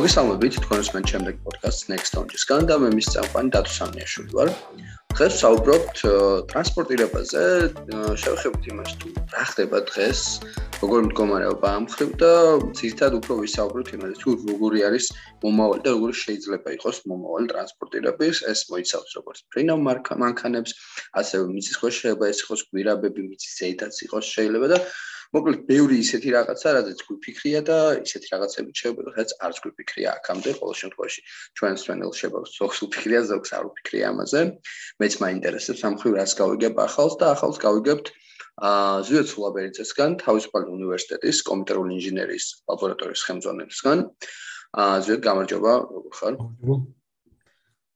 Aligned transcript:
მოგესალმებით 0.00 0.54
თქვენს 0.64 0.88
მან 0.94 1.06
შემდეგ 1.10 1.40
პოდკასტ 1.44 1.90
Next 1.92 2.14
Stage-სგან 2.14 2.62
და 2.70 2.76
მე 2.80 2.88
მის 2.96 3.08
წამყვანი 3.12 3.50
დათო 3.52 3.72
სამიაშვილი 3.74 4.32
ვარ. 4.32 4.48
დღეს 5.12 5.34
საუბრობთ 5.42 5.98
ტრანსპორტირებაზე, 6.52 7.42
შევხედოთ 8.22 8.68
იმას 8.70 8.94
თუ 9.02 9.12
რა 9.34 9.44
ხდება 9.50 9.78
დღეს, 9.90 10.22
როგორ 10.80 11.04
მდგომარეობა 11.10 11.68
ამ 11.80 11.84
ხრივ 11.92 12.10
და 12.22 12.32
ძირთად 12.80 13.18
უფრო 13.20 13.36
ვისაუბროთ 13.44 13.92
იმაზე 14.00 14.16
თუ 14.24 14.28
როგორი 14.48 14.80
არის 14.88 15.06
მომავალი 15.44 15.84
და 15.84 15.90
როგორი 15.92 16.14
შეიძლება 16.24 16.68
იყოს 16.80 16.96
მომავალი 17.12 17.46
ტრანსპორტირების, 17.52 18.36
ეს 18.54 18.60
მოიცავს 18.72 19.10
როგორც 19.20 19.38
ფრინავ 19.52 19.78
მანქანებს, 20.24 20.70
ასევე 21.20 21.44
მიწის 21.52 21.76
ქვეშ 21.76 21.94
შეიძლება 22.00 22.24
ეს 22.32 22.38
იყოს 22.48 22.60
გვირაბები, 22.72 23.20
მიწის 23.28 23.52
ზედაც 23.60 23.94
იყოს 24.08 24.24
შეიძლება 24.32 24.72
და 24.72 24.80
მოკლედ 25.30 25.60
ბევრი 25.70 25.96
ისეთი 26.02 26.30
რაღაცა, 26.34 26.68
რადგან 26.76 27.02
გვიფიქრია 27.06 27.60
და 27.66 27.78
ისეთი 28.02 28.28
რაღაცები 28.34 28.70
შეიძლება, 28.80 29.12
რაც 29.14 29.30
არც 29.46 29.56
გვიფიქრია 29.62 30.08
აქამდე, 30.18 30.50
ყოველ 30.58 30.76
შემთხვევაში 30.80 31.20
ჩვენს 31.60 31.80
ჩანელ 31.86 32.12
შებავს 32.20 32.50
ზოგს 32.58 32.78
უფიქრია, 32.86 33.20
ზოგს 33.30 33.50
არ 33.54 33.64
უფიქრია 33.70 34.04
ამაზე. 34.10 34.40
მეც 35.00 35.12
მაინტერესებს 35.22 35.80
ამ 35.86 35.94
ხრივ 36.02 36.12
რას 36.18 36.32
გავიგებ 36.40 36.74
ახალს 36.86 37.14
და 37.22 37.26
ახალს 37.34 37.58
გავიგებთ 37.62 38.06
აა 38.60 39.00
ზვიად 39.08 39.26
სულაბერიძესგან, 39.30 40.10
თავისუფალი 40.20 40.66
უნივერსიტეტის 40.76 41.36
კომპიუტერული 41.48 41.92
ინჟინერიის 41.96 42.46
ლაბორატორიის 42.68 43.22
ხელმძღვანელისგან. 43.30 43.98
აა 44.84 44.96
ზვიად 45.06 45.20
გამარჯობა, 45.30 45.72
როგორ 45.96 46.12
ხარ? 46.20 46.34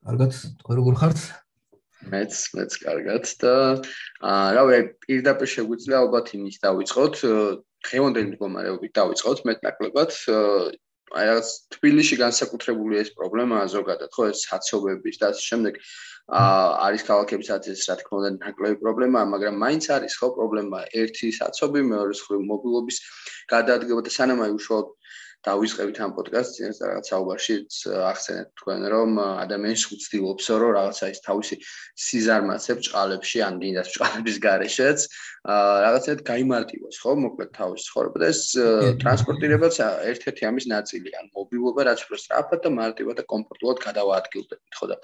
კარგად, 0.04 0.32
თქვენ 0.62 0.76
როგორ 0.80 0.94
ხართ? 1.02 1.43
მეც 2.12 2.40
მეც 2.56 2.76
კარგად 2.84 3.28
და 3.42 3.54
აა 4.30 4.46
რავი 4.58 4.78
პირდაპირ 5.04 5.50
შეგვიძლია 5.54 6.00
ალბათ 6.04 6.32
იმის 6.38 6.56
დავიწყოთ 6.64 7.20
ხევანდელი 7.88 8.28
მდგომარეობით 8.32 8.92
დავიწყოთ 8.98 9.44
მეტნაკლებად 9.50 10.16
აი 11.14 11.26
რაღაც 11.30 11.48
თბილისში 11.76 12.16
განსაკუთრებული 12.20 12.98
ეს 13.02 13.10
პრობლემაა 13.18 13.66
ზოგადად 13.74 14.10
ხო 14.16 14.28
ეს 14.32 14.44
საცობების 14.48 15.20
და 15.22 15.30
ამ 15.30 15.42
შემდეგ 15.46 15.74
აა 16.40 16.66
არის 16.88 17.02
ქალაქებისაც 17.08 17.68
ეს 17.74 17.84
რა 17.90 17.96
თქმა 18.00 18.18
უნდა 18.20 18.30
ნაკლები 18.40 18.76
პრობლემაა 18.84 19.30
მაგრამ 19.34 19.60
მაინც 19.64 19.84
არის 19.96 20.16
ხო 20.20 20.28
პრობლემა 20.38 20.80
ერთი 21.02 21.28
საცობი 21.38 21.80
მეორე 21.92 22.14
სხვა 22.20 22.40
მობილობის 22.50 22.98
გადაადგილება 23.52 24.06
და 24.08 24.12
სანამ 24.16 24.40
აი 24.48 24.56
უშუალოდ 24.58 24.88
დავისყევით 25.44 25.98
ამ 26.04 26.12
პოდკასტს 26.16 26.56
წინას 26.56 26.78
რაღაც 26.84 27.10
საუბარშიც 27.12 27.78
ახსენეთ 28.10 28.48
თქვენ 28.60 28.86
რომ 28.94 29.10
ადამიანს 29.24 29.84
უცდილობს 29.94 30.46
რომ 30.62 30.72
რაღაცა 30.78 31.10
ის 31.14 31.20
თავისი 31.28 31.56
სიზარმაცე 32.06 32.76
ბჭყალებში 32.80 33.38
ან 33.44 33.54
გინდას 33.60 33.88
ბჭყალების 33.92 34.36
გარეშეც 34.46 34.98
რაღაცეთ 35.44 36.18
გამარტივოს 36.24 36.96
ხო? 37.04 37.12
მოკლედ 37.20 37.50
თავის 37.52 37.82
ცხოვრება 37.84 38.16
და 38.22 38.26
ეს 38.32 38.40
ტრანსპორტირებაც 39.04 39.74
ერთ-ერთი 39.84 40.42
ამის 40.48 40.66
ნაწილია 40.72 41.20
ან 41.20 41.26
მობილობა 41.36 41.84
რაც 41.84 42.00
უფრო 42.08 42.16
სწრაფად 42.22 42.60
და 42.64 42.70
მარტივად 42.80 43.20
და 43.20 43.24
კომფორტულად 43.28 43.78
გადავაადგილდებით 43.84 44.72
ხო 44.80 44.86
და? 44.88 44.96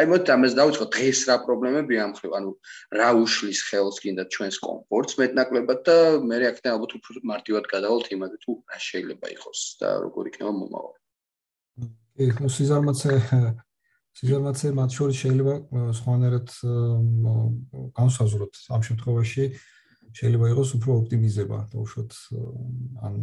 აი 0.00 0.04
მოდით 0.08 0.32
ამას 0.32 0.56
დავიწყოთ 0.56 0.90
დღეს 0.96 1.20
რა 1.28 1.36
პრობლემებია 1.44 2.00
ამ 2.08 2.12
ხრივ? 2.16 2.32
ანუ 2.40 2.50
რა 2.96 3.08
უშლის 3.20 3.60
ხელს 3.68 4.00
გინდა 4.00 4.24
ჩვენს 4.32 4.56
კომფორტს 4.64 5.18
მეტნაკლებად 5.20 5.80
და 5.84 5.96
მე 6.24 6.36
აქედან 6.48 6.72
ალბათ 6.72 6.92
უფრო 6.96 7.20
მარტივად 7.28 7.64
გადავალთ 7.68 8.06
იმაზე 8.16 8.36
თუ 8.40 8.52
რა 8.72 8.78
შეიძლება 8.88 9.26
იყოს 9.36 9.60
და 9.82 9.90
როგორ 10.06 10.30
იქნება 10.32 10.52
მომავალი. 10.62 10.98
კი, 12.16 12.26
ну 12.40 12.48
სიზარმაცე 12.56 13.12
სიზარმაცე 14.20 14.72
მათ 14.76 14.90
შორის 14.96 15.16
შეიძლება 15.22 15.54
სხვანაირად 15.98 16.48
განსაზღვროთ 17.96 18.58
ამ 18.76 18.82
შემთხვევაში 18.88 19.44
შეიძლება 20.12 20.46
იყოს 20.52 20.70
უფრო 20.76 20.90
ოპტიმიზება, 21.00 21.58
თუმცა 21.72 22.02
ან 23.08 23.14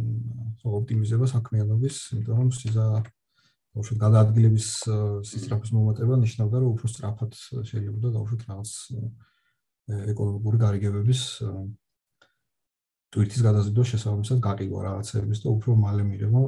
ოპტიმიზება 0.66 1.26
საქმიანობის, 1.30 1.96
იმიტომ 2.18 2.36
რომ 2.42 2.50
სიზა 2.58 2.86
თუმცა 3.70 3.96
გადაადგილების 4.02 4.68
სისტრაფის 5.30 5.70
მომატება 5.76 6.18
ნიშნავდა 6.18 6.56
რომ 6.62 6.70
უფრო 6.74 6.86
სწრაფად 6.90 7.36
შეიძლება 7.70 7.98
და 8.02 8.10
დაუშვათ 8.16 8.42
რაღაც 8.50 8.72
ეკონომიკური 10.10 10.58
გარიგებების 10.64 11.20
ტვირთის 13.10 13.42
გადაზიდვა 13.42 13.84
შესაბამისად 13.90 14.40
გაყიდვა 14.44 14.80
რაღაცების 14.86 15.38
და 15.42 15.48
უფრო 15.50 15.74
მალე 15.82 16.02
მიღება 16.06 16.42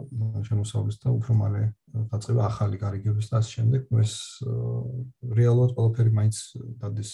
შემოსავლის 0.47 0.99
და 1.03 1.09
უფრო 1.11 1.35
მალე 1.41 1.63
დაწყება 2.13 2.43
ახალი 2.47 2.79
გარიგების 2.79 3.31
და 3.33 3.39
ასე 3.43 3.51
შემდეგ. 3.57 3.81
ნუ 3.91 4.03
ეს 4.03 4.15
რეალურად 5.27 5.75
ყველაფერი 5.75 6.13
მაინც 6.19 6.37
დადის 6.79 7.13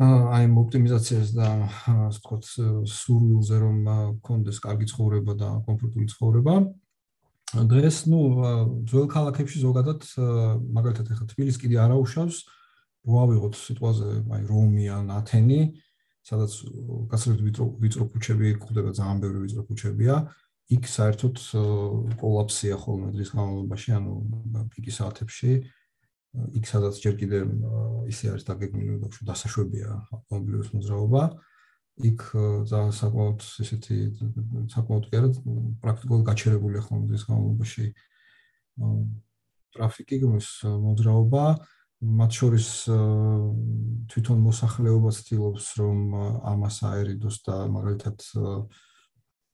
აი 0.00 0.44
ოპტიმიზაციას 0.64 1.28
და 1.36 1.48
ასე 2.08 2.18
ვთქვათ 2.24 2.44
სურვილზე 2.88 3.56
რომ 3.60 3.76
კონდეს 4.24 4.58
კარგი 4.64 4.88
ცხოვრება 4.90 5.32
და 5.36 5.48
კომფორტული 5.68 6.08
ცხოვრება. 6.16 6.54
დღეს 7.54 7.96
ნუ 8.08 8.20
ძველ 8.88 9.06
ქალაქებში 9.12 9.60
ზოგადად 9.60 10.00
მაგალითად 10.74 11.12
ახლა 11.12 11.26
თბილისი 11.28 11.60
კიდე 11.60 11.76
არაუშავს 11.86 12.36
რო 13.04 13.14
ავიღოთ 13.20 13.54
სიტყვაზე 13.54 14.08
აი 14.32 14.42
რომი 14.48 14.84
ან 14.96 15.12
ათენი 15.12 15.60
სადაც 16.24 16.52
გასაგებად 17.12 17.44
ვიწრო 17.46 17.64
ვიწრო 17.84 18.04
ქუჩები 18.12 18.46
გვხვდება 18.60 18.90
ძალიან 18.98 19.18
ბევრი 19.24 19.38
ვიწრო 19.44 19.62
ქუჩებია 19.68 20.14
იქ 20.72 20.86
საერთოდ 20.88 21.40
კოლაფსია 22.20 22.76
ხოლმე 22.80 23.10
დღის 23.12 23.30
განმავლობაში 23.36 23.90
ანუ 24.00 24.12
პიკი 24.72 24.92
საათებში. 24.96 25.52
იქ 26.34 26.64
სადაც 26.66 26.94
ჯერ 26.98 27.14
კიდე 27.20 27.38
ისე 28.10 28.32
არის 28.32 28.44
დაგეგმილი 28.48 28.96
რომ 28.96 29.12
დასაშვებია 29.28 29.90
ავტომობილების 30.16 30.70
მოძრაობა. 30.74 31.22
იქ 32.10 32.20
ძალიან 32.70 32.94
საკმაოდ 33.00 33.38
ესეთი 33.62 33.96
საკმაოდ 34.72 35.04
კი 35.10 35.14
არა 35.20 35.28
პრაქტიკულად 35.84 36.22
გაჩერებული 36.30 36.82
ხოლმე 36.82 37.06
დღის 37.12 37.24
განმავლობაში 37.28 37.84
ტრაფიკი 39.76 40.16
გმის 40.24 40.48
მოძრაობა 40.64 41.44
მათ 42.02 42.30
შორის 42.40 42.68
თვითონ 44.10 44.40
მოსახლეობა 44.44 45.10
ცდილობს 45.14 45.68
რომ 45.80 45.98
ამას 46.50 46.82
აერიდოს 46.90 47.36
და 47.46 47.56
მაგალითად 47.70 48.26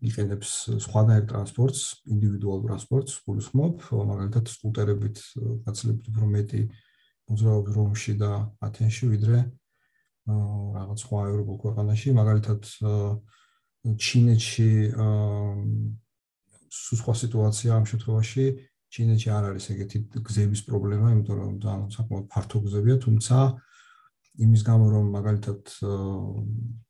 იყენებს 0.01 0.51
სხვადასხვა 0.81 1.29
ტრანსპორტს, 1.29 1.81
ინდივიდუალურ 2.09 2.71
ტრანსპორტს, 2.71 3.17
გულისხმობ, 3.27 3.83
მაგალითად 4.11 4.49
სკუტერებით 4.49 5.21
გაცილებით 5.67 6.09
უფრო 6.09 6.29
მეტი 6.35 6.63
მოძრაობს 7.31 7.75
რომში 7.77 8.15
და 8.21 8.31
ათენში, 8.65 9.11
ვიდრე 9.13 9.43
რაღაც 10.31 11.05
სხვა 11.05 11.21
ევროპულ 11.31 11.57
ქვეყანაში, 11.65 12.15
მაგალითად 12.17 12.61
ჩინეთში 14.01 14.71
სულ 16.71 16.99
სხვა 17.03 17.15
სიტუაცია 17.21 17.77
ამ 17.77 17.85
შემთხვევაში, 17.93 18.45
ჩინეთში 18.91 19.29
არ 19.31 19.45
არის 19.51 19.65
ეგეთი 19.75 19.99
გზების 20.27 20.61
პრობლემა, 20.69 21.07
იმიტომ 21.15 21.37
რომ 21.41 21.53
ძალიან 21.65 21.91
საკმაოდ 21.97 22.27
ფართო 22.33 22.59
გზებია, 22.65 22.97
თუმცა 23.05 23.37
იმის 24.45 24.63
გამო 24.67 24.87
რომ 24.95 25.05
მაგალითად 25.17 25.61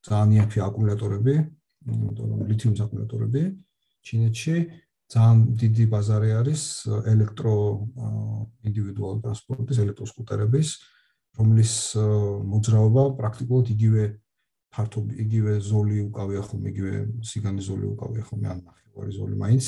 ძალიან 0.09 0.31
იაფი 0.37 0.59
აკუმულატორები, 0.67 1.35
იმიტომ 1.91 2.27
რომ 2.31 2.41
ლითიუმ 2.51 2.75
აკუმულატორები 2.85 3.43
ჩინეთში 4.07 4.57
ძალიან 5.11 5.39
დიდი 5.61 5.85
ბაზარი 5.93 6.31
არის 6.41 6.63
ელექტრო 7.13 7.55
ინდივიდუალურ 8.69 9.21
ტრანსპორტის, 9.25 9.79
ელექტროსკუტერების, 9.85 10.69
რომლის 11.39 11.75
მოძრაობა 12.53 13.03
პრაქტიკულად 13.19 13.67
იგივე 13.75 14.05
ფართო 14.71 15.01
იგივე 15.25 15.53
ზოლი 15.67 15.99
უკავია 16.07 16.43
ხომ 16.47 16.63
იგივე 16.71 16.93
სიგანის 17.27 17.65
ზოლი 17.67 17.87
უკავია 17.91 18.25
ხომ 18.29 18.45
ან 18.47 18.59
ნახევარი 18.67 19.13
ზოლი 19.19 19.37
მაინც 19.43 19.67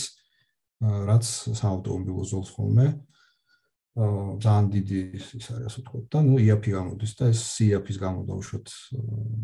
რაც 0.82 1.24
საავტომობილო 1.60 2.24
ზოლს 2.32 2.50
ხოლმე 2.56 2.86
აა 3.92 4.38
ძალიან 4.42 4.66
დიდი 4.72 4.98
ის 5.20 5.46
არის 5.52 5.64
ასე 5.68 5.78
ვთქვათ 5.82 6.04
და 6.12 6.18
ნუ 6.26 6.36
იაფი 6.48 6.70
გამოდის 6.72 7.12
და 7.18 7.28
ეს 7.28 7.40
სიაფის 7.54 7.98
გამო 8.02 8.20
უშოთ 8.40 8.66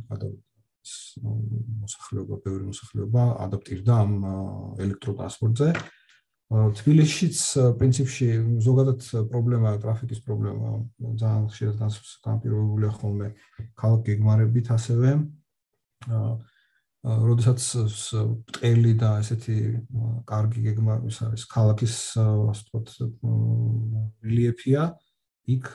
გადავიდეს 0.09 0.93
მოსახლეობა 1.85 2.35
ბევრი 2.47 2.65
მოსახლეობა 2.73 3.23
ადაპტირდა 3.45 3.93
ამ 4.05 4.13
ელექტროტრანსპორტზე 4.85 5.69
თბილისშიც 6.49 7.39
პრინციპში 7.77 8.27
ზოგადად 8.65 9.05
პრობლემა 9.29 9.73
ტრაფიკის 9.85 10.21
პრობლემა 10.25 10.69
ძალიან 11.21 11.45
ხშირად 11.53 11.77
განსაკუთრებულია 11.77 12.93
ხოლმე. 12.97 13.29
ქალაქ 13.77 14.01
გეგმარებით 14.09 14.73
ასევე. 14.73 15.11
აა 16.09 16.33
როდესაც 17.09 17.61
ტყელი 18.53 18.93
და 19.01 19.11
ესეთი 19.23 19.57
კარგი 20.29 20.65
გეგმა 20.67 20.99
ის 21.09 21.21
არის 21.25 21.45
ქალაქის 21.49 21.95
ასე 22.21 22.65
ვთქვათ 22.69 22.89
რელიეფია 24.29 24.83
იქ 25.55 25.71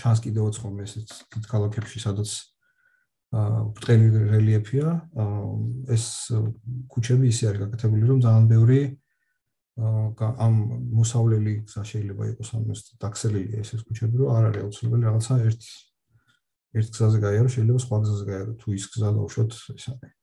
ჩანს 0.00 0.22
კიდევ 0.24 0.48
ოცხომე 0.48 0.86
ესეც 0.88 1.12
დიდ 1.34 1.48
ქალაქებში 1.50 2.00
სადაც 2.06 2.32
ტყელი 3.32 4.24
რელიეფია 4.32 4.94
ეს 5.92 6.06
ქუჩები 6.88 7.28
ისე 7.28 7.52
არის 7.52 7.62
გაკეთებული 7.66 8.08
რომ 8.08 8.24
ძალიან 8.24 8.48
ბევრი 8.48 8.80
ამ 9.76 10.56
მოსავლელი 10.96 11.54
გზა 11.68 11.84
შეიძლება 11.92 12.32
იყოს 12.32 12.48
ამ 12.56 12.72
ეს 12.72 12.80
დაქსელილია 12.96 13.60
ეს 13.60 13.84
ქუჩები 13.88 14.24
რომ 14.24 14.34
არ 14.36 14.48
არის 14.48 14.64
აუცილებელი 14.64 15.04
რაღაცა 15.08 15.38
ერთ 15.48 15.62
ერთ 16.80 16.88
გზაზე 16.96 17.18
გაიარო 17.28 17.48
შეიძლება 17.52 17.80
სხვა 17.84 17.96
გზაზე 18.04 18.24
გაიარო 18.32 18.52
თუ 18.60 18.68
ის 18.76 18.84
გზა 18.92 19.08
დაუშვოთ 19.16 19.50
ეს 19.76 19.88
არის 19.92 20.21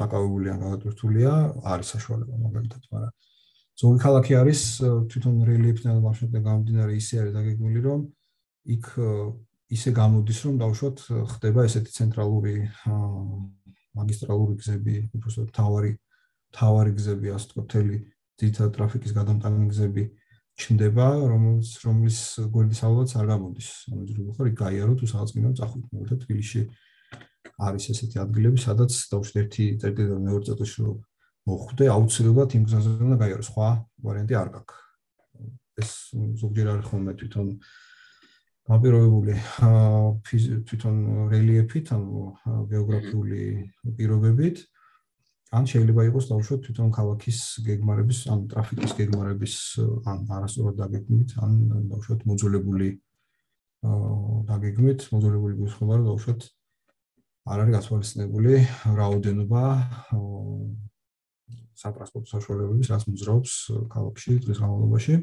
დაკავებული 0.00 0.52
ან 0.54 0.62
გადატვირთულია 0.64 1.32
არის 1.74 1.92
საშუალება 1.94 2.40
მაგალითად 2.46 2.82
მაგრამ 2.90 3.12
ზოგი 3.80 3.98
ქალაქი 4.04 4.32
არის 4.40 4.60
თვითონ 5.12 5.34
რელიეფთან 5.50 6.00
ლანდშაფტთან 6.04 6.46
გამომდინარე 6.48 6.92
ისე 7.00 7.20
არის 7.22 7.36
დაგეგმილი 7.36 7.80
რომ 7.88 8.00
იქ 8.76 8.86
ისე 9.76 9.90
გამოდის 10.00 10.38
რომ 10.46 10.54
დაუშვათ 10.60 11.02
ხდება 11.34 11.64
ესეთი 11.68 11.92
ცენტრალური 11.98 12.54
მაგისტრალური 13.96 14.56
გზები, 14.60 14.96
უბრალოდ 15.16 15.50
თავარი 15.54 15.92
თავარი 16.56 16.92
გზები, 16.98 17.32
ასე 17.34 17.50
თქო, 17.52 17.64
თელი 17.70 17.98
ძირითადად 18.40 18.72
ტრაფიკის 18.76 19.14
გადამტანი 19.18 19.68
გზები 19.70 20.04
ჩნდება, 20.60 21.06
რომელიც 21.30 21.70
რომლის 21.86 22.18
გვერდის 22.54 22.82
ალბათ 22.86 23.14
არ 23.20 23.26
გამოდის. 23.30 23.68
ანუ 23.90 24.02
ძრო 24.10 24.34
ხარ 24.36 24.50
იქ 24.50 24.56
გაიარო 24.60 24.94
თუ 24.98 25.06
სადაც 25.10 25.30
გინდა 25.34 25.52
წახვიდ, 25.60 25.84
მოითა 25.94 26.16
თბილისში 26.24 26.62
არის 27.60 27.84
ესეთი 27.92 28.20
ადგილები, 28.24 28.58
სადაც 28.60 28.92
დაუშვათ 29.12 29.40
ერთი 29.42 29.64
წერტილიდან 29.80 30.20
მეორე 30.28 30.44
წერტილში 30.48 30.80
რომ 30.86 30.98
მოხვდე, 31.50 31.84
აუცილებლად 31.94 32.50
იმ 32.56 32.64
გზაზე 32.68 32.90
უნდა 33.06 33.16
გაიარო, 33.20 33.44
სხვა 33.50 33.68
ვარიანტი 34.04 34.34
არ 34.40 34.48
გაქვს. 34.56 34.76
ეს 35.80 35.90
ზოგჯერ 36.40 36.66
არის 36.70 36.86
ხოლმე 36.90 37.12
თვითონ 37.20 37.46
აპირობებული 38.70 39.34
თვითონ 40.68 40.96
რელიეფით, 41.32 41.86
ანუ 41.96 42.20
გეოგრაფიული 42.70 43.42
პირობებით. 43.96 44.56
ან 45.50 45.64
შეიძლება 45.66 46.02
იყოს 46.06 46.26
დაუშვათ 46.30 46.60
თვითონ 46.66 46.88
ქალაქის 46.94 47.38
გეგმარების, 47.66 48.18
ან 48.30 48.38
ტრაფიკის 48.52 48.92
გეგმარების, 49.00 49.54
ან 50.06 50.18
არასწორად 50.30 50.76
დაგეგმით, 50.78 51.30
ან 51.42 51.52
დაუშვათ 51.90 52.20
მოძველებული 52.30 52.88
აა 53.90 54.10
დაგეგმით, 54.46 55.00
მოძველებული 55.10 55.54
რომ 55.58 56.06
დაუშვათ 56.06 56.40
არ 57.48 57.62
არის 57.64 57.74
გასვალისწინებული 57.76 58.54
რაოდენობა 59.00 59.64
სატრანსპორტო 61.80 62.28
საშუალებების, 62.34 62.90
რაც 62.92 63.04
მოძრაობს 63.08 63.52
ქალაქში 63.92 64.32
დღის 64.44 64.58
განმავლობაში. 64.60 65.14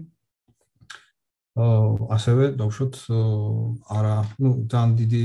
ასევე 2.17 2.43
დავშოთ 2.57 2.93
არა, 3.97 4.15
ну, 4.41 4.49
ძალიან 4.69 4.91
დიდი 4.97 5.23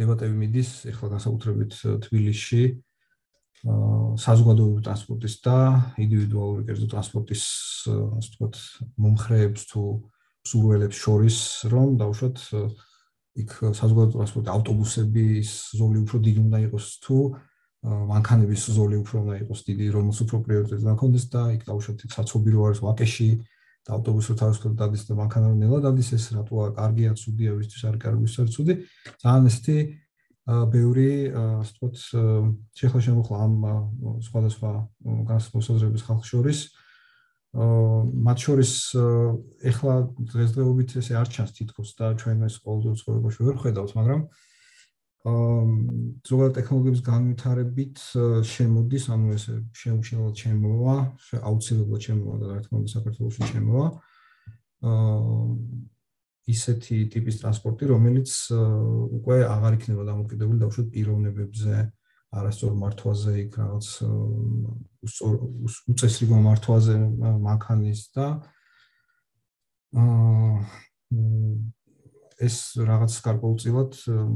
დებატები 0.00 0.34
მიდის 0.34 0.70
ახლა 0.90 1.08
განსაკუთრებით 1.14 1.72
თბილისში 2.04 2.62
საზოგადოებრივი 3.64 4.82
ტრანსპორტის 4.84 5.34
და 5.44 5.56
ინდივიდუალური 5.96 6.64
კერძო 6.68 6.88
ტრანსპორტის 6.92 7.44
ასე 7.88 8.28
ვთქვათ 8.28 8.56
მომხრეებს 9.00 9.62
თუ 9.70 9.82
სურველებს 10.44 10.98
შორის 11.04 11.38
რომ 11.72 11.96
დავშოთ 12.00 12.36
იქ 13.34 13.50
საზოგადოებრივი 13.74 14.14
ტრანსპორტი 14.14 14.50
ავტობუსების 14.54 15.50
ზოლი 15.74 15.98
უფრო 16.04 16.16
დიდი 16.26 16.40
უნდა 16.44 16.58
იყოს 16.68 16.86
თუ 17.04 17.16
მანქანების 17.84 18.62
ზოლი 18.76 18.96
უფრო 19.02 19.16
უნდა 19.24 19.34
იყოს 19.44 19.60
დიდი 19.68 19.86
რომელს 19.96 20.18
უფრო 20.24 20.36
პრიორიტეტი 20.46 20.82
უნდა 20.84 20.94
ჰქონდეს 20.94 21.24
და 21.34 21.42
იქ 21.56 21.62
დავშოთ 21.68 21.98
საცობი 22.14 22.50
რო 22.54 22.60
არის 22.68 22.80
ვაკეში 22.84 23.30
და 23.84 23.90
ავტობუსი 23.98 24.36
თავისუფლად 24.40 24.76
დადის 24.80 25.02
და 25.04 25.12
მანქანა 25.18 25.48
ნელა 25.60 25.78
დადის 25.84 26.08
ეს 26.16 26.24
რატოა 26.32 26.66
კარგია 26.78 27.10
ცუდია 27.20 27.50
ვისთვის 27.58 27.82
არ 27.90 27.96
კარგი 28.00 28.24
ვისთვის 28.24 28.40
არ 28.44 28.48
ცუდი. 28.54 28.74
ძალიან 29.20 29.44
ესეთი 29.50 29.76
ბევრი 30.44 31.10
ასე 31.34 31.72
ვთქვათ 31.74 31.96
შეხლა 32.78 33.00
შემოხლა 33.04 33.36
ამ 33.44 33.54
სხვადასხვა 34.24 34.70
განსხვავების 35.28 36.02
ხალხ 36.08 36.24
შორის 36.24 36.58
მათ 37.54 38.38
შორის 38.44 38.72
ეხლა 39.70 39.94
დღესდღეობით 40.32 40.96
ესე 40.98 41.14
არ 41.20 41.28
ჩანს 41.30 41.54
თითქოს 41.54 41.94
და 41.98 42.06
ჩვენ 42.18 42.48
ეს 42.48 42.58
ყოველდღიურ 42.64 42.98
ცხოვრებაში 42.98 43.46
ვერ 43.46 43.56
ხედავთ 43.62 43.92
მაგრამ 43.94 44.22
ზოგადად 45.24 46.56
ტექნოლოგიების 46.58 47.02
განვითარებით 47.06 48.00
შემოდის, 48.44 49.04
ანუ 49.14 49.30
ესე 49.32 49.54
შეუმჩნევლად 49.72 50.36
შემოვა, 50.36 50.96
აუცილებლად 51.48 52.02
შემოვა 52.04 52.36
და 52.42 52.46
რა 52.50 52.60
თქმა 52.66 52.80
უნდა 52.82 52.90
საქართველოსში 52.92 53.48
შემოვა. 53.54 53.86
აა 54.84 55.24
ისეთი 56.44 56.96
ტიპის 57.14 57.40
ტრანსპორტი, 57.40 57.88
რომელიც 57.88 58.30
უკვე 58.52 59.36
აღარ 59.48 59.76
იქნება 59.78 60.02
დამოკიდებული 60.10 60.60
დაუშვათ 60.60 60.88
პიროვნებებზე, 60.92 61.76
არასწორ 62.34 62.74
მართვაზე 62.80 63.32
იქ 63.44 63.58
რაღაც 63.60 63.88
უწესრიგო 65.92 66.40
მართვაზე 66.48 66.96
მანქანის 67.46 68.02
და 68.16 68.26
აა 69.94 70.52
ეს 72.44 72.56
რაღაც 72.82 73.14
გარკვეულწილად 73.24 73.92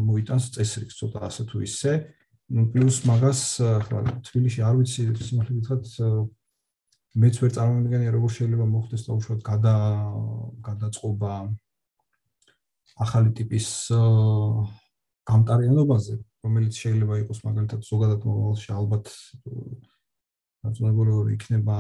მოიტანს 0.08 0.44
წესრიგს 0.54 0.98
ცოტა 1.00 1.20
ასე 1.28 1.42
თუ 1.50 1.62
ისე. 1.66 1.92
პლუს 2.48 3.04
მაგას 3.04 3.40
ხლა 3.60 4.00
თბილისში 4.24 4.62
არ 4.64 4.74
ვიცი 4.78 5.02
სიმართლე 5.20 5.54
გითხრათ 5.58 5.84
მეც 7.20 7.34
ვერ 7.42 7.50
წარმოვიდგენია 7.56 8.14
როგორ 8.14 8.30
შეიძლება 8.36 8.66
მოხდეს 8.72 9.02
და 9.04 9.16
უშუალოდ 9.18 9.42
გადა 9.44 9.74
გადაწყობა 10.68 11.32
ახალი 13.04 13.30
ტიპის 13.36 13.68
გამტარიანობაზე 15.28 16.14
რომელიც 16.44 16.75
შეიძლება 16.82 17.14
იყოს 17.23 17.40
მაგალითად 17.49 17.81
ზოგადად 17.88 18.20
მომავალში 18.29 18.70
ალბათ 18.79 19.06
რაცნობრივი 20.69 21.35
იქნება 21.38 21.79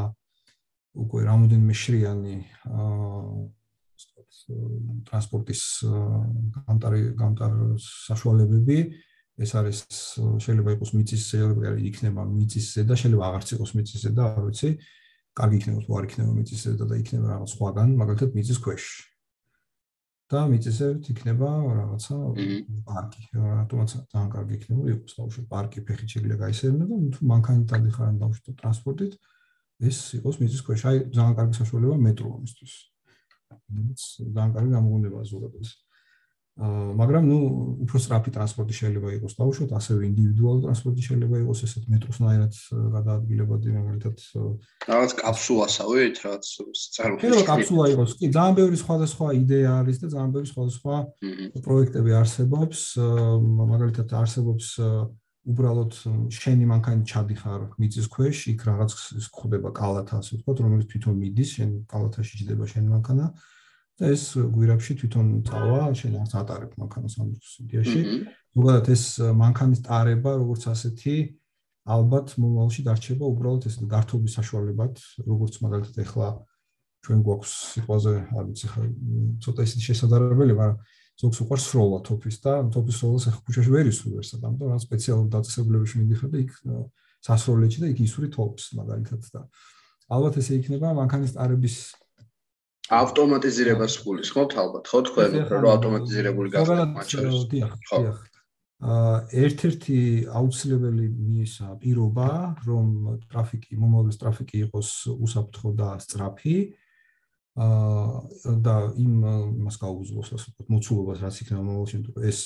უკვე 0.98 1.20
რამოდენიმე 1.28 1.74
შრიანი 1.82 2.36
აა 2.66 3.46
ტრანსპორტის 5.08 5.62
გამტარი 6.68 7.02
გამტარ 7.18 7.52
საშუალებები. 7.82 8.78
ეს 9.38 9.52
არის 9.54 9.78
შეიძლება 10.42 10.70
იყოს 10.74 10.90
მიწის 10.98 11.22
შეიძლება 11.30 11.70
იქნება 11.78 12.22
მიწის 12.26 12.66
ზედა 12.74 12.94
შეიძლება 12.98 13.24
აღარც 13.28 13.48
იყოს 13.54 13.70
მიწის 13.78 14.00
ზედა 14.02 14.22
არ 14.34 14.42
ვიცი 14.48 14.70
კარგი 15.38 15.56
იქნება 15.60 15.80
თუ 15.86 15.90
არ 15.98 16.04
იქნება 16.08 16.32
მიწის 16.38 16.60
ზედა 16.66 16.84
და 16.90 16.94
იქნება 16.98 17.26
რაღაც 17.30 17.50
სხვაგან 17.54 17.88
მაგალითად 18.02 18.34
მიწის 18.34 18.58
ქვეშ 18.64 18.84
და 20.28 20.40
ზედ 20.76 21.08
იქნება 21.12 21.48
რაღაცა 21.78 22.16
პარკი. 22.88 23.22
რატომაც 23.32 23.90
ძალიან 24.12 24.28
კარგი 24.34 24.54
იქნება 24.58 24.82
იყოს 24.92 25.14
ბავშვი 25.18 25.42
პარკი 25.52 25.80
ფეხით 25.88 26.08
შეიძლება 26.14 26.38
გაისერნა 26.44 26.84
და 26.90 26.96
თუ 27.16 27.20
მანქანით 27.32 27.66
დადიხარ 27.72 28.06
ან 28.12 28.16
დავშტო 28.22 28.50
ტრანსპორტით 28.60 29.12
ეს 29.88 29.98
იყოს 30.20 30.36
მიწის 30.42 30.62
ქვეშ. 30.68 30.80
აი 30.88 30.96
ძალიან 31.16 31.34
კარგი 31.38 31.54
საშუალება 31.60 31.96
მეტრო 32.06 32.28
ამისთვის 32.36 32.72
ძალიან 34.36 34.50
კარგი 34.54 34.70
გამოგონებაა 34.76 35.24
ზოგადად. 35.32 35.66
აა 36.58 36.90
მაგრამ 36.98 37.26
ნუ 37.30 37.38
უფრო 37.86 37.98
სწრაფი 38.02 38.30
ტრანსპორტი 38.34 38.74
შეიძლება 38.74 39.08
იყოს 39.14 39.34
დაუშვათ, 39.38 39.70
ასევე 39.78 40.00
ინდივიდუალური 40.10 40.62
ტრანსპორტი 40.66 41.02
შეიძლება 41.06 41.36
იყოს 41.42 41.60
ესეთ 41.68 41.84
მეტროსნაირად 41.92 42.54
გადაადგილებადი 42.98 43.74
მაგალითად 43.78 44.16
რაღაც 44.90 45.12
კაფსულასავით, 45.22 46.16
რაღაც 46.26 46.46
წარმოქმნა. 46.98 47.22
შეიძლება 47.22 47.46
კაფსულა 47.50 47.86
იყოს, 47.94 48.10
კი, 48.18 48.26
ძალიან 48.34 48.54
ბევრი 48.58 48.76
სხვადასხვა 48.82 49.26
იდეა 49.38 49.70
არის 49.78 49.96
და 50.02 50.06
ძალიან 50.14 50.32
ბევრი 50.34 50.48
სხვადასხვა 50.50 50.94
პროექტები 51.62 52.10
არსებობს, 52.18 52.78
მაგალითად 53.70 54.08
არსებობს 54.18 54.66
უბრალოდ 55.48 55.92
შენი 56.34 56.64
მანქანა 56.68 57.06
ჩადიხარ 57.08 57.60
მიწის 57.80 58.06
ქვეშ, 58.12 58.36
იქ 58.52 58.60
რაღაც 58.68 58.90
ხდება 59.32 59.70
კალათა, 59.78 60.20
ასე 60.20 60.42
ვთქვათ, 60.42 60.58
რომელიც 60.66 60.88
თვითონ 60.92 61.14
მიდის, 61.22 61.50
შენ 61.56 61.70
კალათაში 61.88 62.34
ჯდება 62.42 62.66
შენი 62.68 62.88
მანქანა 62.98 63.30
და 63.98 64.12
ეს 64.14 64.22
გვირაბში 64.38 64.92
თვითონ 65.02 65.26
წავა, 65.48 65.78
არც 65.90 66.32
ატარებ 66.38 66.72
მანქანას 66.78 67.14
ამ 67.18 67.32
სიდიაში. 67.42 68.02
ზოგადად 68.58 68.86
ეს 68.94 69.04
მანქანის 69.18 69.80
ტარება, 69.86 70.30
როგორც 70.38 70.62
ასეთი, 70.72 71.16
ალბათ 71.88 72.36
მომავალში 72.38 72.82
დარჩება 72.86 73.24
უბრალოდ 73.26 73.66
ეს 73.68 73.76
გართობის 73.90 74.32
საშუალებად, 74.38 74.94
როგორც 75.26 75.54
მაგალითად 75.64 75.96
ეხლა 76.04 76.28
ჩვენ 77.04 77.18
გვაქვს 77.26 77.52
სიტყვაზე, 77.74 78.14
არ 78.38 78.44
ვიცი 78.48 78.66
ხა 78.68 78.82
ცოტა 79.44 79.60
ისეთი 79.68 79.84
შესაძლებელი, 79.88 80.54
მაგრამ 80.58 80.78
ზოგს 81.18 81.40
უყარს 81.42 81.64
სროლა 81.66 81.98
თოფის 82.06 82.36
და 82.44 82.52
თოფის 82.70 82.98
სროლას 83.02 83.24
ახლა 83.26 83.42
ქუჩაში 83.42 83.70
ვერ 83.74 83.86
ისურვ 83.90 84.18
ერთად 84.22 84.44
ამიტომ 84.46 84.68
რა 84.70 84.78
სპეციალურ 84.86 85.26
დაწესებულებაში 85.34 85.96
მიდიხარ 85.98 86.30
და 86.30 86.38
იქ 86.44 86.52
სასროლეთში 87.26 87.80
და 87.82 87.88
იქ 87.90 87.98
ისური 88.06 88.28
თოფს 88.30 88.64
მაგალითად 88.78 89.22
და 89.34 89.40
ალბათ 90.14 90.38
ესე 90.38 90.52
იქნება 90.62 90.92
მანქანის 90.94 91.34
ტარების 91.34 91.76
ავტომატიზირებას 92.88 93.94
გულისხმობთ 94.04 94.54
ალბათ 94.62 94.88
ხო 94.88 95.00
თქვენ 95.08 95.34
რომ 95.52 95.68
ავტომატიზირებული 95.74 96.52
გახდა 96.54 96.84
მაჩვენებს. 96.96 97.70
ხო. 97.88 97.98
აა 98.78 99.16
ერთ-ერთი 99.44 99.98
აუცილებელი 100.38 101.06
მისა 101.10 101.68
პირობა 101.82 102.28
რომ 102.64 102.86
ტრაფიკი 103.28 103.74
მომავლის 103.82 104.20
ტრაფიკი 104.22 104.56
იყოს 104.68 104.90
უსაფრთხო 105.18 105.70
და 105.80 105.88
სწრაფი. 106.04 106.56
აა 107.58 108.54
და 108.62 108.74
იმ 108.94 109.14
მას 109.66 109.76
გაუძლოს 109.82 110.28
ასე 110.38 110.46
ვთქვათ 110.54 110.68
მოცულობას 110.72 111.18
რაც 111.26 111.36
იქნება 111.42 111.62
მომავალში 111.66 111.98
თუ 112.06 112.10
ეს 112.30 112.40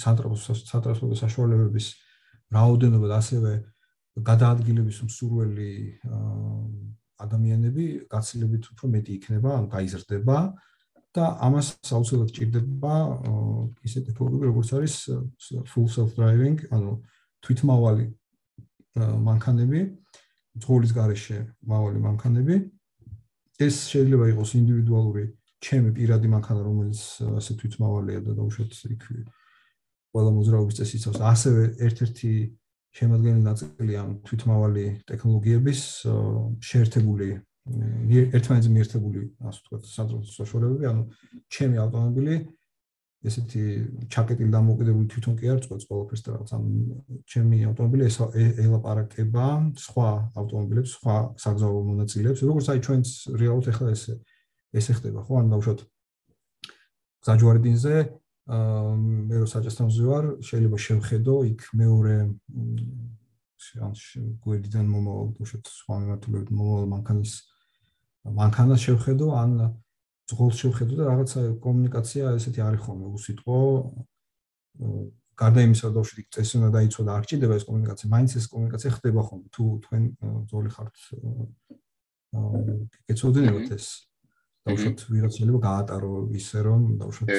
სატრანსპორტო 0.00 1.16
საშუალებების 1.20 1.86
რაოდენობა 2.56 3.06
და 3.12 3.16
ასევე 3.20 3.52
გადაადგილების 4.24 4.98
მსურველი 5.04 5.72
ადამიანები 7.24 7.84
გაცილებით 8.12 8.64
უფრო 8.72 8.90
მეტი 8.92 9.12
იქნება, 9.18 9.50
ან 9.58 9.64
გაიზრდება 9.72 10.38
და 11.16 11.24
ამას 11.46 11.68
საოცრად 11.88 12.32
ჭირდება 12.36 12.94
ისე 13.88 14.04
ტექნოლოგიები 14.04 14.50
როგორც 14.50 14.70
არის 14.76 14.94
full 15.72 15.88
self 15.88 16.12
driving, 16.18 16.60
ანუ 16.68 16.92
თვითმავალი 17.40 18.04
მანქანები, 18.96 19.80
ძღოლის 20.60 20.92
გარეშე 20.96 21.38
მავალი 21.68 22.00
მანქანები 22.04 22.56
ეს 23.60 23.76
შეიძლება 23.92 24.28
იყოს 24.32 24.50
ინდივიდუალური 24.60 25.24
ჩემი 25.64 25.90
პირადი 25.96 26.28
მანქანა, 26.28 26.60
რომელიც 26.68 27.00
ასე 27.40 27.52
თვითმავალია 27.60 28.20
და 28.24 28.32
დაუშვათ 28.36 28.72
იქ 28.92 29.02
ყველა 30.12 30.30
მოძრაობის 30.36 30.76
წესიც 30.76 31.02
აქვს. 31.08 31.20
ასევე 31.32 31.62
ერთ-ერთი 31.86 32.32
შემოადგენელი 32.96 33.42
ნაწილია 33.44 34.02
თვითმავალი 34.26 34.84
ტექნოლოგიების 35.10 35.80
შეერთებული 36.64 37.28
ერთმანეთზე 38.36 38.70
მიერთებული, 38.72 39.22
ასე 39.42 39.60
ვთქვათ, 39.64 39.88
საძროხო 39.90 40.30
საშუალებები, 40.36 40.86
ანუ 40.90 41.02
ჩემი 41.50 41.80
ავტომობილი 41.82 42.36
ესეთი 43.26 43.62
ჩაკეტილი 44.12 44.50
დამოუკიდებელი 44.54 45.08
თვითონ 45.12 45.34
კი 45.40 45.50
არ 45.50 45.60
წყვეტს 45.64 45.88
ყველაფერს 45.90 46.22
და 46.26 46.34
რაღაც 46.36 46.50
ანუ 46.56 46.98
ჩემი 47.32 47.58
ავტომობილი 47.72 48.06
ეს 48.06 48.18
ელაპარაკება 48.64 49.46
სხვა 49.82 50.10
ავტომობილებს, 50.42 50.90
სხვა 51.00 51.16
საგზაო 51.42 51.80
მონაწილეებს, 51.90 52.44
როგორც 52.46 52.66
აი 52.70 52.84
ჩვენს 52.86 53.10
რეალურად 53.42 53.72
ახლა 53.74 53.88
ეს 53.96 54.04
ესე 54.76 54.92
ხდება, 55.00 55.26
ხო? 55.26 55.42
ანუ 55.42 55.48
დავუშვათ 55.56 55.80
საჯვარდინზე 57.26 57.94
აა 57.98 58.25
მე 58.46 59.36
რო 59.42 59.46
საჭესთან 59.50 59.90
ვზივარ, 59.90 60.24
შეიძლება 60.46 60.78
შევხედო 60.78 61.34
იქ 61.50 61.60
მეორე 61.74 62.16
ან 63.82 63.92
გვერდიდან 64.44 64.86
მომავალ 64.86 65.28
უშოთ 65.42 65.66
სხვა 65.66 65.94
მიმართულებით 66.02 66.50
მომავალ 66.54 66.86
მანქანის 66.94 67.32
მანქანას 68.38 68.80
შევხედო 68.86 69.26
ან 69.34 69.50
ზღოლს 70.30 70.56
შევხედო 70.62 70.94
და 70.98 71.04
რაღაცა 71.10 71.40
კომუნიკაცია 71.62 72.34
ესეთი 72.38 72.60
არის 72.66 72.80
ხოლმე 72.86 73.06
უსიტყვო. 73.18 73.58
გარდა 75.36 75.60
იმისა 75.66 75.86
რომ 75.92 76.06
შეიძლება 76.08 76.32
წესი 76.34 76.54
უნდა 76.58 76.70
დაიცვა 76.76 77.02
და 77.06 77.12
არ 77.18 77.24
ჭირდება 77.28 77.54
ეს 77.60 77.64
კომუნიკაცია 77.68 78.06
მაინც 78.14 78.30
ეს 78.40 78.46
კომუნიკაცია 78.52 78.90
ხდება 78.96 79.20
ხოლმე 79.26 79.48
თუ 79.52 79.64
თქვენ 79.84 80.02
ზოლი 80.50 80.70
ხართ 80.76 80.94
კეთილდენებთ 83.06 83.68
ეს 83.76 83.86
დაუშვათ 84.66 84.98
ვიღაც 85.14 85.32
შეიძლება 85.38 85.60
გაატარო 85.66 86.12
ისე 86.40 86.58
რომ 86.66 86.80
დაუშვათ 87.00 87.30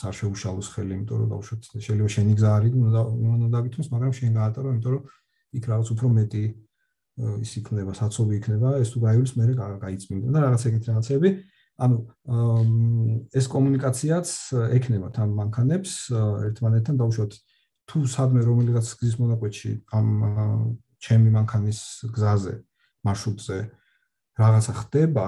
სარ 0.00 0.14
შეუშალოს 0.20 0.68
ხელი 0.74 0.92
იმიტომ 0.96 1.16
რომ 1.20 1.28
დაუშვათ 1.34 1.62
შეიძლება 1.86 2.10
შენი 2.16 2.32
გზა 2.38 2.50
არის 2.58 2.72
უნდა 2.80 3.48
დაგითმოს 3.54 3.88
მაგრამ 3.94 4.12
შენ 4.18 4.30
გაატარო 4.40 4.68
იმიტომ 4.74 4.92
რომ 4.94 5.02
იქ 5.58 5.64
რაღაც 5.70 5.88
უფრო 5.94 6.06
მეტი 6.18 6.44
ის 7.20 7.52
იქნება 7.60 7.94
საცობი 7.96 8.36
იქნება 8.40 8.68
ეს 8.80 8.92
თუ 8.94 8.98
გაივლის 9.04 9.32
მე 9.36 9.44
გაიწმინდა 9.84 10.28
და 10.34 10.38
რაღაც 10.46 10.62
ეგეთ 10.70 10.84
რაღაცები. 10.90 11.30
ანუ 11.80 11.96
ეს 13.40 13.46
კომუნიკაციაც 13.48 14.28
ექნება 14.76 15.08
თან 15.16 15.28
მანქანებს 15.32 15.92
ერთმანეთთან 16.48 16.96
დაუშვათ 17.00 17.32
თუ 17.88 17.98
სადმე 18.04 18.40
რომელიღაც 18.44 18.86
გზის 19.00 19.16
მონაკვეთში 19.20 19.72
ამ 19.96 20.08
ჩემი 21.00 21.30
მანქანის 21.36 21.80
გზაზე 22.12 22.54
მარშრუტზე 23.08 23.58
რაღაცა 24.40 24.72
ხდება 24.80 25.26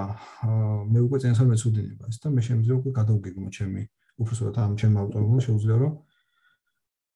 მე 0.93 0.99
უკვე 1.05 1.17
წინასწარ 1.23 1.47
მეცუდინება 1.51 2.09
ეს 2.09 2.17
და 2.23 2.31
მე 2.33 2.41
შემიძლია 2.47 2.75
უკვე 2.79 2.91
გადავგეგმო 2.99 3.49
ჩემი 3.57 3.83
უბრალოდ 4.23 4.57
ამ 4.63 4.73
ჩემ 4.81 4.93
ავტომობილს 5.03 5.45
შეუძლია 5.47 5.77
რომ 5.83 5.93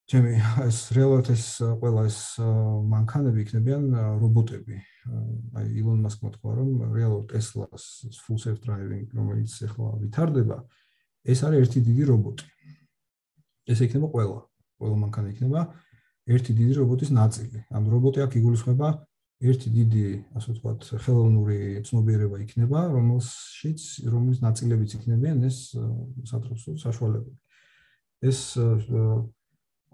ჩემი 0.08 0.32
ეს 0.64 0.78
რეალურად 0.96 1.30
ეს 1.34 1.46
ყველა 1.60 2.02
ეს 2.08 2.20
მანქანები 2.94 3.42
იქნებიან 3.44 3.84
რობოტები. 4.24 4.78
აი 5.60 5.66
ილონ 5.82 6.00
მასკმა 6.06 6.30
თქვა 6.36 6.52
რომ 6.60 6.70
რეალურად 6.96 7.28
ტესლას 7.34 7.86
full 8.24 8.40
self 8.40 8.64
driving 8.64 9.12
რომელიც 9.12 9.52
ახლა 9.68 9.90
ვითარდება 10.00 10.58
ეს 11.28 11.44
არის 11.44 11.60
ერთი 11.60 11.80
დიდი 11.92 12.04
რობოტი. 12.08 12.48
ეს 13.68 13.80
იქნება 13.84 14.08
ყველა 14.16 14.40
ყველა 14.80 14.96
მანქანა 15.04 15.28
იქნება 15.36 15.62
ერთი 16.28 16.52
დიდი 16.56 16.74
რობოტის 16.80 17.12
ნაწილი. 17.12 17.60
ამ 17.68 17.84
რობოტი 17.92 18.20
აქ 18.24 18.32
იგულისხმება 18.40 18.88
ერთი 19.38 19.70
დიდი 19.70 20.06
ასე 20.34 20.54
ვთქვათ 20.56 20.86
ხელოვნური 21.06 21.58
ცნობიერება 21.86 22.40
იქნება 22.42 22.80
რომელშიც 22.90 23.82
რომლის 24.10 24.40
ნაწილებიც 24.42 24.96
იქნებიან 24.98 25.44
ეს 25.46 25.58
სატრანსპორტო 26.32 26.82
საშუალებები 26.82 27.36
ეს 28.26 28.40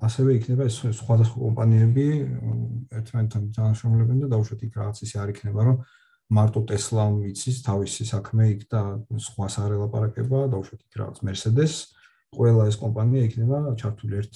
ასევე 0.08 0.38
იქნება 0.40 0.68
ეს 0.70 0.78
სხვადასხვა 1.00 1.44
კომპანიები 1.44 2.08
ერთმანეთთან 3.00 3.44
თანამშრომლებენ 3.58 4.24
და 4.24 4.32
დაუშვათ 4.32 4.64
იქ 4.68 4.80
რაღაც 4.80 5.04
ისე 5.08 5.20
არ 5.24 5.36
იქნება 5.36 5.68
რომ 5.68 5.78
მარტო 6.34 6.64
Tesla-მ 6.72 7.20
იცის 7.34 7.58
თავისი 7.68 8.08
საქმე 8.08 8.48
იქ 8.56 8.62
და 8.72 8.82
სხვა 9.28 9.48
სარელაპარაკება 9.56 10.48
დაუშვათ 10.56 10.82
იქ 10.88 10.94
რაღაც 11.04 11.20
Mercedes 11.28 11.74
ყველა 12.34 12.72
ეს 12.72 12.80
კომპანია 12.80 13.28
იქნება 13.28 13.76
ჩართული 13.76 14.14
ერთ 14.24 14.34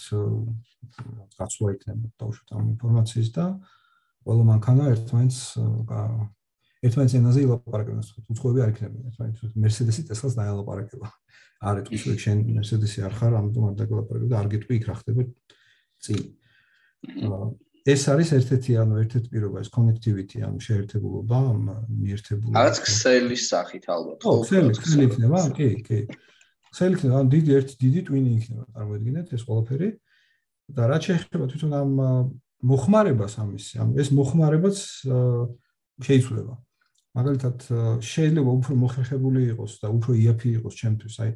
გაცვლა 1.39 1.67
იქნება 1.79 2.11
დაუშვათ 2.21 2.49
ამ 2.59 2.65
ინფორმაციის 2.75 3.29
და 3.39 3.45
ყველა 4.27 4.43
მანქანა 4.51 4.87
ერთმანეთს 4.93 5.39
ერთმანეთს 6.87 7.15
ენაზე 7.19 7.43
ილაპარაკებენ 7.47 8.01
უცხოები 8.33 8.63
არ 8.65 8.73
იქნება 8.73 9.11
ერთმანეთს 9.11 9.55
Mercedes-ი 9.65 10.03
Tesla-ს 10.09 10.35
დაელაპარაკება 10.37 11.11
არ 11.67 11.79
ეთქვის 11.81 12.03
რომ 12.07 12.17
შენ 12.23 12.41
Mercedes-ი 12.57 13.05
არ 13.07 13.13
ხარ 13.17 13.37
ამიტომ 13.39 13.69
არ 13.69 13.77
დაგელაპარაკებ 13.81 14.33
და 14.33 14.41
არ 14.41 14.49
გეტყვი 14.53 14.77
იქ 14.77 14.85
რა 14.91 14.95
ხდება 14.99 15.23
წინ. 16.05 16.19
ეს 17.87 18.01
არის 18.11 18.29
ერთ-ერთი 18.37 18.71
ანუ 18.83 18.93
ერთ-ერთი 19.01 19.29
პირობა 19.31 19.61
ეს 19.63 19.69
connectivity 19.71 20.43
ანუ 20.43 20.59
შეერთებულობა 20.67 21.39
მიერთებული. 21.87 22.51
რაღაც 22.51 22.77
ქსელის 22.83 23.43
სახით 23.47 23.85
ალბათ. 23.87 24.17
ხო, 24.27 24.33
ქსელი, 24.43 24.71
ქსელი 24.75 25.05
იქნება, 25.07 25.39
კი, 25.55 25.69
კი. 25.87 25.99
ქსელი 26.73 26.93
იქნება, 26.97 27.15
ანუ 27.21 27.29
დიდი 27.31 27.51
ერთი 27.57 27.75
დიდი 27.83 28.01
twin 28.11 28.25
იქნება, 28.37 28.65
წარმოიდგინეთ 28.75 29.27
ეს 29.37 29.43
ყველაფერი. 29.47 29.89
და 30.67 30.83
რა 30.91 30.97
შეიძლება 30.99 31.45
თვითონ 31.47 31.71
ამ 31.79 31.91
მოხმარებას 32.63 33.33
ამის, 33.41 33.65
ანუ 33.77 33.91
ეს 34.01 34.09
მოხმარებაც 34.17 34.77
შეიძლება. 36.01 36.53
მაგალითად 37.17 37.57
შეიძლება 38.05 38.51
უფრო 38.61 38.73
მოხერხებული 38.77 39.41
იყოს 39.53 39.71
და 39.81 39.87
უფრო 39.89 40.11
იაფი 40.17 40.49
იყოს 40.61 40.73
ჩემთვის, 40.77 41.15
აი 41.21 41.31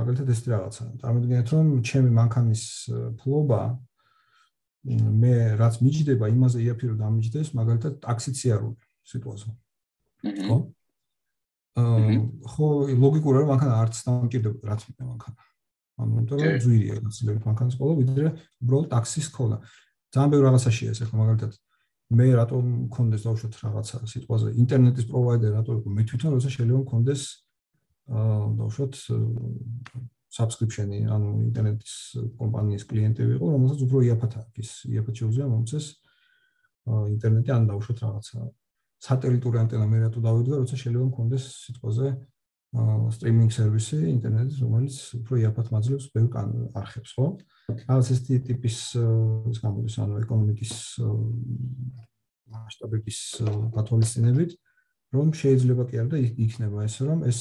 მაგალითად 0.00 0.28
ეს 0.32 0.40
რაღაცა. 0.48 0.84
წარმოიდგინეთ 1.00 1.48
რომ 1.52 1.66
ჩემი 1.84 2.10
მანქანის 2.16 2.62
ფლობა 3.20 3.60
მე 4.82 5.34
რაც 5.60 5.74
მიჯდება 5.84 6.26
იმაზე 6.32 6.58
იაფირო 6.66 6.94
დამიჯდეს 6.98 7.52
მაგალითად 7.54 7.92
ტაქსიც 8.02 8.36
იარული 8.48 8.76
სიტუაცია. 9.06 9.52
ხო? 10.48 10.56
აა 11.76 12.16
ხო 12.52 12.66
ლოგიკურია 13.04 13.44
რომ 13.44 13.48
მანქანა 13.52 13.74
არც 13.84 13.94
დამჭირდება 14.06 14.64
რაც 14.72 14.80
მე 14.88 15.04
მანქანა. 15.12 15.40
ანუ 16.02 16.10
იმიტომ 16.18 16.38
რომ 16.40 16.58
ძვირია 16.64 16.94
გაცილებით 17.04 17.44
მანქანის 17.46 17.76
ყოლა 17.78 17.94
ვიდრე 18.00 18.28
უბრალოდ 18.64 18.86
ტაქსის 18.90 19.28
ყოლა. 19.36 19.56
ძალიან 20.12 20.30
ბევრი 20.32 20.44
რაღაცაშია 20.48 20.88
ეს 20.92 21.00
ახლა 21.04 21.16
მაგალითად 21.22 21.52
მე 22.12 22.26
რატომ 22.36 22.62
მქონდეს 22.92 23.22
დავუშვათ 23.26 23.54
რაღაცა 23.64 23.96
სიტყვაზე? 24.12 24.48
ინტერნეტის 24.62 25.06
პროვაიდერი 25.08 25.54
რატომ 25.56 25.76
მე 25.96 26.02
თვითონ 26.10 26.30
როცა 26.36 26.50
შეიძლება 26.52 26.80
მქონდეს 26.84 27.22
აა 28.12 28.42
დავუშვათ 28.60 28.92
subscription-ი, 30.32 31.00
ანუ 31.12 31.30
ინტერნეტის 31.48 31.94
კომპანიის 32.40 32.84
კლიენტები 32.88 33.36
იყო, 33.36 33.46
რომელსაც 33.52 33.80
უფრო 33.84 33.98
იაფად 34.08 34.36
აქვს, 34.40 34.70
იაფად 34.92 35.20
შეუძლია 35.20 35.48
მომწეს 35.52 35.86
ინტერნეტი 36.88 37.52
ან 37.52 37.66
დაუშვათ 37.68 37.98
რაღაცა 38.04 38.46
სატელიტური 39.02 39.60
ანტენა 39.62 39.86
მე 39.92 39.98
რატო 40.06 40.22
დავიდგა, 40.24 40.60
როცა 40.62 40.76
შეიძლება 40.82 41.06
მქონდეს 41.12 41.44
სიტყვაზე 41.66 42.08
streaming 42.72 43.52
service-ი 43.52 43.98
ინტერნეტის, 44.08 44.60
რომელიც 44.64 44.96
უფრო 45.18 45.38
იაფად 45.42 45.66
მაძლევს 45.74 46.06
ბევრ 46.14 46.28
არხებს, 46.72 47.12
ხო? 47.18 47.26
რაღაც 47.84 48.06
ეს 48.14 48.20
ტიპის 48.48 48.76
ის 49.52 49.58
გამოდის, 49.60 49.96
ანუ 50.00 50.22
ეკონომიკის 50.24 50.72
მასშტაბების 52.52 53.18
გათვალისწინებით, 53.76 54.56
რომ 55.12 55.34
შეიძლება 55.36 55.84
კი 55.92 56.00
არა 56.00 56.10
და 56.16 56.18
იქნება 56.24 56.86
ეს, 56.88 56.96
რომ 57.04 57.18
ეს 57.28 57.38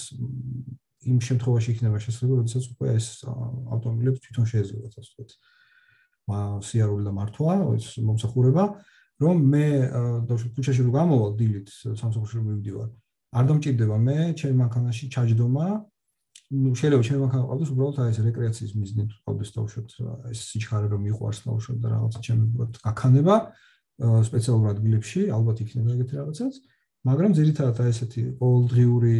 იმ 1.07 1.17
შემთხვევაში 1.23 1.69
იქნება 1.79 1.97
შესაძლებელი, 2.03 2.39
როდესაც 2.43 2.65
უკვე 2.75 2.87
ეს 2.99 3.07
ავტომობილებს 3.23 4.23
თვითონ 4.27 4.45
შეეძლოთ 4.51 4.83
ასე 4.91 5.01
ვთქვათ. 5.01 5.31
მა 6.27 6.39
სიარული 6.61 7.03
და 7.07 7.13
მართვა, 7.15 7.53
ეს 7.79 7.87
მომსახურება, 8.03 8.65
რომ 9.23 9.35
მე 9.47 9.65
ქუჩაში 10.27 10.81
რო 10.85 10.91
გამოვალ 10.91 11.31
დილით 11.39 11.71
სამსახურში 11.71 12.35
რო 12.37 12.43
მივდივარ, 12.51 12.89
არ 13.31 13.45
დამჭირდება 13.49 13.97
მე 14.07 14.17
ჩემ 14.39 14.55
მანქანაში 14.61 15.05
ჩაჯდომა. 15.13 15.67
ნუ 16.51 16.69
შეიძლება 16.75 17.03
ჩემ 17.07 17.19
მანქანა 17.23 17.43
ყავდეს 17.47 17.69
უბრალოდ 17.71 17.97
აი 18.03 18.09
ეს 18.11 18.19
რეკრეაციის 18.27 18.71
მიზნით 18.75 19.11
ყავდეს 19.23 19.49
თავშოთ 19.55 19.89
ეს 20.31 20.39
სიჩქარე 20.51 20.87
რომ 20.91 21.01
მიყვარს 21.07 21.39
თავშოთ 21.47 21.77
და 21.79 21.87
რაღაცა 21.95 22.19
ჩემი 22.27 22.43
უბრალოდ 22.51 22.73
გაქანება 22.85 23.35
სპეციალურ 24.01 24.67
ადგილებში, 24.73 25.21
ალბათ 25.31 25.57
იქნება 25.63 25.89
ეგეთი 25.95 26.13
რაღაცაც. 26.19 26.53
მაგრამ 27.07 27.31
ძირითადად 27.37 27.77
აი 27.81 27.89
ესეთი 27.93 28.21
ყოველდღიური 28.41 29.15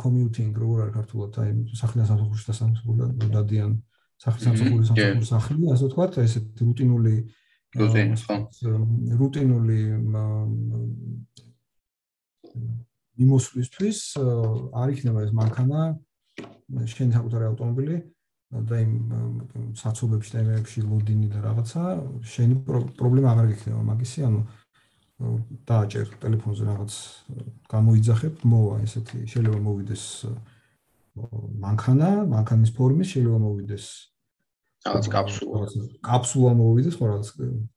commuting 0.00 0.56
როგორ 0.56 0.78
არის 0.82 0.94
ქართულად 0.96 1.32
აი 1.42 1.50
სახლიდან 1.76 2.06
სამსახურში 2.08 2.44
და 2.48 2.54
სამსახურიდან 2.58 3.32
დადიან 3.36 3.72
სახლიდან 4.24 4.54
სამსახურში 4.56 4.86
სამსახურში 4.88 5.28
სახლი 5.28 5.64
ასე 5.74 5.84
ვთქვათ 5.88 6.12
ეს 6.24 6.32
რუტინული 6.64 7.16
რუტინული 9.20 9.80
იმოსვლისთვის 13.24 13.98
არ 14.82 14.88
იქნება 14.94 15.24
ეს 15.26 15.32
მანქანა 15.40 15.80
შენ 16.94 17.08
საკუთარი 17.16 17.44
ავტომობილი 17.50 17.96
და 18.68 18.76
იმ 18.80 18.92
საცობებში 19.76 20.30
და 20.34 20.44
იმებში 20.46 20.84
ლოდინი 20.88 21.28
და 21.32 21.38
რაღაცა 21.44 21.82
შენი 22.34 22.54
პრობლემა 22.96 23.28
აღარ 23.34 23.46
გიქნება 23.52 23.82
მაგისი 23.92 24.24
ანუ 24.28 24.40
დააჭერ 25.18 26.10
ტელეფონზე 26.22 26.64
რაღაც 26.68 26.92
გამოიძახებ, 27.72 28.34
მოვა 28.46 28.76
ესეთი, 28.86 29.18
შეიძლება 29.26 29.58
მოვიდეს 29.66 30.04
მანქანა, 31.64 32.10
მანქანის 32.30 32.70
ფორმის 32.78 33.08
შეიძლება 33.12 33.38
მოვიდეს 33.42 33.86
რაღაც 34.86 35.06
კაფსულა. 35.10 35.66
კაფსულა 36.06 36.52
მოვიდეს, 36.62 36.94
ხო 36.98 37.04
რაღაც 37.10 37.28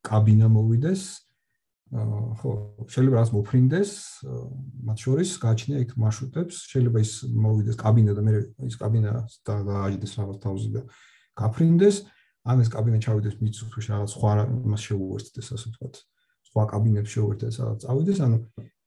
კაბინა 0.05 0.47
მოვიდეს. 0.53 1.01
ხო, 1.91 2.51
შეიძლება 2.87 3.15
რაღაც 3.19 3.31
მოფრინდეს, 3.35 3.89
მათ 4.87 4.97
შორის 5.03 5.29
გააჩნია 5.43 5.79
იქ 5.83 5.91
მარშრუტებს, 5.99 6.55
შეიძლება 6.71 6.97
ის 7.03 7.11
მოვიდეს 7.27 7.75
კაბინა 7.83 8.13
და 8.15 8.21
მე 8.23 8.31
ის 8.63 8.75
კაბინა 8.79 9.11
და 9.43 9.55
გააჯდეს 9.67 10.11
რაღაც 10.15 10.37
თავზე 10.39 10.69
და 10.71 10.81
გაფრინდეს, 11.35 11.95
ან 12.47 12.63
ეს 12.63 12.69
კაბინა 12.71 12.97
ჩავიდეს 13.03 13.35
მიწუში 13.43 13.87
რაღაც 13.91 14.09
სხვა 14.15 14.31
მას 14.71 14.81
შეუერთდეს 14.87 15.47
ასე 15.51 15.67
ვთქვათ. 15.67 15.95
სხვა 16.47 16.63
კაბინებს 16.71 17.11
შეუერთდეს, 17.11 17.53
სადაც 17.59 17.79
წავიდეს, 17.83 18.19
ანუ 18.23 18.37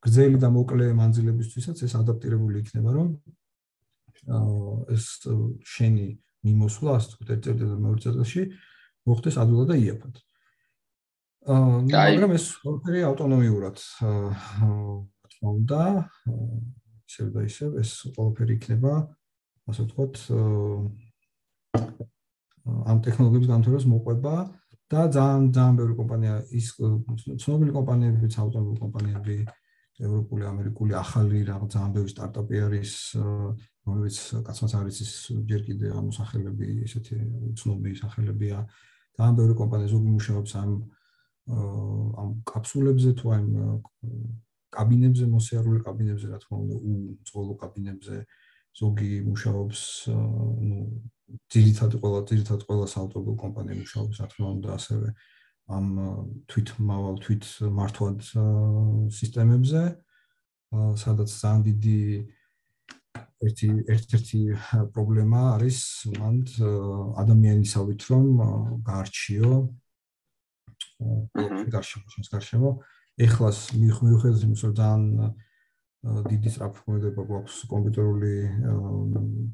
გრძელი 0.01 0.37
და 0.41 0.49
მოკლე 0.49 0.85
მანძილებისთვისაც 0.97 1.77
ეს 1.85 1.93
ადაპტირებული 2.01 2.55
იქნება, 2.65 2.89
რომ 2.89 3.07
ეს 4.89 5.05
შენი 5.61 6.07
მიმოსვლა 6.41 6.91
ასე 6.97 7.07
ვთქვათ, 7.21 7.29
ერთ 7.53 8.01
წერტილში 8.01 8.41
მოხდეს 9.05 9.35
ადვილად 9.37 9.69
და 9.69 9.77
იაფად. 9.77 10.15
აა 10.17 10.34
მაგრამ 11.45 12.31
ეს 12.33 12.45
ყველაფერი 12.63 13.01
ავტონომიურად 13.05 13.77
თქმა 13.77 15.49
უნდა 15.51 15.81
ისევ 17.05 17.27
და 17.35 17.43
ისევ 17.45 17.75
ეს 17.81 17.91
ყველაფერი 18.15 18.55
იქნება 18.57 18.93
ასე 19.69 19.85
ვთქვათ 19.85 20.15
ამ 22.65 22.97
ტექნოლოგიების 23.05 23.49
განვითარებას 23.51 23.85
მოყვება 23.93 24.35
და 24.89 25.01
ძალიან 25.13 25.45
ძალიან 25.53 25.77
ბევრი 25.81 25.93
კომპანია 26.01 26.33
ის 26.49 26.67
ცნობილი 27.45 27.71
კომპანიებიც 27.77 28.33
ავტომობილ 28.41 28.81
კომპანიები 28.81 29.37
ევროპული, 29.95 30.43
ამერიკული, 30.43 30.93
ახალი 30.97 31.45
რაღაც 31.47 31.69
ძალიან 31.71 31.91
ბევრი 31.95 32.11
სტარტაპი 32.11 32.55
არის 32.67 32.91
რომელიც 33.85 34.17
კაცმაც 34.43 34.71
არის 34.81 34.97
ის 35.05 35.13
ჯერ 35.47 35.61
კიდე 35.69 35.87
ამ 35.95 36.09
სახელები 36.11 36.67
ესეთი 36.83 37.15
უცნობი 37.53 37.91
სახელებია. 38.01 38.57
ამ 39.15 39.33
ბევრი 39.39 39.55
კომპანია 39.55 39.87
ზოგი 39.93 40.09
მუშაობს 40.19 40.51
ამ 40.59 40.71
ამ 41.45 42.29
კაფსულებზე 42.49 43.11
თუ 43.21 43.25
ამ 43.37 43.45
კაბინებზე 44.75 45.25
მოსიარული 45.31 45.79
კაბინებზე 45.85 46.27
რა 46.31 46.39
თქმა 46.41 46.57
უნდა 46.63 46.75
უცხოელო 47.15 47.55
კაბინებზე 47.63 48.17
ზოგი 48.79 49.11
მუშაობს 49.29 49.81
ნუ 50.69 50.79
ძირითადად 51.53 51.99
ყველა 52.01 52.21
ძირითადად 52.31 52.63
ყველა 52.69 52.87
საავტომობილო 52.93 53.37
კომპანია 53.43 53.75
მუშაობს 53.81 54.19
რა 54.21 54.27
თქმა 54.31 54.47
უნდა 54.55 54.69
ასევე 54.79 55.09
ამ 55.77 55.87
თვით 56.51 56.69
მავალ 56.89 57.15
თვით 57.25 57.45
მართვად 57.77 58.19
სისტემებზე 59.19 59.83
სადაც 61.03 61.29
ძალიან 61.39 61.63
დიდი 61.69 62.01
ერთი 63.45 63.69
ერთ-ერთი 63.95 64.41
პრობლემა 64.95 65.41
არის 65.55 65.79
მან 66.19 66.37
ადამიანისავით 67.23 68.01
რომ 68.11 68.25
გაარჩიო 68.89 69.51
გარშემო 71.75 72.07
შენს 72.13 72.29
გარშემო. 72.33 72.69
ეხლას 73.15 73.59
მიუხედავად 73.79 74.43
იმისა 74.45 74.65
რომ 74.67 74.75
ძალიან 74.75 75.03
დიდი 76.05 76.49
სწრაფმოედება 76.53 77.21
გვაქვს 77.29 77.55
კომპიუტერული 77.71 78.33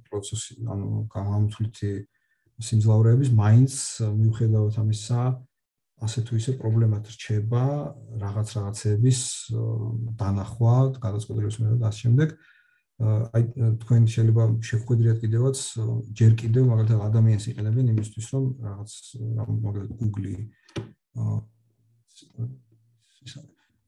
პროცესი 0.09 0.51
ანუ 0.73 0.87
გამომთვლითი 1.13 1.91
სიმძლავრეების 2.67 3.29
მაინც 3.37 3.73
მიუხედავად 4.01 4.75
ამისა 4.81 5.21
ასე 6.01 6.19
თუ 6.25 6.33
ისე 6.41 6.51
პრობლემად 6.57 7.05
რჩება 7.13 7.65
რაღაც 8.25 8.47
რაღაცების 8.57 9.19
დანახვა, 10.17 10.75
გადაწყვეტილების 11.05 11.57
მიერ 11.61 11.75
და 11.77 11.87
ამ 11.91 11.95
შემდეგ 12.01 12.29
აი 13.01 13.43
თქვენ 13.81 14.01
შეიძლება 14.13 14.43
შეხვედრიათ 14.69 15.17
კიდევაც 15.23 15.57
ჯერ 16.17 16.31
კიდევ 16.41 16.63
მაგალითად 16.71 16.99
ადამიანს 17.09 17.45
იყენებენ 17.51 17.85
იმისთვის 17.93 18.25
რომ 18.33 18.43
რაღაც 18.65 18.91
მაგალითად 19.65 19.91
Google 20.01 20.33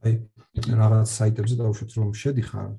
აი 0.03 0.13
რაღაც 0.83 1.07
საიტებზე 1.17 1.55
დაუშვათ 1.61 1.91
რომ 1.99 2.09
შედიხარ 2.23 2.69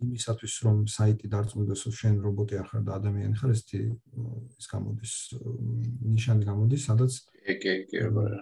იმისათვის 0.00 0.54
რომ 0.64 0.76
საიტი 0.88 1.28
დარწმუნდეს 1.32 1.80
რომ 1.86 1.94
შენ 2.00 2.14
რობოტი 2.24 2.54
არ 2.60 2.66
ხარ 2.70 2.82
და 2.88 2.92
ადამიანი 2.98 3.34
ხარ 3.40 3.50
ესეთი 3.54 3.80
ის 4.58 4.66
გამოდის 4.72 5.12
ნიშანი 6.14 6.44
გამოდის 6.48 6.82
სადაც 6.88 7.12
კი 7.46 7.54
კი 7.62 7.74
კი 7.90 7.98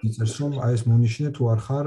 იცის 0.09 0.35
რომ 0.41 0.53
აი 0.65 0.73
ეს 0.79 0.83
მონიშნე 0.89 1.29
თუ 1.37 1.43
არ 1.53 1.61
ხარ 1.67 1.87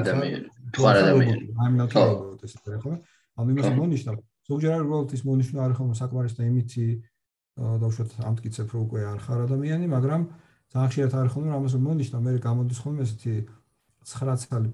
ადამიანი 0.00 0.48
თუ 0.74 0.80
არ 0.90 0.96
ადამიანი. 1.04 1.44
აი 1.60 1.68
მე 1.70 1.76
ნახე 1.84 2.04
ეს 2.48 2.54
ხო? 2.82 2.92
ანუ 3.36 3.48
იმას 3.52 3.68
მონიშნავ 3.78 4.16
ზოგჯერ 4.48 4.72
არის 4.74 4.84
უბრალოდ 4.86 5.12
ის 5.16 5.22
მონიშნა 5.28 5.58
არის 5.64 5.76
ხომ 5.78 5.90
საკმარის 6.00 6.34
და 6.38 6.42
იმითი 6.48 6.86
დავუშვათ 7.54 8.10
ამტკიცებ 8.30 8.66
რომ 8.74 8.80
უკვე 8.86 9.00
არ 9.12 9.18
ხარ 9.24 9.40
ადამიანი 9.44 9.86
მაგრამ 9.92 10.22
ძალიან 10.72 10.88
ხშირად 10.90 11.12
არის 11.18 11.32
ხომ 11.34 11.44
რომ 11.48 11.54
ამას 11.58 11.74
მონიშნა 11.86 12.18
მე 12.24 12.32
გამოდის 12.46 12.78
ხომ 12.82 12.96
ესეთი 13.04 13.34
9 14.04 14.36
წელი 14.44 14.68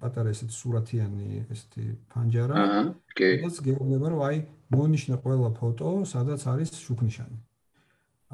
პატარა 0.00 0.30
ესეთი 0.34 0.54
სურათიანი 0.54 1.28
ესეთი 1.50 1.84
ფანჯარა. 2.14 2.54
აჰა 2.62 2.82
კი. 3.18 3.30
ეს 3.46 3.58
გეუბნება 3.66 4.06
რომ 4.12 4.20
აი 4.28 4.36
მონიშნა 4.70 5.16
ყველა 5.24 5.50
ფოტო 5.58 5.90
სადაც 6.06 6.40
არის 6.52 6.70
შუქნიშანი. 6.84 7.38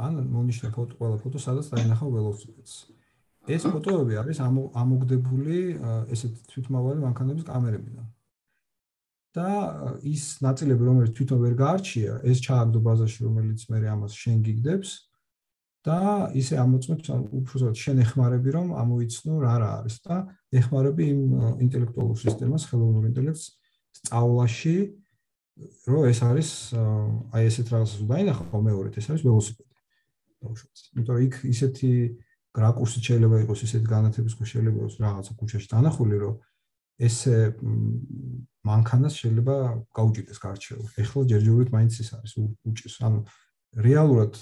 ან 0.04 0.12
მონიშნა 0.36 0.68
ფოტო 0.76 0.92
ყველა 1.00 1.16
ფოტო 1.22 1.38
სადაც 1.46 1.66
დაინახავ 1.72 2.08
ველოსიპედს. 2.12 2.72
ეს 3.48 3.62
ფოტოები 3.72 4.14
არის 4.20 4.38
ამოგდებული 4.82 5.58
ესეთ 6.12 6.34
თვითმავალი 6.52 6.98
მანქანების 7.06 7.44
კამერებიდან. 7.48 8.06
და 9.36 9.48
ის 10.02 10.40
ნაწილები 10.42 10.82
რომელიც 10.88 11.12
თვითონ 11.14 11.38
ვერ 11.44 11.54
გაარჩია, 11.62 12.12
ეს 12.26 12.38
ჩააგდო 12.42 12.78
ბაზაში, 12.80 13.18
რომელიც 13.28 13.60
მე 13.70 13.78
ამას 13.94 14.12
შენ 14.16 14.38
გიგდებს 14.46 15.07
და 15.86 15.98
ისე 16.34 16.58
ამოწმებს 16.58 17.10
უბრალოდ 17.38 17.76
შენ 17.78 18.02
ეხმარები 18.04 18.50
რომ 18.56 18.68
ამოიცნო 18.82 19.34
რა 19.44 19.54
რა 19.62 19.70
არის 19.78 19.96
და 20.04 20.16
ეხმარები 20.58 21.04
იმ 21.14 21.20
ინტელექტუალურ 21.64 22.18
სისტემას, 22.18 22.66
ხელოვნურ 22.68 23.04
ინტელექტს 23.10 23.44
სწავლაში 23.98 24.76
რომ 25.90 26.02
ეს 26.10 26.18
არის 26.22 26.50
აი 27.34 27.42
ესეთ 27.50 27.66
რაღაცას 27.74 28.02
დაინახო 28.10 28.58
მეორედ 28.68 28.94
ეს 28.98 29.06
არის 29.10 29.22
ველოსიპედი. 29.26 29.68
დაუშვათ. 30.38 30.74
იმიტომ 30.94 31.14
რომ 31.14 31.22
იქ 31.26 31.34
ისეთი 31.50 31.92
გრაკურსი 32.54 33.00
შეიძლება 33.06 33.36
იყოს, 33.42 33.60
ისეთი 33.66 33.86
განათების 33.90 34.34
ხო 34.38 34.44
შეიძლება 34.50 34.78
იყოს 34.78 34.94
რაღაცა 35.02 35.32
ქუჩაში 35.38 35.68
დანახული 35.72 36.16
რომ 36.22 36.34
ესე 36.98 37.36
მანქანას 38.66 39.14
შეიძლება 39.18 39.54
გაუჭირდეს 39.94 40.38
გარჩევა. 40.42 40.84
ეხლა 41.02 41.20
ჯერჯერობით 41.30 41.68
მაინც 41.74 41.92
ის 42.02 42.08
არის 42.18 42.32
უჭირს. 42.66 42.96
ანუ 43.06 43.18
რეალურად 43.86 44.34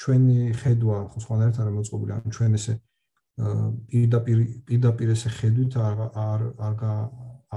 ჩვენი 0.00 0.38
ხედვა 0.60 0.96
ხო 1.12 1.18
სხვანაირად 1.24 1.56
არ 1.62 1.70
მოწყობილი. 1.78 2.12
ანუ 2.16 2.28
ჩვენ 2.36 2.52
ესე 2.58 2.74
პირდაპირ 3.90 4.38
პირდაპირ 4.68 5.08
ესე 5.14 5.30
ხედვით 5.38 5.72
არ 5.86 5.98
არ 6.24 6.42
არ 6.68 6.76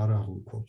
არ 0.02 0.10
აღვიქოთ 0.20 0.68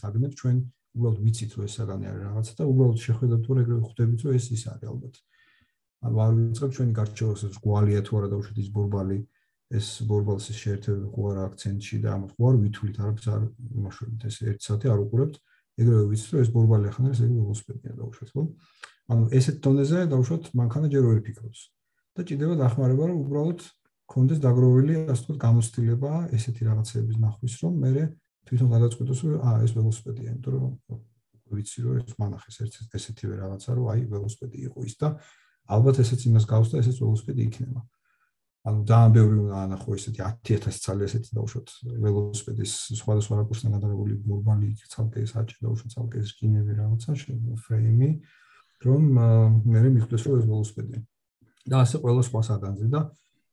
საგნებს 0.00 0.36
ჩვენ 0.40 0.56
უბრალოდ 0.94 1.18
ვიცით 1.24 1.54
რომ 1.58 1.66
ეს 1.66 1.74
საგანი 1.78 2.04
არის 2.10 2.22
რაღაცა 2.26 2.52
და 2.58 2.64
უბრალოდ 2.70 2.98
შეხედავთ 3.04 3.42
თუ 3.46 3.52
ეგრე 3.62 3.78
ხვდებით 3.86 4.20
რომ 4.24 4.34
ეს 4.38 4.46
ის 4.54 4.62
არის 4.72 4.90
ალბათ. 4.90 5.14
ანუ 6.04 6.16
არ 6.24 6.32
ვიცით 6.38 6.74
ჩვენი 6.76 6.92
გარჩევას 7.00 7.58
გვალია 7.64 8.00
თუ 8.06 8.12
არა 8.18 8.28
და 8.30 8.36
უშუალოდ 8.38 8.62
ის 8.64 8.70
ბორბალი 8.76 9.18
ეს 9.74 9.86
ბორბალსის 10.08 10.58
შეერთება 10.62 11.08
ხო 11.14 11.22
არა 11.32 11.42
აქცენტში 11.48 11.96
და 12.04 12.08
ამას 12.14 12.32
ხო 12.36 12.42
არ 12.50 12.56
ვითვლით 12.62 12.96
არც 13.08 13.22
არ 13.34 13.42
იმაშობთ 13.78 14.26
ეს 14.28 14.36
1 14.44 14.60
საათი 14.66 14.86
არ 14.92 15.00
უყურებთ 15.04 15.34
ეგრევე 15.80 16.04
ვიცით 16.10 16.30
რომ 16.34 16.42
ეს 16.44 16.50
ბორბალი 16.54 16.90
ახლა 16.92 17.06
ეს 17.14 17.20
ეგრე 17.24 17.40
ველოსიპედია 17.40 17.92
დაუშვათ 17.98 18.30
ხო 18.34 18.42
ანუ 19.12 19.24
ესეთ 19.38 19.56
დონეზე 19.64 19.98
დაუშვათ 20.12 20.44
მანქანა 20.60 20.88
ჯერ 20.94 21.04
ვერ 21.08 21.20
ფიქრობს 21.26 21.60
და 22.16 22.20
ჭირდება 22.28 22.54
დახმარება 22.62 23.04
რომ 23.10 23.18
უბრალოდ 23.24 23.60
კონდეს 24.08 24.38
დაგროვილი 24.44 24.94
ასე 25.12 25.20
ვთქვათ 25.20 25.38
გამოცდილება 25.44 26.12
ესეთი 26.36 26.62
რაღაცების 26.68 27.16
ნახვის 27.24 27.54
რომ 27.64 27.74
მე 27.84 28.04
თვითონ 28.44 28.68
გადაწყვეტოს 28.74 29.20
რომ 29.24 29.44
აა 29.48 29.58
ეს 29.64 29.72
ველოსიპედია 29.76 30.28
იმიტომ 30.34 30.54
რომ 30.60 30.72
ვიცი 31.54 31.78
რომ 31.84 31.98
ეს 32.00 32.14
მანახეს 32.20 32.56
ერთ 32.64 32.74
ესეთივე 32.98 33.34
რაღაცა 33.40 33.70
რომ 33.76 33.86
აი 33.92 34.00
ველოსიპედი 34.12 34.58
იყო 34.68 34.78
ის 34.88 34.94
და 35.00 35.08
ალბათ 35.74 36.00
ესეც 36.04 36.20
იმას 36.28 36.44
გავს 36.48 36.72
და 36.72 36.80
ესეც 36.84 36.96
ველოსიპედი 37.00 37.40
იქნება. 37.48 37.80
ანუ 38.64 38.80
ძალიან 38.88 39.12
ბევრი 39.12 39.36
უნდა 39.44 39.56
ანახო 39.64 39.88
ესეთი 39.96 40.20
10000 40.24 40.76
ცალი 40.84 41.04
ესეთი 41.04 41.30
დაუშვოთ 41.36 41.68
ველოსიპედის 42.04 42.72
სხვადასხვა 43.00 43.34
რაკურსთან 43.40 43.74
გადაღებული 43.76 44.14
მურბალი 44.24 44.68
ცალკე 44.88 45.24
საჭი 45.28 45.56
დაუშვოთ 45.64 45.90
ცალკე 45.94 46.20
სკინები 46.24 46.72
რაღაცა 46.80 47.12
ფრეიმი 47.64 48.10
რომ 48.86 49.02
მე 49.72 49.80
მიხვდეს 49.96 50.22
რომ 50.26 50.34
ეს 50.40 50.46
ველოსიპედი. 50.50 50.98
და 51.70 51.76
ასე 51.84 51.96
ყველა 52.04 52.22
სხვა 52.28 52.40
საგანზე 52.48 52.86
და 52.94 53.00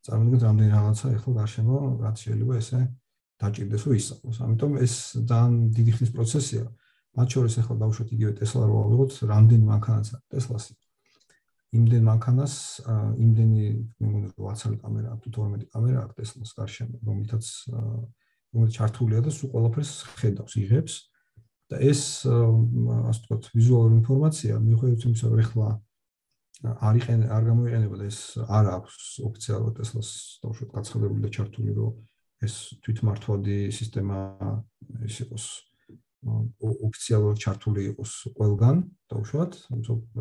წარმოგიდგენთ 0.06 0.44
რამდენი 0.48 0.72
რაღაცა 0.76 1.06
ახლა 1.15 1.32
გარშემო 1.39 1.76
რაც 2.04 2.15
შეიძლება 2.24 2.54
ესე 2.62 2.80
დაჭirdეს 3.41 3.82
რომ 3.88 3.94
ისწავლოს. 4.00 4.38
ამიტომ 4.46 4.72
ეს 4.86 4.94
ძალიან 5.30 5.54
დიდი 5.78 5.91
ხნის 5.96 6.12
პროცესია. 6.15 6.63
მათ 7.17 7.28
შორის 7.34 7.54
ახლა 7.62 7.76
დაუშვოთ 7.82 8.10
იგივე 8.15 8.32
ტესლა 8.39 8.63
რო 8.67 8.76
ავიღოთ 8.86 9.12
რამდენი 9.32 9.65
მანქანაცა 9.72 10.15
ტესლასი 10.32 10.74
იმდენ 11.72 12.04
მანქანას 12.08 12.54
იმდენი 13.24 13.65
მეგონი 14.04 14.30
800 14.36 14.80
კამერა 14.84 15.15
თუ 15.24 15.32
12 15.38 15.67
კამერა 15.72 16.00
აქვს 16.04 16.17
Tesla-ს 16.20 16.52
გარშემო 16.58 16.98
რომელთაც 17.08 17.46
რომელიც 18.52 18.74
ჩართულია 18.80 19.20
და 19.28 19.32
სულ 19.32 19.52
ყველაფერს 19.56 19.91
ხედავს 20.20 20.56
იღებს 20.63 20.94
და 21.72 21.80
ეს 21.80 22.02
ასე 22.28 23.20
ვთქვათ 23.24 23.50
ვიზუალური 23.56 23.96
ინფორმაცია 24.02 24.60
მიუხედავად 24.60 25.08
იმისა 25.08 25.32
რომ 25.32 25.42
ეხლა 25.46 25.68
არ 26.62 26.96
იყენ 27.00 27.22
არ 27.32 27.44
გამოიყენება 27.48 27.96
და 28.02 28.06
ეს 28.12 28.20
არ 28.46 28.66
აქვს 28.76 29.06
ოფიციალურად 29.28 29.74
Tesla-ს 29.80 30.12
თავშოთ 30.44 30.70
გაცხადებული 30.76 31.22
და 31.26 31.30
ჩართული 31.38 31.72
რომ 31.80 31.94
ეს 32.46 32.54
თვითმართვადი 32.84 33.58
სისტემა 33.80 34.20
ის 35.08 35.16
იყოს 35.26 35.46
ოფიციალურად 36.62 37.38
ჩართული 37.42 37.82
იყოს 37.92 38.12
ყველგან 38.38 38.78
თავშოთ 39.10 39.52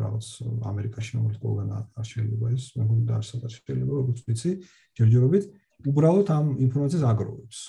რაღაც 0.01 0.27
ამერიკაში 0.71 1.11
რომელიც 1.19 1.37
ყველგან 1.45 1.69
არ 1.77 2.05
შეიძლება 2.09 2.45
ეს 2.57 2.65
მე 2.73 2.83
მგონი 2.87 3.05
და 3.05 3.13
არსად 3.21 3.41
არ 3.45 3.51
შეიძლება 3.53 3.93
როგორც 4.01 4.19
ვიცი 4.25 4.51
ჯერჯერობით 4.97 5.45
უბრალოდ 5.91 6.27
ამ 6.37 6.47
ინფორმაციას 6.65 7.05
აგროვებს 7.11 7.59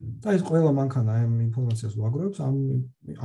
და 0.00 0.34
ეს 0.36 0.42
ყველა 0.44 0.70
მანქანა 0.74 1.12
ამ 1.24 1.34
ინფორმაციას 1.48 1.94
ვაგროვებს 1.96 2.38
ამ 2.44 2.56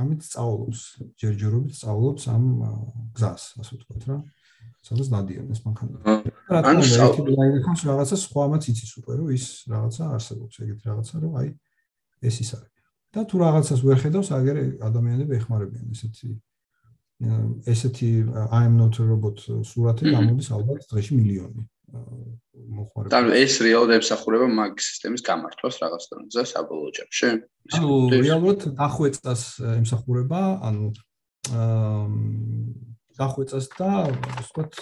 ამით 0.02 0.20
სწავლობს 0.28 0.80
ჯერჯერობით 1.20 1.74
სწავლობს 1.76 2.22
ამ 2.34 2.44
გზას 3.16 3.42
ასე 3.60 3.72
ვთქვათ 3.76 4.04
რა. 4.10 4.16
სადაც 4.80 5.08
დადიან 5.12 5.46
ეს 5.50 5.60
მანქანა. 5.66 5.96
რა 6.50 6.58
თქმა 6.62 6.80
უნდა 6.80 6.96
ერთი 7.06 7.22
ბლაინდი 7.26 7.60
ხოს 7.66 7.80
რაღაცა 7.90 8.16
სხვა 8.24 8.40
ამაც 8.48 8.62
იცის 8.70 8.92
უკვე 9.00 9.12
რომ 9.20 9.28
ის 9.36 9.46
რაღაცა 9.72 10.02
არსებობს 10.16 10.54
ეგეთ 10.64 10.80
რაღაცა 10.88 11.14
რომ 11.20 11.32
აი 11.40 11.48
ეს 12.28 12.36
ის 12.44 12.50
არის. 12.56 12.70
და 13.10 13.20
თუ 13.26 13.36
რაღაცას 13.44 13.80
ვერ 13.82 13.98
ხედავს 14.02 14.28
აგერ 14.38 14.56
ადამიანები 14.88 15.32
ეხმარებიან 15.40 15.86
ესეთი 15.90 16.28
ესეთი 17.20 18.10
i 18.24 18.62
am 18.64 18.76
not 18.80 18.96
a 19.00 19.04
robot 19.04 19.42
სურათი 19.66 20.12
გამოდის 20.14 20.48
ალბათ 20.56 20.86
დღეში 20.88 21.18
მილიონი 21.18 21.64
მოხმარება. 22.70 23.18
ანუ 23.18 23.34
ეს 23.36 23.58
რეალურად 23.64 24.00
ემსახურება 24.00 24.46
მაგ 24.56 24.80
სისტემის 24.84 25.24
გამართვას 25.26 25.76
რაღაც 25.82 26.04
დონეზე 26.12 26.44
საბოლოო 26.52 26.90
ჯამში. 26.96 27.28
ანუ 27.76 27.90
რეალურად 28.14 28.60
დახვეწას 28.78 29.42
ემსახურება, 29.80 30.40
ანუ 30.64 30.86
აა 31.50 32.06
დახვეწას 33.20 33.66
და 33.76 33.90
ვთქვათ 34.40 34.74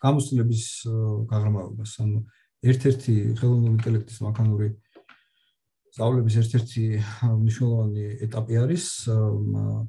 გამოსილების 0.00 0.64
გაღრმავებას. 1.28 1.92
ანუ 2.00 2.18
ერთ-ერთი 2.64 3.14
ხელოვნური 3.36 3.74
ინტელექტის 3.76 4.18
მანქანური 4.24 4.68
სწავლების 5.92 6.34
ერთ-ერთი 6.42 6.84
მნიშვნელოვანი 7.44 8.04
ეტაპი 8.26 8.54
არის 8.62 8.84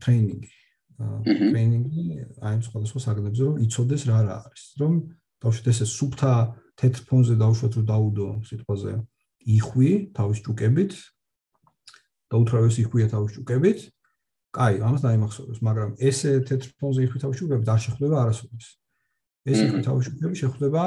ტრეინინგი. 0.03 0.56
ტრეინინგი 0.97 2.03
აი 2.41 2.61
სხვადასხვა 2.65 2.99
საგნებზე 3.05 3.41
რომ 3.47 3.55
იცოდეს 3.65 4.03
რა 4.09 4.19
რა 4.27 4.35
არის. 4.47 4.63
რომ 4.81 4.93
ბავშვი 5.43 5.69
ესე 5.71 5.85
სუფთა 5.85 6.31
თეთრ 6.81 7.01
ფონზე 7.09 7.35
დავუშვათ 7.41 7.73
რომ 7.77 7.85
დაუდო 7.91 8.27
სიტყვაზე. 8.49 8.93
იხვი 9.57 9.91
თავის 10.17 10.39
ჭუკებით 10.45 10.91
და 12.29 12.35
უთრავეს 12.41 12.75
იხვია 12.83 13.07
თავის 13.13 13.31
ჭუკებით. 13.37 13.79
კაი 14.57 14.75
ამას 14.81 15.01
დაიმახსოვროს 15.05 15.59
მაგრამ 15.67 15.89
ესე 16.01 16.31
თეთრ 16.47 16.67
ფონზე 16.81 16.99
იხვი 17.05 17.17
თავის 17.21 17.37
ჭუკებით 17.39 17.67
არ 17.69 17.81
შეხვდება 17.85 18.15
არასოდეს. 18.23 18.65
ეს 19.47 19.57
იხვი 19.65 19.81
თავის 19.87 20.03
ჭუკები 20.09 20.35
შეხვდება 20.41 20.83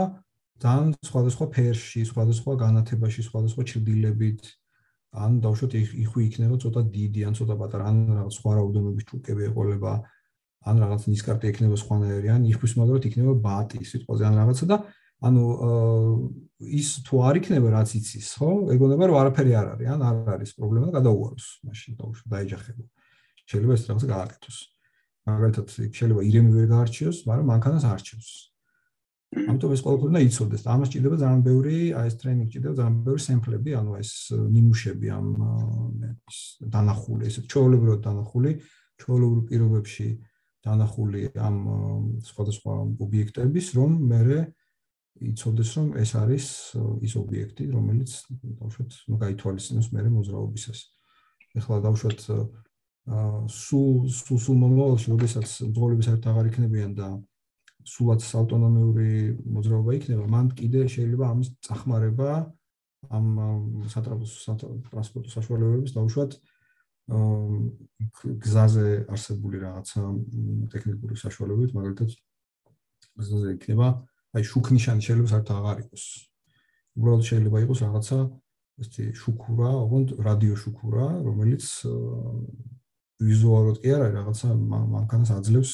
ძალიან 0.60 0.90
სხვადასხვა 1.08 1.46
ფერში 1.54 2.02
სხვადასხვა 2.10 2.52
განათებაში 2.64 3.22
სხვადასხვა 3.24 3.62
ჭრდილებით 3.70 4.42
ან 5.10 5.40
დავუშვათ 5.42 5.72
იხვი 5.80 6.20
იქნება 6.28 6.56
ცოტა 6.62 6.80
დიდი 6.94 7.20
ან 7.26 7.34
ცოტა 7.34 7.54
პატარა 7.58 7.90
ან 7.90 7.96
რაღაც 8.14 8.34
სხვა 8.38 8.50
რაოდენობის 8.60 9.04
ჭუკები 9.10 9.42
ეყოლება 9.50 9.92
ან 10.70 10.76
რაღაც 10.84 11.06
ნისკარტი 11.08 11.50
იქნება 11.50 11.76
სხვანაირი, 11.80 12.28
ან 12.30 12.42
იხვის 12.52 12.72
მაგრად 12.78 13.06
იქნება 13.08 13.34
ბატი 13.42 13.80
სიტყვაზე 13.80 14.26
ან 14.28 14.34
რაღაცა 14.40 14.66
და 14.70 14.76
ანუ 15.20 15.44
ის 16.60 16.88
თუ 17.04 17.14
არ 17.28 17.40
იქნება 17.40 17.72
რაც 17.72 17.90
იცის, 17.96 18.28
ხო? 18.40 18.50
ეგონება 18.72 19.08
რომ 19.08 19.16
არაფერი 19.20 19.52
არ 19.56 19.66
არის, 19.76 19.88
ან 19.92 20.04
არ 20.04 20.16
არის 20.36 20.50
პრობლემა 20.56 20.86
და 20.88 20.92
გადაუაროს, 21.00 21.46
მაშინ 21.64 21.92
დაუშვა 22.00 22.26
დაეჯახება. 22.32 22.84
შეიძლება 23.48 23.74
ეს 23.76 23.84
რაღაცა 23.88 24.08
გააკეთოს. 24.14 24.58
მაგალითად, 25.28 25.66
შეიძლება 25.96 26.20
ირემი 26.24 26.50
ვერ 26.56 26.66
გაარჩიოს, 26.72 27.18
მაგრამ 27.28 27.46
მანქანას 27.52 27.84
არჩევს. 27.84 28.28
ამიტომ 29.30 29.72
ეს 29.74 29.82
ყველაფერი 29.86 30.10
უნდა 30.10 30.20
იცოდეს. 30.26 30.62
ამას 30.66 30.88
ჭირდება 30.90 31.16
ძალიან 31.22 31.42
ბევრი, 31.46 31.76
აი 31.94 32.06
ეს 32.10 32.14
ტრეინინგი 32.18 32.50
ჭირდება 32.50 32.74
ძალიან 32.80 32.96
ბევრი 33.06 33.22
სემპლები, 33.22 33.70
ანუ 33.78 33.92
ეს 34.02 34.10
ნიმუშები 34.54 35.06
ამ 35.14 35.26
ეს 36.10 36.38
დანახული, 36.74 37.22
ესე 37.30 37.40
ჩაოლებრად 37.46 38.00
დანახული, 38.06 38.50
ჩაოლებრ 38.98 39.38
პირობებში 39.46 40.08
დანახული 40.66 41.20
ამ 41.38 41.56
სხვადასხვა 42.26 42.74
ობიექტების, 43.06 43.66
რომ 43.78 43.90
მე 44.10 44.20
იცოდეს, 45.20 45.70
რომ 45.76 45.88
ეს 46.00 46.10
არის 46.16 46.46
ის 47.04 47.12
ობიექტი, 47.20 47.64
რომელიც 47.70 48.10
დავუშვათ, 48.30 48.90
ну, 49.10 49.14
გაითვალისწინოს 49.20 49.88
მე 49.92 50.00
მოძრაობისას. 50.16 50.80
ეხლა 51.60 51.76
დავუშვათ 51.84 52.20
სულ 53.50 54.08
სულ 54.08 54.38
სულ 54.44 54.56
მომავალში, 54.64 55.06
როდესაც 55.12 55.48
ძღოლები 55.76 56.02
საერთოდ 56.06 56.30
აღარ 56.30 56.46
იქნებიან 56.50 56.92
და 56.96 57.08
სულაც 57.90 58.22
ავტონომიური 58.40 59.10
მოძრაობა 59.56 59.90
იქნება, 59.98 60.24
მან 60.30 60.46
კიდე 60.58 60.86
შეიძლება 60.94 61.24
ამის 61.34 61.48
წახმარება 61.66 62.30
ამ 63.10 63.26
სატრანსპორტო 63.90 65.30
საშუალებების 65.32 65.94
დავუშვათ 65.96 66.36
გზაზე 68.44 68.88
არსებული 69.10 69.58
რაღაცა 69.64 70.02
ტექნიკური 70.70 71.16
საშუალებებით, 71.18 71.72
მაგალითად 71.74 72.10
გზაზე 73.18 73.54
იქნება, 73.56 73.88
აი 74.36 74.42
შუქნიშანი 74.46 75.02
შეიძლება 75.02 75.32
საერთოდ 75.32 75.56
აღარ 75.58 75.78
იყოს. 75.84 76.04
უბრალოდ 77.00 77.24
შეიძლება 77.30 77.58
იყოს 77.66 77.78
რაღაცა 77.86 78.18
ესეთი 78.80 79.04
შუქურა, 79.20 79.70
ოღონდ 79.84 80.08
რადიო 80.22 80.54
შუქურა, 80.62 81.06
რომელიც 81.26 81.64
ვიზუალურად 83.20 83.76
კი 83.82 83.90
არა, 83.96 84.06
რაღაცა 84.20 84.48
მანქანას 84.94 85.30
აძლევს 85.34 85.72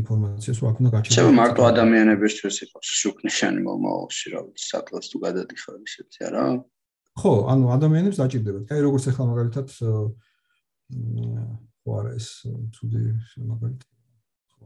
ინფორმაციას, 0.00 0.58
აქ 0.70 0.76
უნდა 0.80 0.90
გაჩერდეს. 0.94 1.14
შეიძლება 1.14 1.38
მარტო 1.40 1.62
ადამიანებისთვის 1.72 2.56
იყოს 2.64 2.86
შუქნიშანი 3.00 3.60
მომავალში, 3.68 4.26
რა 4.34 4.40
ვიცი, 4.44 4.64
საკლას 4.72 5.06
თუ 5.10 5.16
გადადიხარ 5.26 5.74
ისეთი 5.88 6.20
არა? 6.28 6.44
ხო, 7.20 7.32
ანუ 7.52 7.64
ადამიანებს 7.76 8.18
დაჭირდებათ. 8.20 8.64
აი 8.74 8.80
როგორც 8.86 9.04
ახლა 9.10 9.24
მაგალითად 9.32 9.66
ხო 11.84 11.90
არა 12.00 12.10
ეს 12.16 12.28
თუდი 12.74 13.02
მაგალითად 13.44 13.90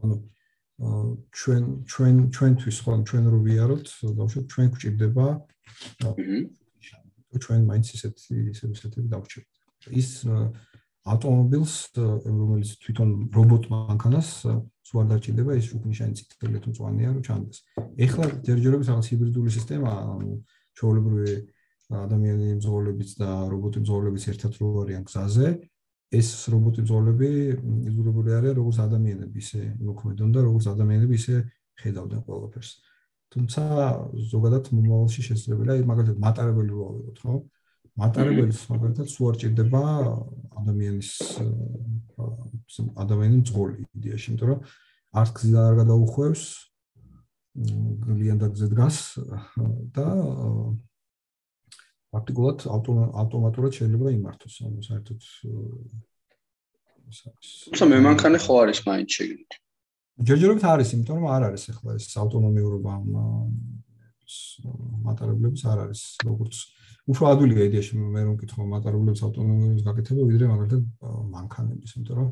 ანუ 0.03 0.15
ჩვენ 1.35 1.63
ჩვენ 1.91 2.15
ჩვენთვის 2.35 2.77
ხო 2.83 2.91
ჩვენ 3.09 3.23
რო 3.33 3.39
ვიაროთ 3.43 3.87
ბავშვი 4.19 4.39
ჩვენ 4.51 4.67
გვჭირდება 4.73 5.25
ჩვენ 7.43 7.61
მაინც 7.69 7.87
ისეთი 7.99 8.35
ისეთი 8.55 8.99
დავჭირდა 9.11 9.91
ის 9.99 10.09
ავტომობილს 11.11 11.73
რომელიც 11.99 12.71
თვითონ 12.83 13.09
რობოტ 13.35 13.63
მანქანას 13.73 14.29
სულ 14.89 15.01
არ 15.03 15.07
დაჭირდება 15.13 15.57
ის 15.61 15.67
უკნიშანი 15.77 16.13
ციტელი 16.19 16.59
თუ 16.65 16.69
წვანია 16.77 17.09
რომ 17.13 17.23
ჩანდეს 17.29 17.57
ეხლა 18.05 18.25
ჯერჯერობით 18.49 18.87
რაღაც 18.89 19.05
ჰიბრიდული 19.13 19.49
სისტემა 19.57 19.91
ჩაოლებრივი 20.79 21.33
ადამიანის 22.05 22.55
მძღოლებით 22.59 23.11
და 23.21 23.29
რობოტის 23.53 23.81
მძღოლებით 23.85 24.23
ერთად 24.33 24.51
რო 24.61 24.69
არიან 24.83 25.03
გზაზე 25.09 25.47
ეს 26.09 26.29
რობოტი 26.49 26.83
ძოლები 26.89 27.29
იზურებული 27.89 28.33
არიან 28.33 28.55
როგორც 28.57 28.77
ადამიანები 28.81 29.41
ისე 29.45 29.61
მოქმედონ 29.77 30.31
და 30.33 30.41
როგორც 30.41 30.65
ადამიანები 30.73 31.13
ისე 31.21 31.35
ხედავდნენ 31.81 32.21
ყველაფერს. 32.25 32.71
თუმცა 33.29 33.63
ზოგადად 34.33 34.71
მომავალში 34.73 35.21
შესაძლებელია 35.29 35.85
მაგალითად 35.85 36.17
მატარებელი 36.25 36.71
რო 36.73 36.85
ავიღოთ, 36.89 37.17
ხო? 37.21 37.35
მატარებელს 38.01 38.61
მაგალითად 38.73 39.07
სულ 39.13 39.27
არ 39.29 39.37
ჭირდება 39.43 39.81
ადამიანის 40.59 41.11
ადამიანის 43.03 43.43
ძღოლი 43.49 43.83
იდეაში, 43.99 44.25
იმიტომ 44.31 44.49
რომ 44.49 44.59
არც 45.19 45.29
გზა 45.39 45.61
არ 45.69 45.75
გადაუხვევს 45.79 46.43
გლიან 48.05 48.37
და 48.39 48.47
გზა 48.53 48.67
დგას 48.73 48.97
და 49.95 50.07
პრაქტიკულად 52.09 52.57
ავტომატურად 53.21 53.71
შეიძლება 53.77 54.07
იმართოს, 54.17 54.53
ანუ 54.65 54.79
საერთოდ 54.89 55.19
თუმცა 57.09 57.83
მე 57.89 57.97
მანქანე 58.05 58.37
ხო 58.41 58.53
არის 58.63 58.79
მაინც 58.85 59.09
შეგნით. 59.17 59.51
ჯერჯერობით 60.29 60.63
არის, 60.69 60.89
იმიტომ 60.93 61.15
რომ 61.19 61.27
არ 61.31 61.43
არის 61.49 61.63
ახლა 61.73 61.91
ეს 61.97 62.05
ავტონომიურობა 62.21 62.93
მატარებლების 65.05 65.63
არ 65.73 65.77
არის, 65.89 66.01
როგორც 66.27 66.55
უფრო 67.09 67.23
ადვილია 67.33 67.63
იდეაში 67.69 67.93
მე 67.97 68.21
რომ 68.29 68.33
ვკითხო 68.37 68.61
მატარებლების 68.73 69.21
ავტონომიურობის 69.25 69.83
გაკეთება, 69.89 70.21
ვიდრე 70.29 70.45
მაგალითად 70.53 70.81
მანქანების, 71.33 71.91
იმიტომ 71.97 72.15
რომ 72.19 72.29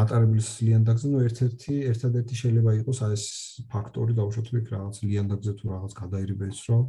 მატარებლის 0.00 0.48
ლიანდაგზე 0.64 1.08
ნუ 1.12 1.18
ერთ-ერთი 1.28 1.74
ერთადერთი 1.92 2.34
შეიძლება 2.40 2.72
იყოს 2.80 2.98
აი 3.06 3.16
ეს 3.16 3.24
ფაქტორი 3.72 4.16
დაუშვათ 4.16 4.48
იქ 4.60 4.70
რაღაც 4.72 4.96
ლიანდაგზე 5.04 5.52
თუ 5.58 5.64
რაღაც 5.72 5.92
გადაირიბეს, 6.00 6.58
რომ 6.72 6.84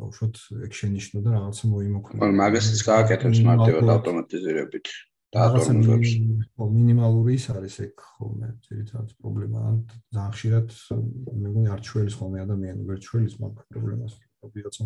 ბავშვად 0.00 0.34
ეგ 0.64 0.72
შენიშნო 0.80 1.18
და 1.26 1.30
რაღაცა 1.36 1.64
მოიმოქმედა. 1.74 2.20
მაგრამ 2.24 2.40
მაგასაც 2.40 2.80
გააკეთებს 2.88 3.38
მარტივად 3.50 3.92
ავტომატიზირებით. 3.96 4.86
რაღაცა 5.30 5.72
მინიმალური 6.58 7.36
ის 7.38 7.44
არის 7.54 7.74
ეგ 7.86 7.94
ხოლმე 8.16 8.48
ძირითადად 8.66 9.10
პრობლემა 9.20 9.58
ან 9.70 9.76
ძალიან 10.10 10.32
ხშირად 10.34 10.68
მე 11.38 11.48
მგონი 11.52 11.68
არ 11.70 11.80
ჩვეულის 11.86 12.14
ხოლმე 12.18 12.38
ადამიანი 12.46 12.82
ვერ 12.88 12.98
ჩვეულის 13.06 13.34
მაგ 13.38 13.54
პრობლემას 13.70 14.12
ვიღაცა 14.56 14.84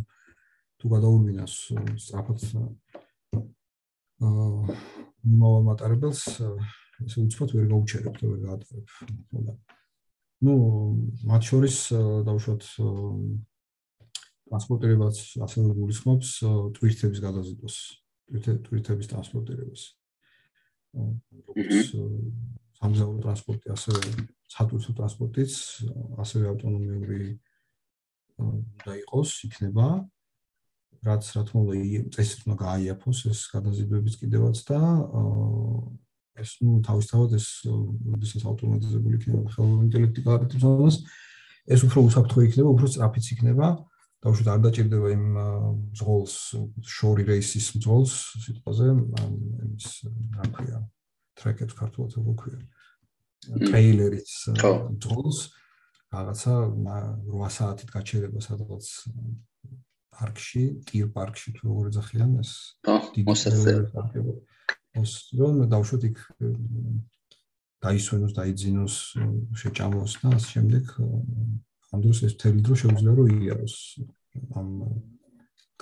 თუ 0.78 0.86
გადაურბინოს 0.94 1.54
სწრაფად 2.04 2.38
აა 4.20 4.48
მინიმალურ 5.24 5.62
მატარებელს 5.70 6.22
ესე 7.02 7.24
უცბად 7.24 7.54
ვერ 7.56 7.66
გაუჩერებ 7.72 8.14
და 8.20 8.24
ვერ 8.30 8.40
გაატარებ 8.44 8.86
ხოლმე. 8.94 9.54
ну 10.44 10.52
მათ 11.26 11.42
შორის 11.50 11.76
დავუშვათ 12.28 12.62
ტრანსპორტირებას 14.48 15.18
ასევე 15.46 15.74
გულისხმობს 15.80 16.30
ტვირთების 16.78 17.20
გადაზიდვას 17.26 17.76
ტვირთების 18.68 19.10
ტრანსპორტირებას. 19.10 19.82
როგორც 20.94 21.90
სამგზავრო 22.78 23.18
ტრანსპორტი, 23.24 23.66
ასევე 23.74 24.00
სატვირთო 24.54 24.92
ტრანსპორტიც, 24.98 25.52
ასევე 26.22 26.44
ავტონომიური 26.52 27.20
და 28.84 28.92
იყოს, 29.00 29.30
იქნება 29.48 29.88
რაც 31.04 31.24
რა 31.36 31.42
თქმა 31.48 31.60
უნდა 31.64 31.74
წესით 32.16 32.46
უნდა 32.48 32.56
გააიაფოს 32.64 33.18
ეს 33.28 33.40
გადაზიდვების 33.52 34.14
კიდევაც 34.20 34.56
და 34.68 34.80
ეს 36.42 36.50
ნუ 36.64 36.80
თავისთავად 36.88 37.36
ეს 37.38 37.46
ვისაც 38.22 38.42
ავტომატიზებული 38.50 39.18
იქნება 39.20 39.52
ხელოვნური 39.54 39.86
ინტელექტი 39.88 40.20
გააკეთებს 40.28 40.98
ეს 41.64 41.80
უფრო 41.86 42.04
უსაფრთხო 42.10 42.40
იქნება, 42.48 42.68
უფრო 42.76 42.86
სწრაფიც 42.92 43.26
იქნება. 43.34 43.68
დაუშვით 44.24 44.48
არ 44.48 44.60
დაჭirdება 44.64 45.08
იმ 45.12 45.24
ძღოლს 46.00 46.34
შორი 46.96 47.24
რეისის 47.28 47.66
ძღოლს 47.76 48.12
სიტყვაზე 48.44 48.86
ამის 49.20 49.88
რა 50.36 50.46
ქვია 50.56 50.78
ტრეკებს 51.36 51.76
ქართულად 51.76 52.16
როგორ 52.16 52.34
ქვია? 52.40 52.60
ტრეილერის 53.68 54.32
ძღოლს 55.04 55.40
რაღაცა 56.16 56.54
8 56.88 57.52
საათით 57.58 57.92
გაჩერება 57.92 58.40
სადღაც 58.40 58.88
პარკში 60.16 60.64
ტირ 60.88 61.12
პარკში 61.12 61.52
თუ 61.60 61.62
როგორ 61.68 61.92
ეძახიან 61.92 62.30
ეს 62.40 62.52
დიდი 62.88 63.28
ოს 63.28 63.44
რომ 64.94 65.64
დაუშვით 65.72 66.04
იქ 66.10 66.18
დაისვენოს 67.84 68.32
დაიძინოს 68.38 68.94
შეჭამოს 69.60 70.12
და 70.22 70.28
ამ 70.32 70.38
შემდეგ 70.40 70.84
ამ 71.94 71.98
დროს 72.04 72.18
ეს 72.28 72.34
თელი 72.40 72.60
დრო 72.66 72.74
შეუძლია 72.82 73.12
რომ 73.18 73.28
იაროს 73.44 73.74
ამ 74.58 74.68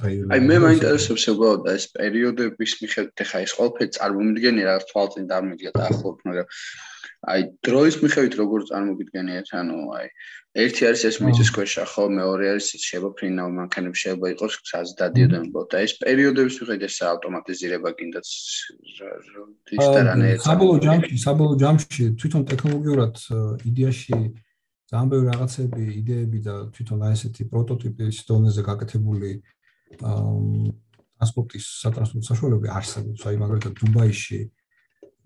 აი 0.02 0.40
მე 0.48 0.56
მაინტერესებს 0.64 1.24
უბრალოდ 1.32 1.68
ეს 1.76 1.84
პერიოდების 1.94 2.72
მიხედვით 2.82 3.22
ხა 3.28 3.38
ეს 3.44 3.52
ყველაფერი 3.58 3.94
წარმომიდგენია 3.96 4.66
რა 4.68 4.76
თვალწინ 4.90 5.28
დამიდგა 5.32 5.70
დაახლოებით 5.76 6.24
მაგრამ 6.28 6.48
აი 7.22 7.42
დროის 7.62 7.96
მიხედვით 8.02 8.34
როგორ 8.42 8.60
წარმოგიდგენიათ? 8.70 9.48
ანუ 9.54 9.76
აი 9.94 10.06
ერთი 10.62 10.82
არის 10.90 11.02
ეს 11.08 11.16
მიწის 11.22 11.50
ქვეშა 11.54 11.84
ხო? 11.86 12.04
მეორე 12.18 12.44
არის 12.52 12.66
შებოფრინა 12.82 13.42
მანქანები 13.62 13.96
შეიძლება 14.02 14.26
იყოს 14.34 14.54
საზე 14.70 14.94
დადიოდნენ 15.02 15.44
ბოტა 15.54 15.76
ეს 15.86 15.92
პერიოდების 16.02 16.54
მიხედვით 16.60 16.82
ეს 16.88 16.96
ავტომატიზირება 17.12 17.90
კიდაც 17.98 18.26
ის 19.76 19.86
და 19.94 20.00
რანე 20.08 20.30
საბოლოო 20.48 20.78
ჯამში 20.86 21.16
საბოლოო 21.26 21.60
ჯამში 21.62 22.04
თვითონ 22.18 22.42
ტექნოლოგიურად 22.50 23.14
იდეაში 23.70 24.18
ძალიან 24.92 25.08
ბევრი 25.08 25.26
რაღაცები, 25.32 25.82
იდეები 26.02 26.38
და 26.44 26.54
თვითონ 26.76 26.98
აი 27.06 27.14
ესეთი 27.16 27.42
პროტოტიპის 27.48 28.16
დონეზე 28.28 28.62
გაკეთებული 28.66 29.30
ტრანსპორტის 30.02 31.64
სატრანსპორტო 31.80 32.26
საშუალებები 32.28 32.68
არსებობს. 32.76 33.24
აი 33.24 33.36
მაგალითად 33.40 33.72
დუბაიში 33.80 34.40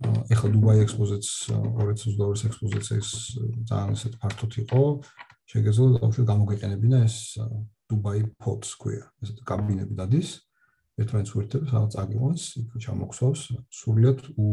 ეხლა 0.04 0.48
დუბაი 0.52 0.82
ექსპოზიც 0.84 1.26
2022 1.48 2.48
ექსპოზიციის 2.50 3.10
ძალიან 3.68 3.94
ესეთ 3.96 4.14
ფართოდ 4.20 4.52
იყო. 4.62 4.80
შეგეძლო 5.48 5.86
ბავშვი 6.02 6.22
გამოგეყენებინა 6.30 6.98
ეს 7.06 7.16
დუბაი 7.88 8.20
ფოტს 8.36 8.70
ქვია. 8.76 9.08
ესეთ 9.24 9.38
კაბინები 9.48 9.94
დადის. 9.96 10.28
ერთმანეთს 11.00 11.32
უერთებს, 11.36 11.72
რაღაც 11.72 11.92
აგივანს, 12.02 12.42
იქ 12.60 12.70
ჩამოხსოვს, 12.84 13.40
სულიად 13.72 14.20
უ 14.36 14.48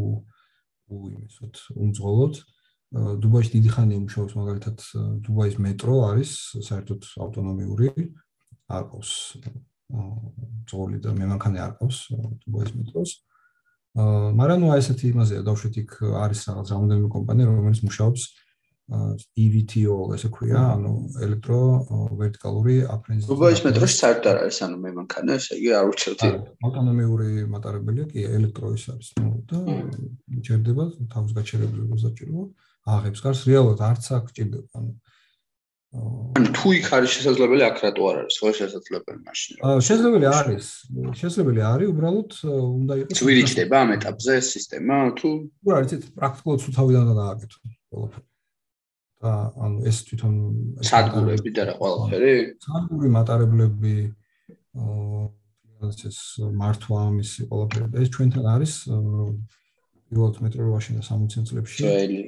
უ 0.92 0.96
იმისოთ, 1.12 1.54
უმძღოლოდ. 1.76 2.34
დუბაიში 2.94 3.50
დიდი 3.56 3.70
ხანია 3.74 4.00
მუშაობს 4.04 4.34
მაგალითად 4.38 4.76
დუბაის 5.24 5.56
მეტრო 5.66 5.94
არის 6.08 6.32
საერთოდ 6.68 7.00
ავტონომიური 7.24 7.88
არ 8.70 8.84
ყავს 8.92 9.12
ძოლი 10.68 10.98
და 11.04 11.10
მე 11.16 11.26
მანქანა 11.32 11.58
არ 11.64 11.72
ყავს 11.80 11.98
დუბაის 12.44 12.70
მეტროს 12.76 13.10
აა 13.18 13.33
მაგრამ 13.94 14.58
ნუ 14.64 14.70
აი 14.74 14.80
ესეთი 14.82 15.10
იმაზეა 15.14 15.42
დავშვით 15.46 15.76
იქ 15.84 15.92
არის 16.24 16.40
რაღაც 16.50 16.70
რამდენიმე 16.74 17.10
კომპანია 17.14 17.46
რომელიც 17.50 17.80
მუშაობს 17.86 18.22
EVTO 18.84 19.94
ესე 20.12 20.28
ქვია 20.34 20.60
ანუ 20.74 20.90
ელექტრო 21.24 21.60
ვერტიკალური 22.20 22.74
აფრენზი 22.94 23.30
დუბაის 23.30 23.62
მეტროში 23.64 23.96
საერთოდ 24.00 24.28
არ 24.32 24.40
არის 24.44 24.58
ანუ 24.66 24.76
მე 24.82 24.90
მანქანა 24.98 25.38
ესე 25.40 25.56
იგი 25.56 25.70
არ 25.78 25.92
უჩვენდი 25.94 26.28
ავტონომიური 26.68 27.30
მატარებელია 27.54 28.06
კი 28.10 28.26
ელექტრო 28.28 28.74
ის 28.76 28.84
არის 28.92 29.08
და 29.48 29.62
ჩერდება 30.50 30.84
თავს 31.14 31.32
გაჩერებული 31.38 31.88
გასაჭიროა 31.94 32.44
აღებს 32.98 33.24
გარს 33.24 33.40
რეალურად 33.48 33.80
არც 33.88 34.04
აქ 34.18 34.26
ჭირდება 34.36 34.68
ანუ 34.82 34.92
ანუ 36.34 36.48
თუ 36.50 36.68
იქ 36.74 36.86
არის 36.96 37.10
შესაძლებელი 37.14 37.62
აქ 37.70 37.76
რატო 37.84 38.02
არ 38.10 38.16
არის? 38.24 38.36
ხო 38.42 38.48
შესაძლებელი 38.58 39.20
მაშინ. 39.26 39.54
აა 39.62 39.82
შესაძლებელი 39.86 40.26
არის. 40.34 40.66
შესაძლებელი 41.18 41.60
არის 41.70 41.88
უბრალოდ 41.94 42.30
უნდა 42.50 42.94
იყოს 43.00 43.18
წვირიჭდება 43.20 43.76
ამ 43.84 43.90
ეტაპზე 43.96 44.34
სისტემა 44.54 44.96
თუ? 45.18 45.28
უბრალოდ 45.62 45.78
არის 45.78 45.92
ეს 45.94 46.04
პრაქტიკულად 46.18 46.58
თუ 46.64 46.70
თავიდან 46.78 47.04
დაააკეთო 47.20 47.58
ყველაფერი. 47.94 48.24
და 49.24 49.32
ანუ 49.64 49.76
ეს 49.88 49.96
თვითონ 50.08 50.34
სადგურები 50.90 51.50
და 51.56 51.62
რა 51.70 51.74
ყველაფერი? 51.80 52.34
სადგური 52.66 53.08
მატარებლები 53.14 53.96
აა 54.74 55.22
ეს 56.10 56.18
მართვა 56.60 56.98
ამისი 57.08 57.40
ყველაფერი. 57.50 57.86
ეს 58.02 58.08
ჩვენთან 58.14 58.44
არის 58.54 58.72
პირველად 60.08 60.40
მეტროში 60.44 60.96
და 60.98 61.02
60 61.08 61.46
წლებში. 61.48 61.80
ძველი 61.84 62.18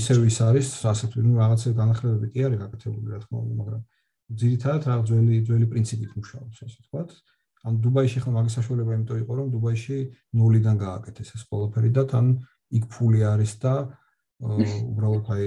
ისევ 0.00 0.18
ის 0.30 0.38
არის 0.48 0.68
ასეთ 0.92 1.10
ნუ 1.24 1.32
რაღაცა 1.38 1.68
განახლებები 1.80 2.26
კი 2.32 2.40
არის 2.48 2.58
გაკეთებული 2.62 3.08
რა 3.14 3.20
თქმა 3.24 3.38
უნდა 3.42 3.54
მაგრამ 3.60 3.82
ძირითადად 4.42 4.82
რა 4.88 4.94
ძველი 5.08 5.34
ძველი 5.48 5.66
პრინციპით 5.72 6.10
მუშაობს 6.18 6.58
ასე 6.64 6.78
ვთქვათ. 6.78 7.10
ან 7.66 7.72
დუბაიში 7.82 8.18
ხომ 8.22 8.34
მაგის 8.38 8.54
საშუალება 8.58 8.92
იმიტომ 8.96 9.18
იყო 9.24 9.32
რომ 9.38 9.46
დუბაიში 9.54 9.96
ნულიდან 10.38 10.76
გააკეთეს 10.78 11.28
ეს 11.36 11.42
ყველაფერი 11.50 11.90
და 11.96 12.02
თან 12.12 12.26
იქ 12.78 12.84
ფული 12.92 13.20
არის 13.26 13.52
და 13.64 13.74
უბრალოდ 14.38 15.24
აი 15.34 15.46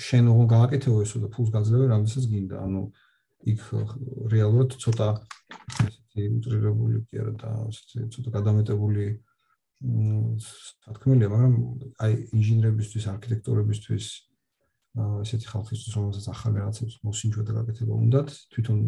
შენ 0.00 0.30
როგორ 0.32 0.46
გააკეთეო 0.56 0.96
ესო 1.04 1.18
და 1.20 1.28
ფულს 1.34 1.50
გაძლევე 1.52 1.84
რამდენსაც 1.92 2.24
გინდა. 2.32 2.56
ანუ 2.64 2.82
იქ 3.52 3.60
რეალურად 4.32 4.70
ცოტა 4.80 5.08
ესეთი 5.84 6.22
უტრირებული 6.40 6.96
კი 7.10 7.20
არა 7.20 7.34
და 7.42 7.50
ესეთი 7.68 8.08
ცოტა 8.16 8.30
გადამეტებული 8.38 9.04
სათქმელია, 9.76 11.28
მაგრამ 11.28 11.54
აი 12.00 12.12
ინჟინერებისთვის, 12.32 13.04
არქიტექტორებისთვის 13.12 14.06
ესეთი 14.96 15.46
ხალხისთვის, 15.52 15.92
რომელსაც 15.96 16.26
ახალი 16.32 16.56
რაღაცებს 16.62 16.94
მოსინჯვა 17.04 17.42
და 17.44 17.52
გაკეთება 17.60 17.92
უნდათ, 18.00 18.28
თვითონ 18.56 18.78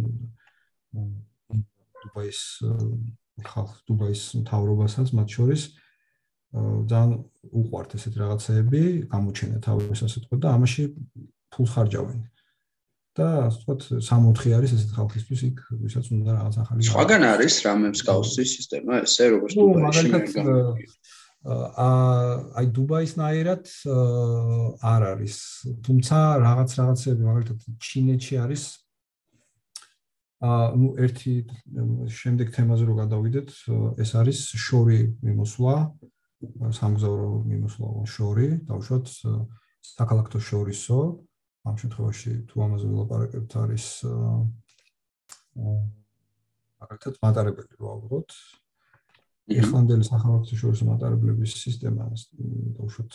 დუბაის 2.02 2.40
ხალხ 3.44 3.72
დუბაის 3.84 4.22
მთავრობასაც 4.40 5.12
მათ 5.12 5.28
შორის 5.36 5.62
ძალიან 6.48 7.12
უყვართ 7.60 7.90
ესეთი 8.00 8.18
რაღაცეები, 8.24 8.82
გამოჩენა 9.12 9.60
თავის 9.60 10.00
ასე 10.08 10.18
თქვა 10.24 10.36
და 10.40 10.48
ამაში 10.56 10.82
ფულს 11.52 11.70
ხარჯავენ. 11.76 12.18
და 13.18 13.28
ასე 13.48 13.58
ვთქვათ 13.58 13.82
64 14.08 14.56
არის 14.58 14.74
ესეთ 14.78 14.90
ხალხისთვის 14.98 15.40
იქ 15.50 15.58
ვისაც 15.84 16.10
უნდა 16.14 16.30
რაღაც 16.38 16.54
ახალი 16.62 16.88
სხვაგან 16.88 17.22
არის 17.34 17.54
რამებს 17.66 18.00
გავსის 18.08 18.56
სისტემა 18.58 19.02
ესე 19.04 19.24
როგორც 19.34 19.52
დუბაიში 19.58 20.88
აა 21.38 22.50
აი 22.58 22.66
დუბაის 22.74 23.12
ნაირად 23.14 23.70
არ 24.82 25.02
არის. 25.14 25.36
თუმცა 25.86 26.16
რაღაც 26.42 26.70
რაღაცები 26.80 27.22
მაგალითად 27.22 27.58
ჩინეთში 27.78 28.34
არის. 28.42 28.62
აა 30.42 30.66
ნუ 30.78 30.88
ერთი 31.02 31.34
შემდეგ 32.10 32.46
თემაზე 32.54 32.84
რო 32.90 32.94
გადავიდეთ 33.02 33.48
ეს 34.02 34.10
არის 34.18 34.38
შორი 34.66 35.00
მიმოსვლა 35.22 35.74
სამგზავრო 36.78 37.30
მიმოსვლა 37.50 37.88
შორი 38.06 38.48
დავუშვათ 38.66 39.06
საქალაქო 39.94 40.38
შორისო 40.38 40.98
ამ 41.68 41.76
შემთხვევაში 41.82 42.32
თუ 42.48 42.64
ამაზე 42.66 42.86
ვილაპარაკებთ 42.92 43.52
არის 43.62 43.86
მაგალითად 46.80 47.14
მატარებელი 47.24 47.74
ვაუბროთ 47.84 48.30
ეხლანდელი 49.48 50.04
სახელმწიფო 50.04 50.60
შორის 50.60 50.80
მატარებლების 50.84 51.52
სისტემა 51.64 52.04
უშუალოდ 52.84 53.14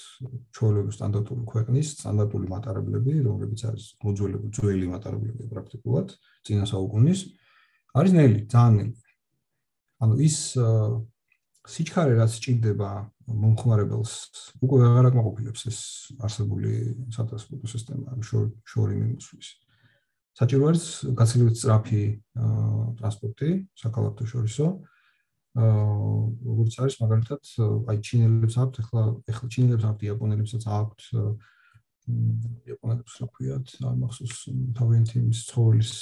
ჩვეულებრივი 0.58 0.96
სტანდარტული 0.98 1.44
ქვეყნის 1.52 1.92
სტანდარტული 2.00 2.50
მატარებლები 2.54 3.14
რომლებიც 3.28 3.62
არის 3.70 3.86
მოძველები 4.02 4.50
ძველი 4.58 4.88
მატარებლები 4.94 5.50
პრაქტიკულად 5.54 6.16
წინა 6.50 6.66
საუკუნის 6.74 7.22
არის 7.94 8.12
ნელი 8.18 8.40
ძალიან 8.50 8.74
ნელი. 8.80 8.94
ანუ 10.02 10.16
ის 10.28 10.38
სიჩქარე 11.74 12.18
რაც 12.18 12.34
ჭირდება 12.44 12.90
მომხმარებელს 13.28 14.14
უკვე 14.64 14.80
აღარ 14.90 15.10
აკმაყოფილებს 15.10 15.62
ეს 15.72 15.80
არსებული 16.28 16.72
სატრანსპორტო 17.16 17.68
სისტემა 17.74 18.18
შორი 18.24 18.96
მინუსის. 19.00 19.48
საჭირო 20.34 20.64
არის 20.70 20.84
გაცილებით 21.14 21.56
სწრაფი 21.62 22.04
ტრანსპორტი 22.98 23.50
საქალაქო 23.78 24.24
შორისო. 24.32 24.68
აა 24.74 24.94
როგორც 25.54 26.74
არის 26.82 26.96
მაგალითად 26.98 27.42
აი 27.94 27.98
ჩინელებს 28.02 28.56
აქვთ 28.58 28.76
ახლა 28.82 29.04
ახლა 29.30 29.48
ჩინელებს 29.54 29.86
აქვთ 29.86 30.02
იაპონელებსაც 30.10 30.64
აქვთ 30.66 31.02
იაპონელებს 32.74 33.14
რა 33.22 33.28
ქვიათ 33.38 33.68
არ 33.86 33.96
მახსოვს 34.02 34.38
თავიანთი 34.74 35.16
იმის 35.22 35.40
ცხოველის 35.54 35.94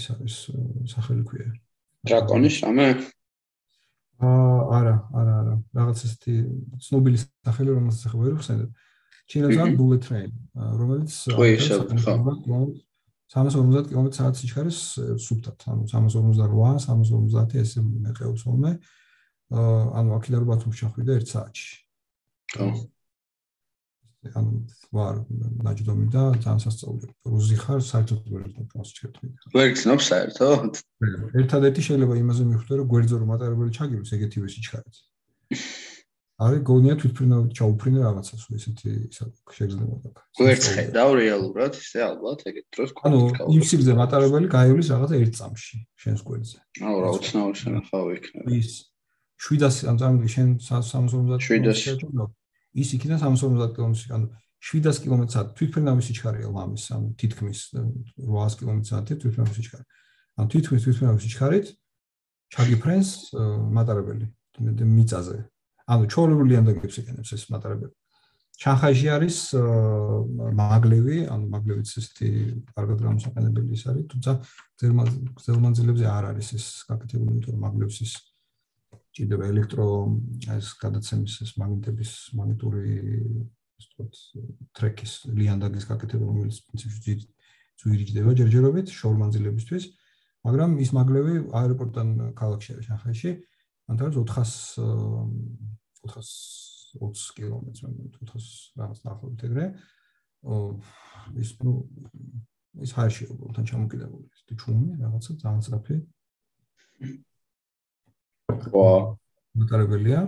ეს 0.00 0.04
არის 0.16 0.36
სახელი 0.96 1.22
ქვია 1.28 1.48
დრაკონის 2.08 2.56
ამე 2.72 2.88
აა 4.18 4.58
არა, 4.78 4.94
არა, 5.14 5.34
არა. 5.40 5.54
რაღაც 5.78 5.98
ესეთი 6.08 6.34
ცნობილი 6.82 7.18
სახელი 7.22 7.70
რომელსაც 7.76 8.02
ახლა 8.08 8.20
ვერ 8.26 8.34
ვხსენებ. 8.38 8.70
ჩინელთან 9.28 9.76
bullet 9.78 10.02
train, 10.02 10.30
რომელიც 10.56 11.12
350 13.28 13.90
კმ/სთ 13.92 14.40
სიჩქარეს 14.40 14.80
სუფთად, 15.20 15.58
ანუ 15.68 15.84
358, 15.92 16.88
350 16.88 17.60
ესე 17.60 17.82
მეყევს 17.84 18.42
ხოლმე. 18.48 18.72
აა 19.52 19.82
ანუ 20.00 20.10
აქედან 20.16 20.40
რო 20.40 20.46
ბათუმს 20.48 20.78
ჩახვიდა 20.80 21.12
1 21.20 21.28
საათში. 21.28 21.68
ხო. 22.56 22.68
ანუ 24.26 24.52
ვარ 24.90 25.18
ნაჯდომი 25.62 26.06
და 26.10 26.22
ძალიან 26.42 26.62
სასწაული. 26.64 27.06
რუზი 27.22 27.56
ხარ 27.62 27.80
საერთოდ 27.86 28.22
ვერ 28.32 28.46
გქონს 28.50 28.90
ჩერტვი. 28.98 29.28
ვერ 29.54 29.68
გქნობს 29.78 30.04
საერთოდ? 30.10 30.80
ერთადერთი 31.38 31.80
შეიძლება 31.86 32.14
იმაზე 32.18 32.42
მიხვდე 32.50 32.72
რომ 32.82 32.88
გვერდზე 32.92 33.16
რომ 33.22 33.28
მატარებელი 33.32 33.70
ჩაგივლის 33.78 34.10
ეგეთივე 34.18 34.48
სიჩქარეც. 34.54 34.96
არის 36.38 36.60
გონია 36.66 36.94
თვითფრინავით 36.98 37.52
ჩაუფრინე 37.58 37.98
რაღაცას 38.06 38.42
ու 38.46 38.54
ესეთი 38.58 38.90
შეიძლება 39.54 39.96
და. 40.02 40.10
გვერდს 40.38 40.66
ხედავ 40.74 41.10
რეალურად 41.18 41.72
ისე 41.78 41.98
ალბათ 42.10 42.40
ეგეთ 42.50 42.66
დროს 42.74 42.90
ანუ 43.06 43.18
იმ 43.54 43.62
სიგზე 43.70 43.92
მატარებელი 43.98 44.46
გაივლის 44.54 44.90
რაღაცა 44.94 45.14
ერთ 45.18 45.32
წამში 45.38 45.76
შენს 45.98 46.20
გვერდზე. 46.26 46.58
აუ 46.86 46.96
რა 47.02 47.10
უცნაური 47.18 47.58
შენახავი 47.62 48.10
იქნება. 48.18 48.46
ის 48.54 48.70
700 49.46 49.90
ამ 49.90 49.96
წამში 49.98 50.28
შენ 50.34 50.48
350 50.62 51.42
700 51.42 52.30
ის 52.74 52.88
იქიდან 52.98 53.18
350 53.22 53.74
კილომეტრში, 53.76 54.08
ანუ 54.16 54.26
700 54.58 55.02
კილომეტრად 55.04 55.46
თვითფრინავის 55.58 56.06
სიჩქარეა 56.08 56.48
ლამის, 56.50 56.84
ანუ 56.94 57.08
თითქმის 57.20 57.58
800 58.18 58.58
კილომეტრად 58.58 59.02
თვითფრინავის 59.08 59.56
სიჩქარე. 59.58 59.84
ანუ 60.38 60.48
თითქმის 60.54 60.82
თვითფრინავის 60.84 61.22
სიჩქარით 61.24 61.66
ჩაგიფრენს 62.48 63.08
მატარებელი 63.76 64.26
მიწაზე. 64.98 65.38
ანუ 65.88 66.04
ჩოლებული 66.12 66.52
ანდაგებს 66.58 66.96
ეკენებს 67.00 67.30
ეს 67.32 67.44
მატარებელი. 67.54 67.94
ჩანხაიში 68.58 69.08
არის 69.14 69.36
მაგლევი, 70.58 71.18
ანუ 71.30 71.44
მაგლევიც 71.46 71.88
ესეთი 71.94 72.28
კარგად 72.74 72.98
გამოსაყენებელი 73.06 73.70
ის 73.70 73.82
არის, 73.86 74.04
თუმცა 74.10 74.32
ზელმანძილებზე 75.46 76.06
არ 76.10 76.24
არის 76.34 76.48
ეს 76.58 76.66
გაკეთებული, 76.90 77.38
იმიტომ 77.38 77.54
რომ 77.54 77.62
მაგლევს 77.62 77.96
ის 78.02 78.12
ჭირდება 79.18 79.50
ელექტრო 79.52 79.86
ეს 80.54 80.68
გადაცემის 80.82 81.34
ეს 81.44 81.52
მაგნიტების 81.60 82.12
მონიტორი 82.38 82.94
ეს 83.78 83.86
თქოს 83.92 84.22
ტრეკის 84.78 85.12
ლიანდაგის 85.38 85.84
გაკეთება 85.90 86.24
რომელიც 86.30 86.62
პრინციპში 86.70 87.14
ძვირიჯდება 87.82 88.30
ჯერჯერობით 88.40 88.94
შორმანძილებისთვის 88.94 89.84
მაგრამ 90.48 90.70
ის 90.82 90.90
მაგლევი 90.94 91.34
აეროპორტიდან 91.60 92.08
ქალაქში 92.38 92.70
არის 92.78 92.88
ახალში 92.94 93.30
ანუ 93.88 94.24
400 94.28 94.86
420 96.06 97.32
კილომეტრს 97.36 97.82
მე 97.84 98.08
400 98.16 98.80
რაღაც 98.80 99.00
ნახოთ 99.06 99.44
ეგრე. 99.48 99.66
ის 101.42 101.50
ნუ 101.64 101.72
ის 102.84 102.92
ჰაერში 102.94 103.24
უბრალოდ 103.32 103.66
ჩამოკიდებული. 103.70 104.26
ის 104.32 104.42
ჩუმი 104.62 104.92
რაღაცა 105.02 105.30
ძალიან 105.42 105.62
სწრაფი 105.66 105.96
ხო 108.48 108.84
მოტარებელია 109.60 110.20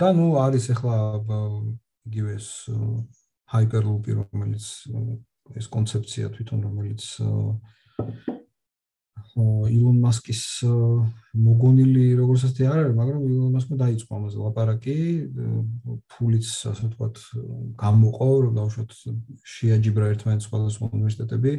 და 0.00 0.08
ნუ 0.16 0.28
არის 0.44 0.70
ახლა 0.74 0.96
იგივე 2.08 2.36
ეს 2.40 2.48
ჰაიპერლუპი 3.52 4.16
რომელიც 4.20 4.64
ეს 5.60 5.66
კონცეფცია 5.68 6.32
თვითონ 6.34 6.64
რომელიც 6.66 7.04
ილონ 9.34 9.96
მასკის 9.98 10.42
მოგონილი 11.34 12.04
როგორც 12.22 12.46
ასე 12.48 12.66
არ 12.70 12.78
არის 12.80 12.96
მაგრამ 12.98 13.22
ილონ 13.28 13.54
მასკმა 13.58 13.76
დაიწყო 13.82 14.18
ამაზე 14.18 14.38
ლაპარაკი 14.46 14.98
ფულიც 16.14 16.46
ასე 16.70 16.84
ვთქვათ 16.88 17.16
გამოყო 17.82 18.28
დავუშვათ 18.58 18.90
შეაჯიბრა 19.54 20.10
ერთმანეთს 20.14 20.46
სხვადასხვა 20.48 20.90
უნივერსიტეტები. 20.94 21.52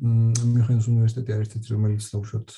მიუნხენის 0.00 0.86
უნივერსიტეტი 0.92 1.30
არის 1.36 1.56
ეს 1.56 1.72
რომელიც 1.72 2.04
დავუშვათ 2.12 2.48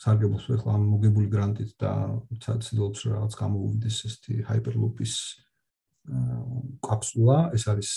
სარგებლობს 0.00 0.48
ახლა 0.56 0.74
ამ 0.78 0.84
მოგებული 0.94 1.28
გრანტით 1.32 1.74
და 1.82 1.92
ცდილობს 2.40 3.00
რაღაც 3.10 3.36
გამოუვიდეს 3.40 3.96
ესეთი 4.08 4.34
ჰაიპერლუპის 4.48 5.14
კაფსულა 6.86 7.38
ეს 7.56 7.64
არის 7.72 7.90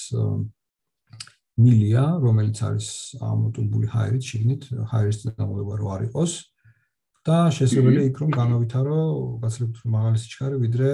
მილია 1.63 2.03
რომელიც 2.23 2.57
არის 2.65 2.87
ამოტუნებული 3.21 3.87
ჰაერით 3.93 4.23
შიგნით 4.25 4.63
ჰაერის 4.91 5.17
დამოება 5.37 5.73
რო 5.79 5.87
არ 5.95 6.01
იყოს. 6.09 6.33
და 7.23 7.47
შესაძლებელია 7.55 8.03
იქ 8.11 8.17
რომ 8.19 8.31
განავითარო 8.35 8.99
გაცილებით 9.39 9.77
მაღალი 9.87 10.17
სიჩქარე 10.19 10.55
ვიდრე 10.59 10.89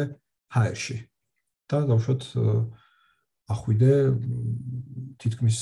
ჰაერში. 0.54 0.98
და 1.70 1.78
დავუშვათ 1.90 2.22
ახვიდე 3.50 3.94
თითქმის 5.18 5.60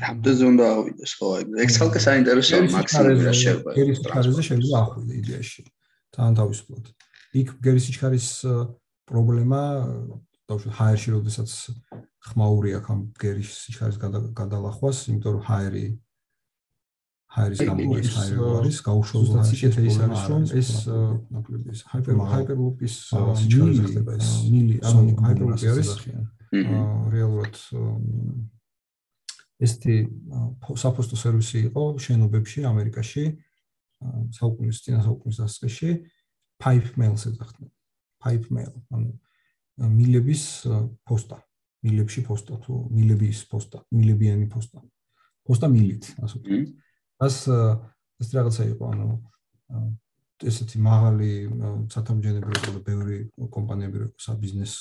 რამდენზე 0.00 0.44
უნდა 0.50 0.64
ავიდეს 0.76 1.12
ხო 1.18 1.26
აი 1.36 1.42
ეგ 1.64 1.70
ცალკე 1.76 2.00
საინტერესოა 2.06 2.60
მაქსიმუმი 2.74 3.22
რა 3.28 3.34
შეიძლება 3.40 3.70
გერის 3.78 3.98
სიჩქარეზე 4.00 4.42
შეიძლება 4.48 4.76
ახვიდე 4.84 5.14
იდეაში 5.20 5.62
თან 6.16 6.38
თავისუფლად 6.40 6.86
იქ 7.40 7.48
გერის 7.64 7.84
სიჩქარის 7.88 8.28
პრობლემა 9.10 9.62
დავუშვათ 10.50 10.74
ჰაერში 10.80 11.08
როდესაც 11.16 11.50
ხმაური 12.30 12.70
აქვს 12.78 12.92
ამ 12.94 13.00
გერის 13.22 13.50
სიჩქარის 13.64 13.98
გადალახვას 14.40 14.98
იმიტომ 15.10 15.32
რომ 15.36 15.44
ჰაერი 15.50 15.84
ჰაერის 17.30 17.60
გამო 17.68 17.98
ეს 18.00 18.08
ჰაერი 18.16 18.40
არის 18.60 18.78
გაუშვებელად 18.88 19.46
სიკეთე 19.50 19.82
ის 19.86 19.98
არის 20.06 20.22
რომ 20.30 20.42
ეს 20.60 20.70
ნაკლები 21.34 21.74
ეს 21.74 21.80
ჰაიპერ 21.90 22.14
ჰაიპერლუპის 22.32 22.94
სიჩქარე 23.10 23.84
ხდება 23.90 24.16
ეს 24.18 24.30
მილი 24.50 24.74
ანუ 24.90 25.02
ჰაიპერლუპი 25.26 25.70
არის 25.74 25.90
რეალურად 27.14 27.54
ესეთი 29.60 29.96
საფოსტო 30.82 31.16
სერვისი 31.20 31.58
იყო 31.70 31.84
შენობებში 32.04 32.64
ამერიკაში 32.70 33.24
საუკუნის 34.36 34.80
წინა 34.84 35.02
საუკუნის 35.04 35.40
დასაწყისში 35.42 35.90
pipe 36.60 36.92
mail-ს 37.00 37.26
ეძახდნენ. 37.30 37.70
Pipe 38.20 38.48
mail 38.54 38.72
ანუ 38.92 39.12
მილების 39.80 40.44
პოსტა 41.08 41.38
მილებში 41.86 42.24
პოსტა 42.28 42.58
თუ 42.64 42.74
მილების 42.92 43.40
პოსტა 43.48 43.80
მილებიანი 43.96 44.46
პოსტა 44.52 44.82
პოსტა 45.48 45.70
მილით 45.72 46.04
ასე 46.20 46.40
ვთქვით 46.40 46.68
ას 47.24 47.36
ეს 48.20 48.28
რაღაცა 48.36 48.64
იყო 48.74 48.90
ანუ 48.92 49.08
ესეთი 50.50 50.80
მაღალი 50.84 51.30
სათამბჯენებელი 51.92 52.60
და 52.64 52.82
ბევრი 52.84 53.16
კომპანიები 53.56 54.02
რო 54.04 54.08
საბიზნეს 54.20 54.74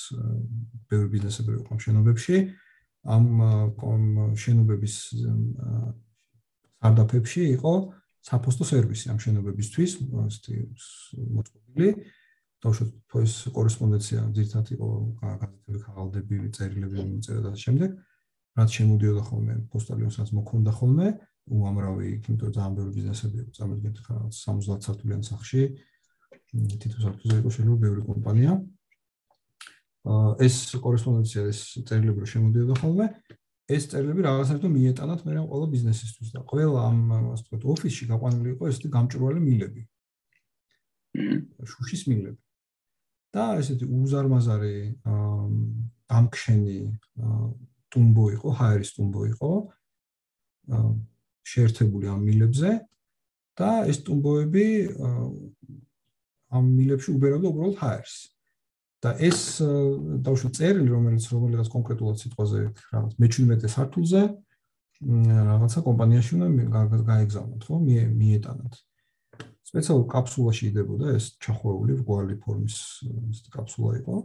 ბევრი 0.92 1.08
ბიზნესები 1.15 1.56
რო 1.56 1.63
კომშენობებში 1.72 2.36
ამ 3.06 3.26
შენობების 4.36 4.96
სარდაფებში 6.80 7.44
იყო 7.56 7.74
საფოსტო 8.30 8.66
სერვისი 8.68 9.12
ამ 9.14 9.20
შენობებისთვის, 9.24 9.92
მოწყობილი. 11.38 11.89
თავშოთ 12.60 12.89
ეს 13.24 13.34
კორესპონდენცია 13.56 14.22
ძირთად 14.36 14.72
იყო 14.76 14.88
გაზეთები, 15.20 15.80
ხალხები, 15.80 16.39
წერილები 16.56 17.06
მიწერა 17.08 17.41
და 17.45 17.52
შემდეგ, 17.56 17.93
რაც 18.60 18.70
შემოდიოდა 18.76 19.24
ხოლმე 19.30 19.54
პოსტალიონსაც 19.72 20.34
მოქონდა 20.36 20.72
ხოლმე, 20.76 21.08
უამრავი, 21.56 22.10
იმიტომ 22.20 22.52
ძალიან 22.56 22.74
ბევრი 22.76 22.91
ბიზნესები 23.00 23.36
იყო, 23.39 23.52
წარმოიდგინეთ 23.58 23.97
ხა 24.04 24.16
70 24.36 24.80
სართულიან 24.86 25.24
სახლში. 25.30 25.62
თითო 26.84 26.97
სახლზე 27.06 27.36
იყო 27.39 27.50
შეიძლება 27.56 27.80
ბევრი 27.86 28.02
კომპანია. 28.10 28.52
ეს 30.45 30.56
კორესპონდენცია 30.80 31.41
ეს 31.52 31.60
წერილები 31.84 32.24
რომ 32.24 32.32
შემოდიოდა 32.34 32.76
ხოლმე 32.80 33.08
ეს 33.70 33.84
წერილები 33.91 34.24
რაღაცნაირად 34.26 34.72
მიეტანათ 34.74 35.24
მე 35.28 35.32
რა 35.36 35.41
ყველა 35.50 35.68
ბიზნესისთვის 35.74 36.30
და 36.34 36.41
ყველა 36.50 36.80
ამ 36.89 37.00
ასე 37.36 37.43
ვთქვათ 37.43 37.66
ოფისში 37.74 38.04
გაყვანილი 38.12 38.50
იყო 38.56 38.70
ესეთი 38.70 38.89
გამჭვირვალე 38.95 39.39
მილები. 39.45 39.82
შუშის 41.72 42.02
მილები. 42.10 42.39
და 43.30 43.43
ესეთი 43.62 43.86
უზარმაზარი 43.86 44.78
ამქშენი 46.10 46.80
ტუმბო 47.93 48.26
იყო 48.38 48.50
ჰაერის 48.58 48.89
ტუმბო 48.97 49.22
იყო 49.34 49.52
შეერთებული 51.45 52.10
ამ 52.10 52.22
მილებზე 52.26 52.72
და 53.60 53.70
ეს 53.91 54.02
ტუმბოები 54.08 54.66
ამ 56.50 56.66
მილებში 56.80 57.10
უბერავდა 57.14 57.47
უბრალოდ 57.54 57.78
ჰაერს. 57.84 58.16
და 59.04 59.14
ეს 59.30 59.39
დავშვი 60.26 60.50
წერილი, 60.58 60.89
რომელიც 60.91 61.24
რომელიღაც 61.32 61.68
კონკრეტულად 61.72 62.18
სიტყვაზე 62.24 62.60
რაღაც 62.93 63.14
მე-17 63.24 63.72
სართულზე 63.76 64.22
რაღაცა 65.00 65.80
კომპანიაში 65.88 66.32
უნდა 66.36 66.47
გაეგზავნოთ, 67.08 67.62
ხო? 67.64 67.76
მიეტანოთ. 68.20 68.74
სპეციალურ 69.70 70.06
კაფსულაში 70.12 70.64
იდებოდა 70.74 71.14
ეს 71.16 71.26
ჩახვეული 71.39 71.93
რგვალი 72.02 72.36
ფორმის 72.43 72.76
კაფსულა 73.54 73.93
იყო. 74.02 74.16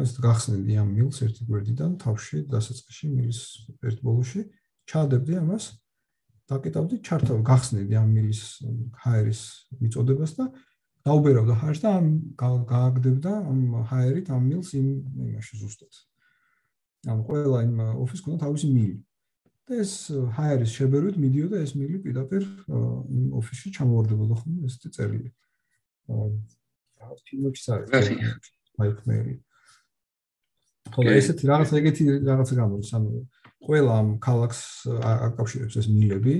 ეს 0.00 0.16
გახსნილი 0.24 0.74
ამ 0.80 0.88
მილს 0.96 1.18
ერთი 1.26 1.44
გვერდიდან 1.44 1.96
თავში 2.00 2.48
დასაწყისში 2.48 3.06
მილის 3.12 3.40
ერთ 3.84 3.98
ბოლოში 4.00 4.42
ჩადებდი 4.88 5.34
ამას 5.42 5.64
დაკეტავდი 6.48 6.96
ჩართავ 7.04 7.42
გახსნილი 7.44 7.98
ამ 8.00 8.08
მილის 8.16 8.40
ჰაერის 9.04 9.42
მიწოდებას 9.84 10.32
და 10.38 10.46
დაუბერავდა 11.06 11.54
ჰაერს 11.62 11.80
და 11.82 11.90
ამ 11.98 12.06
გააგდებდა 12.38 13.32
ამ 13.50 13.60
ჰაერით 13.90 14.26
ამ 14.30 14.42
მილს 14.50 14.70
იმ 14.78 14.86
იმაში 15.28 15.54
ზუსტად. 15.62 15.92
ამ 17.10 17.18
ყველა 17.26 17.58
იმ 17.66 17.74
ოფისს 18.02 18.22
ქონდა 18.22 18.38
თავისი 18.46 18.66
მილი. 18.70 18.96
და 19.66 19.72
ეს 19.82 19.92
ჰაერის 20.36 20.70
შებერვით 20.76 21.16
მიდიოდა 21.22 21.56
ეს 21.64 21.72
მილი 21.78 21.96
პირდაპირ 22.06 22.42
იმ 23.18 23.24
ოფისში 23.40 23.68
ჩამოვარდებოდა 23.78 24.34
ხოლმე 24.42 24.66
ეს 24.70 24.74
წერილი. 24.94 25.30
აა 26.10 27.14
ფილმებში 27.26 27.68
არის. 27.74 27.90
მაიკლერი. 28.78 29.34
ხოლო 30.92 31.10
ესეთი 31.18 31.44
რაღაც 31.48 31.70
ეგეთი 31.78 32.04
რაღაცა 32.26 32.54
გამოდის, 32.58 32.90
ანუ 32.96 33.10
ყველა 33.66 33.92
ამ 34.02 34.08
ქალაქს 34.26 34.60
აკავშირებს 35.30 35.74
ეს 35.80 35.86
მილები, 35.88 36.34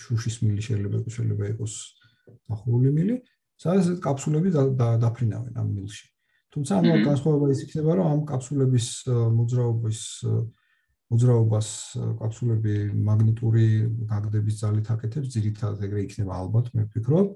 შუშის 0.00 0.36
მილი 0.44 0.62
შეიძლება 0.64 0.96
შეიძლება 1.16 1.44
იყოს 1.54 1.74
ახურული 2.54 2.90
მილი, 2.96 3.16
სადაც 3.60 4.00
კაფსულები 4.04 4.50
დაფრინავენ 5.04 5.60
ამ 5.60 5.68
მილში. 5.76 6.06
თუმცა 6.50 6.72
ამ 6.80 6.86
განსხვავება 7.06 7.46
ის 7.52 7.60
იქნება, 7.66 7.90
რომ 8.00 8.06
ამ 8.10 8.20
კაფსულების 8.30 8.86
მოძრაობის 9.36 10.00
მოძრაობას 11.10 11.68
კაფსულები 12.22 12.74
მაგნიტური 12.94 13.66
გაგდების 14.10 14.58
ძალით 14.62 14.90
აკეთებს, 14.94 15.32
ძირითადად 15.34 15.84
ეგრე 15.86 16.00
იქნება 16.06 16.32
ალბათ, 16.38 16.70
მე 16.74 16.86
ვფიქრობ. 16.86 17.28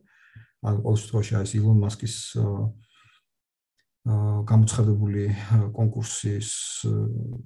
ან 0.65 0.75
ყოველ 0.81 0.99
შემთხვევაში 1.01 1.35
ეს 1.43 1.53
ილონ 1.59 1.79
მასკის 1.85 2.17
აა 2.41 2.59
გამოცხადებული 4.05 5.23
კონკურსის 5.77 6.49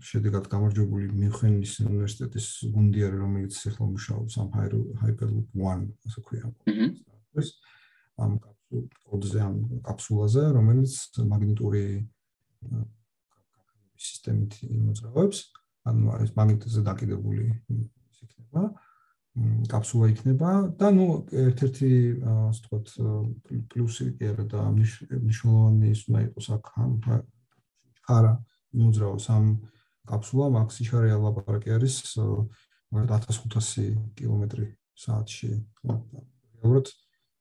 შედეგად 0.02 0.48
გამარჯვებული 0.50 1.06
მიხენის 1.14 1.72
უნივერსიტეტის 1.86 2.46
გუნდი 2.74 3.00
არის, 3.06 3.20
რომელიც 3.22 3.54
ახლა 3.70 3.86
მუშაობს 3.94 4.32
ამ 4.42 4.48
Hyperloop 5.02 5.48
1, 5.54 5.86
ასე 6.06 6.20
ქვია. 6.26 6.50
ეს 7.38 7.48
ამ 8.18 8.42
კაფსულზე 8.68 9.40
ამ 9.44 9.54
კაფსულაზე, 9.86 10.42
რომელიც 10.56 10.92
მაგნიტური 11.32 11.84
სისტემით 13.98 14.60
მოძრაობს. 14.88 15.38
ანუ 15.88 16.18
ეს 16.24 16.30
მაგნიტზე 16.36 16.84
დაკიდებული 16.84 17.46
იქნება 17.48 18.62
კაფსულა 19.70 20.06
იქნება 20.12 20.50
და 20.80 20.88
ნუ 20.96 21.06
ერთ-ერთი 21.46 21.90
ასე 22.34 22.58
ვთქვათ 22.58 22.86
პლუსი 23.70 24.06
კი 24.18 24.30
არა 24.32 24.44
და 24.52 24.60
მნიშვნელოვანი 24.74 25.90
ის 25.94 26.00
უნდა 26.08 26.20
იყოს 26.26 26.48
აქ 26.56 26.70
ამ 26.84 26.92
ხარა 28.08 28.32
მოძრაობს 28.82 29.26
ამ 29.36 29.46
კაფსულა 30.10 30.46
მაქსი 30.58 30.88
შარე 30.88 31.12
ალაბარაკი 31.16 31.76
არის 31.76 31.96
მაგათ 32.92 33.28
1500 33.30 33.86
კილომეტრი 34.18 34.66
საათში 35.04 35.50
რეალურად 35.86 36.86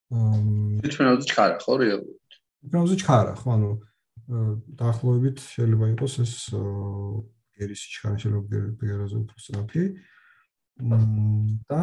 თვითონაც 0.07 1.31
ხარა 1.35 1.57
ხო 1.63 1.73
რეალურად 1.83 2.37
თვითონაც 2.63 3.01
ხარა 3.07 3.33
ხო 3.41 3.49
ანუ 3.57 3.71
დაახლოებით 4.27 5.37
შეიძლება 5.55 5.85
იყოს 5.93 6.13
ეს 6.23 6.33
გერის 7.57 7.79
სიჩქარე 7.83 8.17
შეიძლება 8.23 8.59
გერაზე 8.81 9.15
უფრო 9.23 9.37
სწრაფი. 9.43 9.83
და 11.67 11.79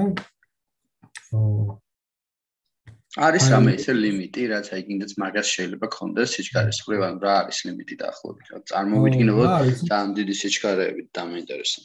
არის 3.14 3.45
რამე 3.51 3.72
ისე 3.79 3.93
ლიმიტი, 3.95 4.43
რაც 4.51 4.66
აი 4.75 4.83
კიდეც 4.91 5.12
მაგას 5.22 5.49
შეიძლება 5.55 5.87
კონდეს 5.95 6.31
სიჩქარის 6.35 6.79
მხრივ, 6.83 7.01
ანუ 7.09 7.18
რა 7.25 7.35
არის 7.43 7.59
ლიმიტი 7.66 7.97
დაახლოებით, 8.03 8.47
რა 8.55 8.59
წარმოვიდგინოთ 8.70 9.51
ძალიან 9.91 10.11
დიდი 10.18 10.35
სიჩქარეებით 10.43 11.09
დამეინტერესო. 11.14 11.81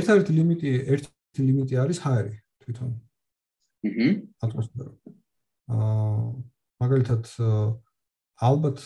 ერთ-ერთი 0.00 0.32
ლიმიტი, 0.38 0.70
ერთი 0.92 1.40
ლიმიტი 1.48 1.74
არის 1.84 1.98
ჰაერი 2.04 2.34
თვითონ. 2.60 2.90
აჰა. 3.88 4.08
ატმოსფერო. 4.44 4.92
აა 5.70 6.20
მაგალითად 6.80 7.24
ალბათ 8.40 8.80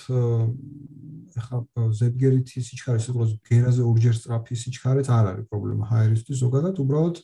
ეხა 1.39 1.59
ზებგერითი 1.99 2.63
სიჩქარის 2.67 3.07
იყოს 3.11 3.31
გერაზე 3.49 3.83
ორჯერ 3.87 4.15
სწრაფი 4.19 4.55
სიჩქარეც 4.59 5.09
არ 5.15 5.31
არის 5.31 5.47
პრობლემა 5.51 5.89
ჰაერისთვის 5.91 6.43
ზოგადად 6.43 6.81
უბრალოდ 6.85 7.17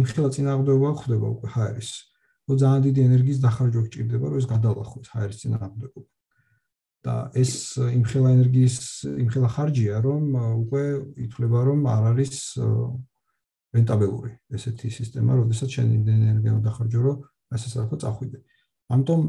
იმხელა 0.00 0.30
წინააღმდეგობა 0.36 0.90
ხდება 1.02 1.26
უკვე 1.36 1.48
ჰაერის. 1.54 1.90
ო 2.46 2.52
ძალიან 2.62 2.82
დიდი 2.86 3.00
ენერგიის 3.08 3.38
დახარჯვა 3.42 3.82
გჭირდება 3.86 4.26
რომ 4.30 4.38
ეს 4.38 4.46
გადალახოს 4.50 5.08
ჰაერის 5.14 5.38
წინააღმდეგობა. 5.42 6.10
და 7.06 7.14
ეს 7.38 7.52
იმხელა 7.78 8.28
ენერგიის 8.36 8.76
იმხელა 9.22 9.48
ხარჯია 9.54 9.96
რომ 10.02 10.22
უკვე 10.66 10.82
ითვლება 11.26 11.58
რომ 11.70 11.80
არ 11.86 12.02
არის 12.10 12.34
რენტაბელური 13.76 14.32
ესეთი 14.56 14.88
სისტემა, 14.98 15.38
როდესაც 15.38 15.68
შენ 15.76 15.88
იმდენ 15.98 16.20
ენერგია 16.26 16.52
დახარჯო 16.66 17.00
რომ 17.06 17.16
ასე 17.54 17.66
საერთოდ 17.74 17.98
წახვიდე. 18.02 18.38
ამიტომ 18.86 19.22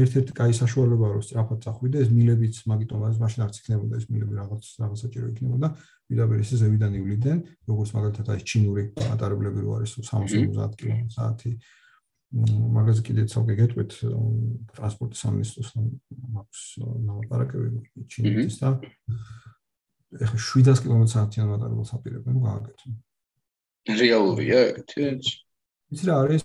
ერთ-ერთი 0.00 0.32
კაი 0.32 0.54
საშუალებაა 0.56 1.10
რომ 1.12 1.22
სწრაფად 1.24 1.58
წახვიდე 1.64 1.96
ეს 2.04 2.08
მილებიც 2.16 2.54
მაგიტომ 2.72 3.00
არის 3.04 3.18
მაშინ 3.20 3.40
არც 3.44 3.56
იქნებოდა 3.60 3.94
ეს 4.00 4.06
მილები 4.08 4.34
რაღაც 4.40 4.62
რაღაც 4.80 4.98
საჭირო 5.04 5.26
იქნებოდა. 5.34 5.68
პირდაპირ 6.08 6.38
ისე 6.44 6.56
ზევიდან 6.60 6.92
ივლიდან 7.00 7.38
როგორც 7.68 7.90
მაგალითად 7.96 8.26
აი 8.32 8.40
ჩინური 8.48 8.84
ატარებლები 9.12 9.60
რო 9.60 9.70
არის 9.76 9.90
60-50 10.00 10.72
კმ/სთ 10.80 11.42
მაგაზე 12.34 13.02
კიდე 13.06 13.22
ცალკე 13.30 13.54
გეტყვით 13.60 13.92
ტრანსპორტის 14.74 15.20
სამინისტროს 15.24 15.70
მაქვს 16.34 16.62
ნავაპარაკები 17.08 17.68
ჩინეთის 18.10 18.56
და 18.64 18.68
ეხა 20.24 20.38
700 20.48 20.82
კმ/სთ-იან 20.84 21.52
ატარებელს 21.54 21.92
აპირებენ 21.94 22.36
გააკეთონ. 22.40 22.92
რეალურია 24.00 24.58
ეგეთი 24.72 25.02
ის 25.92 26.02
რა 26.08 26.14
არის 26.24 26.44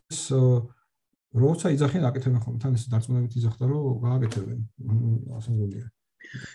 როცა 1.34 1.72
იძახიან 1.76 2.06
აკეთებენ 2.10 2.42
ხოლმე 2.44 2.60
თან 2.64 2.74
ეს 2.80 2.84
დარწმუნებით 2.90 3.34
იძახდა 3.40 3.64
რომ 3.70 4.02
გააკეთებენ. 4.06 4.60
ასე 5.38 5.52
გონია 5.60 5.88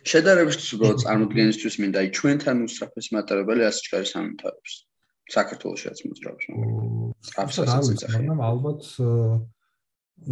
შედარებისთვის 0.06 0.68
უბრალოდ 0.76 0.98
წარმოდგენისთვის 1.02 1.76
მინდა 1.82 2.02
აი 2.04 2.08
ჩვენთან 2.18 2.58
უსწრაფეს 2.66 3.06
მატარებელი 3.16 3.62
ასჭკარი 3.68 4.06
სამთავროს 4.10 4.74
საქართველოსაც 5.34 6.02
მოძრაობს 6.06 6.44
მაგრამ 6.54 7.48
სწრაფსაც 7.54 7.88
იძახიან 7.94 8.28
მაგრამ 8.28 8.42
ალბათ 8.50 8.82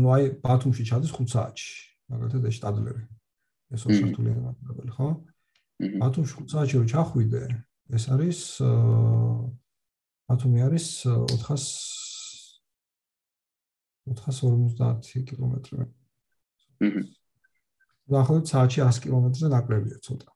ну 0.03 0.07
აი 0.14 0.24
ბათუმში 0.47 0.86
ჩადის 0.90 1.14
5 1.16 1.34
საათში 1.34 1.72
მაგალითად 2.12 2.43
ეს 2.51 2.55
შტადლერი 2.61 3.03
ეს 3.74 3.82
ორსართულიანი 3.88 4.43
მატარებელი 4.47 4.93
ხო? 4.99 5.09
ბათუმში 6.05 6.34
5 6.38 6.55
საათში 6.55 6.76
რო 6.78 6.86
ჩახვიდე 6.93 7.43
ეს 7.99 8.05
არის 8.14 8.40
ბათუმი 10.28 10.59
არის 10.68 10.86
400 11.09 11.91
450 14.09 15.25
კილომეტრი. 15.29 15.75
აჰა. 15.83 17.03
დაახლოებით 18.13 18.47
საათში 18.53 18.81
100 18.83 19.01
კილომეტრზე 19.05 19.49
ნაკლებია 19.53 19.99
ცოტა. 20.03 20.29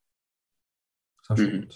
საშუალოდ. 1.27 1.73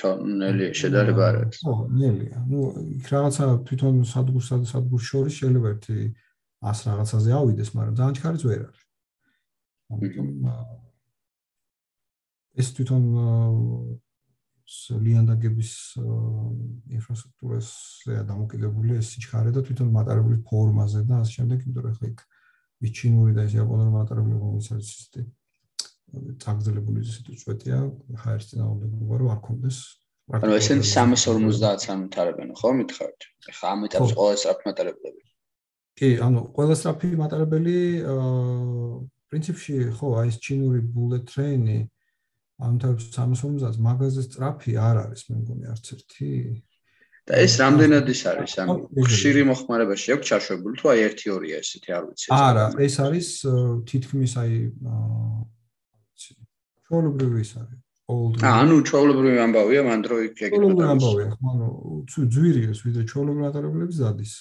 ჩონელი 0.00 0.66
შედარება 0.80 1.24
არის. 1.30 1.60
ხო, 1.60 1.74
ნელია. 1.92 2.38
ნუ 2.48 2.60
იქ 2.96 3.06
რაღაცა 3.12 3.44
თვითონ 3.68 3.94
სადგურსა 4.12 4.54
და 4.62 4.66
სადგურს 4.72 5.04
შორის 5.10 5.34
შეიძლება 5.40 5.68
ერთი 5.74 5.96
100 6.64 6.80
რაღაცაზე 6.88 7.30
ავიდეს, 7.40 7.70
მაგრამ 7.76 7.94
ძალიან 8.00 8.14
ჩქარიც 8.16 8.42
ვერ 8.48 8.60
არის. 8.68 8.82
ამიტომ 9.90 10.28
ეს 12.60 12.68
თვითონ 12.76 13.02
ლიანდაგების 15.04 15.70
ინფრასტრუქტურაზე 16.94 18.18
დამოკიდებული 18.28 18.98
ეს 19.00 19.10
სიჩქარე 19.14 19.50
და 19.56 19.62
თვითონ 19.66 19.88
მატარებლის 19.96 20.40
ფორმაზე 20.50 21.00
და 21.10 21.20
ასე 21.24 21.32
შემდეგ, 21.38 21.64
იმიტომ 21.66 21.86
რომ 21.86 21.96
ხა 21.98 22.10
იქ 22.10 22.20
ის 22.86 22.90
ჩინური 23.00 23.34
და 23.36 23.46
ეს 23.48 23.56
იაპონური 23.58 23.94
მატარებლები 23.96 24.38
რომელიც 24.40 24.68
არის 24.76 24.90
ისეთი 24.94 25.22
წაგზელებული 26.44 27.02
ისეთი 27.06 27.38
წვეტია, 27.42 27.78
ჰაერის 28.22 28.46
წინააღმდეგობა 28.50 29.18
რომ 29.20 29.28
არ 29.34 29.40
კონდეს. 29.46 29.78
ანუ 30.38 30.54
ესენ 30.60 30.80
350 30.86 31.90
ამითარებენ, 31.94 32.48
ხო, 32.58 32.70
მითხარით? 32.80 33.22
ხა 33.58 33.66
ამ 33.74 33.80
ეტაპზე 33.90 34.14
ყველა 34.18 34.34
სწრაფი 34.38 34.64
მატარებლები. 34.70 35.22
კი, 35.98 36.08
ანუ 36.26 36.38
ყველა 36.54 36.74
სწრაფი 36.78 37.08
მატარებელი 37.22 37.78
აა 38.10 38.28
პრინციპში 39.30 39.74
ხო, 39.98 40.08
აი 40.22 40.30
ეს 40.30 40.36
ჩინური 40.46 40.80
bullet 40.94 41.26
train-ი 41.30 41.78
ამ 42.60 42.74
თავის 42.82 43.04
350-ს 43.14 43.78
მაგაზე 43.86 44.22
სწრაფი 44.26 44.72
არ 44.88 44.96
არის, 45.04 45.22
მე 45.30 45.36
მგონი 45.40 45.64
არც 45.72 45.86
ერთი. 45.96 46.30
და 47.30 47.32
ეს 47.44 47.54
რამდენად 47.60 48.06
ის 48.10 48.22
არის? 48.30 48.52
ანუ 48.64 48.74
ხშირი 49.06 49.42
მოხმარებაში 49.50 50.08
აქვს 50.16 50.28
ჩაშვებული 50.30 50.74
თუ 50.80 50.86
აი 50.92 50.98
1-2-ია 51.08 51.56
ესეთი 51.62 51.90
არ 51.96 52.02
ვიცი. 52.10 52.26
არა, 52.36 52.66
ეს 52.86 52.94
არის 53.06 53.28
თითქმის 53.90 54.32
აი 54.40 54.54
ჩაოლობრივი 56.90 57.38
ის 57.46 57.52
არის. 57.60 57.80
აა 58.10 58.54
ანუ 58.60 58.76
ჩაოლობრივი 58.90 59.38
ამბავია 59.46 59.80
Android 59.94 60.34
ეგეთი. 60.34 60.50
ჩაოლობრივი 60.50 60.90
ამბავია, 60.90 61.28
ანუ 61.52 61.68
ძვირია, 62.10 62.72
ვიდრე 62.74 63.02
ჩაოლობრივი 63.06 63.44
მატარებლების 63.46 63.98
დადის. 64.02 64.32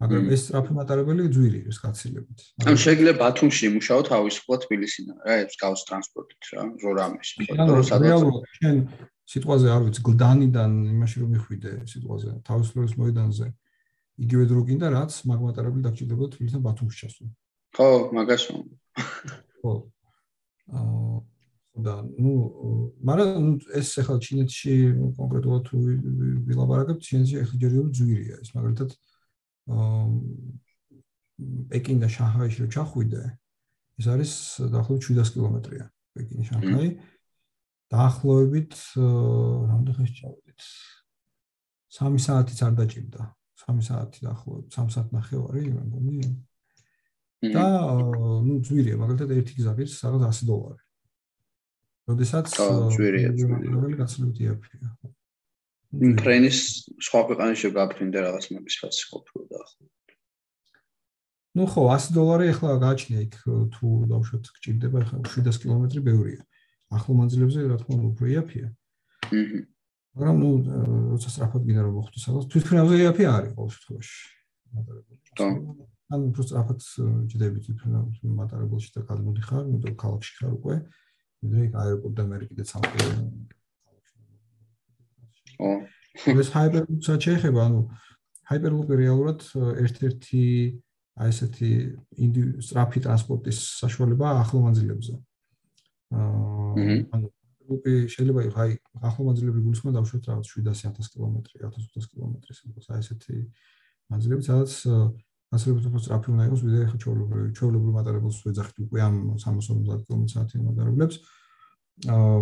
მაგრამ 0.00 0.28
ეს 0.32 0.40
სტრაფი 0.48 0.72
მატარებელი 0.80 1.28
ძვირია 1.34 1.64
ეს 1.68 1.78
გაცილებით. 1.84 2.38
ანუ 2.64 2.76
შეიძლება 2.84 3.20
ბათუმში 3.20 3.62
იმუშაო 3.68 4.00
თავისუფლად 4.08 4.60
თბილისიდან, 4.64 5.16
რა, 5.28 5.34
ეს 5.44 5.54
გავს 5.60 5.80
ტრანსპორტით 5.88 6.42
რა, 6.56 6.62
ზორამეში. 6.80 7.36
ანუ 7.52 7.72
რეალურად 7.84 8.44
ჩვენ 8.56 8.76
სიტყვაზე 9.30 9.68
არ 9.70 9.82
ვიცი 9.86 10.02
გლდანიდან 10.06 10.72
იმაში 10.90 11.16
რომ 11.22 11.30
მიხვიდე 11.36 11.72
სიტყვაზე 11.90 12.30
თავისუფლების 12.48 12.94
მოედანზე 13.00 13.46
იგივე 14.26 14.44
დრო 14.50 14.62
გინდა 14.70 14.88
რაც 14.94 15.18
მაგმატარები 15.30 15.84
დაგჭირდება 15.86 16.28
თბილისიდან 16.34 16.64
ბათუმში 16.66 16.98
ჩასვლა 17.00 17.28
ხო 17.78 17.88
მაგას 18.16 18.42
ხო 19.60 19.74
აა 20.80 21.18
და 21.86 21.94
ნუ 22.22 22.32
მაგრამ 23.06 23.46
ეს 23.80 23.88
ახლა 24.02 24.16
ჩინეთში 24.26 24.74
კონკრეტულად 25.20 25.62
თუ 25.70 25.76
ვილაპარაკებთ 26.50 27.06
ჩინეთში 27.06 27.36
ახლა 27.44 27.56
ჯერჯერობით 27.62 27.94
ძვირია 28.00 28.36
ეს 28.42 28.50
მაგალითად 28.56 28.90
აა 28.90 29.09
პეკინდა 31.70 32.08
შანხაიში 32.16 32.58
რო 32.64 32.68
ჩახვიდე 32.74 33.22
ეს 34.00 34.06
არის 34.12 34.32
დაახლოებით 34.72 35.04
700 35.08 35.34
კილომეტრია 35.36 35.84
პეკინი 36.16 36.44
შანხაი 36.50 36.90
დაახლოებით 37.90 38.76
რამდენი 38.96 39.94
ხანი 39.98 40.12
ჩავედით? 40.14 40.66
3 41.90 42.22
საათიც 42.22 42.58
არ 42.62 42.74
დაჭირდა. 42.78 43.22
3 43.66 43.82
საათი 43.82 44.18
დაახლოებით 44.26 44.68
3 44.76 44.94
საათ 44.94 45.08
ნახევარი 45.16 45.64
მეგონი 45.74 46.20
და 47.50 47.64
ნუ 48.46 48.54
ძვირია 48.68 49.00
მაგალითად 49.00 49.34
ერთი 49.34 49.58
გზა 49.58 49.72
ღირს 49.74 49.94
სადღაც 49.98 50.22
100 50.38 50.46
დოლარი. 50.50 50.84
როდესაც 52.10 52.46
ძვირია 52.94 53.30
ძვირია 53.34 53.98
გაცილებით 53.98 54.38
იაფია 54.44 54.86
ფრენის 55.90 56.58
სხვა 57.02 57.20
ქვეყანაში 57.30 57.70
გაფრინდა 57.74 58.18
რაღაც 58.26 58.44
მეფის 58.54 58.76
რაც 58.84 58.96
ყოფილიყო 59.10 59.56
ახლა. 59.64 59.86
ну 61.58 61.66
ხო 61.66 61.82
100 61.90 62.14
დოლარი 62.14 62.46
ახლა 62.54 62.78
გააჩნია 62.84 63.20
იქ 63.26 63.34
თუ 63.74 63.86
დავუშვათ 64.10 64.44
გჭირდება 64.54 64.96
ახლა 65.02 65.18
700 65.34 65.58
კილომეტრი 65.62 66.00
ბევრია. 66.06 66.40
ახლო 66.94 67.12
მანძილებზე 67.18 67.58
რა 67.70 67.76
თქმა 67.82 67.94
უნდა 67.98 68.08
უფრო 68.14 68.24
იაფია. 68.30 68.68
აჰა. 69.34 69.60
მაგრამ 70.14 70.36
ну 70.42 70.48
როცა 71.14 71.28
სწრაფად 71.30 71.62
გინდა 71.66 71.82
რომ 71.86 71.94
მოხდეს 71.98 72.24
ალბათ 72.30 72.46
თვითმფრინავზე 72.50 72.94
იაფი 72.98 73.24
არის 73.30 73.52
ყოველ 73.54 73.70
შემთხვევაში 73.74 74.16
მატარებელში 74.74 75.30
ან 76.10 76.20
უფრო 76.30 76.42
სწრაფად 76.46 76.80
ჯდებით 77.30 77.62
თვითმფრინავ 77.66 78.04
მატარებელში 78.40 78.90
და 78.94 79.00
გადმოდიხარ 79.10 79.62
იმიტომ 79.70 79.94
ქალაქში 80.02 80.32
ხარ 80.38 80.52
უკვე 80.58 80.74
ვიდრე 81.46 81.62
აეროპორტიდან 81.82 82.26
მე 82.30 82.36
კიდე 82.50 82.64
3 82.74 83.59
ხო. 85.60 85.72
ეს 86.40 86.50
Hyperloop-ს 86.56 87.08
შეეხება, 87.24 87.60
ანუ 87.68 87.80
Hyperloop-ი 88.50 88.94
რეალურად 88.98 89.44
ერთ-ერთი 89.84 90.44
აი 91.20 91.30
ესეთი 91.30 91.70
სწრაფი 92.64 93.02
ტრანსპორტის 93.04 93.58
საშუალება 93.82 94.32
ახლო 94.40 94.62
მანძილებზე. 94.64 95.14
აა 96.16 96.86
ანუ 97.14 97.26
ჯგუფი 97.70 97.92
შეიძლება 98.14 98.40
იყოს 98.48 98.56
აი 98.64 98.72
ახლო 99.08 99.22
მანძილები 99.28 99.60
გულისხმობ 99.66 99.92
დავშვოთ 99.96 100.24
რაღაც 100.30 100.46
700.000 100.50 101.10
კილომეტრი, 101.14 101.56
1500 101.66 102.08
კილომეტრი 102.10 102.52
იყოს 102.70 102.86
აი 102.90 102.98
ესეთი 103.04 103.36
მანძილები, 104.10 104.42
სადაც 104.48 104.72
განსაკუთრებით 105.50 105.86
უფრო 105.90 106.00
სწრაფი 106.00 106.28
უნდა 106.30 106.44
იყოს 106.50 106.60
ვიდრე 106.66 106.82
ხა 106.90 106.98
ჩვეულებრივ 107.04 107.46
ჩვეულებრივ 107.58 107.94
მატარებელს 107.98 108.38
ვეძახით 108.46 108.76
უკვე 108.86 109.00
ამ 109.06 109.14
350 109.44 110.04
კილომეტრ/სთ 110.06 110.62
მატარებლებს. 110.66 111.16
აა 112.10 112.38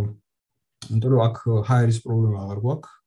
იმიტომ 0.89 1.11
რომ 1.13 1.23
აქ 1.29 1.37
ჰაერის 1.69 1.99
პრობლემა 2.05 2.39
აღარ 2.45 2.59
გვაქვს, 2.65 2.98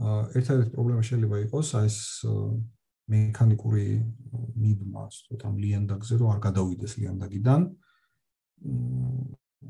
აა 0.00 0.20
ერთადერთი 0.38 0.72
პრობლემა 0.72 1.02
შეიძლება 1.04 1.36
იყოს 1.46 1.68
აი 1.76 1.88
ეს 1.90 1.98
მექანიკური 3.12 3.86
მიბმა, 4.56 5.04
თქო 5.12 5.34
ამ 5.48 5.56
ლიანდაგზე 5.60 6.14
რომ 6.22 6.28
არ 6.32 6.40
გადავიდეს 6.48 6.92
ლიანდაგიდან. 7.02 7.60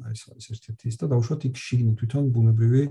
აი 0.06 0.12
ეს 0.14 0.22
არის 0.30 0.46
ერთ-ერთი 0.54 0.84
ის 0.92 0.96
და 1.00 1.06
დავუშვათ 1.12 1.42
იქ 1.48 1.54
შიგნით 1.58 1.96
თვითონ 2.00 2.24
ბუნებრივი 2.36 2.82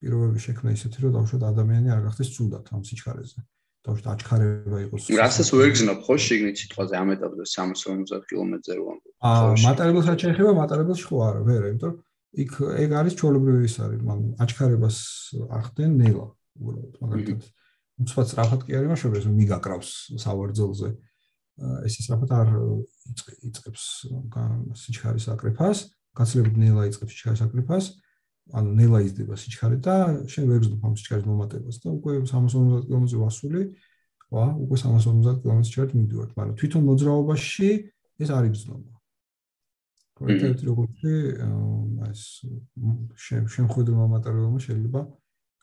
პირობები 0.00 0.38
შექმნა 0.46 0.70
ისეთი 0.78 0.98
რომ 1.04 1.10
დავუშვათ 1.16 1.42
ადამიანი 1.52 1.88
არ 1.94 2.00
გახდეს 2.06 2.28
ცუდად 2.34 2.64
ამ 2.72 2.82
სიჩქარეზე. 2.88 3.38
დავუშვათ 3.84 4.08
აჩქარება 4.14 4.78
იყოს 4.84 5.02
რასაც 5.20 5.48
ვერგზნობ 5.56 5.98
ხო 6.04 6.14
შიგნით 6.20 6.56
სიტყვაზე 6.60 6.94
ამ 7.00 7.08
ეტაპზე 7.16 7.44
350 7.48 8.28
კილომეტრზე 8.30 8.72
რო 8.76 8.84
ამბობ 8.92 9.12
აა 9.24 9.54
მატარებელს 9.64 10.06
რა 10.10 10.16
შეიძლება? 10.20 10.52
მატარებელს 10.60 11.02
ხო 11.08 11.16
არა 11.28 11.40
ვერა 11.48 11.66
იმიტომ 11.72 11.94
იქ 12.44 12.52
ეგ 12.84 12.90
არის 13.00 13.14
ჩოლებრივი 13.20 13.64
ის 13.70 13.76
არის 13.84 14.00
მაგრამ 14.04 14.28
აჩქარებას 14.44 14.96
ახდენ 15.60 15.90
ნელა 16.00 16.26
უბრალოდ 16.58 16.98
მაგალითად 17.04 17.46
უცბად 18.00 18.26
სწრაფად 18.30 18.66
კი 18.66 18.82
მაშინ 18.90 19.16
რომ 19.20 19.38
მიგაკრავს 19.38 19.90
სავარძელზე 20.24 20.90
ეს 21.86 21.94
ის 22.00 22.06
რაფათ 22.10 22.30
არ 22.40 22.52
იწყებს 23.50 23.86
სიჩქარის 24.80 25.26
აკრეფას 25.34 25.88
გაცილებით 26.16 26.56
ნელა 26.58 26.86
იწყებს 26.90 27.14
სიჩქარის 27.14 27.42
აკრიფას, 27.46 27.86
ანუ 28.50 28.70
ნელა 28.78 29.00
იზრდება 29.06 29.36
სიჩქარე 29.38 29.78
და 29.84 29.96
შენ 30.26 30.44
ვერ 30.50 30.62
გზნობ 30.64 30.86
ამ 30.88 30.94
სიჩქარის 30.98 31.26
მომატებას 31.30 31.76
და 31.84 31.88
უკვე 31.94 32.14
350 32.26 32.88
კილომეტრზე 32.90 33.18
ვასული, 33.20 33.62
ვა, 34.34 34.46
უკვე 34.64 34.76
350 34.82 35.42
კილომეტრზე 35.44 35.74
ჩართ 35.76 35.94
მიდივართ, 36.00 36.30
მაგრამ 36.38 36.56
თვითონ 36.58 36.82
მოძრაობაში 36.90 37.70
ეს 38.20 38.30
არ 38.34 38.44
იგზნობა. 38.50 38.92
კონკრეტულად 40.20 40.60
როგორი 40.68 41.14
ეს 42.10 42.22
შემხედრო 43.54 43.94
მომატებელმა 44.02 44.58
შეიძლება 44.66 45.00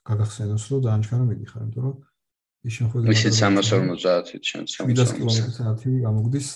გაგახსენოს, 0.08 0.64
რომ 0.72 0.80
ძალიან 0.88 1.01
ჩქარა 1.08 1.26
მიდიხარ, 1.32 1.62
იმიტომ 1.68 1.84
რომ 1.88 1.95
ის 2.68 2.76
შეხედა 2.78 3.14
ისე 3.14 3.30
350-ით 3.38 4.47
შენ 4.49 4.64
300 4.72 5.14
კმ/სთ 5.18 5.91
გამოგდის 6.03 6.47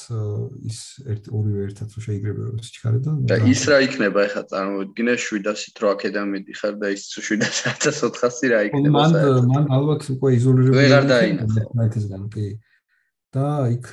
ის 0.67 0.79
ერთ 1.13 1.29
ორივე 1.39 1.61
ერთად 1.67 1.93
რო 1.95 2.03
შეიგრება 2.05 2.47
რომ 2.47 2.63
სიჩქარე 2.67 2.99
და 3.31 3.37
ის 3.53 3.61
რა 3.69 3.77
იქნება 3.85 4.25
ახლა 4.27 4.43
წარმოვიდგინე 4.51 5.15
700-ით 5.25 5.83
რო 5.83 5.91
აქედან 5.93 6.33
მიდიხარ 6.33 6.73
და 6.81 6.91
ის 6.95 7.05
700-1400 7.15 8.51
რა 8.51 8.59
იქნება 8.71 9.05
საერთოდ? 9.13 9.47
მან 9.51 9.55
მან 9.55 9.71
ალბათ 9.77 10.09
უკვე 10.15 10.29
იზოლირებული 10.41 10.81
ვეღარ 10.81 11.05
დაინახო. 11.13 11.65
მაითისგან 11.79 12.23
კი 12.33 12.45
და 13.31 13.71
იქ 13.71 13.85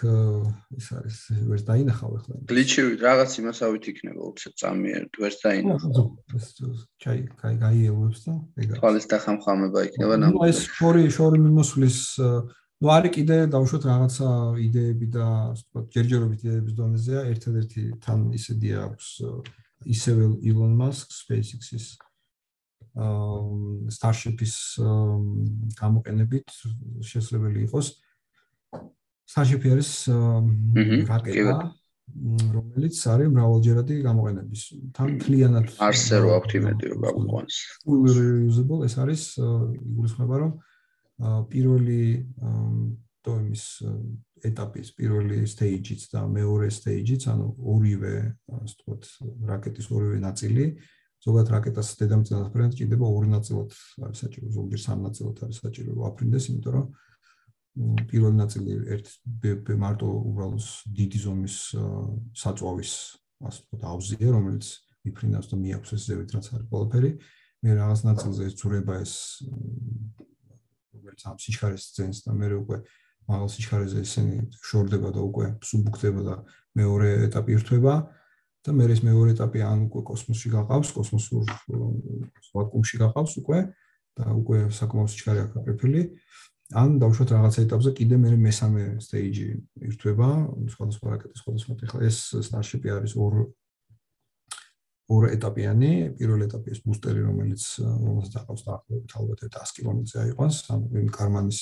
ის 0.74 0.86
არის 0.98 1.18
ვერ 1.46 1.60
დაინახავ 1.62 2.10
ახლა. 2.18 2.34
გლიჩივი 2.50 2.92
რაღაც 2.98 3.30
იმასავით 3.38 3.84
იქნება 3.92 4.22
უცებ 4.34 4.52
წამიერ, 4.58 5.02
ვერ 5.14 5.34
დაინახავ. 5.42 6.08
ეს 6.34 6.46
ჩაი 6.98 7.20
კაი 7.38 7.54
გაიელვებს 7.62 8.20
და 8.26 8.34
ეგა. 8.58 8.74
თვალის 8.82 9.06
დახამხამება 9.14 9.78
იქნება 9.86 10.14
ნამდვილად. 10.18 10.42
ნუ 10.42 10.50
ეს 10.50 10.60
შორი 10.74 11.04
შორი 11.06 11.38
მიმოსვლის 11.46 11.98
ну 12.78 12.86
არის 12.94 13.12
კიდე 13.14 13.36
დავუშვათ 13.54 13.84
რაღაცა 13.90 14.28
იდეები 14.66 15.06
და 15.14 15.26
ვთქვათ 15.54 15.86
ჯერჯერობით 15.94 16.40
იდეების 16.42 16.74
დონეზეა 16.78 17.22
ერთადერთი 17.30 17.82
თან 18.02 18.20
ის 18.34 18.44
იდეა 18.54 18.78
აქვს 18.90 19.08
ისევე 19.94 20.22
Elon 20.50 20.74
Musk 20.78 21.14
SpaceX-ის 21.14 21.86
აა 22.98 23.90
Starship-ის 23.94 24.54
გამოყენებით 25.78 26.46
შესაძლებელი 27.06 27.66
იყოს 27.66 27.94
აა 27.94 28.86
Starship 29.28 29.62
არის 29.68 29.90
რაკეტა, 31.08 31.56
რომელიც 32.56 32.96
არის 33.12 33.28
მრავალჯერადი 33.28 33.94
გამოყენების. 34.08 34.62
თან 34.96 35.10
თლიანად 35.20 35.66
არსე 35.84 36.16
რო 36.24 36.30
აქვს 36.38 36.52
იმედი 36.58 36.84
რომ 36.92 36.98
გაგვიყვანს. 37.04 37.56
Fully 37.84 38.12
reusable 38.16 38.80
ეს 38.88 38.94
არის 38.96 39.22
იგულისხმება 39.36 40.36
რომ 40.42 40.52
პირველი 41.52 42.02
ტოიმის 43.26 43.64
ეტაპის 44.48 44.88
პირველი 44.96 45.38
stage-იც 45.44 46.02
და 46.14 46.20
მეორე 46.30 46.68
stage-იც, 46.72 47.22
ანუ 47.28 47.46
ორივე, 47.58 48.14
ასე 48.48 48.74
ვთქვათ, 48.78 49.02
რაკეტის 49.50 49.86
ორივე 49.92 50.18
ნაწილი 50.24 50.64
ზოგადად 51.18 51.48
რაკეტას 51.52 51.88
დედამიწაზე 51.98 52.48
ფრენდ 52.54 52.72
ჭირდება 52.78 53.06
ორი 53.10 53.28
ნაწილად 53.34 53.74
არის 54.06 54.18
საჭირო, 54.22 54.46
ზოგადად 54.54 54.80
სამ 54.86 54.98
ნაწილად 55.02 55.36
არის 55.42 55.58
საჭირო 55.66 55.90
აფრინდეს, 56.08 56.44
იმიტომ 56.54 56.72
რომ 56.78 56.86
პირველი 58.10 58.36
ნაწილი 58.38 58.74
ერთ 58.94 59.06
მარტო 59.78 60.08
უბრალოდ 60.30 60.64
დიდი 60.98 61.18
ზომის 61.22 61.56
საწვავის 62.34 62.92
ასე 63.48 63.60
ვთქვათ 63.62 63.82
აუზია 63.92 64.30
რომელიც 64.34 64.66
მიფრინავს 65.06 65.50
და 65.52 65.56
მიაქვს 65.62 65.92
ეს 65.94 66.02
ზევით 66.08 66.34
რაც 66.34 66.46
არის 66.54 66.66
ყველაფერი. 66.72 67.10
მე 67.62 67.70
რაღაც 67.78 68.00
ნაწილზე 68.08 68.42
ეს 68.48 68.54
ძურება 68.58 68.94
ეს 69.02 69.12
რომელიც 70.94 71.20
ამ 71.30 71.36
სიჩქარეს 71.38 71.84
ძენს 71.94 72.18
და 72.26 72.34
მე 72.34 72.46
უკვე 72.62 72.78
მაღალ 73.30 73.48
სიჩქარეზე 73.54 73.98
ისინი 74.02 74.34
შორდება 74.58 75.08
და 75.14 75.20
უკვე 75.22 75.46
სუბუქდება 75.62 76.22
და 76.26 76.34
მეორე 76.78 77.08
ეტაპი 77.30 77.50
ირთვება. 77.58 77.94
და 78.66 78.74
მე 78.74 78.84
ეს 78.90 79.00
მეორე 79.06 79.32
ეტაპი 79.32 79.60
ან 79.64 79.78
უკვე 79.86 80.00
კოსმოსში 80.02 80.48
გაყავს 80.50 80.88
კოსმოსურ 80.92 81.46
ვაკუუმში 82.52 82.96
გაყავს 83.00 83.32
უკვე 83.40 83.58
და 84.18 84.24
უკვე 84.34 84.58
საკმაოდ 84.74 85.08
სიჩქარე 85.14 85.40
აქვს 85.46 85.56
აკრეფილი 85.62 86.02
ან 86.76 86.98
დავუშვათ 87.00 87.30
რაღაცა 87.32 87.62
ეტაპზე 87.64 87.90
კიდე 87.96 88.16
მე 88.20 88.30
მესამე 88.44 88.82
სტეიჯი 89.00 89.46
ირთვება, 89.88 90.28
სხვადასხვა 90.74 91.06
რაკეტის 91.14 91.40
სხვადასხვა 91.40 91.72
ტექნიკა. 91.80 92.04
ეს 92.04 92.18
Starship-ი 92.44 92.88
არის 92.92 93.12
ორ 93.16 93.48
ორ 95.08 95.22
ეტაპიანი, 95.32 95.92
პირველი 96.20 96.44
ეტაპი 96.44 96.68
ეს 96.76 96.80
ბუსტერი, 96.84 97.24
რომელიც 97.24 97.62
რომელსაც 97.80 98.34
აყავს 98.42 98.62
დაახლოებით 98.68 99.12
ალბათ 99.16 99.44
100 99.48 99.72
კილომეტრზე 99.78 100.18
აიყვანს, 100.24 100.56
ანუ 100.68 100.86
იმ 101.00 101.08
კარმანის 101.16 101.60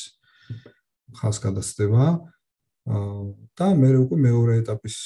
ხას 1.15 1.39
გადასწდება. 1.47 2.05
და 2.87 3.67
მე 3.75 3.89
უკვე 3.99 4.17
მეორე 4.23 4.53
ეტაპის 4.63 4.97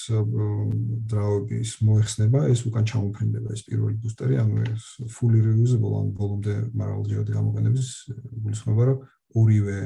დრაობის 1.08 1.70
მოიხსნება, 1.80 2.42
ეს 2.52 2.68
უკან 2.68 2.84
ჩამოფრინდება 2.84 3.54
ეს 3.56 3.62
პირველი 3.64 3.96
ბუსტერი, 4.04 4.36
ანუ 4.36 4.68
ეს 4.68 4.84
fully 5.08 5.40
reusable 5.40 5.96
ან 5.96 6.12
ბოლომდე 6.12 6.54
მარალჯერადი 6.76 7.32
გამოყენების 7.32 7.88
გულისხმობა, 8.44 8.82
რომ 8.84 8.98
ორივე 9.36 9.80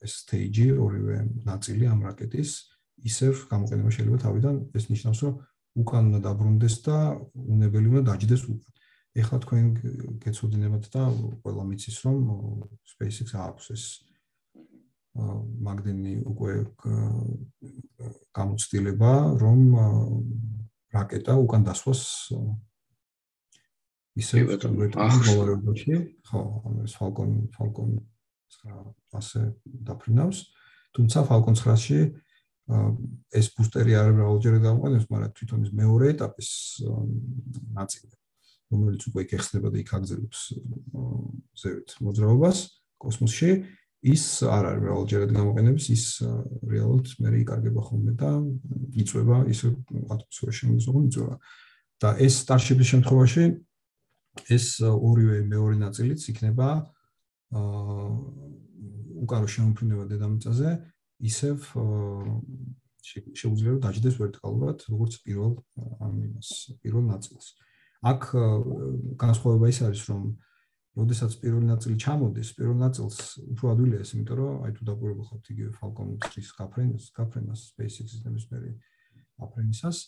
ეს 0.00 0.12
stage, 0.24 0.72
ორივე 0.80 1.16
ნაწილი 1.44 1.84
ამ 1.92 2.00
რაკეტის 2.08 2.50
ისევ 3.04 3.32
გამოყენება 3.52 3.90
შეიძლება 3.96 4.18
თავიდან, 4.24 4.54
ეს 4.76 4.84
ნიშნავს, 4.92 5.20
რომ 5.24 5.34
უკან 5.80 6.02
უნდა 6.10 6.20
დაბრუნდეს 6.26 6.76
და 6.84 6.96
უნებელი 7.34 7.86
უნდა 7.92 8.02
დაждდეს 8.10 8.42
უკან. 8.48 8.72
ეხლა 9.10 9.36
თქვენ 9.42 9.64
გეცოდინებათ 10.22 10.84
და 10.94 11.02
ყველა 11.42 11.62
მიცის, 11.66 11.96
რომ 12.06 12.16
SpaceX 12.86 13.28
აქვს 13.34 13.64
ეს 13.74 13.84
მაგდენი 15.66 16.14
უკვე 16.30 16.52
გამოცდილება, 18.30 19.12
რომ 19.42 19.58
რაკეტა 20.94 21.34
უკან 21.44 21.62
დასვას 21.66 22.02
ისე 24.18 24.42
ვეტოვებაში 24.48 25.94
ხო 26.26 26.40
ეს 26.84 26.94
Falcon 26.98 27.30
Falcon 27.54 28.00
900-ზე 28.50 29.42
დაფრინავს. 29.86 30.38
თუმცა 30.96 31.18
Falcon 31.28 31.54
900-ში 31.54 32.00
ეს 33.34 33.46
ბუსტერი 33.54 33.94
არ 33.98 34.10
რაოდენჯერ 34.18 34.62
გამოყენებს 34.66 35.06
მაგრამ 35.10 35.32
თვითონ 35.38 35.60
ეს 35.66 35.70
მეორე 35.74 36.06
ეტაპის 36.14 36.50
ნაწილი 37.78 38.10
რომელიც 38.70 39.02
უკვე 39.10 39.20
იქ 39.26 39.30
ეხსნება 39.38 39.68
და 39.70 39.78
იქ 39.82 39.90
აგრძელებს 39.98 40.40
ზევით 41.62 41.90
მოძრაობას 42.06 42.58
კოსმოსში 43.02 43.50
ის 44.00 44.22
არ 44.48 44.64
არის 44.70 44.84
რაოდენჯერად 44.88 45.32
გამოყენების, 45.36 45.86
ის 45.92 46.04
რეალურად 46.72 47.10
მე 47.20 47.32
იკარგება 47.44 47.82
ხოლმე 47.84 48.12
და 48.16 48.30
იწובה, 48.96 49.44
ის 49.52 49.60
ატმოსფეროში 49.68 50.70
მოძრაობა 50.72 51.00
იწובה. 51.10 51.34
და 52.00 52.16
ეს 52.16 52.34
Starship-ის 52.40 52.88
შემთხვევაში 52.96 53.44
ეს 54.50 54.66
ორივე 54.86 55.42
მეორე 55.50 55.76
ნაწილიც 55.80 56.20
იქნება 56.32 56.68
აა 57.50 58.06
უკარო 59.20 59.48
შემოფრინება 59.50 60.04
დედამიწაზე 60.10 60.70
ისევ 61.30 61.56
შეუძლია 63.40 63.74
რომ 63.74 63.80
დაждდეს 63.84 64.16
ვერტიკალურად 64.20 64.84
როგორც 64.92 65.18
პირველ 65.24 65.52
ამ 66.00 66.14
იმას 66.28 66.48
პირველ 66.84 67.04
ნაწილს. 67.10 67.46
აქ 68.00 68.20
განსხვავება 69.20 69.66
ის 69.68 69.78
არის 69.84 70.02
რომ 70.08 70.22
როდესაც 71.00 71.32
პირველი 71.42 71.66
ნაწილი 71.70 71.96
ჩამოდის, 72.02 72.48
პირველ 72.58 72.78
ნაწილს 72.80 73.18
უფრო 73.54 73.66
ადვილია 73.72 74.00
ეს, 74.04 74.10
იმიტომ 74.14 74.36
რომ 74.40 74.54
აი 74.66 74.72
თუ 74.76 74.82
დაგვირებულ 74.90 75.26
ხართ 75.30 75.44
იგივე 75.54 75.70
Falcon 75.78 76.08
3-ის 76.18 76.48
გაფრენას, 76.60 77.04
გაფრენას 77.18 77.60
SpaceX-ის 77.70 78.20
ნებისმიერი 78.26 78.72
აფრენისას, 79.44 79.98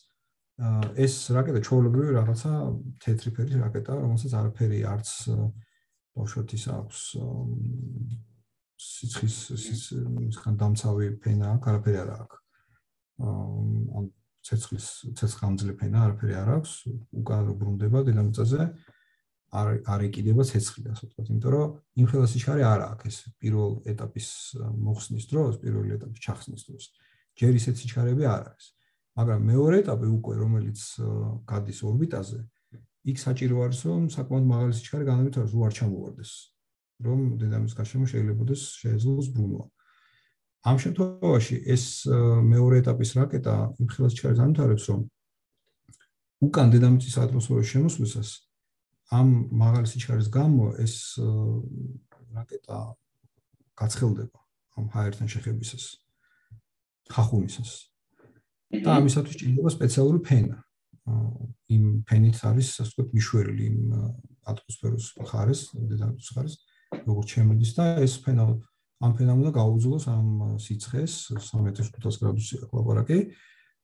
ეს 0.95 1.15
რაკეტა 1.35 1.61
ჩაოლებრივი 1.67 2.13
რაღაცა 2.19 2.53
თეთრი 3.03 3.31
ფერის 3.37 3.59
რაკეტა, 3.63 3.93
რომელსაც 3.99 4.33
არაფერი 4.41 4.79
არც 4.87 5.11
ბავშვად 6.15 6.55
ის 6.57 6.65
აქვს 6.71 7.01
სიცხის 8.83 9.37
სიცხის 9.63 10.51
დამცავი 10.61 11.09
ფენა, 11.23 11.55
არაფერი 11.59 11.99
არ 12.03 12.11
აქვს. 12.15 12.39
ან 13.23 14.11
ცეცხლის 14.43 14.87
ცეცხლამძლე 15.19 15.73
ფენა 15.79 15.99
არაფერი 16.07 16.35
არ 16.43 16.51
აქვს, 16.59 16.73
უკან 17.23 17.53
ბრუნდება 17.59 18.03
დედამიწაზე. 18.07 18.63
არ 19.53 19.69
არ 19.85 20.01
ეკიდება 20.09 20.43
ცეცხლი 20.49 20.91
ასე 20.97 21.05
ვთქვათ, 21.13 21.27
იმიტომ 21.29 21.53
რომ 21.53 22.07
ხელას 22.09 22.33
ისარი 22.41 22.63
არ 22.65 22.81
აქვს 22.89 23.05
ეს 23.09 23.17
პირველ 23.37 23.73
ეტაპის 23.93 24.29
მოხსნის 24.57 25.25
დროს, 25.29 25.59
პირველ 25.61 25.93
ეტაპის 25.97 26.21
ჩახსნის 26.25 26.63
დროს. 26.69 26.85
ჯერ 27.37 27.53
ისეთ 27.61 27.75
სიჩქარეები 27.77 28.25
არ 28.33 28.43
არის. 28.49 28.67
მაგრამ 29.19 29.41
მეორე 29.51 29.77
ეტაპი 29.83 30.09
უკვე 30.17 30.35
რომელიც 30.43 30.81
გადის 31.51 31.79
ორბიტაზე, 31.89 32.39
იქ 33.13 33.17
საჭირო 33.19 33.57
არის 33.67 33.81
რომ 33.89 34.03
საკმაოდ 34.15 34.45
მაღალი 34.53 34.73
სიჩქარე 34.79 35.05
განავითაროს, 35.11 35.53
რომ 35.53 35.63
არ 35.69 35.73
ჩამოვარდეს. 35.79 36.33
რომ 37.03 37.21
დედამის 37.43 37.73
გარშემო 37.75 38.07
შეიძლებაოდეს 38.07 38.63
შეეძლოს 38.79 39.27
ბრუნვა. 39.35 39.65
ამ 40.71 40.77
შემთხვევაში 40.83 41.57
ეს 41.75 41.85
მეორე 42.53 42.77
ეტაპის 42.83 43.11
რაკეტა 43.19 43.55
იმ 43.83 43.87
ხელას 43.91 44.13
სიჩქარეს 44.15 44.39
განვითარებს, 44.43 44.85
რომ 44.91 45.01
უკან 46.43 46.73
დედამიწის 46.75 47.17
ატმოსფეროს 47.23 47.71
შემოსვლისას 47.71 48.31
ამ 49.15 49.29
მაღალი 49.63 49.87
სიჩქარის 49.87 50.29
გამო 50.35 50.67
ეს 50.83 50.95
რაკეტა 52.35 52.79
გაცხელდება 53.79 54.41
ამ 54.79 54.87
ჰაერთან 54.95 55.29
შეხებისას 55.31 55.85
ხახუნისას 57.15 57.92
და 58.73 58.99
ამისათვის 58.99 59.37
ჭირდება 59.41 59.71
სპეციალური 59.77 60.21
ფენა. 60.25 60.57
იმ 61.73 61.85
ფენით 62.07 62.39
არის 62.47 62.69
ასე 62.79 62.91
ვთქვათ 62.93 63.09
მიშვერილი 63.17 63.65
იმ 63.69 63.79
ატმოსფეროს 64.53 65.07
ხარეს 65.29 65.61
დედამიწის 65.75 66.31
ხარეს 66.35 66.55
როგორც 67.09 67.29
შემოდის 67.35 67.73
და 67.75 67.85
ეს 68.07 68.15
ფენა 68.23 68.45
ამ 69.03 69.13
ფენამ 69.19 69.41
უნდა 69.43 69.53
გაუძლოს 69.59 70.05
ამ 70.13 70.29
სიცხეს 70.63 71.15
3500 71.43 72.21
გრადუსი 72.23 72.61
აკლაპარაკი 72.67 73.19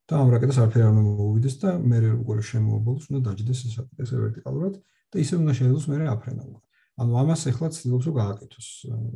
და 0.09 0.15
ამ 0.23 0.31
რაკეტას 0.35 0.59
არაფერი 0.63 0.85
არ 0.87 0.95
მოუვიდეს 0.95 1.57
და 1.63 1.71
მე 1.83 1.99
როგორ 2.07 2.39
შემოაბოლოს 2.51 3.11
უნდა 3.11 3.21
დაждდეს 3.27 3.61
ეს 3.67 3.77
ეს 3.99 4.11
ვერტიკალურად 4.15 4.79
და 4.79 5.17
ისე 5.25 5.35
უნდა 5.43 5.53
შეძლოს 5.59 5.87
მე 5.91 6.07
აფრენა 6.15 6.43
უკვე. 6.47 6.61
ანუ 6.99 7.13
ამას 7.23 7.43
ახლა 7.51 7.69
ცდილობს 7.75 8.05
რომ 8.09 8.15
გააკეთოს 8.23 8.69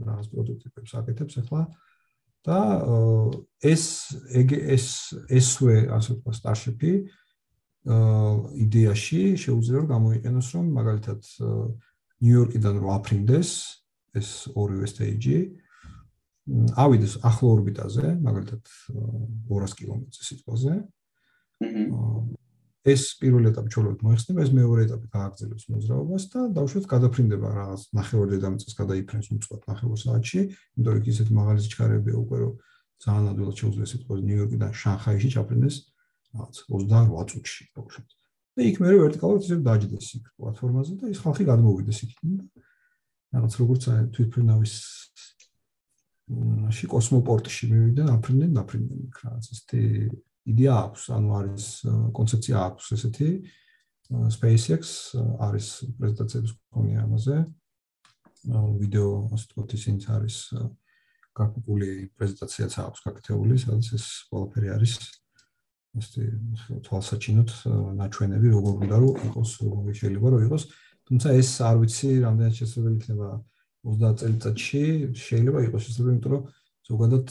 რაღაც 0.08 0.26
პროტოტიპებს 0.32 0.90
აკეთებს 1.00 1.34
ახლა 1.42 1.62
და 2.46 2.58
ეს 3.62 3.84
ეს 4.42 4.86
ესვე 5.30 5.76
ასე 5.94 6.16
ვთქვა 6.16 6.32
Starship-ი 6.38 6.94
იდეაში 8.66 9.22
შეუძლია 9.42 9.82
რომ 9.82 9.88
გამოიყენოს 9.90 10.48
რომ 10.54 10.66
მაგალითად 10.78 11.20
ნიუ-იორკიდან 12.22 12.74
რო 12.82 12.88
აფრინდეს 12.98 13.50
ეს 14.18 14.28
ორივე 14.54 14.86
სტეიჯი 14.90 15.38
ავიდეს 16.82 17.14
ახლო 17.26 17.48
ორბიტაზე 17.56 18.06
მაგალითად 18.26 18.62
200 19.50 19.78
კილომეტრზე 19.78 20.22
სიტყვაზე 20.30 20.74
ეს 22.82 23.02
პირველი 23.22 23.50
ეტაპი 23.52 23.70
ჩოლოდ 23.70 24.00
მოიხსნება, 24.02 24.42
ეს 24.42 24.50
მეორე 24.58 24.84
ეტაპი 24.88 25.06
გააგრძელებს 25.14 25.64
მოძრაობას 25.70 26.24
და 26.32 26.40
დაუშვათ 26.56 26.86
გადაფრინდება 26.90 27.48
რაღაც 27.54 27.82
ნახევარ 27.94 28.26
დედამიწას 28.32 28.74
გადაიფრენს 28.74 29.26
უწყვეტ 29.38 29.62
ნახევარ 29.70 29.98
საათში, 30.02 30.40
იმიტომ 30.50 30.94
რომ 30.98 31.10
ისეთი 31.12 31.32
მაღალი 31.38 31.62
სიჩქარეებია 31.62 32.16
უკვე 32.22 32.36
რომ 32.42 32.52
ძალიან 33.02 33.28
ადვილად 33.32 33.56
შეუძლია 33.62 33.86
სიტყვა 33.92 34.14
ნიუ-იორკიდან 34.26 34.72
შანხაიში 34.82 35.28
ჩაფრენდეს 35.34 35.76
რაღაც 36.34 36.56
28 36.74 37.30
წუთში 37.30 37.62
დაუშვათ. 37.70 38.08
და 38.52 38.60
იქ 38.68 38.76
მე 38.82 38.88
ვერტიკალურად 38.98 39.42
ისე 39.46 39.56
დაждდეს 39.64 40.08
იქ 40.18 40.24
პლატფორმაზე 40.36 40.92
და 41.00 41.06
ის 41.08 41.18
ხალხი 41.22 41.44
გადმოვიდეს 41.48 41.98
იქიდან 42.04 42.34
და 42.36 42.44
რაღაც 43.32 43.52
როგორც 43.62 43.82
თვითფრინავის 44.12 44.74
ში 46.72 46.86
კოსმოპორტში 46.92 47.64
მივიდა, 47.72 48.04
აფრინდნენ, 48.12 48.52
აფრინდნენ 48.62 49.00
იქ 49.08 49.16
რაღაც 49.24 49.44
ისეთი 49.52 49.80
იდეა 50.48 50.74
აქვს, 50.86 51.02
ანუ 51.16 51.28
არის 51.38 51.66
კონცეფცია 52.16 52.56
აქვს 52.68 52.86
ესეთი 52.96 53.28
SpaceX 54.12 54.82
არის 55.40 55.66
პრეზენტაციების 55.96 56.52
კონი 56.74 56.92
ამაზე. 57.02 57.36
ვიდეო 58.82 59.10
ასე 59.32 59.44
ვთქვათ, 59.46 59.70
ისინი 59.78 59.98
არის 60.18 60.36
გაკეთებული 61.38 61.88
პრეზენტაციაც 62.18 62.72
აქვს 62.82 63.00
გაკეთებული, 63.06 63.54
სადაც 63.62 63.86
ეს 63.96 64.06
ყველაფერი 64.28 64.68
არის 64.74 64.92
ასე 65.92 66.22
თვალსაჩინოდ 66.88 67.50
ნაჩვენები 68.00 68.48
როგორ 68.56 68.74
უნდა 68.84 68.96
რომ 68.98 69.16
იყოს, 69.28 69.50
როგორ 69.62 69.82
შეიძლება 70.00 70.28
რომ 70.32 70.40
იყოს. 70.48 70.62
თუმცა 71.06 71.28
ეს 71.40 71.50
არ 71.68 71.76
ვიცი, 71.82 72.10
რამდენად 72.26 72.54
შესაძლებელი 72.58 72.96
იქნება 73.00 73.28
30 73.86 74.14
წელიწადში, 74.20 74.82
შეიძლება 75.22 75.58
იყოს 75.68 75.82
შესაძლებელი, 75.86 76.16
იმიტომ 76.16 76.32
რომ 76.32 76.42
ზოგადად 76.88 77.30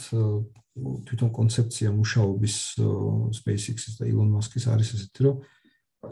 თვითონ 1.08 1.32
კონცეფცია 1.36 1.91
მუშაობის 1.95 2.56
SpaceX-ის 3.36 3.97
და 3.99 4.08
Elon 4.08 4.32
Musk-ის 4.32 4.68
არის 4.72 4.93
ესეთი, 4.95 5.26
რომ 5.28 5.41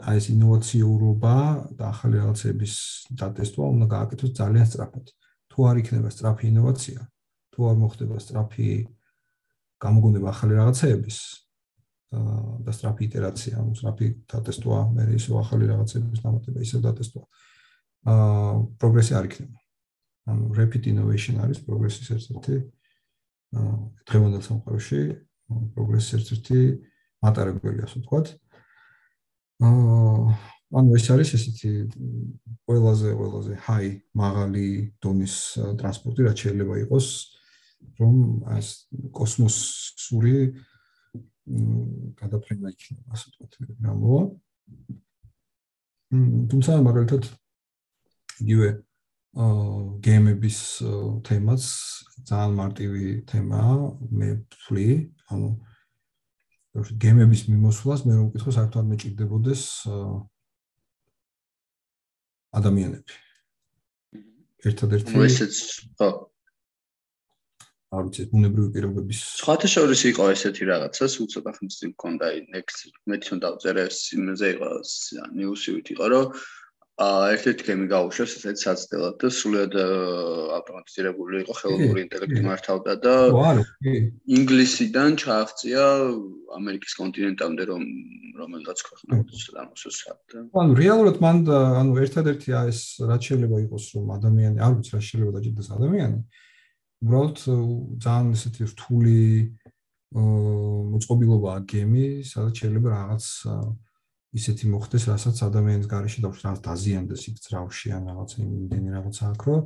აი 0.04 0.20
ეს 0.20 0.26
ინოვაციურობა 0.34 1.36
და 1.78 1.84
ახალი 1.90 2.20
რაღაცების 2.20 2.74
დატესტვა 3.20 3.64
უნდა 3.74 3.86
გააკეთოს 3.94 4.32
ძალიან 4.40 4.66
სწრაფად. 4.68 5.06
თუ 5.50 5.58
არ 5.66 5.76
იქნება 5.82 6.08
სწრაფი 6.14 6.44
ინოვაცია, 6.52 7.00
თუ 7.50 7.60
არ 7.70 7.76
მოხდება 7.80 8.16
სწრაფი 8.22 8.68
გამოგონება 9.80 10.28
ახალი 10.30 10.54
რაღაცების 10.60 11.18
და 12.10 12.70
სწრაფი 12.74 13.02
იტერაცია, 13.08 13.56
სწრაფი 13.80 14.06
დატესტვა, 14.30 14.78
მე 14.94 15.02
ისო 15.16 15.32
ახალი 15.40 15.64
რაღაცების 15.70 16.20
დამატება, 16.22 16.58
ისე 16.60 16.78
დატესტვა. 16.86 17.22
აა 18.10 18.52
პროგრესი 18.80 19.12
არ 19.18 19.24
იქნება. 19.30 19.58
ანუ 20.30 20.44
rapid 20.54 20.82
innovation 20.92 21.40
არის 21.42 21.58
პროგრესის 21.66 22.08
ერთ-ერთი 22.14 22.54
დღევანდელ 23.50 24.42
სამყაროში 24.46 25.00
პროგრესის 25.74 26.14
ერთ-ერთი 26.20 26.60
მატარებელი 27.24 27.84
ასე 27.86 28.00
ვთქვათ. 28.00 28.26
აა 29.60 30.34
ანუ 30.70 30.94
ეს 30.94 31.06
არის 31.10 31.30
ესეთი 31.34 31.70
ყველაზე 32.62 33.10
ყველაზე 33.18 33.54
high 33.66 33.90
მაღალი 34.14 34.66
დონის 35.02 35.34
ტრანსპორტი 35.80 36.26
რაც 36.30 36.38
შეიძლება 36.46 36.74
იყოს 36.86 37.06
რომ 37.98 38.14
ეს 38.54 38.68
კოსმოსური 39.18 40.36
გადაფრენა 42.20 42.70
იქნება 42.70 43.18
ასე 43.18 43.26
ვთქვათ 43.34 43.52
რამოა 43.82 44.22
თუმცა 46.54 46.78
მაგალითად 46.86 47.22
იგივე 48.46 48.68
გეიმების 49.30 50.58
თემაც 51.22 51.62
ძალიან 52.26 52.54
მარტივი 52.58 53.04
თემაა 53.30 53.74
მე 54.10 54.30
ფლი 54.66 54.86
ანუ 55.30 55.50
გეიმების 57.04 57.42
მიმოსვლას 57.50 58.02
მე 58.06 58.12
რომ 58.18 58.26
ვკითხო 58.30 58.54
საერთოდ 58.58 58.82
არ 58.82 58.88
მეჭirdებოდეს 58.90 59.62
ადამიანები. 62.58 63.14
ერთადერთი 64.66 65.14
ნუ 65.14 65.22
ესეც 65.30 65.54
ხო 65.94 66.08
არ 67.90 68.02
ვიცი, 68.06 68.22
უნებრივი 68.34 68.68
პირობების 68.74 69.20
სხვათა 69.42 69.68
შორის 69.70 70.00
იყო 70.10 70.24
ესეთი 70.34 70.64
რაღაცა, 70.70 71.04
სულ 71.10 71.26
ცოტა 71.32 71.50
ხნის 71.58 71.78
წინ 71.78 71.90
მქონდა 71.94 72.26
next 72.54 72.78
მეც 73.10 73.24
უნდა 73.34 73.46
დავწერე 73.46 73.84
იმაზე 74.18 74.46
იყო 74.54 74.68
ნიუსივით 75.38 75.86
იყო, 75.94 76.06
რომ 76.14 76.24
ერთ-ერთი 77.00 77.64
გემი 77.64 77.86
გაუშვეს, 77.88 78.32
ესეც 78.40 78.62
საცდელად 78.66 79.14
და 79.22 79.28
სულად 79.32 79.76
ავტომატიზირებული 80.56 81.40
იყო, 81.44 81.54
ხელოვნური 81.60 82.02
ინტელექტი 82.04 82.42
მართავდა 82.44 82.92
და 83.00 83.14
ინგლისიდან 84.36 85.16
ჩააღწია 85.22 85.84
ამერიკის 86.60 86.92
კონტინენტამდე, 87.00 87.62
რომ 87.72 87.82
რომელიღაც 88.40 88.78
ქვეყნებს 88.84 89.48
დამოსვათ 89.56 90.18
და 90.28 90.44
ანუ 90.60 90.72
რეალურად 90.76 91.16
მან 91.24 91.36
ანუ 91.80 91.92
ერთადერთი 92.04 92.48
ეს 92.68 92.80
რაც 93.00 93.22
შეიძლება 93.32 93.56
იყოს, 93.64 93.84
რომ 93.96 94.06
ადამიანი 94.20 94.58
არ 94.60 94.72
ვიცი 94.76 94.90
რა 94.96 95.00
შეიძლება 95.08 95.32
დაჭირდეს 95.40 95.68
ადამიანი. 95.80 96.18
უბრალოდ 97.00 97.36
ძალიან 98.04 98.26
ესეთი 98.36 98.62
რთული 98.76 99.20
მოწყობილობაა 100.12 101.58
გემი, 101.64 102.06
სადაც 102.28 102.54
შეიძლება 102.60 102.88
რაღაც 102.92 103.24
ისეთი 104.30 104.64
მოხდეს, 104.70 105.04
რასაც 105.10 105.36
ადამიანის 105.42 105.86
გარეშე 105.90 106.22
დაუშვას, 106.22 106.44
რაღაც 106.46 106.60
დაზიანდეს 106.66 107.22
იქ 107.30 107.36
ძრავში 107.44 107.88
ან 107.96 108.02
რაღაც 108.10 108.30
იმდენი 108.38 108.88
რაღაცა 108.94 109.24
აქ, 109.34 109.42
რომ 109.50 109.60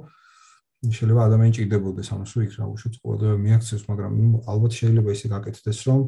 შეიძლება 0.85 1.23
ადამიანი 1.29 1.53
ჭირდებოდეს, 1.57 2.09
ანუ 2.13 2.25
სულ 2.29 2.43
იქ 2.45 2.53
რა 2.61 2.65
უშუალოდ 2.73 2.97
ყოველდღე 3.05 3.37
მიაქცევს, 3.45 3.85
მაგრამ 3.89 4.13
ალბათ 4.53 4.73
შეიძლება 4.79 5.11
ისე 5.17 5.27
გაკეთდეს, 5.35 5.79
რომ 5.89 6.01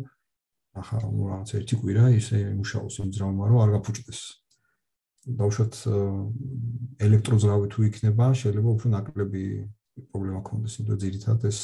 ახლა 0.77 0.99
ნუ 1.17 1.25
რაღაც 1.33 1.51
ერთი 1.57 1.75
კვირა 1.81 2.05
ისე 2.17 2.37
მუშაობს 2.61 2.95
იმ 3.01 3.09
ძრავმა, 3.17 3.45
რომ 3.49 3.59
არ 3.65 3.71
გაფუჭდეს. 3.77 4.21
დაუშვათ 5.27 5.75
ელექტროძრავი 7.07 7.67
თუ 7.73 7.81
იქნება, 7.89 8.27
შეიძლება 8.41 8.69
უფრო 8.77 8.87
ნაკლები 8.95 9.45
პრობლემა 10.13 10.41
ქონდეს, 10.47 10.77
იმიტომ 10.81 10.99
ძირითადად 11.03 11.43
ეს 11.51 11.59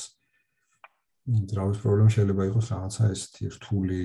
ძრავის 1.52 1.78
პრობლემა 1.78 2.10
შეიძლება 2.10 2.42
იყოს 2.50 2.66
რაღაცა 2.72 3.02
ესეთი 3.14 3.44
რთული 3.54 4.00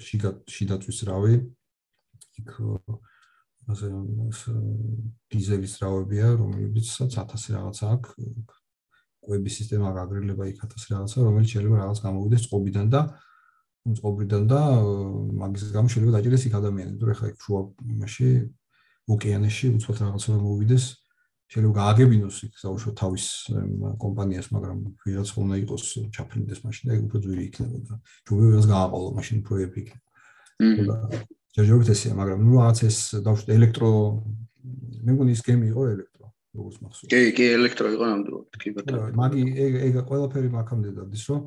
შიდა 0.00 0.30
შიდაწვის 0.48 0.96
ძრავი, 1.02 1.34
იქ 2.42 2.50
ასე 3.72 3.88
დიზელის 5.32 5.74
რავებია, 5.82 6.26
რომლებიცაც 6.40 7.14
1000 7.14 7.54
რაღაცა 7.56 7.84
აქვს. 7.94 8.10
კვების 9.22 9.54
სისტემა 9.62 9.88
გაგრილება 9.94 10.44
იქ 10.50 10.64
1000 10.66 10.90
რაღაცა, 10.92 11.18
რომელიც 11.26 11.48
შეიძლება 11.54 11.76
რაღაც 11.82 11.98
გამოვიდეს 12.06 12.42
წყობიდან 12.46 12.86
და 12.90 13.00
წყობრიდან 13.82 14.42
და 14.46 14.60
მაგის 15.42 15.70
გამო 15.74 15.88
შეიძლება 15.90 16.14
დაჭირდეს 16.16 16.44
იქ 16.46 16.54
ადამიანები. 16.58 16.98
თუ 17.02 17.06
ეხლა 17.14 17.26
იქ 17.32 17.38
შუა 17.42 17.60
მასში 18.02 18.28
ოკეანეში 19.10 19.66
უცბად 19.78 19.98
რაღაცა 20.06 20.30
მოვიდეს, 20.42 20.84
შეიძლება 21.50 21.74
გააგებინოს 21.82 22.36
იქ 22.46 22.54
საუშო 22.62 22.90
თავის 23.02 23.24
კომპანიას, 24.02 24.46
მაგრამ 24.54 24.78
ვიღაც 25.02 25.28
უნდა 25.42 25.56
იყოს 25.62 25.84
ჩაფრინდეს 26.14 26.60
მაშინ 26.62 26.84
და 26.86 26.92
იქ 26.96 27.02
უფრო 27.10 27.18
ძვირი 27.26 27.42
იქნებოდა. 27.50 27.94
ჯობია 28.26 28.46
ვიღაც 28.50 28.66
გააყოლო 28.70 29.08
მაშინ 29.18 29.38
პროექტი 29.46 29.80
იქნება. 29.82 30.94
ჯერჯერობით 31.56 31.88
ესეა, 31.92 32.14
მაგრამ 32.16 32.38
ნუ 32.46 32.52
რაღაც 32.60 32.78
ეს 32.88 32.98
დავშვით 33.24 33.50
ელექტრო 33.56 33.90
მე 35.02 35.10
მგონი 35.16 35.34
ის 35.34 35.42
გემი 35.44 35.66
იყო 35.72 35.82
ელექტრო, 35.92 36.26
როგორც 36.56 36.76
მახსოვს. 36.82 37.10
კი, 37.10 37.20
კი, 37.36 37.44
ელექტრო 37.58 37.88
იყო 37.96 38.04
ნამდვილად, 38.12 38.58
კი 38.62 38.68
ბატონო. 38.76 39.02
მაგი 39.18 39.42
ეგ 39.66 39.72
ეგ 39.88 39.94
ყველაფერი 40.08 40.48
მაგამდე 40.56 40.90
დადის, 40.98 41.24
რომ 41.28 41.40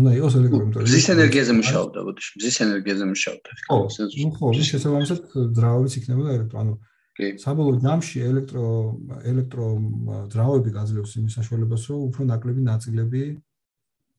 უნდა 0.00 0.10
იყოს 0.18 0.34
ელექტრო, 0.40 0.60
იმიტომ 0.64 0.82
რომ 0.82 0.90
ზის 0.90 1.06
ენერგიაზე 1.14 1.52
მუშაობდა, 1.60 1.98
ბოდიში, 2.06 2.32
ზის 2.44 2.56
ენერგიაზე 2.66 3.04
მუშაობდა. 3.10 3.50
ხო, 3.66 3.78
ნუ 4.20 4.30
ხო, 4.36 4.46
ის 4.60 4.66
შესაბამისად 4.70 5.18
ძრავებიც 5.56 5.94
იქნებოდა 6.00 6.30
ელექტრო, 6.36 6.56
ანუ 6.62 6.72
კი. 7.16 7.26
საბოლოო 7.42 7.80
ჯამში 7.84 8.18
ელექტრო 8.30 8.66
ელექტრო 9.30 9.66
ძრავები 10.34 10.70
გაძლევს 10.78 11.12
იმის 11.20 11.32
საშუალებას, 11.38 11.82
რომ 11.90 12.00
უფრო 12.10 12.22
ნაკლები 12.30 12.60
ნაწილები 12.70 13.22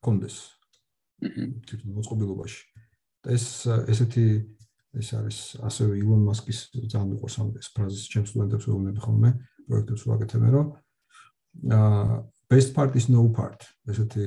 კონდეს. 0.04 0.36
აჰა, 1.22 1.44
თვითონ 1.68 1.90
მოწყობილობაში. 1.98 2.62
და 3.22 3.28
ეს 3.38 3.46
ესეთი 3.94 4.26
ეს 5.00 5.10
არის 5.16 5.38
ასევე 5.64 5.94
ილონ 6.02 6.22
მასკის 6.28 6.60
ძალიან 6.76 7.08
მიყვარს 7.16 7.36
ამ 7.42 7.48
ეს 7.62 7.68
ფრაზის 7.76 8.06
ჩემს 8.12 8.30
სტუდენტებს 8.34 8.66
ვეუბნები 8.68 9.00
ხოლმე 9.06 9.30
პროექტებს 9.68 10.04
ვაკეთებ 10.10 10.44
რომ 10.56 10.68
აა 11.72 12.16
best 12.52 12.74
part 12.76 12.96
is 13.00 13.08
no 13.08 13.24
part. 13.32 13.60
ესეთი 13.88 14.24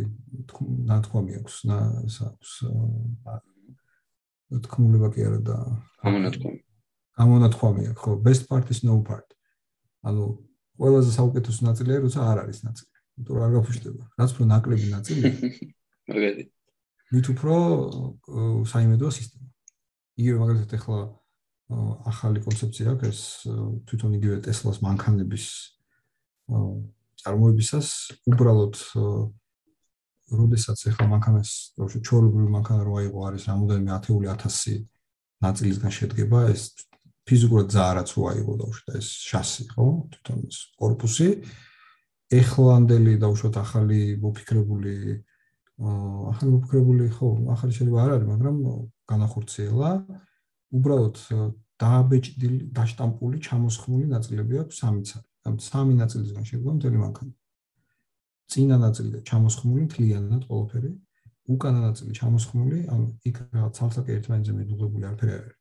ნათქვამი 0.89 1.37
აქვს 1.41 1.57
აქვს 1.69 2.51
თქმულება 4.65 5.09
კი 5.13 5.21
არა 5.29 5.41
და 5.45 5.57
გამონათქვამი. 6.01 6.61
გამონათქვამი 7.21 7.83
აქვს 7.93 8.01
ხო 8.05 8.13
best 8.25 8.49
part 8.49 8.67
is 8.73 8.81
no 8.89 8.97
part. 9.05 9.29
ანუ 10.09 10.25
ყველაზე 10.81 11.11
საუკეთესო 11.19 11.61
ნაწილია 11.69 12.01
როცა 12.05 12.21
არ 12.33 12.39
არის 12.45 12.59
ნაწილი. 12.65 12.95
იმიტომ 13.15 13.37
რომ 13.37 13.45
არ 13.47 13.53
გაფუშტება 13.55 14.05
რაც 14.19 14.31
უფრო 14.35 14.45
ნაკლები 14.51 14.87
ნაწილია 14.91 15.31
მაგარი 16.09 16.45
მით 17.15 17.27
უფრო 17.35 17.55
საიმედოა 18.73 19.13
სისტემა 19.19 19.49
იგივე 20.19 20.37
მაგალითად 20.41 20.75
ახლა 20.79 20.99
ახალი 22.11 22.43
კონცეფცია 22.45 22.93
აქვს 22.95 23.09
ეს 23.09 23.21
თვითონ 23.89 24.17
იგივე 24.21 24.37
ტესლას 24.45 24.79
მანქანების 24.85 25.47
წარმოებისას. 27.25 27.89
უბრალოდ 28.29 28.75
როდესაც 30.35 30.79
ახლა 30.93 31.07
მანქანას 31.15 31.51
ჩორობრივი 31.81 32.49
მანქანა 32.53 32.83
რო 32.85 32.95
აიღო 33.01 33.21
არის 33.29 33.49
რამოდენიმე 33.49 33.91
ათეული 33.97 34.27
ათასი 34.35 34.75
ნაწილისგან 35.45 35.93
შედგება. 35.99 36.39
ეს 36.53 36.63
ფიზიკურად 37.25 37.69
ზარაც 37.73 38.09
რო 38.13 38.23
აიღო 38.33 38.53
დავუშვათ 38.61 38.87
და 38.93 38.95
ეს 39.01 39.09
შასი 39.25 39.63
ხო? 39.73 39.87
თვითონ 40.13 40.39
ეს 40.49 40.59
корпуსი 40.77 41.29
ეხლანდელი 42.35 43.13
დავუშვათ 43.25 43.57
ახალი 43.65 44.01
მოფიქრებული 44.21 44.95
აა 45.17 45.34
ახალი 45.81 46.53
უფრებული 46.61 47.09
ხო 47.11 47.29
ახალი 47.51 47.73
შეიძლება 47.75 48.01
არ 48.05 48.11
არის, 48.15 48.27
მაგრამ 48.31 48.57
განახორციელა 49.11 49.91
უბრალოდ 50.75 51.17
დააბეჭდილი, 51.83 52.59
დაშტამპული, 52.71 53.37
ჩამოსხმული 53.43 54.07
ნაწილები 54.15 54.55
აქვს 54.63 54.77
სამიცა. 54.83 55.19
სამი 55.45 55.95
ნაწილისგან 55.99 56.45
შეგვიძლია 56.49 56.75
მთელი 56.79 56.99
მანქანა. 57.05 57.33
წინა 58.55 58.77
ნაწილი 58.79 59.19
ჩამოსხმული 59.29 59.83
მთლიანად 59.89 60.43
ყველაფერი, 60.49 60.91
უკანა 61.55 61.81
ნაწილი 61.89 62.13
ჩამოსხმული, 62.19 62.79
ანუ 62.93 63.07
იქ 63.29 63.37
რაღაც 63.53 63.77
ალსაკი 63.85 64.11
ერთმანეთზე 64.17 64.53
მედუღებული 64.61 65.05
არაფერი 65.11 65.33
არ 65.35 65.43
არის. 65.45 65.59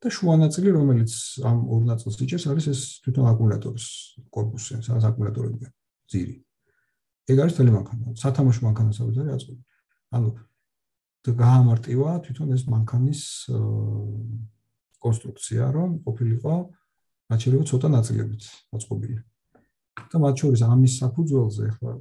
და 0.00 0.08
შუა 0.16 0.34
ნაწილი, 0.44 0.68
რომელიც 0.76 1.12
ამ 1.50 1.58
ორ 1.72 1.82
ნაწილს 1.90 2.16
იჭერს, 2.24 2.46
არის 2.52 2.66
ეს 2.72 2.80
თვითონ 3.04 3.24
აკუმულატორის 3.32 3.86
корпуსი, 4.34 4.82
სადაც 4.86 5.04
აკუმულატორებია 5.08 5.68
ძირი. 6.10 6.45
ეგ 7.26 7.36
არის 7.42 7.54
მთელი 7.56 7.72
მანქანა 7.76 8.04
სათამაშო 8.22 8.62
მანქანა 8.66 8.90
საერთოდ 8.96 9.26
არის 9.26 9.34
აწყობილი 9.36 9.64
ანუ 10.16 10.28
გაამარტივა 11.26 12.10
თვითონ 12.22 12.52
ეს 12.54 12.62
მანქანის 12.70 13.22
კონსტრუქცია, 15.02 15.64
რომ 15.74 15.90
ყოფილიყო 16.06 16.54
რაც 17.30 17.40
შეიძლება 17.42 17.66
ცოტა 17.70 17.88
ნაწილებით 17.96 18.42
დაწყობილი. 18.70 19.18
და 19.96 20.16
მათ 20.22 20.34
შორის 20.40 20.60
ამის 20.62 20.92
საფუძველზე 21.02 21.64
ახლა 21.72 21.92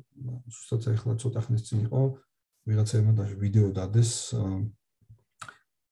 უბრალოდ 0.45 0.83
ახლა 0.93 1.13
ცოტა 1.21 1.39
ხნის 1.45 1.63
წინ 1.65 1.79
იყო 1.87 2.01
ვიღაცაებმა 2.69 3.13
და 3.17 3.23
ვიდეო 3.39 3.67
დადეს 3.77 4.11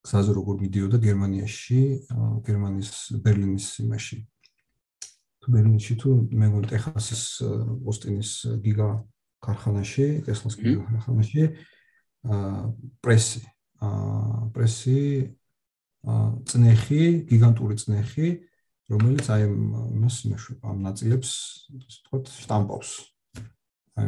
გზაზე 0.03 0.31
როგორ 0.35 0.55
მიდიოდა 0.63 0.97
გერმანიაში, 0.99 1.79
გერმანიის 2.43 2.91
ბერლინის 3.23 3.67
იმაში. 3.87 4.17
თუ 5.41 5.47
ბერლინში 5.53 5.93
თუ 6.01 6.09
მე 6.39 6.45
მგონი 6.51 6.67
ტეხასის 6.71 7.23
ოსტინის 7.87 8.31
გიგა 8.63 8.89
ქარხანაში, 9.43 10.07
ტესლას 10.27 10.55
ქარხანაში 10.61 11.43
პრესი. 13.03 13.41
პრესი 14.55 14.99
წნეხი 16.03 17.03
გიგანტური 17.27 17.75
წნეხი 17.79 18.27
რომელიც 18.91 19.27
აი 19.33 19.47
მას 20.03 20.15
იმეშვება 20.27 20.71
ამ 20.71 20.79
ნაწილებს 20.87 21.31
ასე 21.79 21.99
ვთქვათ 21.99 22.31
შტამპავს 22.43 22.91
აი 23.99 24.07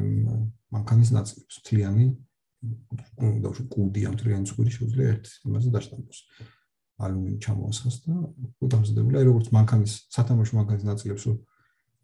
მანქანის 0.75 1.11
ნაწილებს. 1.15 1.55
მთლიანი 1.59 2.05
და 3.43 3.47
უშო 3.51 3.63
კუდი 3.71 4.01
ამ 4.07 4.13
მთლიანი 4.15 4.45
წვირი 4.49 4.71
შეუძლია 4.75 5.07
ერთ 5.15 5.25
იმაზე 5.47 5.69
დაშტამპოს 5.75 6.19
ალუმინი 7.05 7.37
ჩამოასხას 7.45 7.95
და 8.05 8.13
უდამზადებული 8.63 9.15
აი 9.19 9.25
როგორც 9.29 9.47
მანქანის 9.55 9.93
სათამაშო 10.15 10.53
მანქანის 10.59 10.85
ნაწილებს 10.87 11.23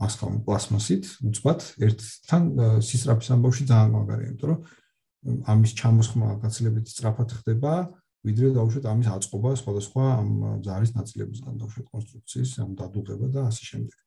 ასხავენ 0.06 0.40
პლასმასით 0.46 1.10
უცბად 1.30 1.66
ერთთან 1.88 2.44
სისწრაფის 2.90 3.30
ამბავში 3.36 3.66
ძალიან 3.72 3.92
მაგარია 3.96 4.30
იმიტომ 4.32 4.52
რომ 4.52 4.60
ამის 5.52 5.72
ჩამოსხმა 5.78 6.28
გაცილებით 6.42 6.86
სწრაფად 6.92 7.30
ხდება 7.42 7.74
ვიდრე 8.26 8.52
დაუშვათ 8.54 8.86
ამის 8.86 9.08
აწყობა 9.18 9.52
სხვადასხვა 9.62 10.04
ამ 10.22 10.30
ზარის 10.66 10.92
ნაწილებისგან 10.98 11.56
დაუშვათ 11.62 11.88
კონსტრუქციის 11.94 12.52
ამ 12.62 12.72
დადუღება 12.78 13.28
და 13.34 13.42
ასე 13.50 13.64
შემდეგ. 13.70 13.98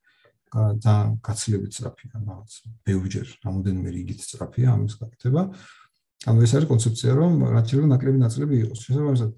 და 0.55 0.95
გაცილებით 1.19 1.73
სწრაფია 1.75 2.11
რაღაც 2.15 2.51
ბევრჯერ 2.87 3.27
რამოდენიმე 3.43 3.89
რიგით 3.91 4.21
სწრაფია 4.23 4.69
ამის 4.71 4.95
გაკეთება. 5.03 5.43
ანუ 6.31 6.39
ეს 6.47 6.53
არის 6.55 6.69
კონცეფცია 6.71 7.11
რომ 7.19 7.33
რაც 7.43 7.67
შეიძლება 7.67 7.91
ნაკლები 7.91 8.19
ნაწილები 8.23 8.55
იყოს. 8.63 8.81
შესაბამისად 8.87 9.31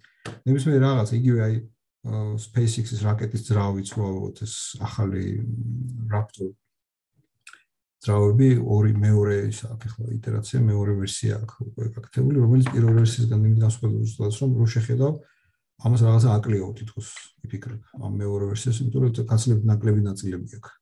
ნებისმიერ 0.44 0.80
რაღაც 0.84 1.08
იგივე 1.16 1.40
აი 1.46 1.54
SpaceX-ის 2.06 3.02
რაკეტის 3.02 3.46
ძრავიც 3.48 3.88
რო 3.98 4.10
ეს 4.46 4.54
ახალი 4.78 5.42
Raptor 6.12 6.54
ძრავები 8.06 8.48
ორი 8.62 8.92
მეორე 8.94 9.36
ის 9.50 9.64
აქ 9.66 9.86
ახლა 9.88 10.06
იტერაცია 10.14 10.58
მეორე 10.62 10.92
ვერსია 11.00 11.38
აქ 11.42 11.50
უკვე 11.66 11.86
გაკეთებული 11.96 12.42
რომელიც 12.44 12.66
პირველ 12.74 12.98
ვერსიისგან 13.02 13.46
იმით 13.48 13.60
განსხვავებულია 13.66 14.28
რომ 14.42 14.50
რო 14.60 14.66
შეხედავ 14.74 15.12
ამას 15.86 16.00
რაღაცა 16.06 16.28
აკლია 16.38 16.68
თითქოს 16.80 17.08
იფიქრებ 17.46 17.80
ამ 18.06 18.12
მეორე 18.22 18.44
ვერსიას 18.52 18.76
იმიტომ 18.84 19.02
რომ 19.06 19.26
კაცლები 19.32 19.62
ნაკლები 19.70 20.00
ნაწილები 20.06 20.46
აქვს 20.58 20.72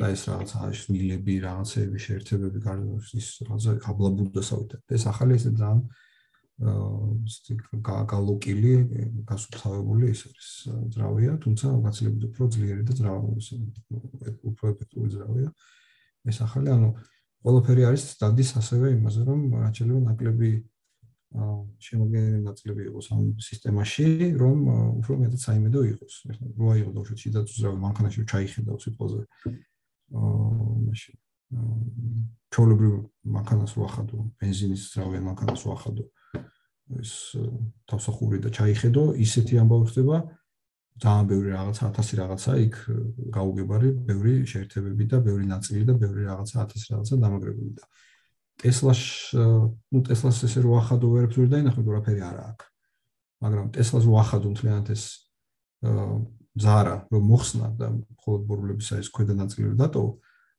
და 0.00 0.06
ეს 0.14 0.22
რაღაცა 0.30 0.58
შვილები 0.80 1.34
რაღაცები 1.42 1.98
შეერთებები 2.06 2.58
გარდა 2.66 2.96
ის 3.20 3.28
რაღაცა 3.44 3.72
აბლაბუდასავით 3.92 4.70
ეს 4.96 5.04
ახალი 5.12 5.36
ესე 5.36 5.52
ძალიან 5.58 5.80
გალოკილი, 6.60 8.72
გასუფთავებული 9.26 10.10
ეს 10.12 10.20
არის 10.28 10.48
ძრავია, 10.94 11.36
თუმცა 11.40 11.66
გაცილებით 11.86 12.22
უფრო 12.28 12.44
ძლიერი 12.52 12.82
და 12.86 12.92
ძრავი 12.92 13.26
უფრო 14.46 14.64
ეფექტური 14.72 15.08
ძრავია. 15.10 15.48
ეს 16.28 16.38
ახალი, 16.44 16.68
ანუ 16.70 16.88
ყველაფერი 17.42 17.82
არის 17.88 18.04
დადის 18.20 18.50
ასევე 18.60 18.92
იმაზე, 18.94 19.20
რომ 19.26 19.40
რაც 19.58 19.74
შეიძლება 19.80 20.00
ნაკლები 20.12 20.50
შემოგენილი 21.82 22.40
ნაწილები 22.46 22.82
იყოს 22.92 23.06
ამ 23.16 23.24
სისტემაში, 23.40 24.36
რომ 24.36 24.56
უფრო 25.00 25.12
მეტად 25.18 25.40
საიმედო 25.40 25.80
იყოს. 25.96 26.14
ახლა 26.30 26.46
როა 26.60 26.74
იყო 26.78 26.90
დაუშვით 26.92 27.18
შიდა 27.18 27.40
ძრავი 27.48 27.78
მანქანაში 27.80 28.20
ჩაიხედავ 28.28 28.76
სიტყვაზე. 28.84 29.20
აა 30.12 30.30
მაშინ 30.86 31.16
ჩოლებრივ 32.52 32.94
მანქანას 33.34 33.72
ვახადო, 33.80 34.16
бенზინის 34.38 34.82
ძრავიან 34.92 35.24
მანქანას 35.32 35.62
ვახადო. 35.66 36.04
აა 36.04 36.21
ეს 37.00 37.36
თავსახური 37.88 38.38
და 38.42 38.50
ჩაიხედო 38.52 39.02
ისეთი 39.24 39.60
ამბავი 39.62 39.86
ხდება. 39.92 40.16
ძალიან 41.02 41.26
ბევრი 41.30 41.48
რაღაცა 41.56 41.84
1000 41.96 42.18
რაღაცა 42.20 42.52
იქ 42.68 42.74
გაუგებარი 43.32 43.88
ბევრი 44.08 44.34
შეერთებები 44.44 45.04
და 45.08 45.18
ბევრი 45.24 45.46
ნაწილი 45.48 45.82
და 45.88 45.94
ბევრი 45.96 46.22
რაღაცა 46.28 46.56
1000 46.68 46.90
რაღაცა 46.92 47.14
დამაგრებული 47.22 47.72
და. 47.78 47.84
ტესლას 48.60 49.02
ნუ 49.92 50.00
ტესლას 50.06 50.36
ესე 50.46 50.60
რო 50.62 50.76
ახადო 50.82 51.06
ვერაფერს 51.08 51.38
ვერ 51.40 51.48
დაინახე 51.54 51.80
ვერაფერი 51.82 52.20
არა 52.20 52.42
აქვს. 52.52 52.66
მაგრამ 53.42 53.66
ტესლას 53.74 54.04
ვახადო 54.06 54.48
მთლიანად 54.52 54.86
ეს 54.92 55.04
ზარა 56.62 56.96
რომ 57.08 57.22
მოხსნა 57.32 57.66
და 57.80 57.86
მხოლოდ 57.96 58.42
ბორბლებისა 58.46 59.00
ეს 59.02 59.08
ქვედა 59.08 59.34
ნაწილი 59.34 59.72
დატო 59.80 60.02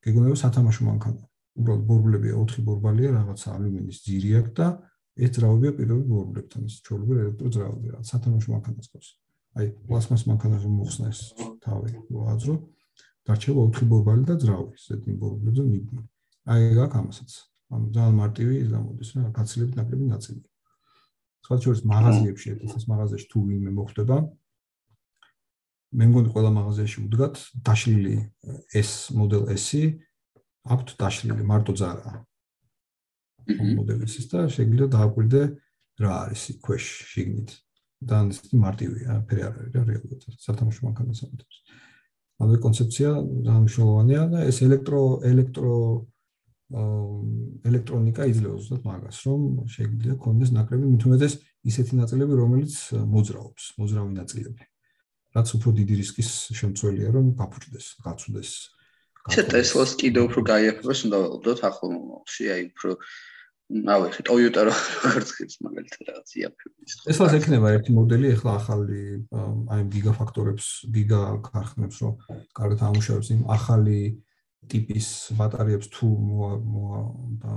გეგონება 0.03 0.36
სათამაშო 0.36 0.84
მანქანა. 0.89 1.24
უბრალოდ 1.53 1.84
ბორბლებია 1.86 2.34
4 2.34 2.65
ბორბალია 2.65 3.09
რაღაცა 3.13 3.47
ალუმინის 3.53 3.97
ძირი 4.03 4.30
აქვს 4.41 4.53
და 4.57 4.67
ეს 5.14 5.30
ძრავებია 5.38 5.72
პირველი 5.78 6.05
ბორბლებთან 6.09 6.61
ეს 6.70 6.76
ჩოლები 6.86 7.14
ელექტრო 7.24 7.49
ძრავები 7.55 7.88
რა 7.93 7.99
სათამაშო 8.09 8.49
მანქანას 8.53 8.88
ყავს. 8.93 9.09
აი 9.57 9.68
პლასმას 9.88 10.24
მანქანაზე 10.30 10.70
მოხსნეს 10.74 11.20
თავი 11.64 11.91
ვაძრო 12.09 12.55
დარჩება 13.30 13.61
4 13.78 13.89
ბორბალი 13.91 14.24
და 14.30 14.36
ძრავი 14.41 14.74
ზედი 14.86 15.11
ბორბლებზე 15.22 15.64
მიგვი 15.70 15.99
აი 16.49 16.61
ეგ 16.74 16.80
ამასაც. 17.01 17.32
ანუ 17.74 17.86
ძალიან 17.93 18.16
მარტივი 18.22 18.55
ის 18.64 18.70
გამოდის 18.74 19.09
რა 19.18 19.30
გაცილებით 19.38 19.74
ნაკლები 19.78 20.05
ნაწილი. 20.14 20.41
სხვა 21.43 21.55
შორის 21.64 21.82
მაღაზიებში 21.91 22.47
ეს 22.64 22.86
მაღაზიაში 22.88 23.28
თუ 23.32 23.39
ვინმე 23.47 23.72
მოხდება 23.78 24.18
მე 25.99 26.05
მგონი 26.09 26.30
ყველა 26.34 26.51
მაღაზიაში 26.57 26.97
უდგათ 27.05 27.36
დაშლილი 27.68 28.16
S 28.82 28.91
მოდელ 29.14 29.43
S-ი 29.53 29.82
აქვთ 30.74 30.95
დაშლილი 31.01 31.43
მარტო 31.51 31.76
ძარა 31.78 32.14
მოდელი 33.50 34.08
S-ის 34.08 34.26
და 34.32 34.46
შეიძლება 34.56 34.88
დააკვირდე 34.96 35.41
რა 36.04 36.12
არის 36.28 36.44
ქვეშ 36.66 36.86
შიგნით 37.12 37.50
და 38.04 38.18
ის 38.32 38.39
მარტივია, 38.52 39.12
ფერი 39.28 39.41
არ 39.48 39.54
არის 39.60 39.72
რა 39.76 39.84
რეალურად. 39.89 40.22
სათამაშო 40.46 40.82
მანქანას 40.88 41.20
ამოთებს. 41.26 41.58
ანუ 42.44 42.60
კონცეფცია 42.66 43.10
ძალიან 43.46 43.62
მნიშვნელოვანია 43.64 44.22
და 44.34 44.39
ეს 44.50 44.58
ელექტრო 44.68 45.02
ელექტრო 45.32 45.76
ელექტრონიკა 46.74 48.26
იძლევა 48.34 48.56
ზუსტად 48.58 48.86
მაგას, 48.88 49.18
რომ 49.30 49.41
შეიძლება 49.70 50.16
კონდეს 50.26 50.52
ნაკლები 50.58 50.86
მithumetes 50.89 51.34
ისეთი 51.70 51.94
ნაწილები, 52.02 52.34
რომელიც 52.39 52.74
მოძრაობს, 53.14 53.64
მოძრავი 53.78 54.14
ნაწილები. 54.18 54.64
რაც 55.34 55.48
უფრო 55.58 55.70
დიდი 55.78 55.94
რისკის 56.02 56.30
შემცველია, 56.58 57.10
რომ 57.14 57.26
გაფუჭდეს, 57.38 57.86
გაცუდეს. 58.06 58.52
ეს 59.24 59.46
ტესლას 59.54 59.91
კიდევ 60.02 60.24
უფრო 60.30 60.41
გაიაფებას 60.50 61.00
უნდა 61.08 61.18
ველოდოთ 61.24 61.60
ახლო 61.70 61.88
მომავალში, 61.94 62.44
აი 62.54 62.62
უფრო 62.74 62.89
ავე 63.74 64.09
ხე 64.13 64.24
Toyota 64.28 64.63
როგორც 64.67 65.30
ხის 65.34 65.55
მაგალითად 65.65 66.09
რაღაც 66.09 66.30
იაფებს. 66.38 66.91
ეს 67.09 67.17
რაც 67.21 67.34
ექნება 67.39 67.74
ერთი 67.74 67.95
მოდელი 67.97 68.28
ახლა 68.38 68.51
ახალი 68.59 69.01
აი 69.74 69.82
გიგაფაქტორებს, 69.93 70.67
გიგა 70.93 71.21
ქარხნებს 71.47 71.97
რომ 72.03 72.13
კარგად 72.53 72.80
ამუშავებს 72.89 73.30
იმ 73.34 73.41
ახალი 73.57 73.99
ტიპის 74.69 75.07
ბატარეებს 75.38 75.88
თუ 75.91 76.09
და 77.41 77.51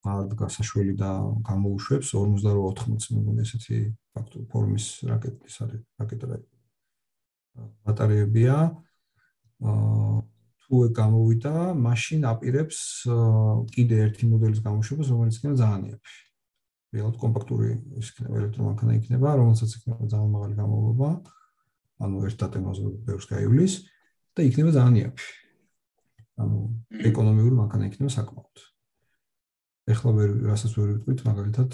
აღდგა 0.00 0.46
საშველი 0.48 0.94
და 0.96 1.10
გამოუშვებს 1.44 2.08
58-80 2.16 3.18
მეგონი 3.18 3.44
ესეთი 3.44 3.78
ფაქტორ 4.16 4.46
ფორმის 4.48 4.86
რაკეტის 5.10 5.56
არის 5.66 5.82
რაკეტა 6.00 6.38
ბატარეებია 7.84 8.56
აა 9.60 10.29
თუ 10.70 10.86
გამოვიდა, 10.94 11.74
მაშინ 11.74 12.26
აპირებს 12.30 12.78
კიდე 13.74 13.96
ერთი 14.06 14.24
მოდელის 14.30 14.60
გამოშვებას, 14.62 15.08
რომელიც 15.10 15.34
იქნება 15.40 15.56
ძალიან 15.58 15.82
იაფი. 15.90 16.14
რეალურად 16.94 17.16
კომპაქტური 17.22 17.70
ის 17.98 18.06
იქნება 18.14 18.38
ელექტრომანქანა 18.38 18.92
იქნება, 19.00 19.28
რომელსაც 19.34 19.70
იქნება 19.78 20.06
ძალიან 20.14 20.30
მაღალი 20.30 20.54
გამავლობა, 20.62 21.08
ანუ 22.06 22.16
ერთ 22.30 22.36
დატემაზე 22.38 22.82
ბევრს 23.10 23.26
გაივლის 23.34 23.74
და 24.34 24.40
იქნება 24.46 24.70
ძალიან 24.78 24.94
იაფი. 25.02 25.28
ანუ 26.38 26.58
ეკონომიური 27.10 27.54
მანქანა 27.58 27.90
იქნება 27.90 28.10
საკმაოდ. 28.14 28.69
ეხლა 29.90 30.10
ვერ 30.16 30.30
რასაც 30.50 30.72
ვერ 30.78 30.88
ვიტყვით 30.90 31.20
მაგალითად 31.26 31.70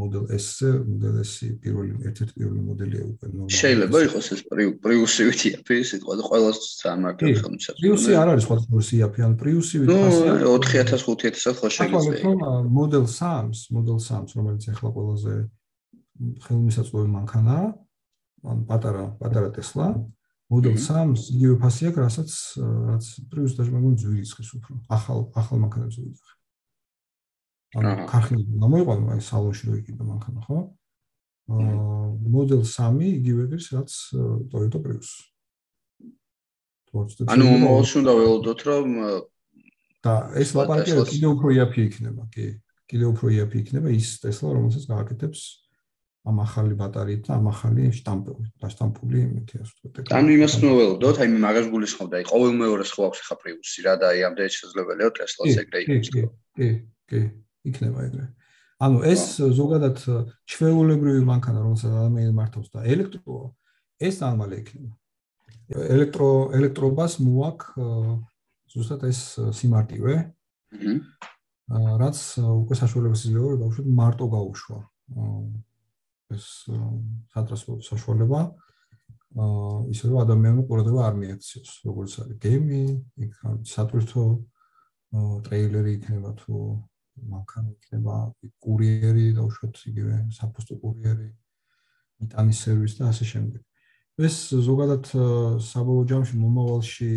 მოდელ 0.00 0.24
S-ზე 0.36 0.70
მოდელ 0.86 1.16
S-ი 1.24 1.48
პირველი 1.62 1.92
ერთ-ერთი 2.10 2.32
პირველი 2.38 2.60
მოდელია 2.70 3.02
უკვე 3.10 3.26
ნორმალური 3.30 3.58
შეიძლება 3.60 4.02
იყოს 4.06 4.26
ეს 4.36 4.40
პრიუსი 4.84 5.26
ვიტიაფი 5.28 5.76
სიტყვა 5.90 6.16
და 6.20 6.24
ყველა 6.30 6.50
სამარკეტო 6.60 7.40
ხელმისაწვდომი 7.40 7.82
პრიუსი 7.82 8.16
არ 8.20 8.32
არის 8.32 8.44
სხვა 8.48 8.56
პრიუსი 8.70 8.96
ან 9.26 9.32
პრიუსი 9.42 9.76
ვიტასია 9.82 10.32
4000-5000 10.46 11.60
ხო 11.60 11.68
შეიძლება 11.76 12.50
მოდელ 12.78 13.04
3-ს 13.18 13.60
მოდელ 13.76 13.98
3-ს 14.06 14.30
რომელიც 14.40 14.62
ეხლა 14.74 14.88
ყველაზე 14.96 15.34
ხელმისაწვდომი 16.46 17.08
მანქანაა 17.18 17.66
ან 18.50 18.58
პატარა 18.68 19.04
პატარა 19.20 19.48
ტესლა 19.56 19.86
მოდელ 20.50 20.76
3-ს 20.80 21.22
იგივე 21.36 21.54
ფასი 21.62 21.82
აქვს 21.90 22.00
რასაც 22.04 22.30
რაც 22.90 23.04
პრიუსი 23.30 23.54
და 23.60 23.70
მე 23.70 23.78
მგონი 23.80 23.96
ძვირიცხის 24.02 24.50
უფრო 24.58 24.72
ახალ 24.96 25.18
ახალ 25.40 25.56
მანქანებს 25.64 25.96
ვიდახ 26.00 26.39
ანუ 27.78 27.90
ქარხნიდან 28.10 28.56
გამოიყვანა 28.64 29.14
აი 29.14 29.22
სალონში 29.22 29.64
რო 29.70 29.74
იყიდა 29.80 30.04
მანქანა 30.10 30.40
ხო? 30.46 30.58
აა 31.50 31.74
მოდელ 32.34 32.62
3 32.66 33.10
იგივე 33.18 33.44
ის 33.58 33.66
რაც 33.74 33.90
Toyota 34.50 34.78
Prius. 34.82 35.10
ანუ 36.90 37.44
მომავალში 37.46 37.94
უნდა 38.02 38.12
ველოდოთ 38.18 38.60
რომ 38.66 38.88
და 40.02 40.14
ეს 40.42 40.50
ლაპარაკი 40.58 40.98
კიდე 41.14 41.28
უფრო 41.30 41.48
იაფი 41.54 41.80
იქნება, 41.86 42.22
კი. 42.34 42.46
კიდე 42.90 43.04
უფრო 43.14 43.26
იაფი 43.30 43.56
იქნება 43.62 43.88
ის 43.94 44.18
Tesla 44.18 44.50
რომელსაც 44.56 44.84
გააკეთებს 44.90 45.40
ამ 46.26 46.40
ახალი 46.44 46.74
ბატარეით 46.76 47.22
და 47.28 47.36
ამ 47.38 47.46
ახალი 47.48 47.88
შტამპი 47.96 48.32
და 48.60 48.66
შტამპული 48.72 49.18
იმითი 49.24 49.54
ასე 49.62 49.74
ვთქვათ. 49.88 50.10
ანუ 50.18 50.30
იმას 50.36 50.54
მოველოდოთ, 50.60 51.16
აი 51.22 51.28
მაგას 51.46 51.66
გულისხმობდა, 51.72 52.14
აი 52.20 52.24
ყოველ 52.28 52.52
მეორეს 52.60 52.90
ხო 52.92 53.02
აქვს 53.08 53.20
ხა 53.24 53.36
Prius-ი 53.40 53.80
რა 53.86 53.94
და 54.02 54.06
აი 54.10 54.20
ამდენი 54.28 54.50
შესაძლებელია 54.52 55.08
Tesla-ს 55.16 55.56
ეგრე 55.64 55.78
იყოს. 55.80 56.10
კი, 56.12 56.22
კი, 56.58 56.68
კი. 57.08 57.20
იქნება 57.68 58.06
ეგრე. 58.08 58.26
ანუ 58.80 58.98
ეს 59.04 59.24
ზოგადად 59.60 59.98
ჩვეულებრივი 60.48 61.22
მანქანა, 61.28 61.60
რომელსაც 61.60 61.92
ადამიანი 61.92 62.32
მართავს 62.32 62.68
და 62.72 62.84
ელექტრო, 62.88 63.52
ეს 64.00 64.16
ამალე 64.24 64.56
იქნება. 64.62 64.92
ელექტრო 65.70 66.30
ელექტრობას 66.56 67.12
მოაკ 67.20 67.60
ზუსტად 68.72 69.02
ეს 69.10 69.20
სიმარტივე. 69.58 70.14
აჰა. 70.72 70.94
რაც 71.70 72.18
უკვე 72.40 72.74
საშუალებას 72.82 73.20
იძლევა 73.28 73.48
რომ 73.52 73.60
დაუშვათ 73.62 73.86
მარტო 74.00 74.26
გაუშვა. 74.34 74.78
ეს 76.30 76.46
სატრანსპორტო 77.34 77.84
საშუალება 77.90 78.40
აა 79.38 79.86
ისე 79.94 80.10
რომ 80.10 80.18
ადამიანური 80.24 80.66
ყურადღება 80.66 81.02
არ 81.06 81.14
მიექცევს, 81.22 81.70
როგორც 81.86 82.12
არის 82.22 82.36
გემი, 82.42 82.82
იქ 83.22 83.34
სატვირთო 83.70 84.24
ტრეილერი 85.46 85.90
იქნება 85.98 86.30
თუ 86.42 86.54
მანქანა 87.28 87.70
იქნება, 87.74 88.14
კურიერი 88.64 89.26
დაუშვათ 89.36 89.74
იგივე 89.90 90.14
საფოსტო 90.36 90.78
კურიერი, 90.84 91.28
მიტანის 92.20 92.62
სერვისი 92.64 92.96
და 93.00 93.10
ასე 93.12 93.24
შემდეგ. 93.32 93.60
ეს 94.20 94.36
ზოგადად 94.52 95.04
საბოლოო 95.64 96.04
ჯამში 96.10 96.34
მომავალში 96.36 97.12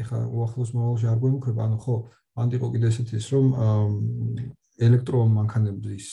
ეხა 0.00 0.18
უახლოს 0.32 0.70
მომავალში 0.72 1.06
არ 1.12 1.18
გვემუქრება, 1.20 1.60
ანუ 1.68 1.76
ხო, 1.76 1.96
ანტიკო 2.36 2.68
კიდე 2.72 2.88
ესეთი 2.92 3.16
ის 3.16 3.26
რომ 3.32 3.46
ელექტრომანქანების 4.86 6.08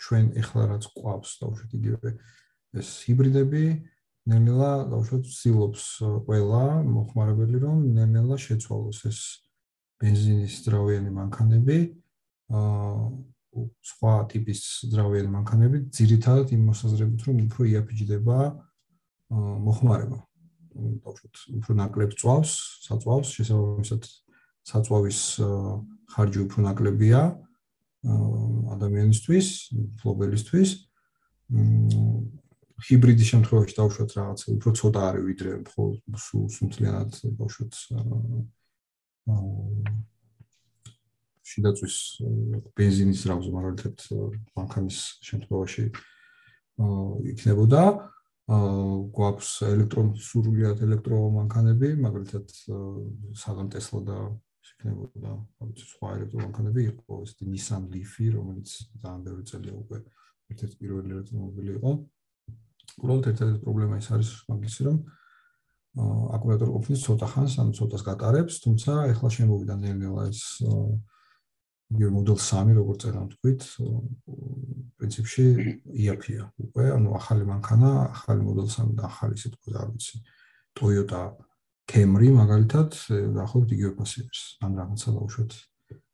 ჩვენ 0.00 0.30
ეხლა 0.40 0.62
რაც 0.72 0.84
ყვავს 0.94 1.32
დაუშვათ 1.42 1.74
იგივე 1.78 2.12
ეს 2.80 2.88
ჰიბრიდები 3.08 3.64
ნელ-ნელა 4.32 4.70
დაუშვათ 4.92 5.28
ცდილობს 5.28 5.84
ყველა 6.28 6.62
მოხმარებელი 6.88 7.60
რომ 7.64 7.84
ნელ-ნელა 7.98 8.38
შეცვალოს 8.46 9.00
ეს 9.10 9.20
бенზინის 10.02 10.54
ძრავიანი 10.66 11.10
მანქანები, 11.10 11.78
აა 12.48 13.10
სხვა 13.82 14.14
ტიპის 14.30 14.60
ძრავიანი 14.92 15.30
მანქანები 15.32 15.80
ძირითადად 15.94 16.52
იმ 16.54 16.62
მოსაზრებით, 16.70 17.20
რომ 17.26 17.36
უფრო 17.48 17.66
იაფიჯდება 17.72 18.38
მოხმარება. 19.66 20.18
დავუშვათ, 20.78 21.34
უფრო 21.58 21.72
ნაკლებ 21.80 22.12
წვავს, 22.20 22.52
საწვავს, 22.86 23.28
შესაბამისად 23.34 24.02
საწვავის 24.68 25.20
ხარჯი 26.12 26.40
უფრო 26.46 26.58
ნაკლებია 26.68 27.22
ადამიანისთვის, 28.78 29.46
ფლობელისთვის. 29.98 30.70
ჰიბრიდის 32.78 33.28
შემთხვევაში 33.32 33.74
დავუშვათ 33.74 34.10
რაღაცა 34.14 34.46
უფრო 34.54 34.70
ცოტა 34.78 35.00
არის 35.08 35.24
ვიდრე 35.28 35.50
მხოლოდ 35.66 36.18
სულ 36.22 36.44
სულთლიანად 36.54 37.10
დავუშვათ 37.26 37.72
შიდაწვის 41.48 41.96
бенზინის 42.78 43.24
რამზე 43.30 43.50
მაგალითად 43.54 44.04
მანქანის 44.58 44.98
შემთხვევაში 45.28 45.84
იქნებოდა. 47.32 47.82
გვაქვს 48.48 49.48
ელექტროსურვიათ 49.68 50.78
ელექტრომანქანები 50.86 51.88
მაგალითად 52.00 52.52
საღამ 53.36 53.68
Tesla 53.74 54.00
და 54.08 54.18
იქნებოდა. 54.72 55.32
რა 55.60 55.68
ვიცი 55.68 55.84
სხვა 55.92 56.08
ელექტრომანქანები 56.16 56.86
იყო 56.92 57.12
ეს 57.26 57.32
Nissan 57.44 57.90
Leaf-ი 57.92 58.26
რომელიც 58.38 58.68
ძალიან 59.04 59.20
ბევრი 59.28 59.44
წელია 59.50 59.74
უკვე 59.82 59.98
ერთ-ერთი 60.48 60.76
პირველი 60.80 61.08
ელექტრომობილი 61.16 61.70
იყო. 61.76 61.90
უბრალოდ 62.98 63.24
ერთადერთი 63.32 63.60
პრობლემა 63.68 63.94
ის 64.00 64.08
არის 64.16 64.30
მაგისი 64.48 64.82
რომ 64.88 64.96
აა 64.96 65.17
აკუმულატორი 65.96 66.72
ყოფნის 66.76 67.00
ცოტა 67.06 67.26
ხანს 67.32 67.54
ან 67.62 67.68
ცოტას 67.78 68.02
გატარებს 68.06 68.60
თუმცა 68.64 68.92
ეხლა 69.12 69.28
შემოვიდა 69.36 69.74
ნელ-ნელა 69.82 70.22
ეს 70.28 70.42
იგივე 71.88 72.10
Model 72.12 72.36
3 72.36 72.76
როგორც 72.76 72.98
წერა 73.04 73.22
თქვით 73.32 73.62
პრინციპში 75.00 75.44
IAP-ია 75.88 76.44
უკვე 76.60 76.84
ანუ 76.92 77.14
ახალი 77.16 77.44
მანქანა 77.48 77.90
ახალი 78.12 78.44
Model 78.44 78.68
3 78.68 78.92
და 78.98 79.08
ახალი 79.08 79.34
თქვა 79.40 79.80
არ 79.80 79.88
ვიცი. 79.96 80.16
Toyota 80.76 81.22
Camry 81.88 82.28
მაგალითად 82.36 82.90
დაახლოებით 83.08 83.70
იგივე 83.72 83.92
ფასი 83.96 84.18
არის 84.28 84.42
ან 84.60 84.70
რაღაცა 84.76 85.08
დაუშვათ 85.16 85.52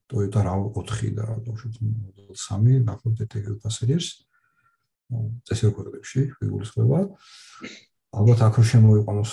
Toyota 0.06 0.40
RAV4 0.46 1.10
და 1.18 1.24
დაუშვათ 1.42 1.74
Model 1.82 2.30
3 2.38 2.86
დაახლოებით 2.86 3.30
იგივე 3.42 3.56
ფასი 3.66 3.82
არის 3.90 4.06
წესრიგებში 5.50 6.20
ვიგულისხმება 6.38 7.00
ალბათ 8.14 8.40
აქ 8.46 8.54
რო 8.60 8.64
შემოიყვანოს 8.70 9.32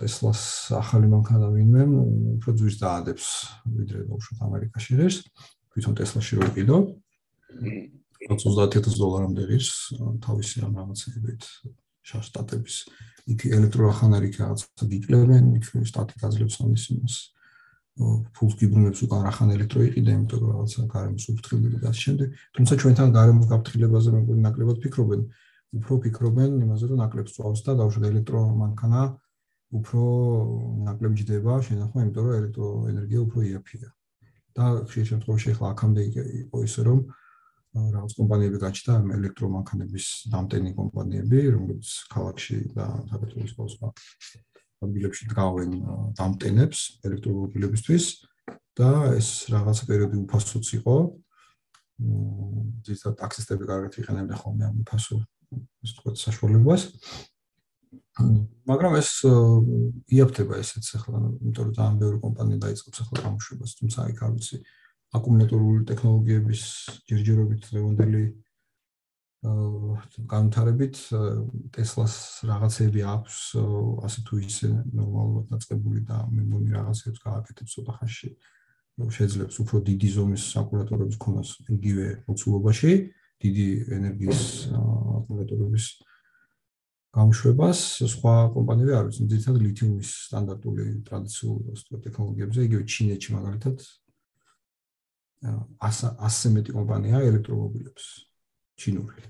Tesla-ს 0.00 0.42
ახალი 0.74 1.06
მანქანა 1.12 1.48
ვინმე 1.54 1.82
უფრო 2.38 2.54
ძვის 2.58 2.76
დაადებს 2.82 3.26
ვიდრე 3.78 4.06
დაუშვათ 4.10 4.38
ამერიკაში 4.48 4.98
ეს 5.06 5.22
თვითონ 5.70 5.94
Tesla-ში 6.02 6.38
რო 6.38 6.48
იყიდო 6.50 6.78
30000 8.28 8.98
დოლარამდე 8.98 9.44
ის 9.54 9.68
თავისი 10.24 10.66
ამ 10.66 10.72
რაღაცებით 10.82 11.42
შტატების 12.08 12.76
იქ 13.28 13.40
ელექტროახანარი 13.54 14.28
რაღაც 14.34 14.60
გიკლებენ 14.92 15.50
იქ 15.60 15.66
სტატიკა 15.86 16.28
ძლებს 16.34 16.56
ამის 16.64 16.84
იმას. 16.94 17.16
ფულს 17.98 18.54
გიბრუნებს 18.58 19.00
უკან 19.04 19.24
რახან 19.26 19.48
ელექტრო 19.58 19.80
იყიდა 19.90 20.10
იმიტომ 20.14 20.38
რომ 20.38 20.50
რაღაცა 20.54 20.82
გარემოს 20.92 21.24
უფრთხილდება 21.34 21.78
და 21.82 21.90
შემდეგ 21.98 22.28
თუმცა 22.54 22.74
ჩვენთან 22.78 23.08
გარემოს 23.16 23.46
გაფრთხილებაზე 23.50 24.08
მეგონი 24.14 24.40
ნაკლებად 24.46 24.78
ფიქრობენ 24.84 25.24
უფრო 25.76 25.98
ფიქრობენ 26.04 26.60
იმაზე 26.64 26.88
რომ 26.88 27.00
ნაკლებს 27.02 27.34
წვავს 27.36 27.60
და 27.66 27.72
დაუშვათ 27.76 28.04
ელექტრომანქანა 28.08 29.02
უფრო 29.78 30.02
ნაკლებ 30.88 31.12
ჯდება 31.20 31.54
შენახვა 31.66 32.04
იმიტომ 32.04 32.24
რომ 32.24 32.36
ელექტროენერგია 32.40 33.20
უფრო 33.26 33.38
იაფია. 33.52 33.88
და 34.56 34.64
ხშირ 34.88 35.04
შემთხვევაში 35.12 35.48
ახლა 35.54 35.66
აქამდე 35.74 36.02
იყო 36.48 36.58
ისე 36.66 36.82
რომ 36.88 36.98
რაღაც 37.78 38.12
კომპანიები 38.18 38.58
გაჩნდა 38.64 38.94
ელექტრომანქანების 39.18 40.06
დამტენი 40.32 40.70
კომპანიები 40.80 41.40
რომლებიც 41.54 41.88
ქალაქში 42.14 42.56
და 42.74 42.86
საქართველოს 43.12 43.72
სხვა 43.76 43.88
ადგილებში 44.88 45.24
დგავენ 45.30 45.70
დამტენებს 46.18 46.80
ელექტრომობილებისთვის 47.06 48.04
და 48.78 48.90
ეს 49.20 49.28
რაღაცა 49.52 49.84
პერიოდი 49.90 50.16
უფასოც 50.24 50.66
იყო. 50.80 50.96
ზუსტად 52.86 53.14
ტაქსისტები 53.20 53.64
კარგად 53.68 53.92
იყენებდნენ 54.00 54.38
ხოლმე 54.38 54.64
ამ 54.70 54.76
უფასო 54.86 55.18
ის 55.84 55.90
თქვა 55.98 56.14
საშუალებას 56.18 56.82
მაგრამ 58.18 58.98
ეს 58.98 59.10
იაფთება 60.10 60.58
ესეც 60.58 60.86
ახლა, 60.98 61.20
იმიტომ 61.38 61.64
რომ 61.68 61.74
ძალიან 61.78 61.98
ბევრი 62.02 62.18
კომპანია 62.24 62.58
დაიწყებს 62.64 62.98
ახლა 63.04 63.18
გამოშვებას, 63.26 63.74
თუმცა 63.78 63.98
აი 64.04 64.12
კარგიცი 64.18 64.56
აკუმულატორული 65.18 65.82
ტექნოლოგიების 65.88 66.62
ჯერჯერობით 67.08 67.62
ლევონდელი 67.78 68.22
აა 69.38 70.26
განვითარებით 70.34 70.96
Tesla-ს 71.70 72.42
რაღაცები 72.50 73.00
აქვს, 73.06 73.36
ასე 74.02 74.18
თუ 74.26 74.34
ისე 74.42 74.68
ნორმალურად 74.98 75.46
დაწყებული 75.54 76.00
და 76.10 76.16
მე 76.26 76.42
მგონი 76.42 76.74
რაღაცებს 76.74 77.22
გააკეთებს 77.22 77.74
ცოტა 77.78 77.92
ხანში. 78.02 78.30
შეიძლება 78.98 79.62
უფრო 79.62 79.76
დიდი 79.86 80.08
ზომის 80.10 80.44
აკუმულატორების 80.58 81.18
ქონას 81.22 81.50
იგივე 81.70 82.06
მოცულობაში, 82.26 82.92
დიდი 83.42 83.66
ენერგიის 83.96 84.42
აკუმულატორების 84.78 85.86
გამოშვებას 87.18 87.80
სხვა 88.14 88.34
კომპანიები 88.54 88.94
არ 88.98 89.08
ვიცი, 89.08 89.26
ძირითადად 89.32 89.64
ლითიუმის 89.66 90.10
სტანდარტული 90.28 90.86
ტრადიციულ 91.08 91.56
ტექნოლოგიებზე, 92.06 92.66
იგივე 92.68 92.82
ჩინეთში 92.94 93.34
მაგალითად 93.38 93.86
100 95.88 96.12
100 96.18 96.54
მეტი 96.58 96.76
კომპანია 96.78 97.24
ელექტრომობილებს 97.30 98.06
ჩინური. 98.78 99.22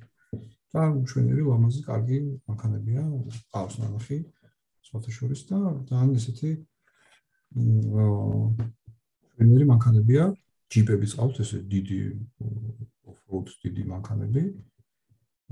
და 0.68 0.82
მშვენიერი 0.92 1.42
ლამაზი 1.48 1.80
კარგი 1.84 2.18
მანქანებია, 2.48 3.02
ყავს 3.52 3.74
ნანახი 3.80 4.18
სხვათა 4.84 5.10
შორის 5.16 5.40
და 5.48 5.58
ძალიან 5.88 6.10
ესეთი 6.18 6.50
მშვენიერი 7.56 9.66
მანქანებია, 9.72 10.24
ჯიპები 10.68 11.08
წყავს, 11.08 11.40
ესე 11.44 11.58
დიდი 11.72 12.00
off-road 13.28 13.46
დიდი 13.64 13.82
მანქანები. 13.92 14.42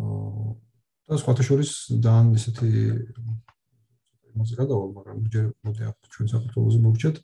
აა 0.01 0.49
და 1.07 1.15
სხვათა 1.23 1.43
შორის 1.47 1.71
ძალიან 2.03 2.27
ისეთი 2.35 2.69
იმაზე 4.33 4.55
გადავალ, 4.59 4.91
მაგრამ 4.97 5.19
ჯერ 5.31 5.47
მოდი 5.63 5.83
აქ 5.87 5.97
ჩვენ 6.13 6.27
საქართველოს 6.35 6.77
მოვჭეთ. 6.83 7.17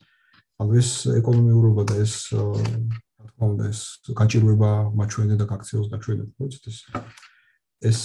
ანუ 0.60 0.72
ეს 0.78 0.90
ეკონომიურობა 1.18 1.82
და 1.90 1.94
ეს 2.04 2.14
რა 2.30 3.26
თქმა 3.32 3.46
უნდა 3.52 3.64
ეს 3.72 3.80
გაჭირვება 4.14 4.70
მაჩვენე 4.94 5.34
და 5.40 5.44
გაქცეოს 5.50 5.88
და 5.90 5.96
ჩვენ 5.98 6.18
მოიცით 6.38 6.64
ეს 6.70 6.78
ეს 7.82 8.00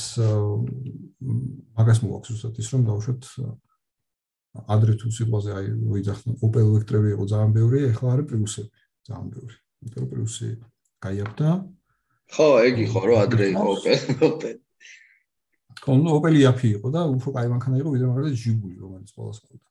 მაგას 1.77 1.99
მოაქვს 2.01 2.31
უბრალოდ 2.33 2.55
ის 2.57 2.67
რომ 2.73 2.81
დავუშვათ 2.89 3.23
ადრე 4.65 4.93
თუ 4.97 5.07
სიტყვაზე 5.13 5.51
აი 5.53 5.65
ვიძახნ 5.93 6.37
Opel 6.41 6.65
ელექტრები 6.65 7.09
იყო 7.13 7.25
ძალიან 7.29 7.51
ბევრი, 7.53 7.79
ეხლა 7.93 8.07
არის 8.13 8.25
Prius-ები 8.31 8.79
ძალიან 9.05 9.27
ბევრი. 9.33 9.55
რომ 9.93 10.07
Prius-ი 10.11 10.49
გაიაფდა. 11.05 11.49
ხო, 12.33 12.47
ეგ 12.67 12.75
იყო 12.87 12.99
რომ 13.07 13.17
ადრე 13.23 13.45
იყო 13.53 13.65
Opel, 13.73 13.99
Opel. 14.27 14.57
კონო 15.87 16.09
ოპელი 16.19 16.41
აფი 16.51 16.69
იყო 16.77 16.87
და 16.91 17.01
უფრო 17.15 17.29
კაი 17.35 17.47
მანქანა 17.53 17.79
იყო 17.79 17.89
ვიდრე 17.95 18.07
მაგალითად 18.11 18.39
ჟიგული 18.43 18.75
რომელიც 18.83 19.09
ყოველს 19.15 19.39
ყავდა. 19.43 19.67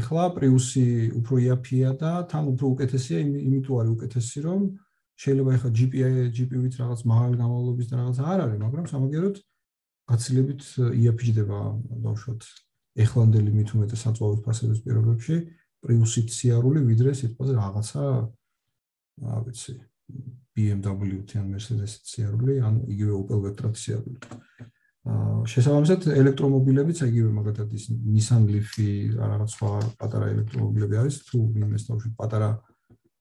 ეხლა 0.00 0.22
პრიუსი 0.36 0.86
უფრო 1.20 1.34
იაფია 1.46 1.90
და 2.00 2.12
თან 2.30 2.44
უფრო 2.52 2.66
უკეთესია 2.74 3.18
იმიტომ 3.20 3.76
არის 3.80 3.92
უკეთესი 3.96 4.38
რომ 4.46 4.60
შეიძლება 5.16 5.50
ეხლა 5.56 5.70
GPI 5.78 6.08
GPU-ით 6.36 6.74
რაღაც 6.80 7.00
მაღალი 7.10 7.36
გამავლობის 7.42 7.86
და 7.90 7.94
რაღაც 8.00 8.18
არ 8.32 8.38
არის, 8.46 8.58
მაგრამ 8.64 8.86
სამაგეროდ 8.92 9.36
გაცილებით 10.06 10.62
იაფიჯდება 11.02 11.58
ბავშვად 12.06 12.40
ეხლანდელი 13.04 13.50
მით 13.56 13.68
უმეტეს 13.76 14.02
საწვავის 14.06 14.40
ფასების 14.46 14.80
პირობებში 14.84 15.36
პრიუსით 15.84 16.28
სიარული 16.32 16.80
ვიდრე 16.88 17.12
სიტყვაზე 17.20 17.52
რაღაცა 17.60 18.04
რა 19.26 19.36
ვიცი 19.46 19.74
BMW-თან 20.56 21.50
Mercedes-ით 21.52 22.12
სიარული 22.12 22.60
ან 22.64 22.80
იგივე 22.88 23.12
Opel 23.20 23.42
Vectra-ით 23.44 23.80
სიარული. 23.82 24.18
აა 25.06 25.42
შესაბამისად 25.46 26.08
ელექტრომობილებიც 26.10 27.02
იგივე 27.06 27.30
მაგათად 27.36 27.74
ის 27.78 27.84
Nissan 27.94 28.46
Leaf-ი 28.50 28.88
რაღაც 29.14 29.52
სხვა 29.54 29.70
პატარა 30.00 30.30
ელექტრომობილები 30.34 30.98
არის 31.02 31.18
თუ 31.28 31.42
იმეს 31.62 31.86
თავში 31.86 32.10
პატარა 32.18 32.48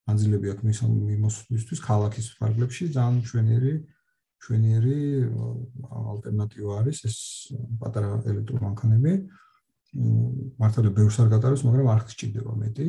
ანძილები 0.10 0.54
აქვს 0.54 0.66
მის 0.66 0.80
მიმოსვლისთვის 0.90 1.84
ქალაქის 1.86 2.28
ფარგლებში 2.40 2.90
ძალიან 2.96 3.22
ჩვენიერი 3.30 3.74
ჩვენიერი 4.46 4.98
ალტერნატივა 6.14 6.74
არის 6.82 6.98
ეს 7.10 7.18
პატარა 7.82 8.10
ელექტრომანქანები 8.34 9.14
მართალია 10.62 10.96
ბევრს 10.98 11.18
არ 11.22 11.30
გატარებს 11.34 11.66
მაგრამ 11.70 11.88
არ 11.94 12.02
გჭირდება 12.10 12.54
მეტი 12.66 12.88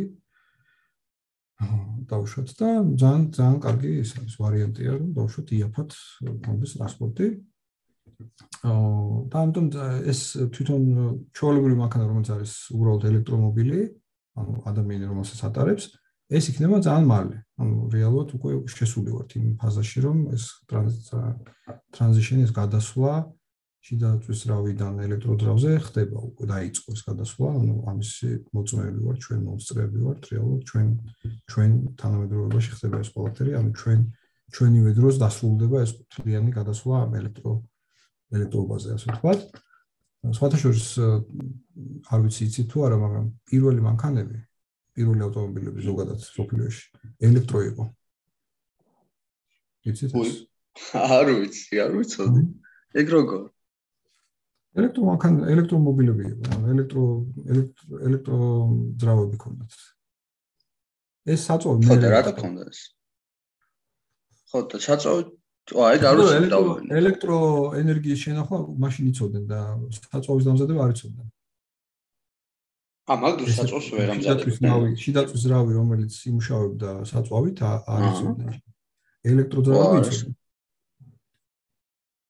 დავუშვათ 2.10 2.48
და 2.60 2.68
ძალიან 3.00 3.22
ძალიან 3.36 3.58
კარგი 3.66 3.90
ის 4.04 4.10
არის 4.20 4.34
ვარიანტია 4.44 4.90
რომ 4.96 5.10
დავუშვათ 5.16 5.52
იაფად 5.58 5.90
კონდეს 6.46 6.72
ტრანსპორტი 6.76 7.28
აა 8.70 8.82
და 9.32 9.36
ამიტომ 9.44 9.66
ეს 10.12 10.20
თვითონ 10.56 10.82
ჩაოლებული 11.36 11.74
მანქანა 11.80 12.04
რომელიც 12.10 12.28
არის 12.36 12.52
უბრალოდ 12.76 13.08
ელექტრომობილი 13.12 13.80
ანუ 14.36 14.54
ადამიანი 14.72 15.04
რომელსაც 15.12 15.40
ატარებს 15.48 15.84
ეს 16.26 16.48
იქნება 16.50 16.82
ძალიან 16.82 17.06
მალე. 17.06 17.36
ანუ 17.62 17.74
რეალურად 17.94 18.28
უკვე 18.34 18.50
შესული 18.66 19.10
ვართ 19.14 19.30
იმ 19.38 19.46
ფაზაში, 19.62 19.98
რომ 20.02 20.16
ეს 20.34 20.44
ტრანზიშენი 21.94 22.42
ეს 22.46 22.52
გადასვლა 22.52 23.12
შიდა 23.86 24.08
წვისრავიდან 24.26 24.94
ელექტროდრავზე 25.06 25.72
ხდება, 25.86 26.18
უკვე 26.26 26.46
დაიწყო 26.50 26.94
ეს 26.96 27.02
გადასვლა, 27.06 27.50
ანუ 27.54 27.74
ამის 27.86 28.10
მოწმეები 28.56 29.00
ვართ, 29.06 29.18
ჩვენ 29.26 29.40
მომსწრეები 29.46 30.00
ვართ, 30.06 30.22
რეალურად 30.32 30.62
ჩვენ 30.70 30.88
ჩვენ 31.54 31.70
თანამედროვეობაში 32.02 32.70
ხდება 32.76 32.96
ეს 33.04 33.10
ყველაფერი, 33.14 33.52
ანუ 33.60 33.70
ჩვენ 33.78 34.00
ჩვენივე 34.56 34.90
დროს 34.98 35.14
დასრულდება 35.22 35.76
ეს 35.86 35.92
თლიანი 36.16 36.50
გადასვლა 36.58 36.96
ელექტრო 37.20 37.52
ელექტრობაზე, 38.34 38.88
ასე 38.98 39.06
ვთქვათ. 39.14 39.40
სხვათა 40.34 40.58
შორის 40.58 40.86
არ 42.10 42.20
ვიცი 42.26 42.42
იცი 42.50 42.62
თუ 42.66 42.78
არა, 42.90 42.96
მაგრამ 42.98 43.26
პირველი 43.46 43.80
მანქანები 43.86 44.38
პირველი 44.96 45.22
ავტომობილები 45.30 45.80
ზოგადად 45.86 46.18
სოფლიოში 46.26 46.84
ელექტრო 47.28 47.60
იყო. 47.70 47.84
იცით 49.86 50.10
არ 50.98 51.26
ვიცი, 51.38 51.74
არ 51.86 51.92
ვიცოდი. 52.00 52.42
ეგ 52.96 53.06
როგორ? 53.14 53.42
ელექტრომანქანა, 54.76 55.48
ელექტრომობილები 55.54 56.24
იყო, 56.32 56.58
ელექტრო 56.72 57.04
ელექტრო 58.06 58.38
ძრავები 59.00 59.36
ქონდათ. 59.44 59.72
ეს 61.32 61.40
საწოლი 61.48 61.88
მე 61.88 61.96
რა 62.12 62.20
თქონდა 62.28 62.62
ეს? 62.70 62.80
ხო, 64.52 64.58
და 64.70 64.76
საწოლი 64.86 65.24
აი 65.66 65.98
გარუსი 65.98 66.46
დავი. 66.50 66.74
ელექტროენერგიის 66.94 68.20
შენახვა 68.22 68.58
მაშინ 68.84 69.04
იცოდნენ 69.10 69.44
და 69.50 69.60
საწოლის 70.12 70.44
დამზადება 70.46 70.80
არ 70.86 70.92
იცოდნენ. 70.94 71.26
ა 73.06 73.14
მაგდროს 73.22 73.54
საწვავს 73.58 73.86
ვერ 73.94 74.08
ამზადებენ. 74.14 74.94
შიდაწვის 75.02 75.42
რავი, 75.50 75.70
რომელიც 75.78 76.14
იმუშავებდა 76.30 76.90
საწვავით, 77.10 77.58
არის 77.94 78.14
ზონა. 78.22 78.54
ელექტროდრამი 79.30 79.98
იცოდა. 80.06 80.30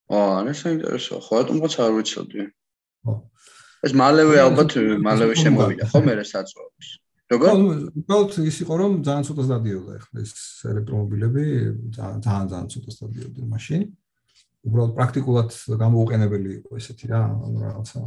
აა, 0.07 0.47
რა 0.47 0.53
საინტერესოა, 0.55 1.19
ხო, 1.19 1.33
რატომღაც 1.41 1.73
არ 1.83 1.93
ვიცოდი. 1.99 2.43
ხო. 3.03 3.15
ეს 3.87 3.93
მალევე 4.01 4.37
ალბათ 4.39 4.71
მალევე 5.03 5.35
შემოვიდა 5.43 5.85
ხო 5.91 5.99
მე 6.07 6.15
საწვავის. 6.31 6.89
როგორ? 7.27 7.49
უბრალოდ 8.07 8.31
ის 8.47 8.57
იყო 8.63 8.75
რომ 8.81 8.93
ძალიან 9.07 9.25
ცოტას 9.27 9.49
დადიოდა 9.51 9.93
ახლა 9.99 10.19
ეს 10.23 10.33
ელექტრომობილები 10.73 11.45
ძალიან 11.97 12.21
ძალიან 12.23 12.67
ცოტას 12.71 12.97
დადიოდნენ 13.03 13.47
მაშინ. 13.51 13.83
უბრალოდ 14.67 14.93
პრაქტიკულად 14.99 15.51
გამოუყენებელი 15.83 16.51
იყო 16.61 16.71
ესეთი 16.79 17.07
რა, 17.11 17.21
ანუ 17.47 17.59
რაღაცა 17.67 18.01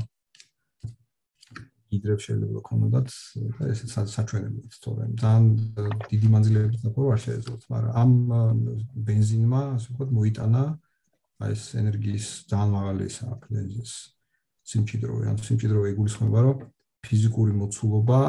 იდრებს 1.90 2.24
შეიძლება 2.28 2.60
ქონოდათ 2.70 3.08
და 3.60 3.64
ესეც 3.74 3.90
საჩვენებლად 4.16 4.74
თორე 4.84 5.04
ძალიან 5.20 5.46
დიდი 6.12 6.28
მანძილებით 6.32 6.82
ნახო 6.86 7.02
რა 7.12 7.18
შეეძლოთ, 7.24 7.62
მაგრამ 7.72 7.92
ამ 8.02 8.12
бенზინმა 9.08 9.62
ასე 9.76 9.88
ვთქვათ 9.90 10.10
მოიტანა 10.20 10.64
აა 10.70 10.89
აი 11.40 11.56
ეს 11.56 11.64
ენერგიის 11.80 12.26
ძალიან 12.52 12.70
მაღალი 12.76 13.06
საფრენზის 13.16 13.92
სიმჭიდრო 14.70 15.14
ან 15.32 15.38
სიმჭიდრო 15.40 15.80
ეგულისხმება 15.92 16.40
რომ 16.46 16.58
ფიზიკური 17.06 17.54
მოცულობა 17.62 18.20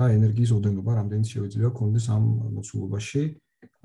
და 0.00 0.04
ენერგიის 0.16 0.50
ოდენობა 0.56 0.90
რამდენიც 1.00 1.28
შეიძლება 1.32 1.70
კონდეს 1.76 2.06
ამ 2.16 2.24
მოცულობაში? 2.56 3.22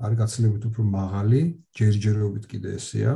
არის 0.00 0.16
გაცილებით 0.20 0.62
უფრო 0.68 0.82
მაღალი 0.88 1.40
ჯერჯერობით 1.76 2.44
კიდე 2.48 2.70
ესეა. 2.80 3.14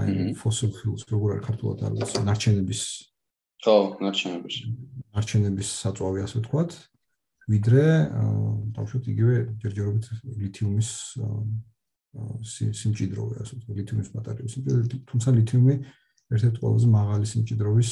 აი 0.00 0.32
ფოსილ 0.40 0.70
ფიულს 0.76 1.02
როგორ 1.12 1.28
არის 1.36 1.44
ქართულად 1.48 1.78
არ 1.86 1.92
ვიცი 1.96 2.20
ნარჩენების 2.28 2.82
ხო, 3.62 3.76
ნარჩენების. 4.04 4.56
ნარჩენების 5.16 5.68
საწვავი 5.82 6.20
ასე 6.24 6.36
ვთქვათ, 6.40 6.70
ვიდრე 7.52 7.84
ბავშვით 8.76 9.04
იგივე 9.12 9.36
ჯერჯერობით 9.62 10.04
ლითიუმის 10.40 10.90
სიმჭიდროვე 12.46 13.34
ასე 13.42 13.52
ვთქვათ, 13.56 13.76
ლითიუმის 13.80 14.08
ბატარეების 14.14 14.52
სიმჭიდროვე, 14.56 15.00
თუმცა 15.10 15.28
ლითიუმი 15.36 15.74
ერთ-ერთი 16.36 16.58
ყველაზე 16.62 16.88
მაღალი 16.96 17.26
სიმჭიდროვის 17.32 17.90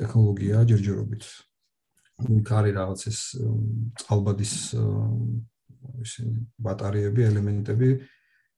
ტექნოლოგია 0.00 0.56
ჯერჯერობით. 0.70 1.24
იქ 2.38 2.48
არის 2.58 2.74
რაღაც 2.78 3.00
ეს 3.10 3.18
წყალბადის 4.00 4.54
ისინი 6.04 6.32
ბატარეები, 6.64 7.20
ელემენტები, 7.30 7.88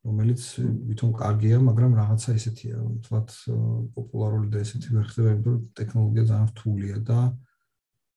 რომელიც 0.07 0.43
ვითომ 0.87 1.11
კარგია, 1.19 1.57
მაგრამ 1.67 1.93
რაღაცა 1.99 2.31
ისეთია, 2.39 2.79
თვათ 3.07 3.29
პოპულარული 3.97 4.49
და 4.55 4.63
ესეთი 4.63 4.89
ვერ 4.95 5.07
ხდება, 5.11 5.29
იმიტომ 5.35 5.55
რომ 5.57 5.65
ტექნოლოგია 5.81 6.25
ძალიან 6.31 6.49
რთულია 6.53 6.97
და 7.11 7.21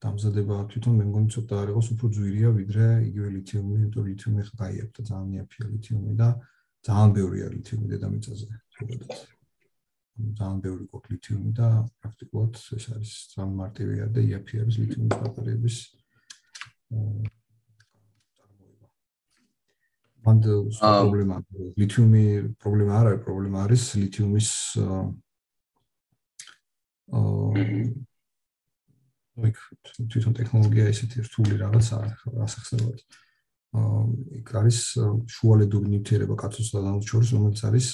დამზადება 0.03 0.55
თვითონ 0.71 0.93
მე 0.99 1.05
მგონი 1.09 1.33
ცოტა 1.35 1.55
არ 1.63 1.71
იყოს 1.73 1.87
უფრო 1.95 2.07
ძვირია 2.15 2.49
ვიდრე 2.59 2.85
იგივე 3.09 3.29
ლითიუმი, 3.35 3.73
იმიტომ 3.79 3.99
რომ 3.99 4.07
ლითიუმი 4.11 4.45
ხა 4.47 4.55
გაიაფთა 4.61 5.01
ძალიან 5.09 5.33
იაფია 5.39 5.65
ლითიუმი 5.73 6.13
და 6.21 6.29
ძალიან 6.87 7.09
ბევრია 7.19 7.47
ლითიუმი 7.55 7.85
დედამიწაზე, 7.91 8.47
ზოგადად. 8.79 9.11
ძალიან 10.19 10.59
ბევრი 10.63 10.85
ყოთ 10.91 11.05
ლითიუმი 11.13 11.51
და 11.55 11.67
პრაქტიკულად 12.03 12.59
ეს 12.75 12.85
არის 12.95 13.11
ძალიან 13.33 13.53
მარტივია 13.59 14.05
და 14.15 14.19
იაფია 14.29 14.59
არის 14.63 14.75
ლითიუმის 14.83 15.15
ბატარეების 15.23 15.77
მანდ 20.27 20.43
პრობლემა 20.79 21.37
ლითიუმი 21.79 22.23
პრობლემა 22.63 22.93
არ 22.99 23.05
არის 23.11 23.23
პრობლემა 23.27 23.57
არის 23.67 23.83
ლითიუმის 24.03 24.49
აა 27.19 27.63
თვითონ 30.09 30.33
ტექნოლოგია 30.39 30.85
ისეთი 30.93 31.25
რთული 31.27 31.55
რაღაცა 31.63 31.97
ასახსნელად 32.45 32.99
აა 33.69 33.99
იქ 34.41 34.49
არის 34.59 34.79
შუალედური 35.29 35.87
ნივთიერება 35.93 36.35
კაცოს 36.41 36.73
და 36.73 36.79
დანარჩენ 36.85 37.09
შორის 37.13 37.29
რომელიც 37.37 37.59
არის 37.69 37.87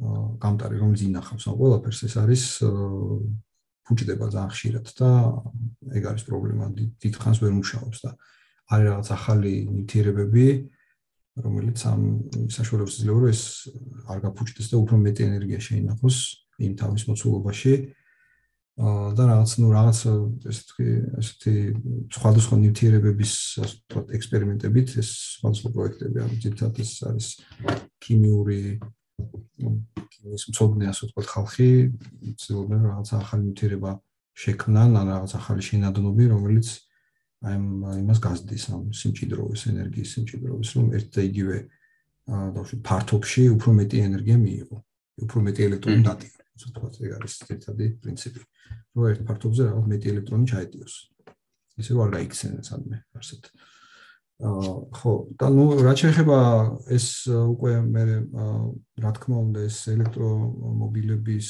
აა 0.00 0.22
გამტარი 0.42 0.76
რომელიც 0.82 1.00
ინახავს 1.06 1.44
ამ 1.46 1.54
ყველაფერს. 1.60 2.00
ეს 2.10 2.14
არის 2.18 2.42
ფუჭდება 3.86 4.26
ძალიან 4.34 4.50
ხშირად 4.50 4.86
და 4.98 5.10
ეგ 5.98 6.02
არის 6.10 6.22
პრობლემა 6.26 6.64
დიდხანს 7.02 7.38
ვერ 7.42 7.52
მუშაობს 7.58 7.98
და 8.04 8.10
არის 8.70 8.84
რაღაც 8.90 9.08
ახალი 9.14 9.54
ნივთიერებები 9.70 10.46
რომელიც 11.38 11.78
ამ 11.90 12.02
საშუალებას 12.50 12.94
იძლევა 12.98 13.18
რომ 13.22 13.30
ეს 13.30 13.42
არ 14.10 14.18
გაფუჭდეს 14.26 14.66
და 14.70 14.76
უფრო 14.82 14.94
მეტი 15.06 15.22
ენერგია 15.30 15.60
შეინახოს 15.62 16.16
იმ 16.66 16.72
თავის 16.80 17.02
მოცულობაში 17.10 17.72
და 18.80 19.22
რაღაც 19.28 19.50
ნუ 19.60 19.68
რაღაც 19.76 19.98
ესე 20.48 20.62
თქვი 20.70 20.88
ესეთი 21.20 21.54
სხვადასხვა 22.16 22.56
ნივთიერებების 22.60 23.32
ასე 23.60 23.74
ვთქვათ 23.76 24.12
ექსპერიმენტებით 24.16 24.94
ეს 25.02 25.10
სხვადასხვა 25.36 25.70
პროექტები 25.74 26.22
ამ 26.24 26.32
ძირთად 26.44 26.80
ეს 26.80 26.92
არის 27.10 27.28
ქიმიური 28.00 28.60
ქიმიის 30.00 30.44
მწოდნე 30.48 30.88
ასე 30.92 31.02
ვთქვათ 31.10 31.28
ხალხი 31.34 31.68
ცდილობენ 32.40 32.80
რაღაც 32.88 33.08
ახალი 33.20 33.42
ნივთიერება 33.50 33.92
შექმნან 34.40 34.90
ან 34.96 35.06
რაღაც 35.12 35.32
ახალი 35.40 35.62
შენადნობი 35.68 36.24
რომელიც 36.32 36.68
აი 37.44 37.56
იმას 38.00 38.18
გაზდის 38.24 38.64
ამ 38.72 38.82
სიმჭიდროვის 38.96 39.62
ენერგიის 39.72 40.08
სიმჭიდროვის 40.16 40.70
რომ 40.76 40.86
ერთ 40.96 41.08
და 41.16 41.20
იგივე 41.28 41.56
აა 42.30 42.48
დავში 42.56 42.76
ფართობში 42.86 43.42
უფრო 43.56 43.70
მეტი 43.80 43.96
ენერგია 44.08 44.36
მიიღო. 44.40 44.76
უფრო 45.20 45.38
მეტი 45.44 45.60
ელექტრონი 45.68 46.04
დატიო 46.08 46.39
თქო 46.74 46.90
ეს 46.90 46.98
არის 47.16 47.34
ერთადი 47.54 47.86
პრინციპი 48.04 48.40
რომ 48.94 49.10
ერთ 49.10 49.20
ფართობზე 49.28 49.62
რაღაც 49.70 49.86
მეტი 49.92 50.06
ელექტრონი 50.14 50.46
ჩაეტიოს 50.52 50.94
ისე 51.80 51.90
რომ 51.94 52.02
არ 52.04 52.10
გაიქცენენ 52.16 52.64
სადმე 52.70 52.96
არსად 53.20 53.50
აა 54.40 54.74
ხო 54.96 55.12
და 55.40 55.46
ნუ 55.52 55.64
რა 55.84 55.92
შეიძლება 56.00 56.38
ეს 56.96 57.08
უკვე 57.28 57.72
მე 57.92 58.04
რა 59.04 59.10
თქმა 59.16 59.36
უნდა 59.46 59.60
ეს 59.68 59.78
ელექტრომობილების 59.92 61.48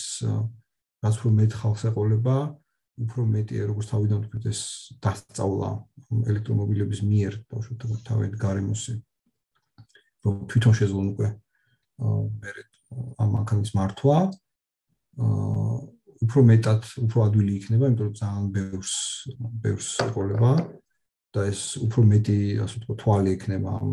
რაც 1.01 1.15
უფრო 1.17 1.31
მეტ 1.39 1.53
ხალხს 1.57 1.85
ეყოლება, 1.89 2.37
უფრო 3.01 3.23
მეტი 3.33 3.61
როგორც 3.71 3.87
თავიდან 3.93 4.25
თქვით 4.27 4.45
ეს 4.51 4.61
დასწავლა 5.01 5.69
ელექტრომობილების 6.29 7.01
მიერ 7.09 7.39
ბავშვთა 7.49 8.01
თავად 8.09 8.37
გარემოსი. 8.37 8.95
რომ 10.21 10.35
თვითონ 10.53 10.75
შეძლონ 10.77 11.07
უკვე 11.17 11.29
მე 12.43 12.51
ამ 13.25 13.29
მანქანის 13.33 13.73
მართვა 13.73 14.17
აა 14.21 14.50
უფრო 16.21 16.41
მეტად 16.51 16.83
უფრო 17.07 17.19
ადვილი 17.27 17.53
იქნება, 17.61 17.89
იმიტომ 17.91 18.07
რომ 18.09 18.17
ძალიან 18.21 18.47
ბევრს 18.57 18.95
ბევრს 19.65 19.89
ეყოლება 20.05 20.53
და 21.35 21.47
ეს 21.47 21.61
უფრო 21.87 22.01
მეტი 22.11 22.39
ასე 22.65 22.75
ვთქვათ 22.81 22.99
თვალი 23.01 23.31
იქნება 23.37 23.71
ამ 23.81 23.91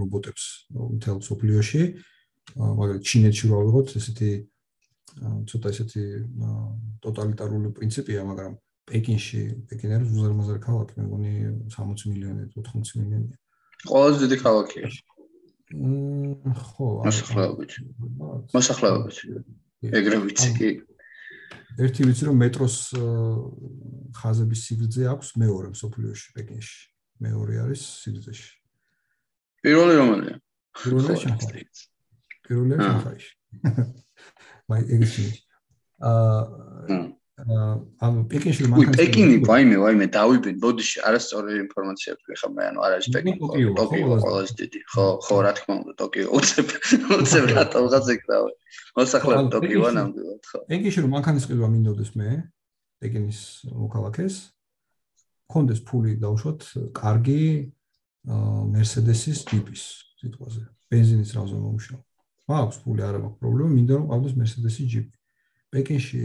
რობოტებს 0.00 0.44
მთელ 0.74 1.18
სოფლიოში. 1.28 1.82
მაგალითად 2.54 3.06
ჩინეთში 3.08 3.44
რა 3.50 3.58
ვიღოთ 3.64 3.88
ესეთი 4.00 4.30
ცოტა 5.48 5.68
ესეთი 5.74 6.04
ტოტალიტარული 7.04 7.70
პრინციპია, 7.76 8.24
მაგრამ 8.28 8.52
პეკინში, 8.88 9.42
პეკინი 9.70 9.96
არის 9.96 10.08
უზარმაზარი 10.12 10.60
ქალაქი, 10.64 10.92
მე 10.98 11.04
მგონი 11.08 11.32
60 11.72 12.08
მილიონი, 12.10 12.42
80 12.52 12.98
მილიონია. 13.00 13.36
ყველაზე 13.88 14.16
დიდი 14.24 14.36
ქალაქია. 14.44 14.86
მმ 15.74 16.54
ხო, 16.68 16.88
მოსახლეობით. 17.08 17.72
მოსახლეობით. 18.56 19.16
ეგრე 19.90 20.18
ვიცი 20.24 20.50
კი. 20.58 20.70
ერთი 21.84 22.06
ვიცი 22.08 22.28
რომ 22.30 22.36
მეტროს 22.44 22.76
ხაზების 24.18 24.60
სიგრძე 24.68 25.08
აქვს 25.12 25.28
მეორე 25.42 25.68
სოფლიოში 25.74 26.28
პეკინში. 26.36 26.78
მეორე 27.24 27.54
არის 27.64 27.82
სიგრძეში. 28.04 28.50
პირველი 29.64 29.94
რომელია? 29.98 30.36
პირველი 30.78 31.16
შანხაი. 31.24 31.64
პირველი 32.46 32.74
შანხაი. 32.78 33.20
მაი 34.70 34.82
ეგეთი. 34.94 35.26
აა 36.04 36.98
ამ 37.34 38.18
პეკინში 38.30 38.68
მანქანაში 38.70 38.98
პეკინი 38.98 39.36
ვაიმე 39.48 39.78
ვაიმე 39.82 40.06
დავიბენ 40.16 40.58
ბოდიში 40.62 41.02
არასწორი 41.08 41.56
ინფორმაცია 41.64 42.14
თქვი 42.20 42.34
ხა 42.40 42.48
მე 42.54 42.62
ანუ 42.70 42.84
არ 42.86 42.92
არის 42.96 43.08
პეკინი 43.16 43.38
ტოკიო 43.78 44.18
ყველაზე 44.24 44.52
დიდი 44.60 44.80
ხო 44.94 45.06
ხო 45.26 45.36
რა 45.42 45.52
თქმა 45.58 45.74
უნდა 45.82 45.94
ტოკიო 46.02 46.26
უცებ 46.38 46.66
უცებ 47.18 47.44
რატომღაც 47.58 48.10
ეკრავე 48.14 48.52
მოსახლეა 49.00 49.42
ტოკიოა 49.54 49.90
ნამდვილად 49.98 50.42
ხო 50.50 50.58
პეკინში 50.70 51.04
რომ 51.04 51.10
მანქანის 51.18 51.48
ყიდვა 51.50 51.68
მინდოდეს 51.74 52.10
მე 52.22 52.30
პეკინის 53.02 53.40
მოქალაქეს 53.82 54.34
კონდეს 55.50 55.80
ფული 55.90 56.14
დავუშვათ 56.22 56.60
კარგი 57.02 57.42
Mercedes-ის 58.24 59.44
ჯიპის 59.44 59.82
სიტყვაზე. 60.20 60.62
ბენზინის 60.88 61.30
რაზე 61.36 61.56
მომუშავო. 61.60 62.00
მაქვს 62.48 62.78
ფული, 62.84 63.00
არ 63.04 63.16
მაქვს 63.20 63.40
პრობლემა, 63.40 63.70
მინდა 63.76 63.94
რომ 63.98 64.06
ყავდეს 64.08 64.34
Mercedes-ის 64.40 64.88
ჯიპი. 64.92 65.16
პეკინში 65.74 66.22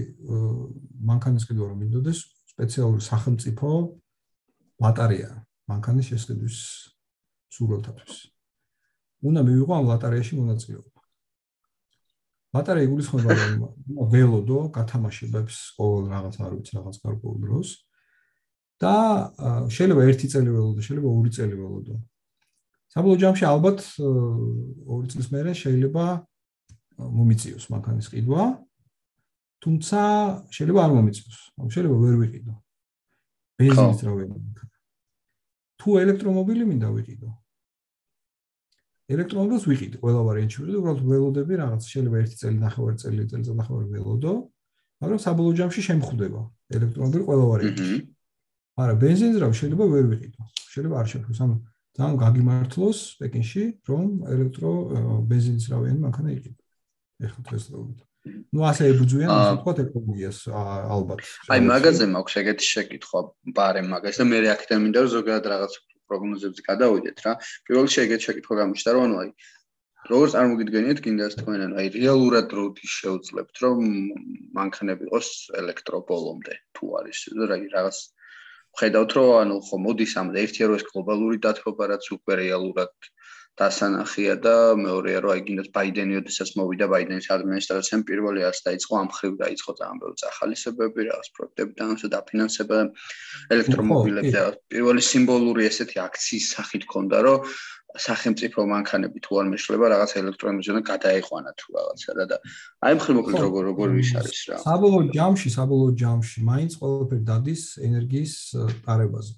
მანქანის 1.09 1.43
ყიდვა 1.49 1.65
რომ 1.73 1.79
მინდოდეს 1.83 2.19
სპეციალური 2.53 3.01
სახელმწიფო 3.01 3.69
ბატარეა 4.77 5.31
მანქანის 5.69 6.05
შესყიდვის 6.13 6.57
სურვილთათვის. 7.55 8.13
უნდა 9.25 9.41
მივიღო 9.47 9.73
ამ 9.75 9.85
ბატარეაში 9.89 10.33
მონაწილეობა. 10.39 10.99
ბატარეა 12.53 12.87
იგულისხმება 12.87 13.29
რომ 13.39 13.51
ველოდო 14.13 14.59
გათამაშებებს 14.77 15.55
ყოველ 15.77 16.05
რაღაც 16.13 16.35
არ 16.45 16.51
ვიცი 16.55 16.71
რაღაც 16.77 16.95
გარკვეულ 17.03 17.37
დროს 17.45 17.67
და 18.79 18.95
შეიძლება 19.75 20.01
ერთი 20.09 20.27
წელი 20.33 20.49
ველოდო, 20.55 20.79
შეიძლება 20.79 21.09
ორი 21.09 21.31
წელი 21.35 21.55
ველოდო. 21.59 21.95
საბოლოო 22.89 23.21
ჯამში 23.21 23.45
ალბათ 23.45 23.79
ორი 24.01 25.07
წლის 25.11 25.27
მერე 25.29 25.51
შეიძლება 25.53 26.05
მომიწიოს 26.97 27.65
მანქანის 27.69 28.07
ყიდვა 28.09 28.43
თუმცა 29.59 29.99
შეიძლება 30.55 30.79
არ 30.85 30.91
მომიწოს. 30.95 31.37
ანუ 31.59 31.69
შეიძლება 31.73 31.97
ვერ 32.03 32.15
ვიყიდო. 32.23 32.53
ბენზინის 33.59 34.01
რა 34.07 34.13
ვიყიდო. 34.19 34.63
თუ 35.79 35.89
ელექტრომობილი 36.03 36.63
მინდა 36.69 36.87
ვიყიდო. 36.95 37.29
ელექტრომობილს 39.09 39.63
ვიყიდე 39.71 39.97
ყველა 40.03 40.21
ვარიანტში 40.27 40.57
ვიყიდე, 40.59 40.77
უბრალოდ 40.79 41.01
ველოდები 41.09 41.53
რაღაც 41.59 41.81
შეიძლება 41.91 42.17
ერთი 42.21 42.35
წელი 42.41 42.57
ნახევარი 42.61 42.97
წელი 43.01 43.23
წელი 43.31 43.43
ნახევარი 43.59 43.87
ველოდო, 43.95 44.33
მაგრამ 45.01 45.19
საბოლოო 45.25 45.53
ჯამში 45.59 45.81
შემხვდება 45.89 46.41
ელექტრომობილი 46.77 47.23
ყველა 47.29 47.45
ვარიანტში. 47.51 47.97
მაგრამ 48.77 48.97
ბენზინს 49.03 49.35
რა 49.41 49.47
შეიძლება 49.59 49.85
ვერ 49.93 50.05
ვიყიდო. 50.13 50.41
შეიძლება 50.73 50.95
არ 51.01 51.07
შეფროს. 51.11 51.39
ანუ 51.43 51.55
ძალიან 51.99 52.15
გაგიმართლოს 52.23 52.99
პეკინში, 53.19 53.63
რომ 53.89 54.07
ელექტრო 54.33 54.71
ბენზინის 55.29 55.65
რავიანი 55.73 55.99
მანქანა 56.05 56.29
იყიდო. 56.37 56.61
ეხლა 57.25 57.41
დღეს 57.49 57.63
რა 57.73 57.77
ვიყიდო. 57.81 58.08
Ну 58.27 58.65
ასე 58.67 58.89
ებრძვიან 58.93 59.29
ასე 59.33 59.59
თქვა 59.59 59.73
ეკოლოგიას 59.83 60.39
ალბათ 60.95 61.21
აი 61.55 61.61
მაგაზე 61.69 62.07
მაქვს 62.15 62.35
ეგეთი 62.41 62.65
შეკითხვა 62.69 63.21
ბარემ 63.59 63.87
მაგას 63.93 64.19
და 64.19 64.25
მე 64.31 64.41
რეაქტია 64.45 64.79
მინდა 64.83 65.03
რომ 65.05 65.13
ზოგადად 65.15 65.47
რაღაც 65.53 65.77
პროგნოზებს 66.09 66.65
გადავიდეთ 66.67 67.23
რა 67.25 67.33
პირველ 67.69 67.87
რიგში 67.87 68.01
ეგეთი 68.05 68.27
შეკითხვა 68.29 68.59
გამოჩნდა 68.61 68.95
რომ 68.97 69.07
ანუ 69.07 69.17
აი 69.23 69.31
როგორც 70.09 70.35
წარმოგიდგენიათ 70.35 70.99
კიდე 71.05 71.25
ასე 71.29 71.39
თქვენ 71.41 71.63
ანუ 71.65 71.75
აი 71.79 71.87
რეალურად 71.95 72.53
როდი 72.59 72.91
შეუძლებთ 72.97 73.63
რომ 73.63 73.81
მანქანები 74.59 75.09
იყოს 75.09 75.29
ელექტრობოლომდე 75.61 76.55
თუ 76.79 76.93
არის 76.99 77.19
რა 77.39 77.57
რაღაც 77.75 77.97
ხედავთ 78.79 79.11
რომ 79.17 79.29
ანუ 79.43 79.55
ხო 79.67 79.77
მოდის 79.85 80.13
ამ 80.21 80.27
ერთი 80.43 80.67
რო 80.69 80.79
ეს 80.79 80.85
გლობალური 80.89 81.37
დათბობა 81.45 81.89
რაც 81.93 82.05
უკვე 82.15 82.33
რეალურად 82.43 82.93
დასანახია 83.59 84.35
და 84.43 84.55
მეორეა 84.79 85.19
რომ 85.23 85.31
აი 85.35 85.41
გინდათ 85.47 85.69
ბაიდენი 85.75 86.19
ოდესაც 86.19 86.49
მოვიდა 86.59 86.85
ბაიდენის 86.93 87.27
ადმინისტრაციამ 87.35 88.03
პირველი 88.09 88.45
არს 88.49 88.61
დაიწყო 88.67 88.93
ამ 88.99 89.09
ხრივ 89.15 89.33
დაიწყო 89.43 89.71
ძალიან 89.79 89.97
ბევრი 90.03 90.27
ახალისებები 90.31 91.07
რაღაც 91.09 91.27
პროექტები 91.35 91.71
და 91.79 92.11
დაფინანსება 92.15 92.77
ელექტრომობილები 93.55 94.31
და 94.37 94.43
პირველი 94.71 95.01
სიმბოლური 95.09 95.67
ესეთი 95.71 95.97
აქციის 96.07 96.45
სახით 96.55 96.87
ქონდა 96.93 97.19
რომ 97.27 97.51
სახელმწიფო 97.97 98.63
მანქანები 98.69 99.19
თუ 99.25 99.39
არ 99.41 99.47
მეშლება 99.49 99.85
რაღაც 99.91 100.11
ელექტრონიზმიდან 100.21 100.83
გადაეყვანა 100.89 101.51
თუ 101.57 101.67
რაღაცა 101.75 102.25
და 102.31 102.37
აი 102.85 102.93
მხრივ 102.99 103.15
მოკლედ 103.19 103.41
როგორ 103.49 103.63
როგორ 103.69 103.87
ვის 103.97 104.11
არის 104.21 104.41
რა. 104.49 104.57
საბოლოო 104.61 105.01
ჯამში 105.17 105.49
საბოლოო 105.57 105.91
ჯამში 106.01 106.39
მაინც 106.51 106.71
ყველაფერი 106.79 107.23
დადის 107.31 107.63
ენერგიის 107.89 108.33
ტარებაზე. 108.85 109.33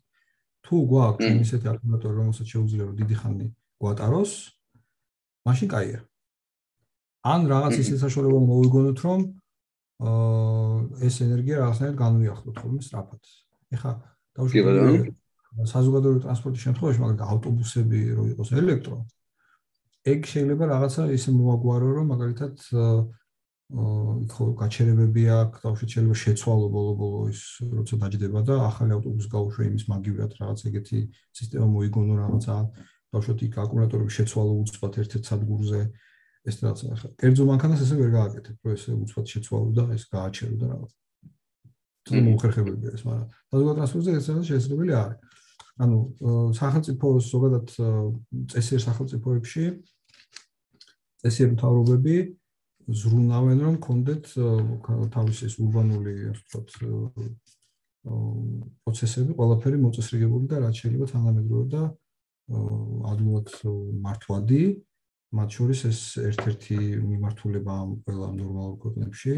თუ 0.67 0.75
გვაქვს 0.91 1.41
ისეთი 1.47 1.67
აკუმულატორი 1.71 2.15
რომელსაც 2.21 2.47
შეუძლია 2.53 2.83
რომ 2.91 2.95
დიდი 3.01 3.15
ხანი 3.23 3.47
გვატაროს, 3.81 4.31
მაშინ 5.47 5.67
კაია. 5.73 5.99
ან 7.21 7.45
რაღაც 7.45 7.77
ისე 7.81 7.95
საშუალება 8.01 8.39
მოვიგონოთ, 8.49 8.99
რომ 9.05 9.19
აა 10.01 11.05
ეს 11.05 11.15
ენერგია 11.21 11.55
რაღაცნაირად 11.61 11.97
განვიახლოთ 12.01 12.55
ხოლმე 12.61 12.81
სწრაფად. 12.81 13.21
ეხა 13.77 13.91
დავუშვათ 14.37 15.19
საზოგადოებრივი 15.69 16.23
ტრანსპორტის 16.25 16.63
შემთხვევაში, 16.65 16.99
მაგალითად 17.03 17.27
ავტობუსები 17.33 17.99
რო 18.17 18.23
იყოს 18.33 18.49
ელექტრო, 18.61 18.97
ეგ 20.11 20.19
შეიძლება 20.31 20.63
რაღაცა 20.73 21.01
ისე 21.13 21.29
მოაგვარო, 21.37 21.87
რომ 21.97 22.05
მაგალითად 22.13 22.55
აა 22.71 22.95
ხო 23.71 24.45
გაჩერებები 24.59 25.23
აქვს, 25.31 25.59
დავუშვათ 25.63 25.91
შეიძლება 25.93 26.17
შეცვალო 26.21 26.67
ბოლო-ბოლო 26.75 27.19
ის 27.31 27.41
როცა 27.71 27.99
დაждდება 28.01 28.39
და 28.43 28.55
ახალი 28.67 28.91
ავტობუსი 28.97 29.29
გაუშვა 29.31 29.63
იმის 29.71 29.85
მაგივრად 29.91 30.31
რაღაც 30.41 30.59
ეგეთი 30.67 30.99
სისტემა 31.39 31.67
მოიგონო 31.75 32.13
რაღაცა 32.19 32.55
ბავშვი 33.11 33.33
იქ 33.47 33.55
აკუმულატორები 33.63 34.11
შეცვალო 34.17 34.53
უცბად 34.63 34.93
ერთ-ერთ 35.01 35.23
სადგურზე. 35.31 35.81
ეს 36.41 36.55
რაღაც 36.61 36.79
ახლა 36.95 37.09
კერძო 37.21 37.43
მანქანას 37.45 37.81
ესე 37.85 37.95
ვერ 38.01 38.11
გააკეთებ 38.17 38.55
რომ 38.65 38.73
ესე 38.73 38.91
უცბად 38.97 39.25
შეცვალო 39.33 39.69
და 39.77 39.83
ეს 39.93 40.03
გააჩერო 40.09 40.55
და 40.61 40.65
რაღაც. 40.71 40.91
თუ 42.01 42.11
მოხერხებელია 42.25 42.91
ეს 42.97 43.03
მაგრამ 43.05 43.27
საზოგადო 43.51 43.73
ტრანსპორტზე 43.77 44.11
ეს 44.17 44.25
რაღაც 44.31 44.45
შესაძლებელი 44.49 44.93
არის. 45.01 45.19
ანუ 45.81 45.97
სახელმწიფო 46.57 47.07
ზოგადად 47.31 47.67
წესიერ 48.51 48.81
სახელმწიფოებში 48.87 49.65
წესიერ 51.21 51.49
მთავრობები 51.55 52.15
ზრუნავენ 53.01 53.59
რომ 53.65 53.75
კონდეთ 53.85 54.23
თავისი 55.15 55.47
ეს 55.47 55.55
ურბანული 55.61 56.13
ასე 56.33 56.41
ვთქვათ 56.41 56.69
პროცესები 58.81 59.37
ყველაფერი 59.37 59.77
მოწესრიგებული 59.85 60.45
და 60.51 60.61
რაც 60.65 60.75
შეიძლება 60.81 61.07
თანამედროვე 61.13 61.65
და 61.73 61.81
ადვილად 63.11 63.49
მართვადი. 64.05 64.63
მათ 65.31 65.49
შორის 65.55 65.81
ეს 65.87 65.99
ერთ-ერთი 66.19 66.77
მიმართულება 67.07 67.71
ამ 67.71 67.91
ყველა 68.03 68.27
ნორმალურ 68.35 68.75
ქვეყნებში 68.83 69.33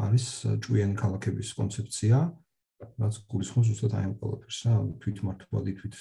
არის 0.00 0.24
ჭვიანი 0.64 0.96
ქალაქების 0.96 1.48
კონცეფცია 1.58 2.16
რაც 3.00 3.14
გულისხმობს 3.28 3.68
უბრალოდ 3.74 3.94
აი 3.98 4.04
ამ 4.08 4.14
ყველაფერს 4.20 4.58
რა 4.64 4.74
თვით 5.04 5.18
მართვადი 5.28 5.72
თვით 5.78 5.94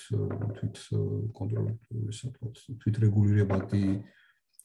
თვით 0.57 0.77
კონტროლი 1.39 1.73
ესე 2.13 2.31
ვთქვათ 2.31 2.55
თვით 2.83 2.95
რეგულირებადი 3.03 3.83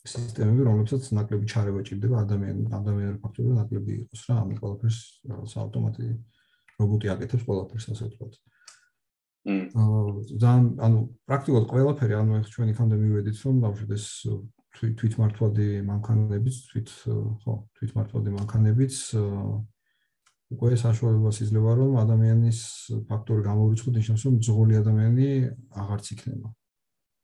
სისტემები 0.08 0.62
რომლებსაც 0.68 1.10
ნაკლები 1.18 1.50
ჩარევა 1.52 1.80
ჭირდება 1.88 2.22
ადამიან 2.24 2.58
ადამიანურ 2.78 3.18
ფაქტორზე 3.24 3.54
ნაკლები 3.58 3.92
იყოს 3.98 4.22
რა 4.30 4.36
ამ 4.42 4.50
ყველაფერს 4.62 4.98
რაღაც 5.32 5.52
ავტომატი 5.64 6.06
რობოტი 6.78 7.12
აკეთებს 7.18 7.46
ყველაფერს 7.50 7.86
ასე 7.92 8.04
ვთქვათ 8.08 8.34
ძალიან 9.48 10.66
ანუ 10.84 10.98
პრაქტიკულად 11.28 11.66
ყველაფერი 11.72 12.14
ანუ 12.20 12.32
ახ 12.38 12.48
ჩვენ 12.52 12.68
იქამდე 12.74 12.96
მივედით 13.00 13.36
რომ 13.48 13.56
ბავშვი 13.64 13.86
ეს 13.96 14.06
თვითმართვადი 14.78 15.68
მანქანებიც 15.88 16.56
თვით 16.68 16.88
ხო 17.42 17.54
თვითმართვადი 17.78 18.30
მანქანებიც 18.38 18.94
უკვე 20.48 20.76
საშუალებას 20.80 21.38
იძლევა 21.44 21.72
რომ 21.76 21.96
ადამიანის 22.02 22.60
ფაქტორი 23.08 23.42
გამორიცხოთ 23.48 23.94
ნიშნავს 24.00 24.22
რომ 24.28 24.36
ძღოლი 24.44 24.74
ადამიანი 24.80 25.26
აღარც 25.76 26.06
იქნება. 26.14 26.48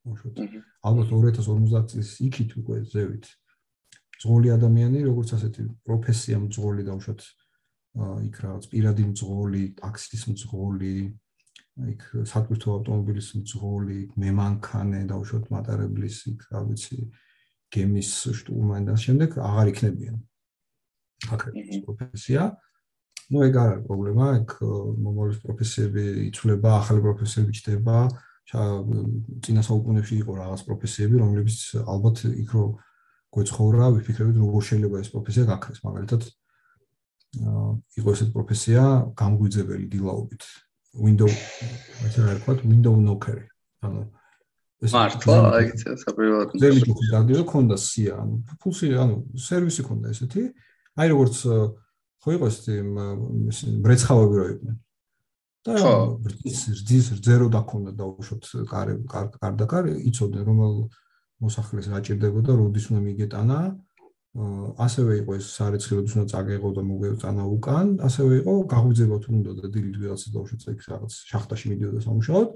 უშუალოდ 0.05 0.37
ალბათ 0.85 1.09
2050 1.09 1.89
წლის 1.93 2.11
იქით 2.29 2.51
უკვე 2.61 2.77
ზევით. 2.93 3.25
ძღოლი 4.21 4.49
ადამიანი 4.57 4.99
როგორც 5.09 5.29
ასეთი 5.37 5.63
პროფესია 5.89 6.37
მძღოლი 6.45 6.83
და 6.85 6.93
უშუალოდ 7.01 7.23
იქ 8.29 8.37
რაღაც 8.45 8.65
პირადი 8.75 9.05
მძღოლი, 9.09 9.65
ტაქსის 9.81 10.23
მძღოლი, 10.29 10.97
იქ 11.75 12.03
სატვირთო 12.31 12.75
ავტომობილის 12.79 13.29
მძღოლი, 13.41 14.01
მემანქანე 14.21 15.01
და 15.11 15.19
უშუალოდ 15.19 15.49
მატარებლის 15.51 16.19
იქ 16.31 16.45
რა 16.55 16.61
ვიცი 16.69 16.99
გემის 17.75 18.11
შტურმანი 18.39 18.87
და 18.91 18.95
შემდეგ 19.05 19.39
აღარ 19.43 19.73
იქნებიან. 19.75 20.17
აქ 21.35 21.41
პროფესია 21.89 22.43
ну 23.33 23.43
ეგ 23.45 23.57
არ 23.57 23.69
არის 23.73 23.85
პრობლემა, 23.89 24.27
ეგ 24.39 24.49
მომავლის 25.05 25.39
პროფესიები 25.45 26.05
იცვლება, 26.29 26.71
ახალი 26.79 27.01
პროფესიები 27.07 27.53
ჩდება. 27.59 27.97
წინა 28.45 29.63
საუკუნეებში 29.65 30.17
იყო 30.21 30.33
რაღაც 30.37 30.61
პროფესიები, 30.69 31.17
რომლებიც 31.17 31.59
ალბათ 31.81 32.17
იქ 32.29 32.51
რო 32.55 32.65
გვეცხოვრა, 33.35 33.87
ვიფიქრებთ 33.97 34.37
როგორ 34.37 34.63
შეიძლება 34.69 34.97
ეს 35.01 35.09
პროფესია 35.15 35.45
გაქრეს, 35.49 35.81
მაგალითად 35.81 36.23
აა 37.35 37.65
იყო 37.99 38.09
ესეთ 38.15 38.31
პროფესია 38.37 38.83
გამგვიძებელი 39.19 39.87
დილაობით. 39.91 40.43
Window 40.95 41.31
ასე 42.05 42.19
რა 42.23 42.37
ვთქვათ, 42.39 42.61
window 42.69 42.95
knocker. 42.99 43.39
ანუ 43.85 44.03
ეს 44.85 44.93
მართლა 44.95 45.37
აი 45.57 45.67
ეს 45.75 46.03
აპრილად. 46.11 46.49
ზემით 46.61 46.87
იყო 46.91 47.03
დადიო, 47.13 47.43
ქონდა 47.49 47.77
სია, 47.81 48.15
ანუ 48.23 48.35
ფულსი, 48.61 48.87
ანუ 48.95 49.17
სერვისი 49.41 49.83
ქონდა 49.89 50.07
ესეთი. 50.15 50.43
აი 51.01 51.07
როგორც 51.15 51.37
ხო 52.25 52.29
იყო 52.37 52.47
ეს 52.51 53.59
ბრეცხავები 53.85 54.35
რო 54.39 54.47
იყვნენ. 54.55 54.77
და 55.65 55.81
რძის 56.29 56.61
რძის 56.77 57.07
ზერო 57.25 57.49
დაქონდა 57.49 57.93
და 57.97 58.05
უშოთ 58.05 58.69
კარი 58.69 58.95
კარდა 59.09 59.65
კარი 59.65 59.97
იცოდნენ 60.13 60.45
რომ 60.45 60.59
მოსახლეს 61.41 61.89
რა 61.89 62.01
ჭირდებოდა 62.05 62.53
როდის 62.53 62.93
უნდა 62.93 63.01
მიგეტანა 63.01 63.59
ასევე 64.35 65.23
იყო 65.23 65.35
ეს 65.39 65.47
სარეცხი 65.55 65.93
როდის 65.95 66.15
უნდა 66.19 66.27
წაგეღო 66.35 66.71
და 66.75 66.83
მოგეწანა 66.83 67.45
უკან. 67.55 67.87
ასევე 68.03 68.33
იყო 68.43 68.55
გაღვიძება 68.67 69.17
თუ 69.23 69.31
უნდა 69.31 69.51
და 69.63 69.65
დილით 69.71 69.97
ვიღაცა 70.03 70.29
და 70.35 70.39
უშოთ 70.43 70.63
ეს 70.75 70.87
რაღაც 70.91 71.13
შახტაში 71.31 71.67
მიდიოდა 71.71 72.01
სამუშაოდ. 72.03 72.49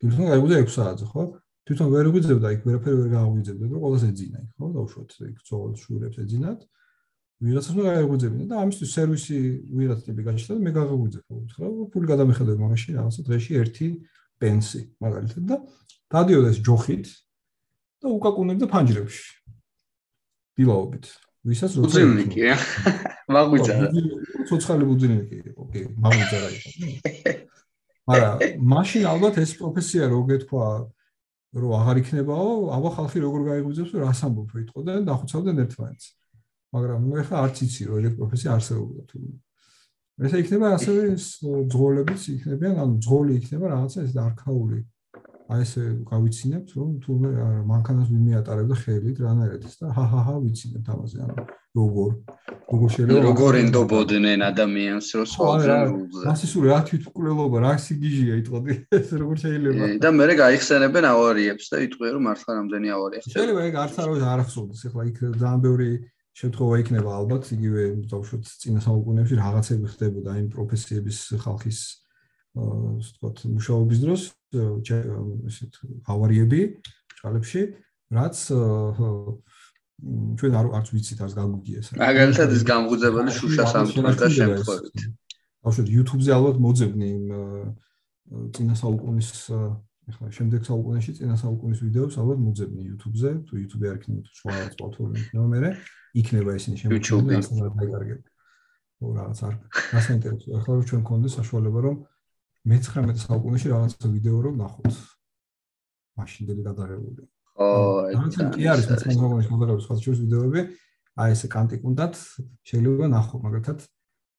თვითონ 0.00 0.24
გაიღვიძა 0.32 0.56
6 0.64 0.72
საათზე 0.76 1.06
ხო? 1.12 1.22
თვითონ 1.66 1.88
ვერ 1.92 2.06
ვიძებდა 2.16 2.48
იქ 2.56 2.60
ვერაფერი 2.64 2.96
ვერ 2.96 3.08
გაღვიძებდა 3.16 3.64
და 3.68 3.76
ყოველს 3.84 4.04
ეძინა 4.08 4.38
იქ 4.40 4.50
ხო? 4.56 4.66
და 4.72 4.78
უშოთ 4.86 5.10
იქ 5.28 5.36
ძოღოლ 5.44 5.72
შურებს 5.76 6.16
ეძინათ. 6.24 6.60
ვიღაცას 7.36 7.72
უნდა 7.76 7.92
გაიღვიძებინა 7.96 8.44
და 8.48 8.56
ამისთვის 8.64 8.90
სერვისი 8.96 9.38
ვიღაც 9.76 10.00
ტიპი 10.08 10.22
გაჩნდა 10.24 10.52
და 10.56 10.60
მე 10.64 10.70
გაღვიძებ 10.72 11.24
ხო 11.52 11.68
ფული 11.92 12.06
გადამეხედავ 12.16 12.56
მაგაში 12.64 12.88
რაღაცა 12.96 13.20
დღეში 13.28 13.52
ერთი 13.60 13.88
პენსი 14.40 14.80
მაგალითად 15.04 15.42
და 15.44 15.56
დადიოდა 16.16 16.48
ეს 16.48 16.58
ჯოხით 16.64 17.06
და 18.00 18.06
უკაკუნებდა 18.08 18.66
ფანჯრებში. 18.72 19.24
დილაობით 20.56 21.25
ვისაც 21.46 21.72
როცა 21.78 22.02
უძინიკი 22.02 22.40
მაგვიძარა. 23.36 23.88
ცოცხალი 24.50 24.84
უძინიკი 24.92 25.36
იყო. 25.50 25.62
კი 25.72 25.80
მაგვიძარა 26.04 26.48
იყო. 26.56 26.68
მაგრამ 28.10 28.34
მაშინ 28.72 29.02
ალბათ 29.12 29.34
ეს 29.42 29.52
პროფესია 29.60 30.04
რო 30.10 30.20
გეთქვა 30.30 30.66
რომ 31.56 31.72
აღარ 31.80 31.96
იქნებაო 32.02 32.50
აბა 32.76 32.90
ხალხი 32.96 33.18
როგორ 33.26 33.40
გაიღვიძებს 33.50 33.92
რას 34.02 34.20
ამბობ 34.26 34.50
ეთყოდან 34.62 35.06
დახუცავდნენ 35.08 35.62
ერთმანეთს. 35.66 36.06
მაგრამ 36.76 37.00
მე 37.10 37.22
ხა 37.26 37.36
არც 37.46 37.56
იცი 37.66 37.82
რომ 37.88 38.06
ეს 38.06 38.14
პროფესია 38.20 38.50
არსებობდა 38.56 39.02
თუ 39.10 39.18
ესე 40.16 40.36
იქნება 40.42 40.66
ასევე 40.76 41.02
ძღოლებიც 41.72 42.22
იქნებიან 42.36 42.76
ანუ 42.82 42.94
ძღოლი 43.04 43.32
იქნება 43.40 43.66
რაღაცა 43.72 43.98
ეს 44.06 44.12
არქაული 44.16 44.78
აი 45.46 45.62
ესე 45.62 45.82
გავიცინებთ 46.10 46.70
რომ 46.74 46.90
თურმე 47.04 47.30
მანქანას 47.70 48.08
მიმეატარებდა 48.10 48.76
ხელით 48.82 49.18
რანაირად 49.22 49.66
ის 49.68 49.76
და 49.78 49.92
ჰაჰაჰა 49.94 50.34
ვიცინებთ 50.42 50.88
ამაზე 50.94 51.18
ანუ 51.22 51.44
როგორ? 51.76 52.10
როგორ 52.66 52.88
შეიძლება 52.96 53.22
როგორ 53.26 53.58
ენდობოდნენ 53.62 54.40
ადამიანს 54.46 55.08
რომ 55.18 55.26
სწორად 55.30 56.26
ასისური 56.34 56.66
რა 56.72 56.80
თვითმკვლელობა 56.88 57.62
რა 57.62 57.72
სიგიჟია 57.86 58.34
იტყოდი 58.42 58.74
ეს 58.98 59.08
როგორ 59.22 59.36
შეიძლება? 59.44 59.86
და 60.02 60.08
მე 60.18 60.34
გაიხსენებენ 60.42 61.04
ავარიებს 61.14 61.66
და 61.70 61.76
იტყვიან 61.86 62.12
რომ 62.16 62.26
მართლა 62.26 62.50
რამდენი 62.58 62.88
ავარია 62.96 63.20
ხდება 63.22 63.36
შეიძლება 63.38 63.62
ეგ 63.70 63.74
არც 63.86 63.94
არავის 64.02 64.24
არ 64.34 64.40
ახსოვდეს 64.46 64.82
ეხლა 64.90 65.02
იქ 65.10 65.18
ძალიან 65.46 65.60
ბევრი 65.62 65.90
შემთხვევა 66.36 66.74
იქნება 66.82 67.10
ალბათ 67.16 67.44
იგივე 67.54 67.82
ბავშვებს 68.10 68.48
წინა 68.60 68.80
საუკუნეებში 68.82 69.36
რაღაცები 69.40 69.86
ხდებოდა 69.94 70.30
იმ 70.42 70.48
პროფესიების 70.52 71.18
ხალხის 71.44 71.78
ასე 72.56 73.10
ვთქვათ 73.12 73.36
მუშაობის 73.56 73.98
დროს 74.04 74.22
ესეთ 74.56 75.72
ავარიები 76.12 76.60
ჭალებში 77.20 77.62
რაც 78.16 78.36
ჩვენ 80.40 80.52
არ 80.60 80.66
არც 80.76 80.88
ვიცით 80.92 81.20
არც 81.24 81.32
გაგუგია 81.36 81.78
ეს 81.80 81.88
მაგალითად 81.96 82.48
ეს 82.56 82.62
გამღუძებელი 82.68 83.30
შუშას 83.36 83.72
ამთქვა 83.80 84.28
შემთხვევით 84.36 85.04
ბავშვებს 85.66 85.90
YouTube-ზე 85.96 86.30
ალბათ 86.36 86.56
მოძებნი 86.64 87.06
იმ 87.16 87.26
წინა 88.56 88.74
საუკუნის 88.76 89.30
ეხლა 90.06 90.28
შემდეგ 90.30 90.60
საუკუნეში 90.68 91.12
წინა 91.18 91.36
საუკუნის 91.40 91.80
ვიდეოს 91.82 92.14
ალბათ 92.22 92.38
მოძებნი 92.46 92.82
YouTube-ზე 92.90 93.30
თუ 93.46 93.52
YouTube-ი 93.62 93.86
არ 93.90 93.96
იქნება 94.00 94.20
თუ 94.26 94.32
სხვა 94.38 94.52
პლატფორმები 94.78 95.22
იქნება 95.26 95.46
მე 95.52 95.70
იქნება 96.22 96.50
ისინი 96.60 96.76
შემოგვიყვება 96.80 97.40
ასე 97.40 97.56
რა 97.60 97.70
დაიგარგება. 97.76 98.28
ო 98.96 99.06
რაღაც 99.16 99.38
არ 99.46 99.54
გასაინტერესო. 99.92 100.48
ახლა 100.56 100.72
ჩვენ 100.90 101.00
გქონდეს 101.04 101.32
საშუალება 101.38 101.78
რომ 101.86 101.96
მე-19 102.66 103.22
საუკუნეში 103.26 103.68
რაღაც 103.72 103.92
ვიდეო 104.16 104.38
რომ 104.46 104.54
ნახოთ. 104.62 104.96
მაშინდელი 106.16 106.62
გადაღებული. 106.66 107.22
ო, 107.56 107.66
ეს 108.12 108.36
კი 108.56 108.64
არის 108.72 108.86
მე-19 108.90 109.16
საუკუნეში 109.16 109.50
გადაღებული 109.52 109.84
სხვა 109.86 109.96
შორის 110.02 110.20
ვიდეოები. 110.24 110.60
აი 111.16 111.28
ესე 111.32 111.48
კანტიკუნდათ 111.48 112.14
შეიძლება 112.68 113.06
ნახო, 113.08 113.36
მაგალითად 113.46 113.78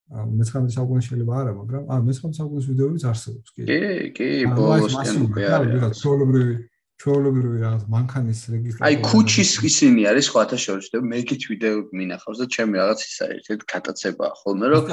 მე-19 0.07 0.75
საუკუნეში 0.77 1.07
შეიძლება 1.11 1.33
არა, 1.41 1.51
მაგრამ 1.57 1.83
აა 1.91 1.99
მე-19 2.07 2.37
საუკუნის 2.37 2.67
ვიდეოებიც 2.71 3.03
არსებობს 3.11 3.49
კი. 3.55 3.61
კი, 3.67 3.79
კი, 4.17 4.29
ბოლოსკენ 4.55 5.15
უკვე 5.27 5.43
არის. 5.57 6.01
ჩაოლებრივი 6.03 6.55
ჩვეულებრივი 7.01 7.59
რაღაც 7.61 7.83
მანქანის 7.93 8.39
რეგისტრაცია. 8.53 8.85
აი 8.87 8.95
ქუჩის 9.05 9.51
ისინი 9.69 10.01
არის 10.11 10.25
სხვათა 10.29 10.57
შორის 10.63 10.87
და 10.93 11.01
მე 11.11 11.19
კით 11.29 11.43
ვიდეო 11.49 11.77
მინახავს 11.99 12.37
და 12.41 12.45
ჩემი 12.55 12.75
რაღაც 12.81 12.99
ის 13.05 13.17
არის 13.25 13.45
ერთ 13.53 13.61
კატაცება 13.73 14.27
ხოლმე 14.41 14.65
რომ 14.73 14.85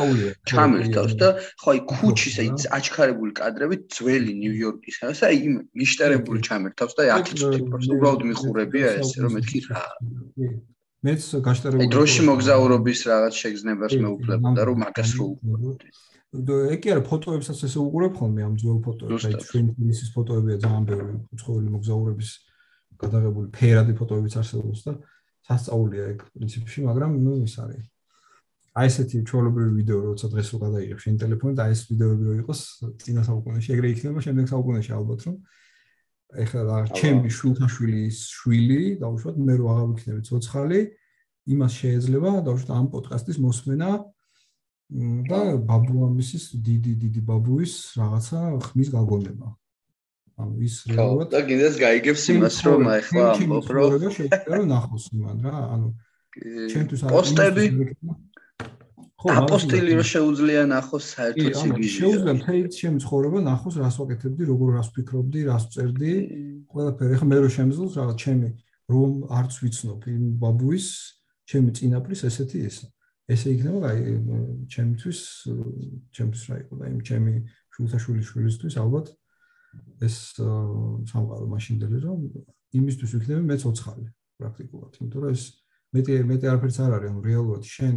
ჩამირთავს 0.53 1.15
და 1.23 1.29
ხო 1.65 1.69
აი 1.73 1.81
ქუჩის 1.95 2.37
აი 2.45 2.49
აჩქარებული 2.77 3.33
კადრები 3.41 3.77
ძველი 3.97 4.33
ნიუ-იორკის 4.43 4.97
ხას 5.01 5.21
აი 5.29 5.37
იმ 5.49 5.55
მიშტერებული 5.81 6.41
ჩამირთავს 6.45 6.95
და 7.01 7.03
10 7.09 7.41
წუთი 7.41 7.61
უბრალოდ 7.97 8.23
მიხურებია 8.29 8.89
ეს 9.01 9.11
რომ 9.25 9.33
მეთქი 9.41 9.61
რა 9.73 9.85
მეც 11.09 11.23
გაშტერებული 11.49 11.89
დროში 11.95 12.23
მოგზაურობის 12.29 13.01
რაღაც 13.13 13.35
შეგზნებას 13.45 13.93
მეუფლებოდა 14.05 14.63
რომ 14.69 14.77
მაგას 14.85 15.11
რო 15.17 15.25
უყურებდი 15.33 15.89
ეკი 16.75 16.93
არა 16.95 17.03
ფოტოებსაც 17.07 17.65
ესე 17.69 17.79
უყურებ 17.79 18.19
ხოლმე 18.19 18.43
ამ 18.43 18.55
ძველ 18.59 18.79
ფოტოებს. 18.83 19.27
აი 19.29 19.35
ჩვენ 19.45 19.67
ისის 19.95 20.11
ფოტოებია 20.15 20.57
ძალიან 20.65 20.85
ბევრი 20.91 21.15
უცხოელი 21.31 21.69
მოგზაურების 21.75 22.31
გადაღებული 22.99 23.49
ფერადი 23.55 23.93
ფოტოებიც 23.99 24.35
არსებობს 24.43 24.81
და 24.87 24.93
სასწაულია 25.47 26.05
ეგ 26.15 26.19
პრინციპში 26.35 26.79
მაგრამ 26.89 27.11
ნუ 27.23 27.35
ის 27.47 27.55
არის. 27.63 27.87
აი 28.75 28.87
ესეთი 28.91 29.19
ჩვეულებრივი 29.31 29.73
ვიდეო 29.79 29.99
როცა 30.03 30.27
დღეს 30.35 30.49
რო 30.51 30.59
გადაიღებ 30.65 30.99
შენ 30.99 31.15
ტელეფონით 31.23 31.59
აი 31.63 31.71
ეს 31.75 31.83
ვიდეოები 31.95 32.25
რო 32.27 32.35
იყოს 32.43 32.61
წინა 32.99 33.23
საუკუნეში 33.29 33.71
ეგრე 33.75 33.89
იქნება 33.95 34.19
შემდეგ 34.27 34.47
საუკუნეში 34.51 34.91
ალბათ 34.99 35.21
რომ 35.31 35.37
ეხლა 36.43 36.63
რა 36.67 36.79
ჩემი 36.99 37.31
შულთაშვილის 37.39 38.19
შვილი 38.35 38.81
დაუშვათ 38.99 39.37
მე 39.47 39.55
რო 39.61 39.67
აღარ 39.71 39.87
ვიქნები 39.95 40.23
ცოცხალი 40.27 40.81
იმას 41.55 41.73
შეიძლება 41.85 42.31
დაუშვათ 42.51 42.71
ამ 42.75 42.87
პოდკასტის 42.91 43.39
მოსმენა 43.47 43.91
და 44.95 45.41
ბაბუამისის 45.69 46.45
დიდი 46.63 46.93
დიდი 47.03 47.21
ბაბუის 47.27 47.73
რაღაცა 47.99 48.41
ხმის 48.67 48.89
გაგონება. 48.95 49.49
ანუ 50.35 50.55
ის 50.67 50.75
რეალურად 50.91 51.29
და 51.35 51.41
კიდეს 51.47 51.75
გაიგებს 51.79 52.23
იმას 52.35 52.57
რომ 52.67 52.83
ახლა 52.91 53.25
ამბობ 53.35 53.67
რომ 53.75 54.07
შეიძლება 54.19 54.55
რომ 54.59 54.67
ნახოს 54.71 55.05
იმან 55.15 55.37
რა, 55.47 55.57
ანუ 55.75 55.89
ჩემთვის 56.71 57.01
არის 57.07 57.13
პოსტები 57.15 57.65
ხო, 59.25 59.29
აპოსტილი 59.41 59.93
რომ 59.99 60.07
შეუძლია 60.15 60.63
ნახოს 60.75 61.05
საერთოდ 61.15 61.55
სიგიჟე. 61.59 61.93
შეუძლია 61.99 62.35
მთელი 62.39 62.63
ჩემი 62.79 62.99
ცხოვრება 63.05 63.39
ნახოს 63.51 63.75
რას 63.83 63.97
ვაკეთებდი, 64.01 64.43
როგორ 64.53 64.69
რას 64.77 64.89
ვფიქრობდი, 64.91 65.41
რას 65.51 65.65
წერდი, 65.75 66.15
ყველაფერი. 66.71 67.13
ახლა 67.17 67.27
მე 67.31 67.39
რო 67.41 67.51
შემძლოს 67.59 67.93
რაღაც 67.99 68.17
ჩემი 68.25 68.49
რომ 68.95 69.11
არც 69.39 69.53
ვიცნობ 69.63 70.01
იმ 70.15 70.23
ბაბუის 70.43 70.87
ჩემი 71.49 71.71
წინაპრის 71.79 72.21
ესეთი 72.29 72.59
ისე. 72.69 72.87
ესე 73.33 73.55
იქნება 73.57 73.91
აი 73.95 74.01
ჩემთვის 74.75 75.21
ჩემთვის 76.17 76.43
რა 76.51 76.57
იყო 76.65 76.75
და 76.81 76.85
იმ 76.93 77.01
ჩემი 77.09 77.35
შულთაშვილის 77.77 78.27
შვილისთვის 78.31 78.75
ალბათ 78.85 79.07
ეს 80.05 80.17
სამყარო 81.11 81.47
მაშინდელი 81.55 81.99
რომ 82.05 82.21
იმისთვის 82.79 83.15
ვიქნები 83.17 83.45
მე 83.49 83.57
ცოცხალი 83.65 84.07
პრაქტიკულად 84.39 85.01
იმიტომ 85.01 85.21
რომ 85.25 85.33
ეს 85.35 85.45
მეტი 85.95 86.13
მეტი 86.31 86.51
არაფერს 86.53 86.79
არ 86.85 86.97
არის 86.99 87.11
ანუ 87.15 87.21
რეალურად 87.25 87.65
შენ 87.65 87.97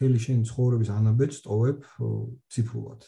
მთელი 0.00 0.18
შენი 0.24 0.42
ცხოვრების 0.48 0.90
ანაბეჭ 0.96 1.32
სტოვებ 1.36 1.78
ციფრულად. 2.48 3.00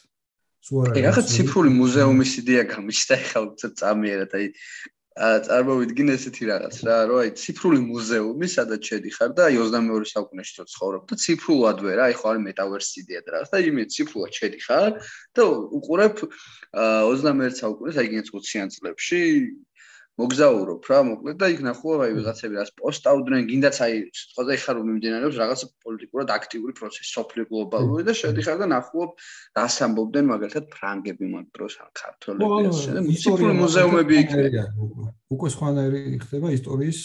სულ 0.63 0.77
არა. 0.83 0.93
ეხლა 1.09 1.23
ციფრული 1.33 1.71
მუზეუმის 1.73 2.31
იდეა 2.43 2.63
გამიშთა 2.69 3.15
ეხლა 3.17 3.39
უცებ 3.49 3.71
წამიერად 3.81 4.31
აი 4.37 4.45
წარმოვიდგინე 5.13 6.13
ესეთი 6.17 6.47
რაღაც 6.49 6.77
რა, 6.87 6.95
რომ 7.09 7.19
აი 7.21 7.31
ციფრული 7.37 7.79
მუზეუმი, 7.85 8.47
სადაც 8.49 8.81
შედიხარ 8.89 9.29
და 9.37 9.41
აი 9.45 9.59
22 9.61 10.09
საუკუნეში 10.09 10.53
თუ 10.57 10.63
ცხოვრობ 10.73 11.03
და 11.11 11.15
ციფრულად 11.23 11.77
ვერ, 11.85 12.01
აი 12.07 12.13
ხო 12.17 12.25
არის 12.33 12.43
მეტავერსი 12.49 12.95
იდეა 13.03 13.21
და 13.21 13.29
რაღაც 13.35 13.49
და 13.53 13.59
იმით 13.69 13.93
ციფრულად 13.93 14.33
შედიხარ 14.41 14.89
და 15.37 15.43
უყურებ 15.77 16.15
21 16.73 17.61
საუკუნეს, 17.61 17.95
აი 18.01 18.07
გინც 18.09 18.27
20-იან 18.33 18.69
წლებში 18.73 19.21
მოგზაურობ 20.13 20.87
რა, 20.89 20.97
მოკლედ 21.09 21.37
და 21.41 21.47
იქ 21.49 21.61
ნახულობ 21.65 22.01
აი 22.05 22.11
ვიღაცები 22.13 22.57
რას 22.59 22.71
პოსტაუდნენ, 22.77 23.45
გინდაც 23.49 23.77
აი 23.81 23.93
სხვაზე 24.13 24.57
ხარ 24.61 24.75
რომ 24.77 24.85
მიმდინარეობს 24.93 25.37
რაღაც 25.41 25.61
პოლიტიკურად 25.81 26.33
აქტიური 26.37 26.73
პროცესი, 26.77 27.09
სოფლიო 27.17 27.45
გლობალური 27.49 28.05
და 28.05 28.13
შედიხარ 28.19 28.57
და 28.61 28.67
ნახულობ 28.73 29.11
რას 29.57 29.75
ამბობდნენ 29.87 30.29
მაგალითად 30.29 30.69
ფრანგები 30.69 31.25
მაგ 31.33 31.47
დროს 31.57 31.73
ან 31.81 31.89
ქართველები 31.97 32.51
და 32.93 33.01
ციფრული 33.23 33.55
მუზეუმები 33.57 34.13
იქნება. 34.21 34.63
უკვე 35.33 35.47
სხვანაირი 35.57 36.03
ხდება 36.21 36.47
ისტორიის 36.61 36.99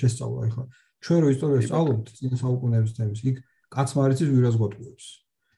შესწავლა 0.00 0.40
ეხლა. 0.48 0.64
ჩვენ 1.04 1.18
რო 1.22 1.28
ისტორიას 1.36 1.64
სწავლობთ 1.68 2.06
წინა 2.16 2.36
საუკუნეების 2.40 2.92
თემის, 2.96 3.20
იქ 3.20 3.36
კაცმა 3.68 4.00
არიცის 4.08 4.28
ვირას 4.32 4.56
გოტყუებს. 4.56 5.06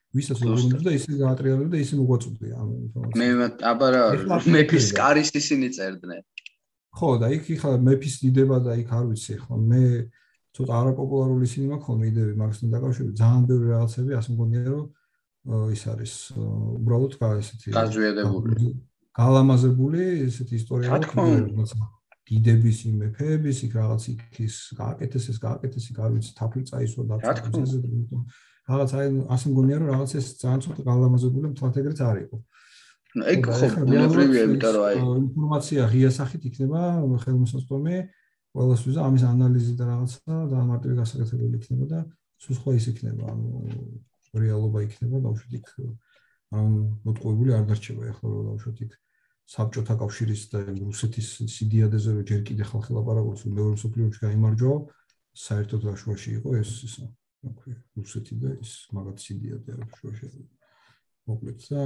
ვისაც 0.09 0.39
როგორ 0.41 0.61
უნდა 0.65 0.79
და 0.89 0.91
ისე 0.97 1.15
გაატრიალებს 1.21 1.69
და 1.69 1.79
ისე 1.85 1.93
მოგვაწოდია 2.01 2.53
ამ 2.57 2.69
ინფორმაციას. 2.89 3.17
მე 3.21 3.27
აბა 3.71 3.87
რა 3.93 4.03
მეფის 4.55 4.87
კარის 4.97 5.29
ისინი 5.37 5.67
წერდნენ. 5.77 6.23
ხო 6.97 7.09
და 7.21 7.27
იქ 7.35 7.45
ხა 7.61 7.71
მეფის 7.85 8.15
დიდება 8.23 8.57
და 8.65 8.73
იქ 8.81 8.89
არ 8.97 9.05
ვიცი 9.09 9.35
ხო 9.43 9.55
მე 9.69 9.83
ცოტა 10.57 10.73
არაპოპულარული 10.81 11.45
ისინი 11.45 11.65
მაქვს 11.71 11.85
ხოლმე 11.87 12.05
იდეები 12.09 12.33
მაგასთან 12.41 12.69
დაკავშირებით. 12.73 13.15
ძალიან 13.21 13.43
ბევრი 13.49 13.67
რაღაცები 13.73 14.11
ასე 14.19 14.29
მგონია 14.33 14.63
რომ 14.69 14.85
ის 15.73 15.81
არის 15.87 16.13
უბრალოდ 16.35 17.13
კა 17.19 17.27
ესეთი 17.39 17.69
გაძვედებული 17.77 18.73
გალამაზებული 19.19 20.03
ესეთი 20.27 20.53
ისტორია 20.59 20.89
აქვს 20.99 21.73
დიდების 22.29 22.79
იმ 22.89 22.95
მეფეების 23.01 23.57
იქ 23.65 23.73
რაღაც 23.79 24.03
იქ 24.13 24.21
ის 24.45 24.55
გააკეთეს 24.77 25.25
ეს 25.33 25.37
გააკეთეს 25.45 25.85
იქ 25.89 25.97
არ 26.05 26.11
ვიცი 26.13 26.31
თაფლი 26.39 26.63
წაისვა 26.69 27.03
და 27.09 27.15
რაღაც 28.69 28.91
აი 28.99 29.07
ასე 29.33 29.45
მგონია 29.49 29.77
რომ 29.81 29.87
რაღაც 29.89 30.11
ეს 30.19 30.27
ძალიან 30.43 30.61
ცოტა 30.65 30.81
გალამაზებული 30.89 31.47
მთლად 31.53 31.79
ეგრეც 31.81 31.99
არ 32.05 32.17
იყო 32.25 32.37
ეგ 33.33 33.49
ხო 33.49 33.67
ბუნებრივია 33.89 34.43
იმიტომ 34.47 34.73
რომ 34.75 34.85
აი 34.89 34.97
ინფორმაცია 35.19 35.87
ღია 35.93 36.11
სახით 36.17 36.43
იქნება 36.49 36.81
ხელმისაწვდომი 37.23 37.97
ყველასთვის 38.55 38.95
და 38.97 39.01
ამის 39.07 39.23
ანალიზი 39.29 39.73
და 39.79 39.85
რაღაცა 39.89 40.35
და 40.51 40.57
მარტივი 40.69 40.95
გასაკეთებელი 40.99 41.59
იქნება 41.59 41.85
და 41.93 41.99
სულ 42.43 42.55
სხვა 42.59 42.71
ის 42.79 42.85
იქნება 42.93 43.23
ანუ 43.33 43.49
რეალობა 44.43 44.79
იქნება 44.87 45.21
ბავშვით 45.27 45.53
იქ 45.59 45.67
ანუ 46.59 46.79
მოტყუებული 47.05 47.55
არ 47.57 47.65
დარჩება 47.69 48.09
ახლა 48.13 48.27
რომ 48.33 48.49
ბავშვით 48.49 48.81
იქ 48.85 48.91
საბჭოთა 49.49 49.95
კავშირის 50.01 50.43
და 50.53 50.59
რუსეთის 50.69 51.29
სიდიადეზე 51.55 52.09
რომ 52.15 52.25
ჯერ 52.29 52.41
კიდე 52.49 52.63
ხალხი 52.69 52.91
ლაპარაკობს 52.97 53.45
მეორე 53.49 53.71
მსოფლიო 53.77 54.05
ომში 54.09 54.21
გამარჯვა 54.25 54.75
საერთოდ 55.45 55.81
რაშუაში 55.89 56.29
იყო 56.39 56.49
ეს 56.61 56.71
ისე 56.89 57.05
აკვი 57.49 57.73
რუსეთი 57.97 58.35
და 58.43 58.49
ის 58.61 58.71
მაგათ 58.93 59.17
სიდიადე 59.25 59.77
არის 59.77 59.99
შუაში 60.01 60.29
მოკლედ 61.29 61.57
და 61.69 61.83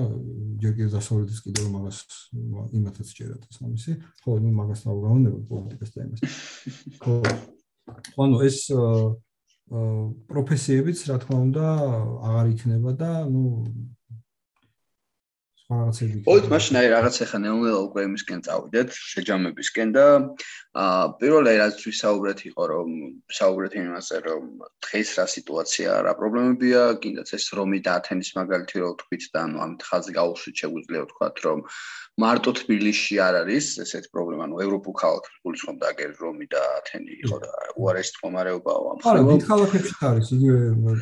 ჯერ 0.64 0.74
კიდევ 0.78 0.92
დასავლეთის 0.96 1.40
კიდევ 1.46 1.66
მაგას 1.76 2.00
იმათაც 2.80 3.08
ჭერათ 3.18 3.44
ეს 3.50 3.58
ამისი. 3.64 3.92
ხო 4.24 4.32
ნუ 4.44 4.50
მაგას 4.60 4.84
თავ 4.86 4.98
გავუნება 5.04 5.40
პოლიტიკას 5.52 5.92
და 5.94 6.00
იმას. 6.08 6.22
ხო. 7.04 7.16
ანუ 8.24 8.38
ეს 8.48 8.60
პროფესიებიც 10.30 11.00
რა 11.10 11.18
თქმა 11.24 11.38
უნდა 11.48 11.66
აღარ 12.28 12.48
იქნება 12.54 12.92
და 13.00 13.12
სხვა 13.26 14.03
რაღაცები. 15.80 16.18
ოღონდ 16.30 16.48
მაშინ 16.54 16.78
აი 16.80 16.88
რაღაც 16.94 17.16
ახლა 17.26 17.40
ნეონელა 17.44 17.80
უკვე 17.88 18.02
იმისკენ 18.10 18.40
წავიდეთ, 18.48 18.90
შეჯამებისკენ 19.14 19.90
და 19.98 20.06
აა 20.74 21.06
პირველ 21.22 21.46
რაც 21.62 21.78
ვისაუბრეთ 21.86 22.40
იყო 22.50 22.64
რომ 22.74 22.90
საუბრეთ 23.38 23.74
იმაზე 23.78 24.18
რომ 24.28 24.44
დღეს 24.86 25.10
რა 25.18 25.26
სიტუაცია, 25.36 25.90
რა 26.08 26.14
პრობლემებია, 26.18 26.82
კიდაც 27.04 27.28
ეს 27.38 27.46
რომი 27.58 27.80
და 27.86 27.92
ათენის 28.02 28.30
მაგალითი 28.40 28.76
რო 28.82 28.90
ვთქვით 28.94 29.24
და 29.34 29.40
ანუ 29.46 29.58
ამით 29.66 29.82
ხაზი 29.90 30.12
გაუშვით 30.18 30.56
შეგვიძლია 30.64 31.02
ვთქვათ 31.06 31.36
რომ 31.46 31.60
მარტო 32.22 32.52
თბილისში 32.58 33.16
არ 33.26 33.36
არის 33.42 33.68
ესეთი 33.82 34.10
პრობლემა, 34.14 34.46
ანუ 34.46 34.60
ევროპულ 34.66 34.94
ქალაქებში 35.02 35.40
გულისხმობ 35.46 35.78
და 35.82 35.88
აგერ 35.94 36.12
რომი 36.22 36.46
და 36.54 36.62
ათენი 36.78 37.14
იყო 37.26 37.38
და 37.42 37.52
უარეს 37.74 38.10
თქმარეობაა 38.14 38.80
ამ 38.94 39.00
ხალხს. 39.02 39.10
არა, 39.14 39.22
დიდ 39.34 39.46
ქალაქებში 39.50 39.94
არის, 40.10 40.28
იგივე 40.38 40.60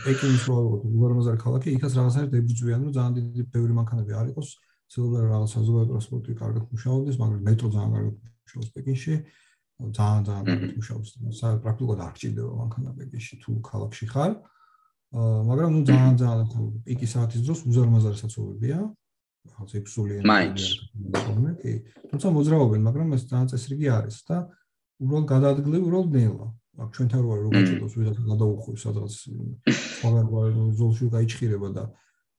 პეკინის 0.07 0.45
ვაღოთ, 0.51 0.81
უარმაზარ 0.87 1.37
ქალაქი, 1.43 1.67
იქაც 1.75 1.91
რაღაცნაირად 1.99 2.37
ებრძვიან, 2.39 2.79
რომ 2.87 2.91
ძალიან 2.95 3.13
დიდი 3.19 3.43
ბევრი 3.51 3.73
მანქანები 3.79 4.11
არ 4.21 4.27
იყოს, 4.31 4.49
ცდილობენ 4.91 5.23
რაღაც 5.31 5.49
საზოგადო 5.55 5.87
ტრანსპორტი 5.91 6.31
კარგად 6.41 6.63
მუშაობდეს, 6.71 7.15
მაგრამ 7.21 7.41
მეტრო 7.47 7.67
ძალიან 7.75 7.91
კარგად 7.95 8.15
მუშაობს 8.43 8.69
პეკინში. 8.75 9.13
ძალიან 9.81 10.23
ძალიან 10.27 10.43
კარგად 10.51 10.71
მუშაობს. 10.77 11.09
პრაქტიკულად 11.63 11.99
არ 12.05 12.13
ჭირდება 12.21 12.51
მანქანა 12.61 12.91
პეკინში 12.99 13.33
თუ 13.41 13.51
ქალაქში 13.71 14.05
ხარ. 14.11 14.31
აა 15.11 15.39
მაგრამ 15.49 15.69
ნუ 15.75 15.81
ძალიან 15.91 16.15
ძალიან 16.21 16.47
პიკი 16.85 17.07
საათის 17.13 17.41
დროს 17.45 17.59
უზარმაზარი 17.71 18.17
საცობებია. 18.23 18.77
რაღაც 19.49 19.71
ექსულიანი 19.79 20.25
მაინც 20.29 20.61
კი 21.61 21.73
თუმცა 22.11 22.27
მოძრაობენ 22.35 22.81
მაგრამ 22.87 23.15
ეს 23.17 23.23
დაწესრიგი 23.31 23.87
არის 23.97 24.17
და 24.29 24.37
უბრალოდ 25.01 25.25
გადაადგილებ 25.33 25.81
უბრალოდ 25.87 26.09
ნელა 26.17 26.47
აქ 26.81 26.89
ჩვენთან 26.95 27.21
რო 27.25 27.29
როგორ 27.41 27.53
გაჩერდოს 27.57 27.93
ვიღაც 27.97 28.17
გადაუხვევ 28.31 28.75
სადღაც 28.83 29.13
სხვა 29.97 30.43
ზოლში 30.77 31.05
გაიჭირება 31.15 31.69
და 31.77 31.83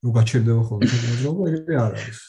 რო 0.03 0.11
გაჩერდება 0.19 0.63
ხოლმე 0.69 0.95
მოძრაობა 1.03 1.43
ეგრე 1.51 1.75
არ 1.87 1.93
არის 1.99 2.21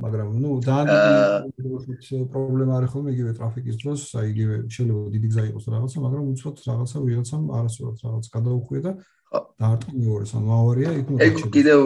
მაგრამ 0.00 0.28
ნუ 0.42 0.50
ძალიან 0.66 2.26
პრობლემა 2.32 2.72
არის 2.78 2.90
ხოლმე 2.92 3.10
იგივე 3.12 3.32
ტრაფიკის 3.38 3.76
დროს 3.82 4.00
აი 4.18 4.26
იგივე 4.32 4.54
შეიძლება 4.74 5.02
დიდი 5.14 5.28
გზა 5.32 5.42
იყოს 5.52 5.64
რაღაცა 5.74 5.98
მაგრამ 6.06 6.24
უცბად 6.32 6.56
რაღაცა 6.70 6.96
ვიღაცამ 7.06 7.42
არასდროს 7.58 7.98
რაღაც 8.06 8.26
გადაუხვია 8.36 8.80
და 8.86 8.92
დაარტყა 9.32 9.92
მეორე 9.96 10.26
სამავარია 10.32 10.90
იქ 11.00 11.06
უნდა 11.12 11.28
ეგ 11.28 11.36
კიდევ 11.56 11.80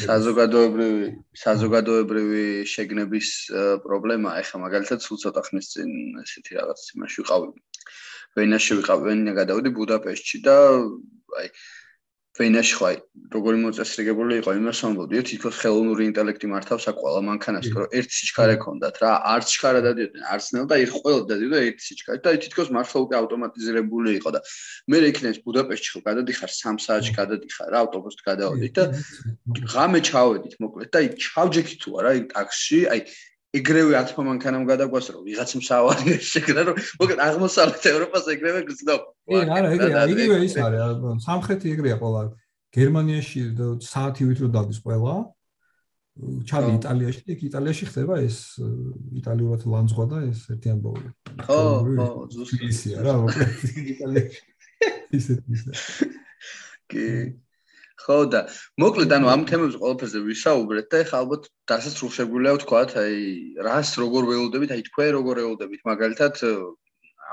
საზოგადოებრივი 0.00 1.06
საზოგადოებრივი 1.44 2.44
შეგნების 2.72 3.28
პრობლემა 3.86 4.34
ეხა 4.42 4.56
მაგალითად 4.66 5.00
სულ 5.06 5.16
ცოტა 5.24 5.40
ხნის 5.48 5.66
წინ 5.72 5.90
ესეთი 6.24 6.52
რაღაც 6.60 6.80
იმაში 6.96 7.18
ვიყავი. 7.22 7.48
ვენაში 8.36 8.72
ვიყავი 8.80 9.02
ვენა 9.08 9.32
გადავდი 9.40 9.70
ბუდაპეშტში 9.76 10.38
და 10.44 10.56
აი 11.40 11.48
ვენაში 12.36 12.74
ხო 12.76 12.84
აი 12.86 12.96
როგორი 13.32 13.58
მოწესრიგებული 13.64 14.36
იყო 14.40 14.52
იმას 14.60 14.80
ამბობდი. 14.86 15.20
თითქოს 15.28 15.56
ხელოვნური 15.60 16.02
ინტელექტი 16.10 16.46
მართავს 16.52 16.84
აქ 16.90 16.96
ყველა 17.02 17.20
მანქანას 17.26 17.66
რომ 17.74 17.94
ერთ 17.98 18.10
სიჩქარე 18.16 18.56
ქონდათ 18.62 18.96
რა. 19.02 19.10
არც 19.34 19.46
სიჩქარა 19.50 19.80
დადიოდნენ 19.86 20.24
არც 20.30 20.46
ნელ 20.54 20.66
და 20.70 20.76
ერთ 20.84 20.92
ყველა 21.00 21.20
დადიოდა 21.32 21.58
ერთ 21.66 21.78
სიჩქარე 21.86 22.18
და 22.26 22.30
თითქოს 22.44 22.68
მართლა 22.76 22.98
უკვე 23.06 23.14
ავტომატიზირებული 23.20 24.10
იყო 24.20 24.30
და 24.36 24.40
მე 24.90 24.98
რექნეს 25.06 25.38
ბუდაპეშტში 25.46 25.90
ხო 25.96 26.00
გადადიხარ 26.08 26.50
3 26.56 26.84
საათში 26.86 27.12
გადადიხარ 27.16 27.68
რა 27.72 27.78
ავტობუსით 27.86 28.20
გადავედით 28.28 28.74
და 28.76 28.84
ღამე 29.72 30.00
ჩავედით 30.06 30.54
მოკლედ 30.60 30.90
და 30.92 30.98
აი 31.02 31.08
ჩავჯექი 31.26 31.74
თუ 31.82 31.88
არა 31.98 32.08
აი 32.14 32.20
ტაქსში 32.36 32.80
აი 32.92 33.00
ეგრევე 33.54 33.92
10 33.94 34.24
მანქანამ 34.26 34.64
გადაგვას 34.66 35.06
რომ 35.14 35.22
ვიღაც 35.28 35.50
მსავალი 35.60 36.16
შეგრა 36.32 36.62
რომ 36.66 36.80
მოკლედ 36.98 37.20
აღმოსავლეთ 37.26 37.84
ევროპას 37.92 38.24
ეგრევე 38.34 38.60
გზნობ. 38.66 39.02
კი, 39.30 39.36
არა, 39.46 39.68
ეგრეა, 39.76 40.02
იგივე 40.12 40.36
ის 40.46 40.56
არის. 40.66 41.22
სამხრეთი 41.26 41.66
ეგრეა 41.76 41.96
ყველა. 42.02 42.22
გერმანიაში 42.76 43.40
საათი 43.86 44.22
ვით 44.28 44.38
რო 44.44 44.48
დადის 44.56 44.80
ყველა. 44.84 45.14
ჩადი 46.48 46.70
იტალიაში, 46.80 47.20
იქ 47.28 47.40
იტალიაში 47.44 47.84
ხდება 47.92 48.14
ეს 48.24 48.36
იტალიურად 49.20 49.66
ლანძღვა 49.68 50.04
და 50.08 50.18
ეს 50.32 50.40
ერთი 50.48 50.68
ამბავი. 50.72 51.08
ხო, 51.44 51.58
ხო, 51.84 52.06
ზუსტად 52.32 52.62
ისია 52.72 53.04
რა, 53.04 53.14
მოკლედ 53.20 53.52
იტალიაში. 53.94 54.40
ისეთ 55.18 55.40
ისე. 55.52 55.72
კი. 56.88 57.04
ხო 57.96 58.16
და 58.32 58.40
მოკლედ 58.82 59.12
ანუ 59.16 59.26
ამ 59.32 59.42
თემებზე 59.48 59.78
ყველაფერზე 59.80 60.20
ვისაუბრეთ 60.26 60.86
და 60.92 60.96
ეხლა 61.04 61.16
ალბათ 61.22 61.42
დასასრულშეგვიძლია 61.70 62.52
ვთქვათ, 62.56 62.90
აი 63.02 63.16
რას 63.66 63.90
როგორ 64.02 64.22
ველოდებით, 64.30 64.70
აი 64.76 64.82
თქვენ 64.88 65.10
როგორ 65.16 65.34
ველოდებით, 65.40 65.80
მაგალითად 65.90 66.34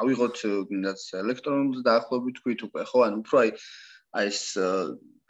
ავიღოთ 0.02 0.38
გინდათ 0.72 1.00
ელექტრონულ 1.24 1.84
დაახლოებით 1.88 2.36
თქვით 2.40 2.60
უკვე, 2.68 2.82
ხო, 2.90 3.00
ანუ 3.08 3.18
უფრო 3.24 3.38
აი 3.44 3.52
აი 4.14 4.32
ეს 4.32 4.42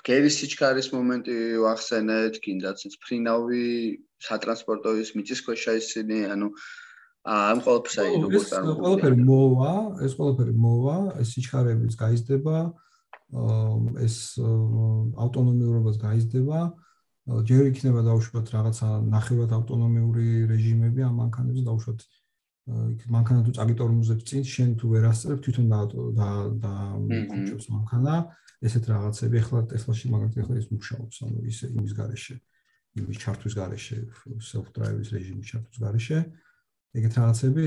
კერის 0.03 0.37
სიჩქარის 0.39 0.87
მომენტი 0.93 1.35
ვახსენეთ, 1.63 2.39
გინდათ 2.43 2.79
ეს 2.87 2.95
ფრინავი 3.03 3.65
სატრანსპორტო 4.23 4.95
ის 4.99 5.11
მიწისქვეშა 5.17 5.75
ისინი, 5.79 6.19
ანუ 6.35 6.47
ამ 7.23 7.59
ყველაფერს 7.63 7.97
აი 8.03 8.09
როგორ 8.23 8.43
წარმოგვიდგენთ. 8.51 8.67
ეს 8.67 8.79
ყველაფერი 8.83 9.17
მოვა, 9.31 9.73
ეს 10.03 10.13
ყველაფერი 10.19 10.55
მოვა, 10.63 10.97
ეს 11.23 11.27
სიჩქარების 11.33 11.95
გაიზრდება, 12.03 12.57
ეს 13.33 14.17
ავტონომიურობას 14.39 15.97
გაიზრდება. 16.05 16.59
ჯერ 17.47 17.63
იქნება 17.71 18.01
დაუშვათ 18.03 18.47
რაღაცა 18.53 18.87
ნახევრად 19.09 19.51
ავტონომიური 19.57 20.27
რეჟიმები 20.51 21.01
ამ 21.07 21.15
მანქანებზე 21.23 21.63
დაუშვათ 21.69 21.99
იქ 22.93 23.01
მანქანა 23.15 23.39
თუ 23.47 23.51
წაგიტორმუზებს 23.57 24.23
წინ 24.27 24.43
შენ 24.53 24.69
თუ 24.79 24.85
ვერ 24.91 25.03
ასწრებ 25.11 25.39
თვითონ 25.43 25.65
და 25.71 25.79
და 26.19 26.29
და 26.63 26.73
ხუჭობს 27.31 27.67
მანქანა. 27.75 28.15
ესეთ 28.63 28.85
რაღაცები 28.87 29.35
ახლა 29.43 29.59
ტესლაში 29.71 30.09
მაგალითად 30.13 30.39
ახლა 30.43 30.55
ის 30.61 30.67
მუშაობს 30.71 31.17
ანუ 31.27 31.39
ის 31.51 31.57
იმის 31.67 31.93
garaშე 31.99 32.35
იმის 32.99 33.17
ჩართვის 33.23 33.53
garaშე 33.59 33.97
self 34.39 34.67
drive-ის 34.75 35.09
რეჟიმის 35.15 35.47
ჩართვის 35.51 35.79
garaშე 35.83 36.19
ეგეთ 36.93 37.13
რაღაცები 37.19 37.65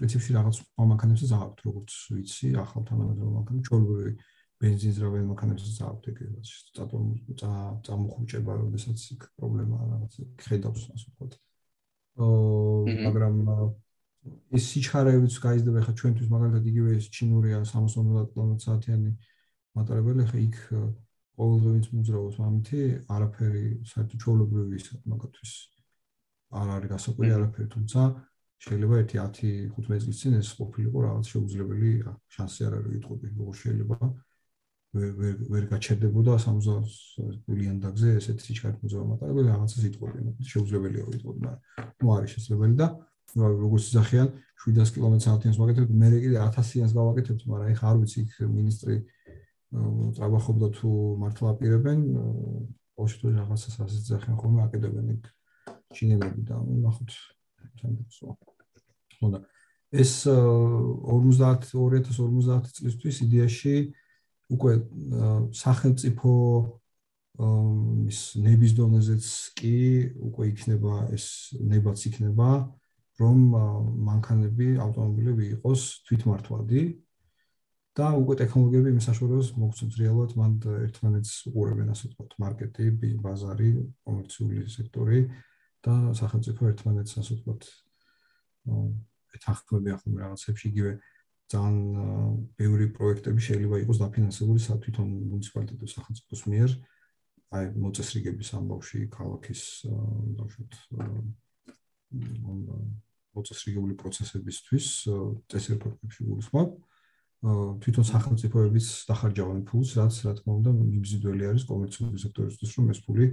პრინციპში 0.00 0.30
რაღაც 0.38 0.56
მანქანებს 0.92 1.22
ზაავთ 1.32 1.58
როგორც 1.68 1.90
ვიცი 2.16 2.48
ახალ 2.64 2.82
თანამედროვე 2.88 3.32
მანქანა 3.36 3.60
ჩოლბური 3.68 4.12
ბენზინს 4.58 4.96
რა 5.02 5.08
მანქანებს 5.14 5.66
ზაავთ 5.78 6.08
ეგ 6.10 6.18
წა 7.40 7.50
წამოხუჭება 7.86 8.52
როდესაც 8.62 8.98
იქ 9.14 9.26
პრობლემაა 9.38 9.84
რაღაც 9.92 10.12
ხედავს 10.44 10.82
ასე 10.94 11.06
ვთქვათ. 11.12 11.32
მაგრამ 13.06 13.34
ის 14.58 14.64
სიჩქარეებიც 14.72 15.34
გაიზრდება 15.44 15.82
ხა 15.86 15.92
ჩვენთვის 15.98 16.28
მაგალითად 16.34 16.64
იგივე 16.72 16.90
ეს 16.98 17.06
ჩინურია 17.14 17.58
60-50 17.62 18.32
კმ/სთ-იანი 18.34 19.12
მატარებელი 19.78 20.24
ხა 20.30 20.38
იქ 20.42 20.56
ყოველდღე 21.38 21.70
ვინც 21.74 21.86
მოძრაობს 21.94 22.38
ამითი 22.48 22.80
არაფერი 23.14 23.64
საერთოდ 23.92 24.18
ჩაოლებრივი 24.24 24.80
ის 24.80 24.86
მაგათთვის 25.12 25.52
არ 26.58 26.68
არის 26.76 26.90
გასაკვირი 26.94 27.32
არაფერი 27.38 27.68
თუმცა 27.74 28.00
შეიძლება 28.66 28.94
ერთი 29.02 29.16
10-15 29.22 30.02
წლის 30.02 30.18
წინ 30.22 30.32
ეს 30.42 30.50
ყოფილიყო 30.58 30.98
რაღაც 31.06 31.30
შეუძლებელი 31.32 31.92
შანსი 32.34 32.66
არ 32.68 32.74
არის 32.78 32.90
ვიტყოდი 32.98 33.26
როგორ 33.38 33.54
შეიძლება 33.62 33.98
ვერ 34.96 35.34
ვერ 35.52 35.64
გაჩერდებოდა 35.68 36.38
60 36.40 37.44
მილიონი 37.48 37.80
დაგზე 37.84 38.08
ესეთი 38.18 38.42
სიჩქარე 38.48 38.76
მოძრაობა 38.80 39.08
მატარებელი 39.12 39.48
რაღაცას 39.52 39.84
იტყოდი 39.88 40.48
შეუძლებელია 40.52 41.04
ვიტყოდი 41.12 41.40
მაგრამ 41.44 41.60
ნუ 42.00 42.06
არის 42.16 42.30
შესაძლებელი 42.34 42.76
და 42.80 42.86
როგორც 43.36 43.84
ისახიან 43.92 44.28
700 44.64 44.96
კმ/სთ-ს 44.96 45.58
ვაკეთებ, 45.60 45.88
მე 45.92 46.08
კიდე 46.24 46.38
1000-იანს 46.40 46.92
გავაკეთებ, 46.96 47.38
მაგრამ 47.52 47.68
ეხა 47.76 47.86
არ 47.92 47.96
ვიცი 48.00 48.18
იქ 48.24 48.32
ministri 48.48 48.96
ტრაბახობდა 49.68 50.68
თუ 50.80 50.90
მართლა 51.20 51.48
აპირებენ, 51.52 51.98
ოშტო 52.96 53.26
რაღაცას 53.36 53.74
ასეთ 53.84 54.02
ზახიან 54.08 54.36
ხოლმე 54.40 54.60
აკეთებენ 54.64 55.06
იქ 55.12 55.24
ჩინელები 55.92 56.42
და 56.48 56.56
ნახოთ 56.64 57.10
თანდაო. 57.78 58.32
ხოდა 59.20 59.38
ეს 59.92 60.12
50 60.24 61.68
2050 61.76 62.72
წლისთვის 62.76 63.16
იდეაში 63.28 63.74
უკვე 64.48 64.72
სახელმწიფო 65.54 66.32
ის 68.10 68.20
ნების 68.42 68.72
დონეზეც 68.78 69.26
კი 69.58 69.74
უკვე 70.28 70.48
იქნება 70.52 70.94
ეს 71.14 71.26
ნებაც 71.60 72.06
იქნება 72.10 72.48
რომ 73.18 73.38
მანქანები, 74.08 74.78
ავტომობილები 74.82 75.44
იყოს 75.58 75.84
თვითმართვადი 76.06 76.82
და 77.98 78.08
უკვე 78.14 78.34
ტექნოლოგიები 78.42 78.92
იმის 78.94 79.06
საშუალებას 79.10 79.48
მოგცემს 79.58 79.98
რეალურად 79.98 80.34
მან 80.38 80.52
ერთმანეთს 80.86 81.32
უყურებენ 81.50 81.88
ასე 81.94 82.04
ვთქვათ 82.08 82.36
მარკეტი, 82.42 82.86
ბაზარი, 83.24 83.70
კომერციული 84.06 84.66
სექტორი 84.70 85.20
და 85.82 85.94
სახელმწიფო 86.20 86.70
ერთმანეთს 86.70 87.18
ასე 87.22 87.38
ვთქვათ 87.38 87.62
ეთანხმები 89.38 89.94
ახლა 89.98 90.14
რაღაცებში 90.22 90.70
იგივე 90.70 90.92
ძალიან 91.48 91.76
ბევრი 92.60 92.86
პროექტები 92.96 93.40
შეიძლება 93.48 93.76
იყოს 93.84 93.98
დაფინანსებული 94.04 94.60
თვითონ 94.68 95.08
მუნიციპალიტეტის 95.32 95.94
სახელმწიფოს 95.96 96.42
მიერ 96.52 96.70
აი 97.48 97.64
მოწესრიგების 97.80 98.48
ამბავში 98.58 98.98
ქალაქის 99.08 99.62
ბავშვით 100.38 100.72
მოწესრიგებული 103.38 103.94
პროცესებისთვის 104.02 104.86
წესრიგებში 105.48 106.26
გულისხმობ. 106.28 106.68
თვითონ 107.84 108.04
სახელმწიფოებიც 108.08 108.86
დახარჯავენ 109.08 109.60
ფულს, 109.68 109.90
რაც 109.94 110.14
რა 110.26 110.32
თქმა 110.42 110.52
უნდა 110.58 110.70
მიბზიდველი 110.74 111.44
არის 111.48 111.64
კომერციული 111.70 112.18
სექტორისთვის, 112.18 112.70
რომ 112.76 112.86
ეს 112.92 113.00
ფული 113.06 113.26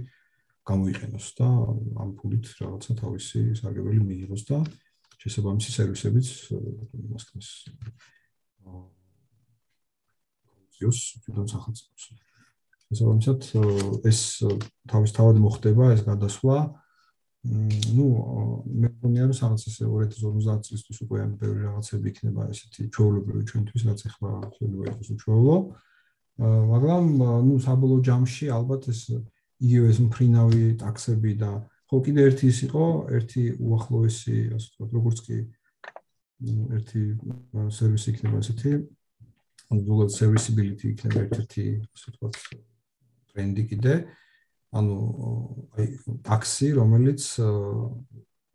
გამოიყენოს 0.70 1.26
და 1.38 1.48
ამ 2.02 2.10
ფულით 2.18 2.46
რაღაცა 2.62 2.92
თავისი 3.02 3.40
სარგებელი 3.58 4.00
მიიღოს 4.06 4.42
და 4.46 4.58
შესაბამისი 5.25 5.69
სერვისებიც 5.75 6.27
მოსკოვს 7.13 7.49
კონსიუს 10.81 10.99
თვითონ 11.23 11.47
სახელმწიფოს. 11.53 12.03
შესაბამისად 12.91 13.39
ეს 14.09 14.19
თავის 14.91 15.11
თავად 15.15 15.35
მოხდება 15.39 15.93
ეს 15.95 16.01
გადასვლა 16.03 16.57
ну 17.41 18.05
მე 18.67 18.89
მგონია 18.91 19.25
რომ 19.29 19.37
რაღაც 19.41 19.61
ესე 19.65 19.85
2050 19.89 20.67
წლისთვის 20.67 20.97
უკვე 21.05 21.17
ამ 21.25 21.31
ბევრი 21.41 21.61
რაღაცები 21.65 22.05
იქნება 22.11 22.41
ესეთი 22.53 22.81
ჩვეულებრივი 22.93 23.43
ჩვენთვის 23.49 23.85
რაც 23.89 23.99
ახლა 24.11 24.31
შეიძლება 24.57 24.83
იყოს 24.91 25.07
უჩვეულო 25.15 25.57
მაგრამ 26.73 27.03
ну 27.47 27.53
საბოლოო 27.65 28.05
ჯამში 28.05 28.45
ალბათ 28.57 28.91
ეს 28.93 29.01
იგივე 29.61 29.87
ეს 29.93 29.99
მფრინავი 30.05 30.63
ტაქსები 30.83 31.31
და 31.41 31.51
ხო 31.86 32.02
კიდე 32.06 32.26
ერთი 32.30 32.50
ის 32.52 32.58
იყო 32.66 32.84
ერთი 33.18 33.42
უახლოესი 33.62 34.36
ასე 34.56 34.68
ვთქვათ 34.68 34.94
როგორც 34.98 35.18
კი 35.26 35.38
ერთი 36.76 37.02
სერვისი 37.78 38.08
იქნება 38.12 38.42
ესეთი 38.42 38.72
ზოგადად 39.66 40.14
serviceability 40.20 40.92
იქნება 40.94 41.26
ერთ-ერთი 41.26 41.66
ასე 41.94 42.06
ვთქვათ 42.12 42.40
ტრენდი 43.32 43.64
კიდე 43.72 43.94
ანუ 44.76 44.96
აი 45.78 45.86
ტაქსი, 46.26 46.68
რომელიც 46.76 47.22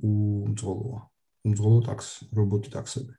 უმძღოლოა. 0.02 1.00
უმძღოლო 1.42 1.80
ტაქსი, 1.88 2.28
რობოტი 2.38 2.70
ტაქსები. 2.76 3.14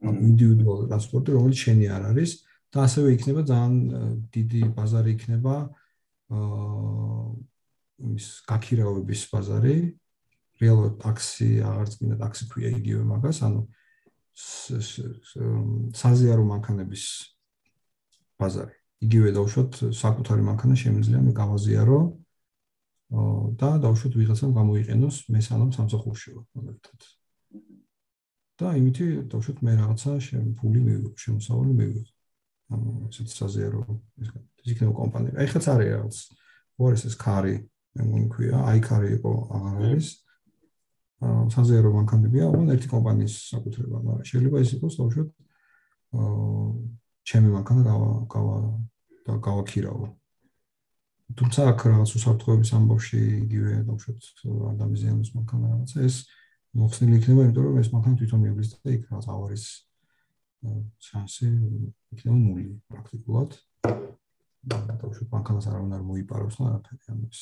ანუ 0.00 0.18
ინდივიდუალური 0.30 0.88
ტრანსპორტი, 0.90 1.30
რომელიც 1.36 1.58
შენი 1.64 1.86
არ 1.92 2.02
არის 2.10 2.30
და 2.72 2.78
ასევე 2.88 3.08
იქნება 3.16 3.40
ძალიან 3.50 3.74
დიდი 4.32 4.60
ბაზარი 4.76 5.10
იქნება 5.16 5.54
აა 6.30 7.24
ის 8.16 8.26
გაქირავების 8.50 9.22
ბაზარი. 9.32 9.76
რეალურად 10.60 10.94
ტაქსი 11.00 11.50
აღარც 11.64 11.92
მინდა 12.00 12.16
ტაქსი 12.20 12.44
ქვია 12.52 12.68
იგივე 12.76 13.02
მაგას, 13.08 13.38
ანუ 13.48 13.60
საზიარო 15.96 16.44
მანქანების 16.52 17.04
ბაზარი. 18.36 18.80
იგივე 19.00 19.32
დავუშვათ 19.32 19.72
საკუთარი 19.96 20.42
მანქანა 20.44 20.76
შემიძლია 20.76 21.20
მე 21.24 21.32
გავაზიარო 21.32 22.00
და 23.60 23.70
დავუშვათ 23.84 24.14
ვიღაცამ 24.20 24.52
გამოიყენოს 24.58 25.16
მესამე 25.32 25.72
სამსახურში 25.76 26.34
მაგალითად 26.36 27.08
და 28.60 28.74
იმითი 28.76 29.06
დავუშვათ 29.32 29.62
მე 29.64 29.72
რაღაცა 29.80 30.12
შემფული 30.26 30.80
მივიღო 30.84 31.12
შემოსავალი 31.16 31.72
მივიღო 31.80 32.04
ანუ 32.76 32.90
ესეც 33.08 33.32
საზიარო 33.40 33.80
ეს 34.20 34.68
იქნება 34.74 34.92
კომპანია 35.00 35.32
აი 35.40 35.48
ხაც 35.48 35.64
არის 35.72 35.88
რაღაც 35.96 36.16
უარეს 36.76 37.04
ეს 37.08 37.16
კარი 37.24 37.56
მე 37.98 38.02
მგონია 38.06 38.56
აი 38.70 38.80
კარი 38.86 39.08
იყო 39.18 39.32
აღარ 39.58 39.76
არის 39.90 40.08
აა 41.20 41.42
საზიარო 41.54 41.90
მანქანებია 41.98 42.44
ოღონ 42.50 42.72
ერთი 42.74 42.88
კომპანიის 42.94 43.34
საკუთრება 43.52 43.98
მაგრამ 44.06 44.28
შეიძლება 44.30 44.62
ის 44.64 44.70
იყოს 44.76 44.94
დავუშვათ 45.00 45.28
აა 46.20 47.00
ჩემი 47.30 47.48
მანქანა 47.54 47.82
გავა 47.86 48.10
გავა 48.32 48.56
და 49.26 49.34
გავაქირავო. 49.44 50.06
თუმცა 51.38 51.60
აქ 51.70 51.80
რაღაც 51.90 52.10
უსაფრთხოების 52.18 52.70
ამბავში 52.74 53.20
იგივე 53.46 53.72
დავუშვათ 53.86 54.22
ადამიანის 54.72 55.30
მანქანა 55.36 55.66
რაღაცა 55.70 55.98
ეს 56.08 56.16
მოხსნილი 56.80 57.14
იქნება, 57.20 57.40
იმიტომ 57.46 57.64
რომ 57.70 57.76
ეს 57.82 57.88
მანქანა 57.94 58.14
თვითონ 58.18 58.40
მიგვიზდა 58.46 58.76
და 58.82 58.88
იქ 58.96 59.02
რაღაც 59.10 59.26
ავარის 59.30 59.64
შანსი 61.06 61.48
იქნება 62.14 62.36
ნული 62.40 62.66
პრაქტიკულად. 62.90 63.50
მანქანას 64.60 65.66
არავინ 65.70 65.92
არ 65.96 66.02
მოიპაროს 66.04 66.56
და 66.60 66.68
არაფერი 66.68 67.04
ამ 67.12 67.20
ეს 67.30 67.40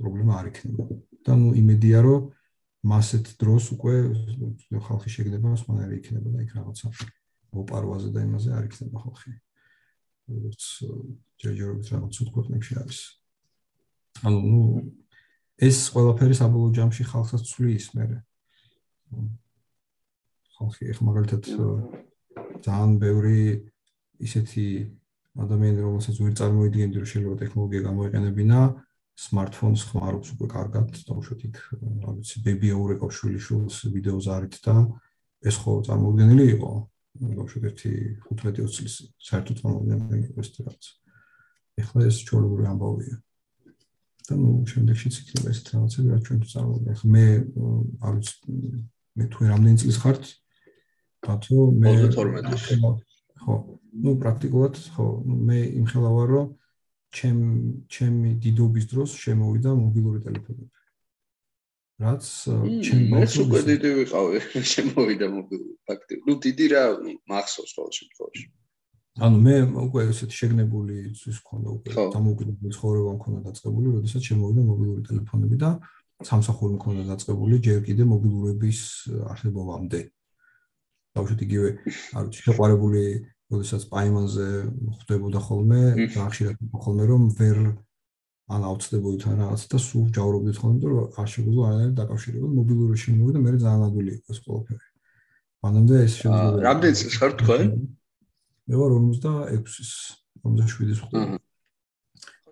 პრობლემა 0.00 0.32
არ 0.40 0.46
იქნება. 0.50 0.84
და 1.26 1.32
ნუ 1.36 1.48
იმედია 1.60 1.98
რომ 2.00 2.22
მასეთ 2.86 3.26
დროს 3.36 3.64
უკვე 3.76 3.94
ხალხი 4.86 5.10
შეგდება, 5.12 5.52
სპონსორი 5.60 5.94
იქნება 6.00 6.28
და 6.32 6.38
იქ 6.46 6.50
რაღაცა 6.56 6.86
მოპარვაზე 7.52 8.08
და 8.14 8.20
იმაზე 8.24 8.50
არ 8.56 8.64
იქნება 8.72 8.96
ხალხი. 9.04 9.32
როგორც 10.26 10.62
ჯერჯერობით 11.38 11.86
რაღაც 11.92 12.10
ცუდ 12.16 12.28
ქვეყნებში 12.34 12.72
არის. 12.80 12.98
ანუ 14.26 14.38
ნუ 14.40 14.60
ეს 15.60 15.78
ყველაფერი 15.92 16.34
საბოლოო 16.40 16.72
ჯამში 16.72 17.04
ხალხსაც 17.04 17.42
ცვლის 17.52 17.86
მე. 17.94 18.04
ხალხი 20.56 20.82
ახ 20.88 20.98
მაგალითად 21.04 21.42
ძალიან 22.64 22.92
ბევრი 22.96 23.40
ისეთი 24.24 24.66
ადამიანები 25.44 25.82
რომელსაც 25.86 26.16
ვერ 26.22 26.34
წარმოიდგენდი 26.40 26.96
რომ 27.00 27.08
შეიძლება 27.12 27.36
ტექნოლოგია 27.42 27.80
გამოიყენებინა 27.86 28.60
smartphones 29.16 29.82
ხმარობს 29.88 30.28
უკვე 30.36 30.46
კარგად, 30.52 30.92
თუმცა 31.08 31.36
იქ 31.48 31.56
რა 32.04 32.10
ვიცი 32.20 32.36
ბებია 32.44 32.76
ურეკავს 32.76 33.16
შვილიშვილს 33.16 33.76
ვიდეოზე 33.96 34.30
არით 34.36 34.56
და 34.60 34.74
ეს 35.48 35.56
ხო 35.56 35.72
წარმოუდგენელი 35.88 36.44
იყო. 36.56 36.72
ბავშვი 37.16 37.60
ერთი 37.64 37.90
15-20 38.28 38.74
წლის 38.76 38.94
საერთოდ 39.28 39.58
მომდენ 39.64 40.00
ეს 40.36 40.48
რაღაც. 40.60 40.82
ეხლა 41.80 42.00
ეს 42.08 42.16
ჩოლური 42.28 42.64
ამბავია. 42.68 43.16
და 44.26 44.34
ნუ 44.36 44.66
შემდეგში 44.66 45.08
ციკლი 45.14 45.48
ეს 45.54 45.58
რაღაცები 45.70 46.08
რა 46.12 46.18
ჩვენ 46.26 46.38
წარმოვიდგინეთ. 46.50 46.92
ახლა 46.92 47.08
მე 47.14 47.26
არ 48.04 48.12
ვიცი 48.16 48.36
მე 49.16 49.24
თუ 49.32 49.38
რამდენი 49.48 49.76
წლის 49.80 49.98
ხართ 50.02 50.22
ბათო 51.24 51.58
მე 51.80 51.90
22-ში 52.10 52.74
ხო 53.42 53.54
ну 54.05 54.15
პრაქტიკულად 54.23 54.79
ხო 54.95 55.07
მე 55.49 55.59
იმხელა 55.81 56.11
ვარ 56.17 56.29
რომ 56.35 56.47
ჩემ 57.19 57.41
ჩემი 57.95 58.29
დიდობის 58.45 58.85
დროს 58.93 59.17
შემოვიდა 59.23 59.75
მობილური 59.81 60.23
ტელეფონები 60.27 60.65
რაც 62.05 62.31
ჩემ 62.87 63.03
ბავშვს 63.13 63.43
უკვე 63.45 63.61
დიდი 63.71 63.89
ვიყავი 63.99 64.39
შემოვიდა 64.75 65.27
მობილური 65.35 65.75
ფაქტი 65.91 66.23
ну 66.27 66.39
დიდი 66.47 66.65
რა 66.73 66.83
მახსოვს 67.33 67.77
ყოველ 67.77 67.93
შემთხვევაში 67.99 68.45
ანუ 69.19 69.37
მე 69.43 69.55
უკვე 69.91 70.03
ესეთ 70.07 70.31
შეგნებული 70.31 70.97
ის 71.11 71.39
ქონდა 71.43 71.69
უკვე 71.75 71.95
დამოუკიდებელი 72.15 72.71
ცხოვრება 72.77 73.11
მქონდა 73.17 73.39
დაწყებული, 73.47 73.87
როდესაც 73.97 74.29
შემოვიდა 74.29 74.61
მობილური 74.67 75.01
ტელეფონები 75.07 75.57
და 75.59 75.71
სამსახური 76.29 76.77
მქონდა 76.77 77.03
დაწყებული 77.11 77.59
ჯერ 77.65 77.79
კიდე 77.83 78.07
მობილურების 78.07 78.79
არსებობამდე. 79.33 79.99
ბავშვი 81.11 81.35
იგივე 81.43 81.69
არ 82.15 82.23
ვიცი 82.31 82.41
შეყარებული 82.47 83.03
როდესაც 83.52 83.82
პაიმანზე 83.90 84.46
ხვდებოდა 85.00 85.40
ხოლმე 85.46 85.82
და 86.14 86.22
ახშირად 86.26 86.56
ხოლმე 86.82 87.04
რომ 87.10 87.22
ვერ 87.38 87.58
ან 88.46 88.66
აუცდებოდით 88.66 89.26
ან 89.30 89.40
რაღაც 89.42 89.62
და 89.70 89.78
სულ 89.82 90.10
ჯავრობდით 90.16 90.58
ხოლმე 90.62 90.90
რომ 90.90 91.18
არ 91.22 91.28
შეგვიძლია 91.30 91.68
არანაირ 91.70 91.94
დაკავშირებულ 92.00 92.52
მობილური 92.58 92.98
შემოვიდა 93.02 93.42
მე 93.46 93.54
ძალიან 93.62 93.86
ადვილი 93.86 94.12
იყო 94.16 94.34
ეს 94.34 94.40
ყველაფერი. 94.46 94.86
მანამდე 95.66 95.94
ეს 96.06 96.14
შეგვიძლია 96.20 96.66
რამდენი 96.66 96.98
წელს 97.00 97.16
ხარ 97.22 97.32
თქვენ? 97.42 97.66
მე 98.66 98.74
ვარ 98.82 98.90
46-ის 98.98 99.90
57-ის 100.46 101.00
ხვდება 101.06 101.42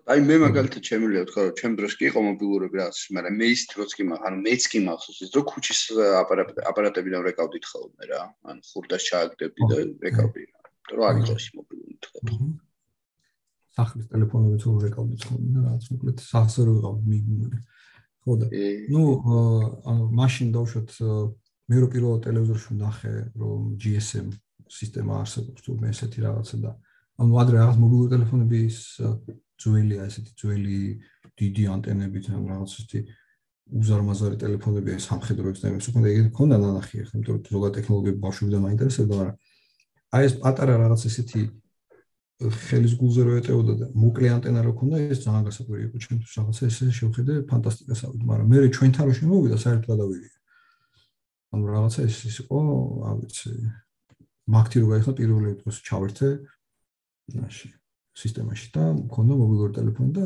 აი 0.05 0.19
მე 0.21 0.35
მაგალითად 0.37 0.83
შემიძლია 0.85 1.21
ვთქვა 1.25 1.43
რომ 1.43 1.55
ჩემ 1.59 1.75
დროს 1.79 1.93
კი 1.97 2.03
იყო 2.07 2.21
მობილურები 2.25 2.77
რაღაც 2.77 2.97
მაგრამ 3.17 3.39
მე 3.41 3.47
ის 3.55 3.61
დროს 3.71 3.95
კი 3.97 4.03
მაგ 4.05 4.27
ანუ 4.29 4.37
მეც 4.45 4.67
კი 4.69 4.79
მახსოვს 4.85 5.21
ის 5.25 5.31
რომ 5.33 5.45
ქუჩის 5.49 5.79
აპარატებიდან 6.69 7.25
რეკავდით 7.25 7.65
ხოლმე 7.71 8.05
რა. 8.11 8.21
ანუ 8.51 8.61
ხურდას 8.69 9.07
ჩააგდებდი 9.09 9.61
და 9.71 9.77
რეკავდი 10.05 10.43
რა 10.45 10.54
რომ 10.93 11.03
არ 11.09 11.15
იყო 11.23 11.35
ის 11.39 11.47
მობილური 11.57 11.97
თქვა 12.05 12.37
სახლის 13.75 14.07
ტელეფონები 14.11 14.57
თუ 14.63 14.73
რეკავდით 14.85 15.25
ხოლმე 15.27 15.49
და 15.55 15.63
რაღაც 15.65 15.87
მოკლედ 15.91 16.21
სახს 16.23 16.55
რო 16.63 16.75
ვიყავ 16.75 16.95
მიგმული 17.11 17.59
ხო 18.25 18.35
და 18.41 18.47
ნუ 18.93 19.03
ანუ 19.91 20.03
მაშინ 20.19 20.53
დავშოთ 20.55 20.89
მე 21.65 21.75
რო 21.81 21.87
პირველ 21.93 22.21
ტელევიზორში 22.25 22.69
ვნახე 22.75 23.13
რომ 23.41 23.61
GSM 23.81 24.27
სისტემა 24.77 25.19
არსებობს 25.25 25.65
თუ 25.65 25.75
მე 25.81 25.91
ესეთი 25.91 26.19
რაღაცა 26.25 26.57
და 26.63 26.71
ანუ 27.21 27.41
ადრე 27.41 27.55
რაღაც 27.61 27.77
მობილური 27.83 28.11
ტელეფონების 28.13 28.77
ძველია 29.65 30.07
ესეთი 30.09 30.31
ძველი 30.39 30.79
დიდი 31.41 31.63
ანტენებით 31.75 32.25
ან 32.31 32.47
რაღაც 32.51 32.71
ესეთი 32.75 33.01
უზარმაზარი 33.81 34.37
ტელეფონები 34.41 34.95
ეს 34.95 35.07
სამხედრო 35.09 35.51
ექსპერიმენტს 35.51 35.89
უკვე 35.89 36.09
ეგეთი 36.13 36.31
ქონდა 36.37 36.57
ნანახი 36.61 37.01
ახლა 37.01 37.15
იმიტომ 37.17 37.35
რომ 37.35 37.45
ზოგადად 37.55 37.77
ტექნოლოგიები 37.77 38.19
ბავშვებიდან 38.25 38.61
მაინტერესებდა 38.65 39.15
მაგრამ 39.19 39.37
აი 40.13 40.23
ეს 40.29 40.33
პატარა 40.41 40.75
რაღაც 40.81 41.01
ესეთი 41.09 41.41
ხელის 42.35 42.93
გულზე 42.99 43.21
რო 43.25 43.33
ეტეოდა 43.39 43.73
და 43.79 43.85
მოკლე 43.95 44.27
ანტენა 44.35 44.61
რო 44.65 44.73
ქონდა 44.75 44.95
ეს 45.07 45.23
ძალიან 45.23 45.43
გასაკვირი 45.47 45.83
იყო 45.87 45.97
ჩემთვის 46.03 46.33
რაღაცა 46.35 46.63
ესე 46.67 46.85
შევხედე 46.99 47.33
ფანტასტიკას 47.49 48.01
ავიდ 48.05 48.21
მაგრამ 48.29 48.47
მე 48.51 48.57
ჩვენთან 48.75 49.03
რო 49.07 49.13
შემოვიდა 49.19 49.57
საერთოდ 49.63 49.87
გადავიდე 49.91 50.29
ანუ 51.55 51.65
რაღაცა 51.75 51.99
ეს 52.05 52.17
იყო 52.43 52.59
არ 53.09 53.15
ვიცი 53.23 53.51
მაგთი 54.55 54.77
რო 54.83 54.87
გაიხსნა 54.91 55.13
პირველი 55.15 55.51
დროს 55.63 55.77
ჩავერთე 55.87 56.27
მაშინ 57.39 57.71
სისტემაში 58.19 58.67
და 58.75 58.83
მქონდა 58.99 59.33
მობილური 59.39 59.73
ტელეფონი 59.79 60.11
და 60.19 60.25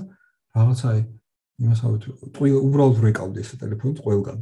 რაღაცა 0.57 0.85
აი 0.93 1.01
იმას 1.60 1.81
ავით 1.88 2.03
უბრალოდ 2.39 2.99
რეკავდი 3.06 3.43
ეს 3.43 3.51
ტელეფონი 3.61 4.03
ყველგან. 4.06 4.39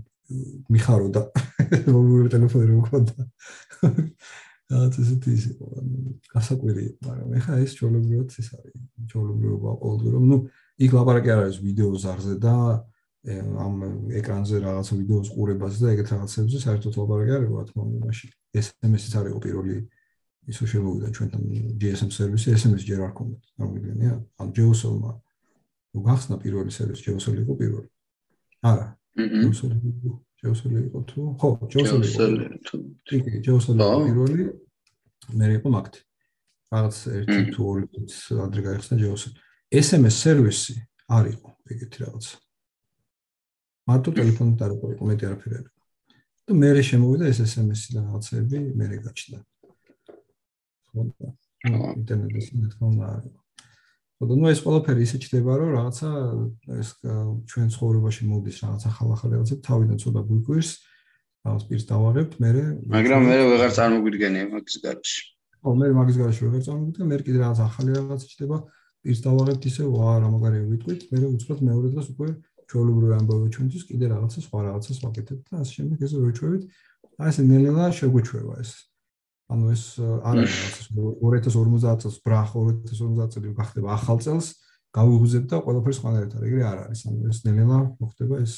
მიხარო 0.74 1.08
და 1.16 1.22
მობილური 1.94 2.32
ტელეფონი 2.34 2.66
რო 2.68 2.80
მქონდა 2.82 3.14
რაღაც 4.68 4.94
ესეთი 5.02 5.30
ის 5.38 5.44
იყო 5.52 5.66
გასაკვირი 6.34 6.86
მაგრამ 7.08 7.30
ეხა 7.40 7.54
ეს 7.64 7.72
ჩოლებრივად 7.80 8.30
ის 8.42 8.48
არის 8.58 8.80
ჩოლებრივობა 9.12 9.72
ყოველდღე 9.84 10.10
რომ 10.16 10.24
ნუ 10.32 10.38
იქ 10.86 10.92
ლაპარაკი 10.98 11.30
არ 11.34 11.42
არის 11.48 11.58
ვიდეო 11.64 11.92
ზარზე 12.04 12.36
და 12.44 12.56
ამ 13.28 13.76
ეკრანზე 14.16 14.60
რაღაცა 14.64 14.94
ვიდეოს 15.02 15.30
ყურებას 15.36 15.80
და 15.84 15.88
ეგეთ 15.94 16.08
რაღაცებზე 16.16 16.58
საერთოდ 16.64 16.94
ლაპარაკი 17.00 17.32
არ 17.36 17.42
არის 17.44 17.52
რა 17.58 17.64
თქმა 17.68 17.82
უნდა 17.88 18.00
მაშინ. 18.08 18.30
SMS-იც 18.56 19.14
არ 19.20 19.26
იყო 19.32 19.40
პირველი 19.46 19.76
ისო 20.48 20.64
შემოვიდა 20.72 21.08
ჩვენთან 21.16 21.42
GSM 21.82 22.10
სერვისი 22.16 22.48
SMS 22.56 22.84
ჯერ 22.88 23.02
არ 23.04 23.14
ქონდა 23.18 23.38
გამიგენია 23.60 24.14
ან 24.40 24.48
JOSL-მა 24.56 25.12
თუ 25.92 25.98
გახსნა 26.08 26.36
პირველი 26.40 26.72
სერვისი 26.72 27.04
JOSL 27.08 27.36
იყო 27.44 27.54
პირველი. 27.60 27.90
არა 28.64 28.88
JOSL 29.44 29.72
იყო 29.76 30.14
JOSL 30.44 30.74
იყო 30.88 31.00
თუ? 31.10 31.20
ხო 31.42 31.50
JOSL 31.74 32.02
იყო. 32.08 32.82
კი 33.08 33.18
JOSL 33.46 33.78
იყო 33.78 34.00
პირველი 34.08 34.44
მე 35.38 35.48
იყო 35.58 35.68
მაგთი 35.76 36.00
რაღაც 36.74 36.96
ერთი 37.20 37.40
თუ 37.56 37.62
ორი 37.72 37.84
წუთს 37.94 38.18
ადრე 38.46 38.62
გაიხსნა 38.68 38.96
JOSL 39.02 39.34
SMS 39.72 40.16
სერვისი 40.24 40.76
არ 41.18 41.26
იყო 41.34 41.50
ეგეთი 41.74 41.98
რაღაცა 42.06 42.36
მარტო 43.88 44.10
ტელეფონით 44.20 44.62
არ 44.68 44.72
იყო 44.78 45.10
მეტი 45.10 45.28
არაფერი 45.32 45.56
არ 45.58 45.66
იყო 45.66 45.78
და 46.48 46.56
მე 46.56 46.70
შემოვიდა 46.88 47.28
ეს 47.28 47.40
SMS-ი 47.44 47.98
და 47.98 48.02
რაღაცები 48.08 48.60
მე 48.80 48.86
გაჩნდა. 49.04 49.40
ხო 50.88 51.02
და 51.12 51.28
ინტერნეტის 52.00 52.48
თქმა 52.72 53.10
არ 53.16 53.24
იყო 53.28 53.42
და 54.18 54.34
ნუ 54.34 54.50
ეს 54.50 54.60
ყველაფერი 54.66 55.02
ისე 55.06 55.18
ჩდება 55.22 55.54
რომ 55.62 55.70
რაღაცა 55.78 56.10
ეს 56.82 56.90
ჩვენ 57.54 57.68
ცხოვრებაში 57.70 58.24
მოდის 58.26 58.58
რაღაც 58.66 58.84
ახალ 58.90 59.10
ახალ 59.14 59.30
რაღაცები 59.38 59.62
თავიდან 59.68 59.98
ცოტა 60.02 60.22
გვიგვირს 60.26 60.70
რაღაც 61.46 61.64
პირს 61.70 61.86
დავაღებთ 61.92 62.34
მე 62.42 62.52
მაგრამ 62.98 63.22
მე 63.30 63.38
ვეღარ 63.52 63.72
წარმოგვიდგენია 63.78 64.46
მაგის 64.58 64.78
გარშე 64.82 65.22
ხო 65.62 65.70
მე 65.78 65.88
მაგის 66.02 66.18
გარშე 66.18 66.42
ვეღარ 66.50 66.64
წარმოგვიდგენ 66.66 67.06
მე 67.14 67.18
კიდე 67.28 67.40
რაღაც 67.46 67.60
ახალი 67.68 67.90
რაღაცა 67.94 68.28
ჩდება 68.34 68.58
პირს 69.06 69.22
დავაღებთ 69.22 69.64
ისე 69.70 69.84
ვა 69.86 70.10
რა 70.18 70.28
მაგარია 70.34 70.64
ვიტყვით 70.66 71.02
მე 71.14 71.18
უცბად 71.38 71.60
მეორე 71.70 71.88
დღეს 71.94 72.08
უკვე 72.18 72.30
ჩვეულებრივი 72.68 73.14
ამბავი 73.22 73.48
ჩვენთვის 73.54 73.84
კიდე 73.88 74.06
რაღაცა 74.18 74.40
სხვა 74.44 74.60
რაღაცას 74.68 74.98
ვაკეთებ 75.06 75.40
და 75.48 75.54
ასე 75.62 75.72
შემდეგ 75.78 75.98
ესე 76.04 76.18
ვეჩვევით 76.26 76.64
აი 77.22 77.30
ეს 77.32 77.38
ნელ-ნელა 77.48 77.86
შეგვეჩვევა 78.02 78.54
ეს 78.66 78.72
ანუ 79.48 79.72
ეს 79.72 79.84
არის 80.00 80.54
2050 80.92 82.02
წელს 82.04 82.18
ბრახ 82.26 82.56
2050 82.56 83.32
წელი 83.34 83.54
გახდება 83.56 83.94
ახალ 83.96 84.20
წელს 84.20 84.48
გავიღვიძებ 84.98 85.46
და 85.52 85.58
ყველაფერი 85.64 85.96
სხვანაირად 85.98 86.34
არის 86.36 86.48
ეგრე 86.48 86.64
არ 86.68 86.78
არის. 86.88 87.00
ანუ 87.08 87.20
ეს 87.32 87.40
ნელ-ნელა 87.46 87.80
მოხდება 88.02 88.36
ეს 88.44 88.54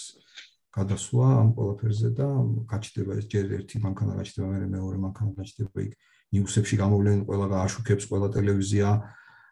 გადასვლა 0.73 1.27
ამ 1.41 1.49
ყველაფერზე 1.57 2.09
და 2.17 2.27
გაჩნდება 2.69 3.11
ეს 3.19 3.25
ჯერ 3.33 3.45
ერთი 3.57 3.77
მანქანა 3.85 4.13
გაჩნდება 4.19 4.47
მე 4.49 4.67
მეორე 4.77 4.97
მანქანა 5.05 5.31
გაჩნდება 5.39 5.79
იქ 5.85 5.93
ნიუსებში 6.33 6.75
გამოვლენ 6.77 7.17
ყველა 7.25 7.47
გააშუქებს 7.53 8.05
ყველა 8.09 8.27
ტელევიზია 8.37 8.89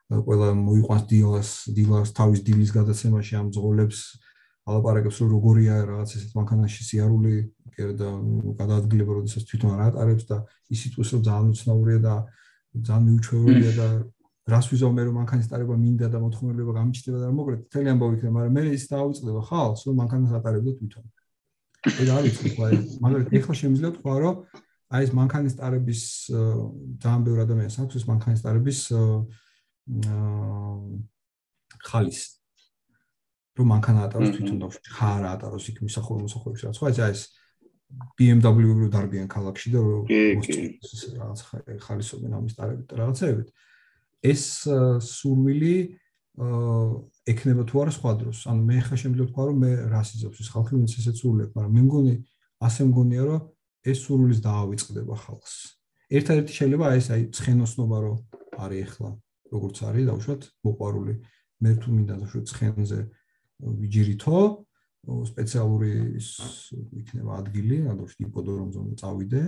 ყველა 0.08 0.48
მოიყვანს 0.62 1.04
დილას 1.12 1.50
დილას 1.74 2.10
თავის 2.18 2.40
დილის 2.48 2.72
გადაცემაში 2.78 3.34
ამ 3.42 3.48
ძღოლებს 3.52 4.00
ალაპარაკებს 4.68 5.18
რომ 5.24 5.30
როგორია 5.32 5.76
რაღაც 5.88 6.10
ესეთ 6.18 6.32
მანქანაში 6.38 6.82
სიარული 6.88 7.36
და 7.78 8.10
გადაადგილება 8.60 9.12
როდესაც 9.18 9.44
თვითონ 9.48 9.74
არ 9.78 9.82
ატარებს 9.88 10.26
და 10.28 10.38
ისიც 10.76 10.94
უს 11.02 11.10
რომ 11.16 11.22
ძალიან 11.28 11.52
უცნაურია 11.54 12.00
და 12.04 12.16
ძალიან 12.88 13.04
მიუჩვეულია 13.08 13.72
და 13.80 13.88
რას 14.48 14.66
ვიზავ 14.72 14.92
მე 14.96 15.04
რომ 15.08 15.16
მანქანის 15.20 15.48
ტარება 15.52 15.76
მინდა 15.76 16.08
და 16.08 16.20
მოთხოვნილება 16.24 16.72
გამიჩნდება 16.80 17.20
და 17.20 17.28
მოკლედ 17.38 17.62
მთელი 17.68 17.88
ამბავი 17.94 18.14
იქნება 18.18 18.34
მაგრამ 18.38 18.54
მე 18.58 18.64
ის 18.78 18.86
დაუწყდება 18.92 19.42
ხალხს 19.50 19.82
რომ 19.88 19.96
მანქანას 20.02 20.34
ატარებდა 20.40 20.72
თვითონ. 20.80 21.06
ეგ 21.88 22.08
არის 22.18 22.36
თქვა 22.44 22.68
მაგრამ 23.04 23.22
ეხლა 23.38 23.54
შემიძლია 23.62 23.92
თქვა 23.98 24.16
რომ 24.24 24.36
აი 24.88 25.02
ეს 25.04 25.12
მანქანის 25.20 25.56
ტარების 25.60 26.02
ძალიან 27.04 27.22
ბევრი 27.28 27.42
ადამიანს 27.44 27.76
აქვს 27.84 27.96
ეს 28.00 28.06
მანქანის 28.08 28.42
ტარების 28.44 28.80
ხალის 31.88 32.20
რომ 33.58 33.68
მანქანა 33.74 34.02
ატაროს 34.08 34.32
თვითონ 34.38 34.58
და 34.62 34.68
ხარა 34.98 35.30
ატაროს 35.38 35.66
იქ 35.72 35.78
მისახური 35.86 36.22
მოსახლეობის 36.28 36.62
რაც. 36.68 36.78
ხო 36.78 36.88
ეს 37.08 37.22
BMW 38.18 38.74
რო 38.78 38.88
დარბიან 38.92 39.28
ქალაქში 39.32 39.70
და 39.72 39.80
რო 39.80 39.98
რაღაც 41.18 41.40
ხალისობენ 41.88 42.32
ამის 42.36 42.54
ტარებით 42.60 42.88
რაღაცებით 43.00 43.48
ეს 44.28 44.44
სურვილი 45.08 45.76
ექნება 47.32 47.64
თუ 47.66 47.76
არა 47.82 47.94
სხვა 47.98 48.12
დროს? 48.22 48.40
ანუ 48.52 48.62
მე 48.68 48.78
ხა 48.86 48.96
შემიძლია 49.02 49.28
თქვა 49.32 49.44
რომ 49.48 49.58
მე 49.64 49.72
რას 49.94 50.10
იზობს 50.20 50.38
ეს 50.44 50.50
ხალხი 50.54 50.74
ვინც 50.78 50.92
ესეც 51.00 51.16
სურლებ 51.24 51.50
მაგრამ 51.58 51.74
მე 51.78 51.82
მგონი 51.88 52.16
ასე 52.68 52.82
მგონია 52.92 53.24
რომ 53.26 53.42
ეს 53.88 53.98
სურვილის 54.04 54.40
დაავიწყდება 54.44 55.16
ხალხს. 55.24 55.54
ერთადერთი 56.08 56.54
შეიძლება 56.60 56.86
ეს 57.00 57.08
აი 57.12 57.22
ცხენოსნობა 57.36 57.98
რო 58.04 58.14
არის 58.64 58.84
ახლა 58.88 59.10
როგორც 59.52 59.76
არის 59.88 60.06
დაუშვათ 60.08 60.42
მოყარული 60.68 61.14
მე 61.64 61.72
თუ 61.82 61.88
მინდა 61.96 62.16
დაუშვათ 62.22 62.46
ცხენზე 62.52 63.00
ვიჯირითო 63.62 64.40
სპეციალური 65.08 65.92
იქნება 66.20 67.40
ადგილი, 67.42 67.78
ანუ 67.92 68.08
იპოდრომზე 68.28 68.98
წავიდე, 69.02 69.44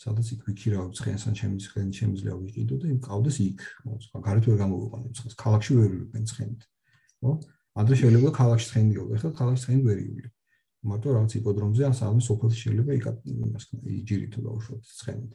სადაც 0.00 0.30
იქ 0.34 0.46
ვიქირავ 0.48 0.86
ცხენსან 0.96 1.34
ჩემი 1.38 1.58
ცხენი 1.62 1.92
შემიძლია 1.98 2.34
ვიყიდო 2.40 2.78
და 2.82 2.86
იმ 2.90 3.00
ყავდეს 3.04 3.36
იქ. 3.44 3.60
ხო, 3.84 4.22
გარეთ 4.24 4.44
ვერ 4.48 4.56
გამოვიყვანე 4.64 5.08
ცხენს, 5.14 5.34
ქალაქში 5.38 5.72
ვერ 5.78 5.90
ვიყენ 5.94 6.24
ცხენით. 6.30 6.62
ხო? 7.20 7.32
ადრე 7.78 7.94
შეიძლება 8.00 8.30
ქალაქში 8.34 8.66
ცხენი 8.70 8.90
იყო, 8.94 9.06
ეხლა 9.18 9.30
ქალაქში 9.38 9.62
ცხენი 9.64 9.82
ვერ 9.84 9.98
ივლი. 10.04 10.28
მარტო 10.84 11.08
რაღაც 11.14 11.32
იპოდრომზე 11.40 11.82
ან 11.88 11.94
სადმე 11.96 12.22
სოფელში 12.24 12.58
შეიძლება 12.64 12.92
იქ 12.98 13.06
იმას 13.24 13.64
იჯირითო 13.88 14.40
დაუშვათ 14.44 14.82
ცხენით. 14.84 15.30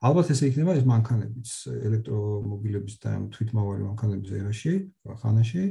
ალბათ 0.00 0.26
ესე 0.32 0.44
იქნება 0.50 0.72
ეს 0.76 0.84
მანქანებიც 0.88 1.48
ელექტრომობილების 1.88 2.94
და 3.04 3.10
თვითმავალი 3.36 3.82
მანქანების 3.88 4.30
ერაში, 4.40 4.72
ხანაში 5.22 5.64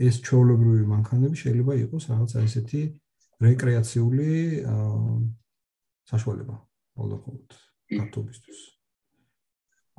ეს 0.00 0.20
ჩვეულებრივი 0.24 0.84
მანქანები 0.88 1.36
შეიძლება 1.36 1.72
იყოს 1.84 2.04
რაღაც 2.10 2.30
აი 2.40 2.44
ესეთი 2.48 2.82
რეკრეაციული 3.44 4.28
საშუალება 6.10 6.56
ხოლმე 6.96 7.16
გათობისთვის. 8.00 8.60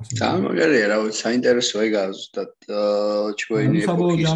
სამაგერია 0.02 0.86
რა 0.90 0.96
ვიცი, 1.06 1.18
საინტერესოა 1.22 1.82
ეგ 1.86 1.94
ზუსტად 2.18 2.52
ჩვენი 3.38 3.82
ეპოქის 3.86 4.32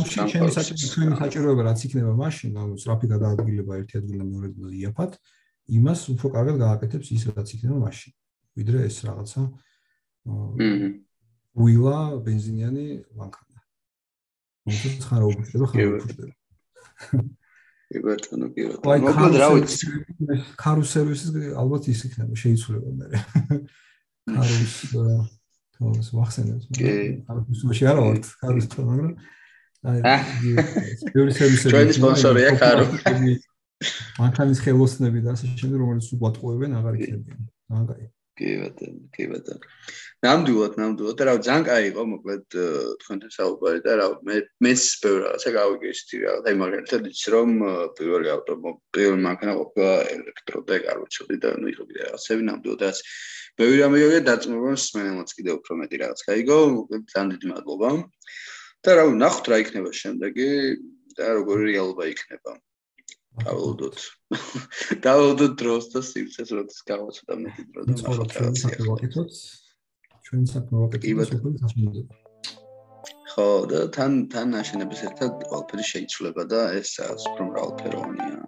ჩვენი 0.95 1.15
საჭიროება 1.19 1.63
რაც 1.67 1.81
იქნება 1.87 2.13
მაშინ, 2.23 2.53
ანუ 2.63 2.75
სწრაფი 2.79 3.07
გადაადგილება 3.15 3.73
ერთი 3.81 3.95
ადგილიდან 3.99 4.29
მეორე 4.31 4.47
ადგილამდე 4.51 4.79
იაფად, 4.87 5.19
იმას 5.79 6.01
უფრო 6.15 6.27
კარგად 6.37 6.57
გააკეთებს 6.63 7.11
ის 7.17 7.23
რაც 7.35 7.49
იქნება 7.59 7.79
მაშინ, 7.83 8.13
ვიდრე 8.57 8.79
ეს 8.87 8.97
რაღაცა 9.11 9.43
მმ 10.31 10.87
უილა 11.57 11.99
бенზინიანი 12.23 12.87
ლანქანი. 13.19 13.56
მოკლედ 14.67 15.07
ხარ 15.09 15.23
უბრალოდ 15.31 15.71
ხარ 15.73 15.87
უბრალოდ 15.87 16.13
კი 17.87 18.03
ბატონო 18.03 18.47
კი 18.55 18.69
ბატონო 18.71 19.03
მოკლედ 19.07 19.41
რა 19.43 19.49
ვიცი 19.55 19.87
კარუ 20.61 20.87
სერვისის 20.93 21.31
ალბათ 21.63 21.91
ის 21.93 22.05
იქნება 22.11 22.35
შეიცვლება 22.43 22.91
მე 23.01 23.09
კარუს 24.27 24.75
თავს 25.77 26.09
ვახსენებ. 26.17 26.61
კი. 26.73 26.93
არის 27.29 27.61
უშე 27.69 27.85
არა 27.93 28.03
ვარ, 28.07 28.19
კარის 28.41 28.67
თო, 28.73 28.81
მაგრამ 28.89 29.13
აი 29.87 30.01
ბევრი 31.13 31.33
სერვისები. 31.37 31.73
ჩვენი 31.73 31.93
სპონსორია 32.01 32.51
კარო. 32.57 32.85
მანქანის 34.17 34.61
ხელოსნები 34.65 35.21
და 35.21 35.37
ასე 35.37 35.53
შემდეგ, 35.61 35.79
რომელიც 35.85 36.07
უყატყუებენ 36.17 36.71
აღარ 36.81 36.95
იქნებიან. 36.97 37.41
მაგარი. 37.69 38.07
კი 38.37 38.51
ბატონო, 38.61 39.03
კი 39.17 39.25
ბატონო. 39.33 39.71
ნამდვილად, 40.27 40.75
ნამდვილად, 40.81 41.23
რა 41.29 41.35
ძალიან 41.47 41.65
კაი 41.69 41.85
იყო, 41.91 42.03
მოკლედ 42.13 42.45
თქვენთან 43.03 43.33
საუბარი 43.37 43.81
და 43.87 43.93
რა 44.01 44.07
მე 44.29 44.37
მეც 44.65 44.83
ბევრ 45.05 45.19
რაღაცა 45.25 45.51
გავიგეშთი 45.57 46.17
რა. 46.25 46.33
აი 46.47 46.55
მაგალითად 46.61 47.09
იცი 47.13 47.29
რომ 47.37 47.51
პირველი 47.97 48.29
ავტომობილი 48.37 49.19
მანქანა 49.27 49.55
ყოფილა 49.61 49.95
ელექტრო 50.17 50.59
და 50.69 50.75
არ 50.93 50.99
ვიცოდი 51.05 51.37
და 51.45 51.49
ნუ 51.61 51.67
იყო 51.73 51.83
კიდე 51.89 52.01
რაღაცები 52.11 52.43
ნამდვილად 52.51 52.85
რაც 52.87 52.99
ბევრი 53.57 53.77
რამე 53.81 53.97
გიგე 54.05 54.21
დაწმობა 54.29 54.71
მსმენელს 54.77 55.33
კიდე 55.37 55.51
უფრო 55.57 55.73
მეტი 55.81 55.97
რაღაც 56.05 56.21
გაიგო 56.29 56.59
ძალიან 56.93 57.29
დიდი 57.33 57.47
მადლობა 57.53 57.89
და 58.85 58.91
რა 59.01 59.05
ვნახოთ 59.17 59.47
რა 59.49 59.57
იქნება 59.65 59.91
შემდეგი 60.01 60.49
და 61.17 61.25
როგორი 61.41 61.63
რეალობა 61.73 62.05
იქნება 62.13 62.53
დავალოდოთ 63.45 63.99
დავალოდოთ 65.07 65.53
დროს 65.63 65.85
და 65.95 66.01
სივრცეს 66.11 66.51
როდის 66.59 66.81
გავაცდა 66.91 67.33
მეტი 67.45 67.63
დრო 67.73 67.81
და 67.89 67.97
ნახოთ 68.03 68.31
ვაკეთოთ 68.91 69.33
ჩვენ 70.27 70.43
საქმე 70.53 70.77
ვაკეთოთ 70.85 72.25
ხო 73.37 73.49
და 73.71 73.81
თან 73.93 74.13
თან 74.33 74.57
აშენების 74.61 75.01
ერთად 75.09 75.43
ყველაფერი 75.49 75.85
შეიცვლება 75.89 76.45
და 76.53 76.61
ეს 76.79 76.93
უფრო 77.05 77.49
მრავალფეროვანია. 77.51 78.39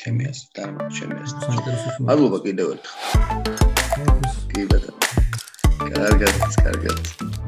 ქემიას 0.00 0.40
და 0.56 0.64
ჩემიას 0.96 1.32
მადლობა 2.08 2.38
კიდევ 2.46 2.72
ერთხელ. 2.76 3.00
კი 4.54 4.62
ბატონო. 4.72 5.00
კარგად 5.92 6.34
კარგად 6.64 7.39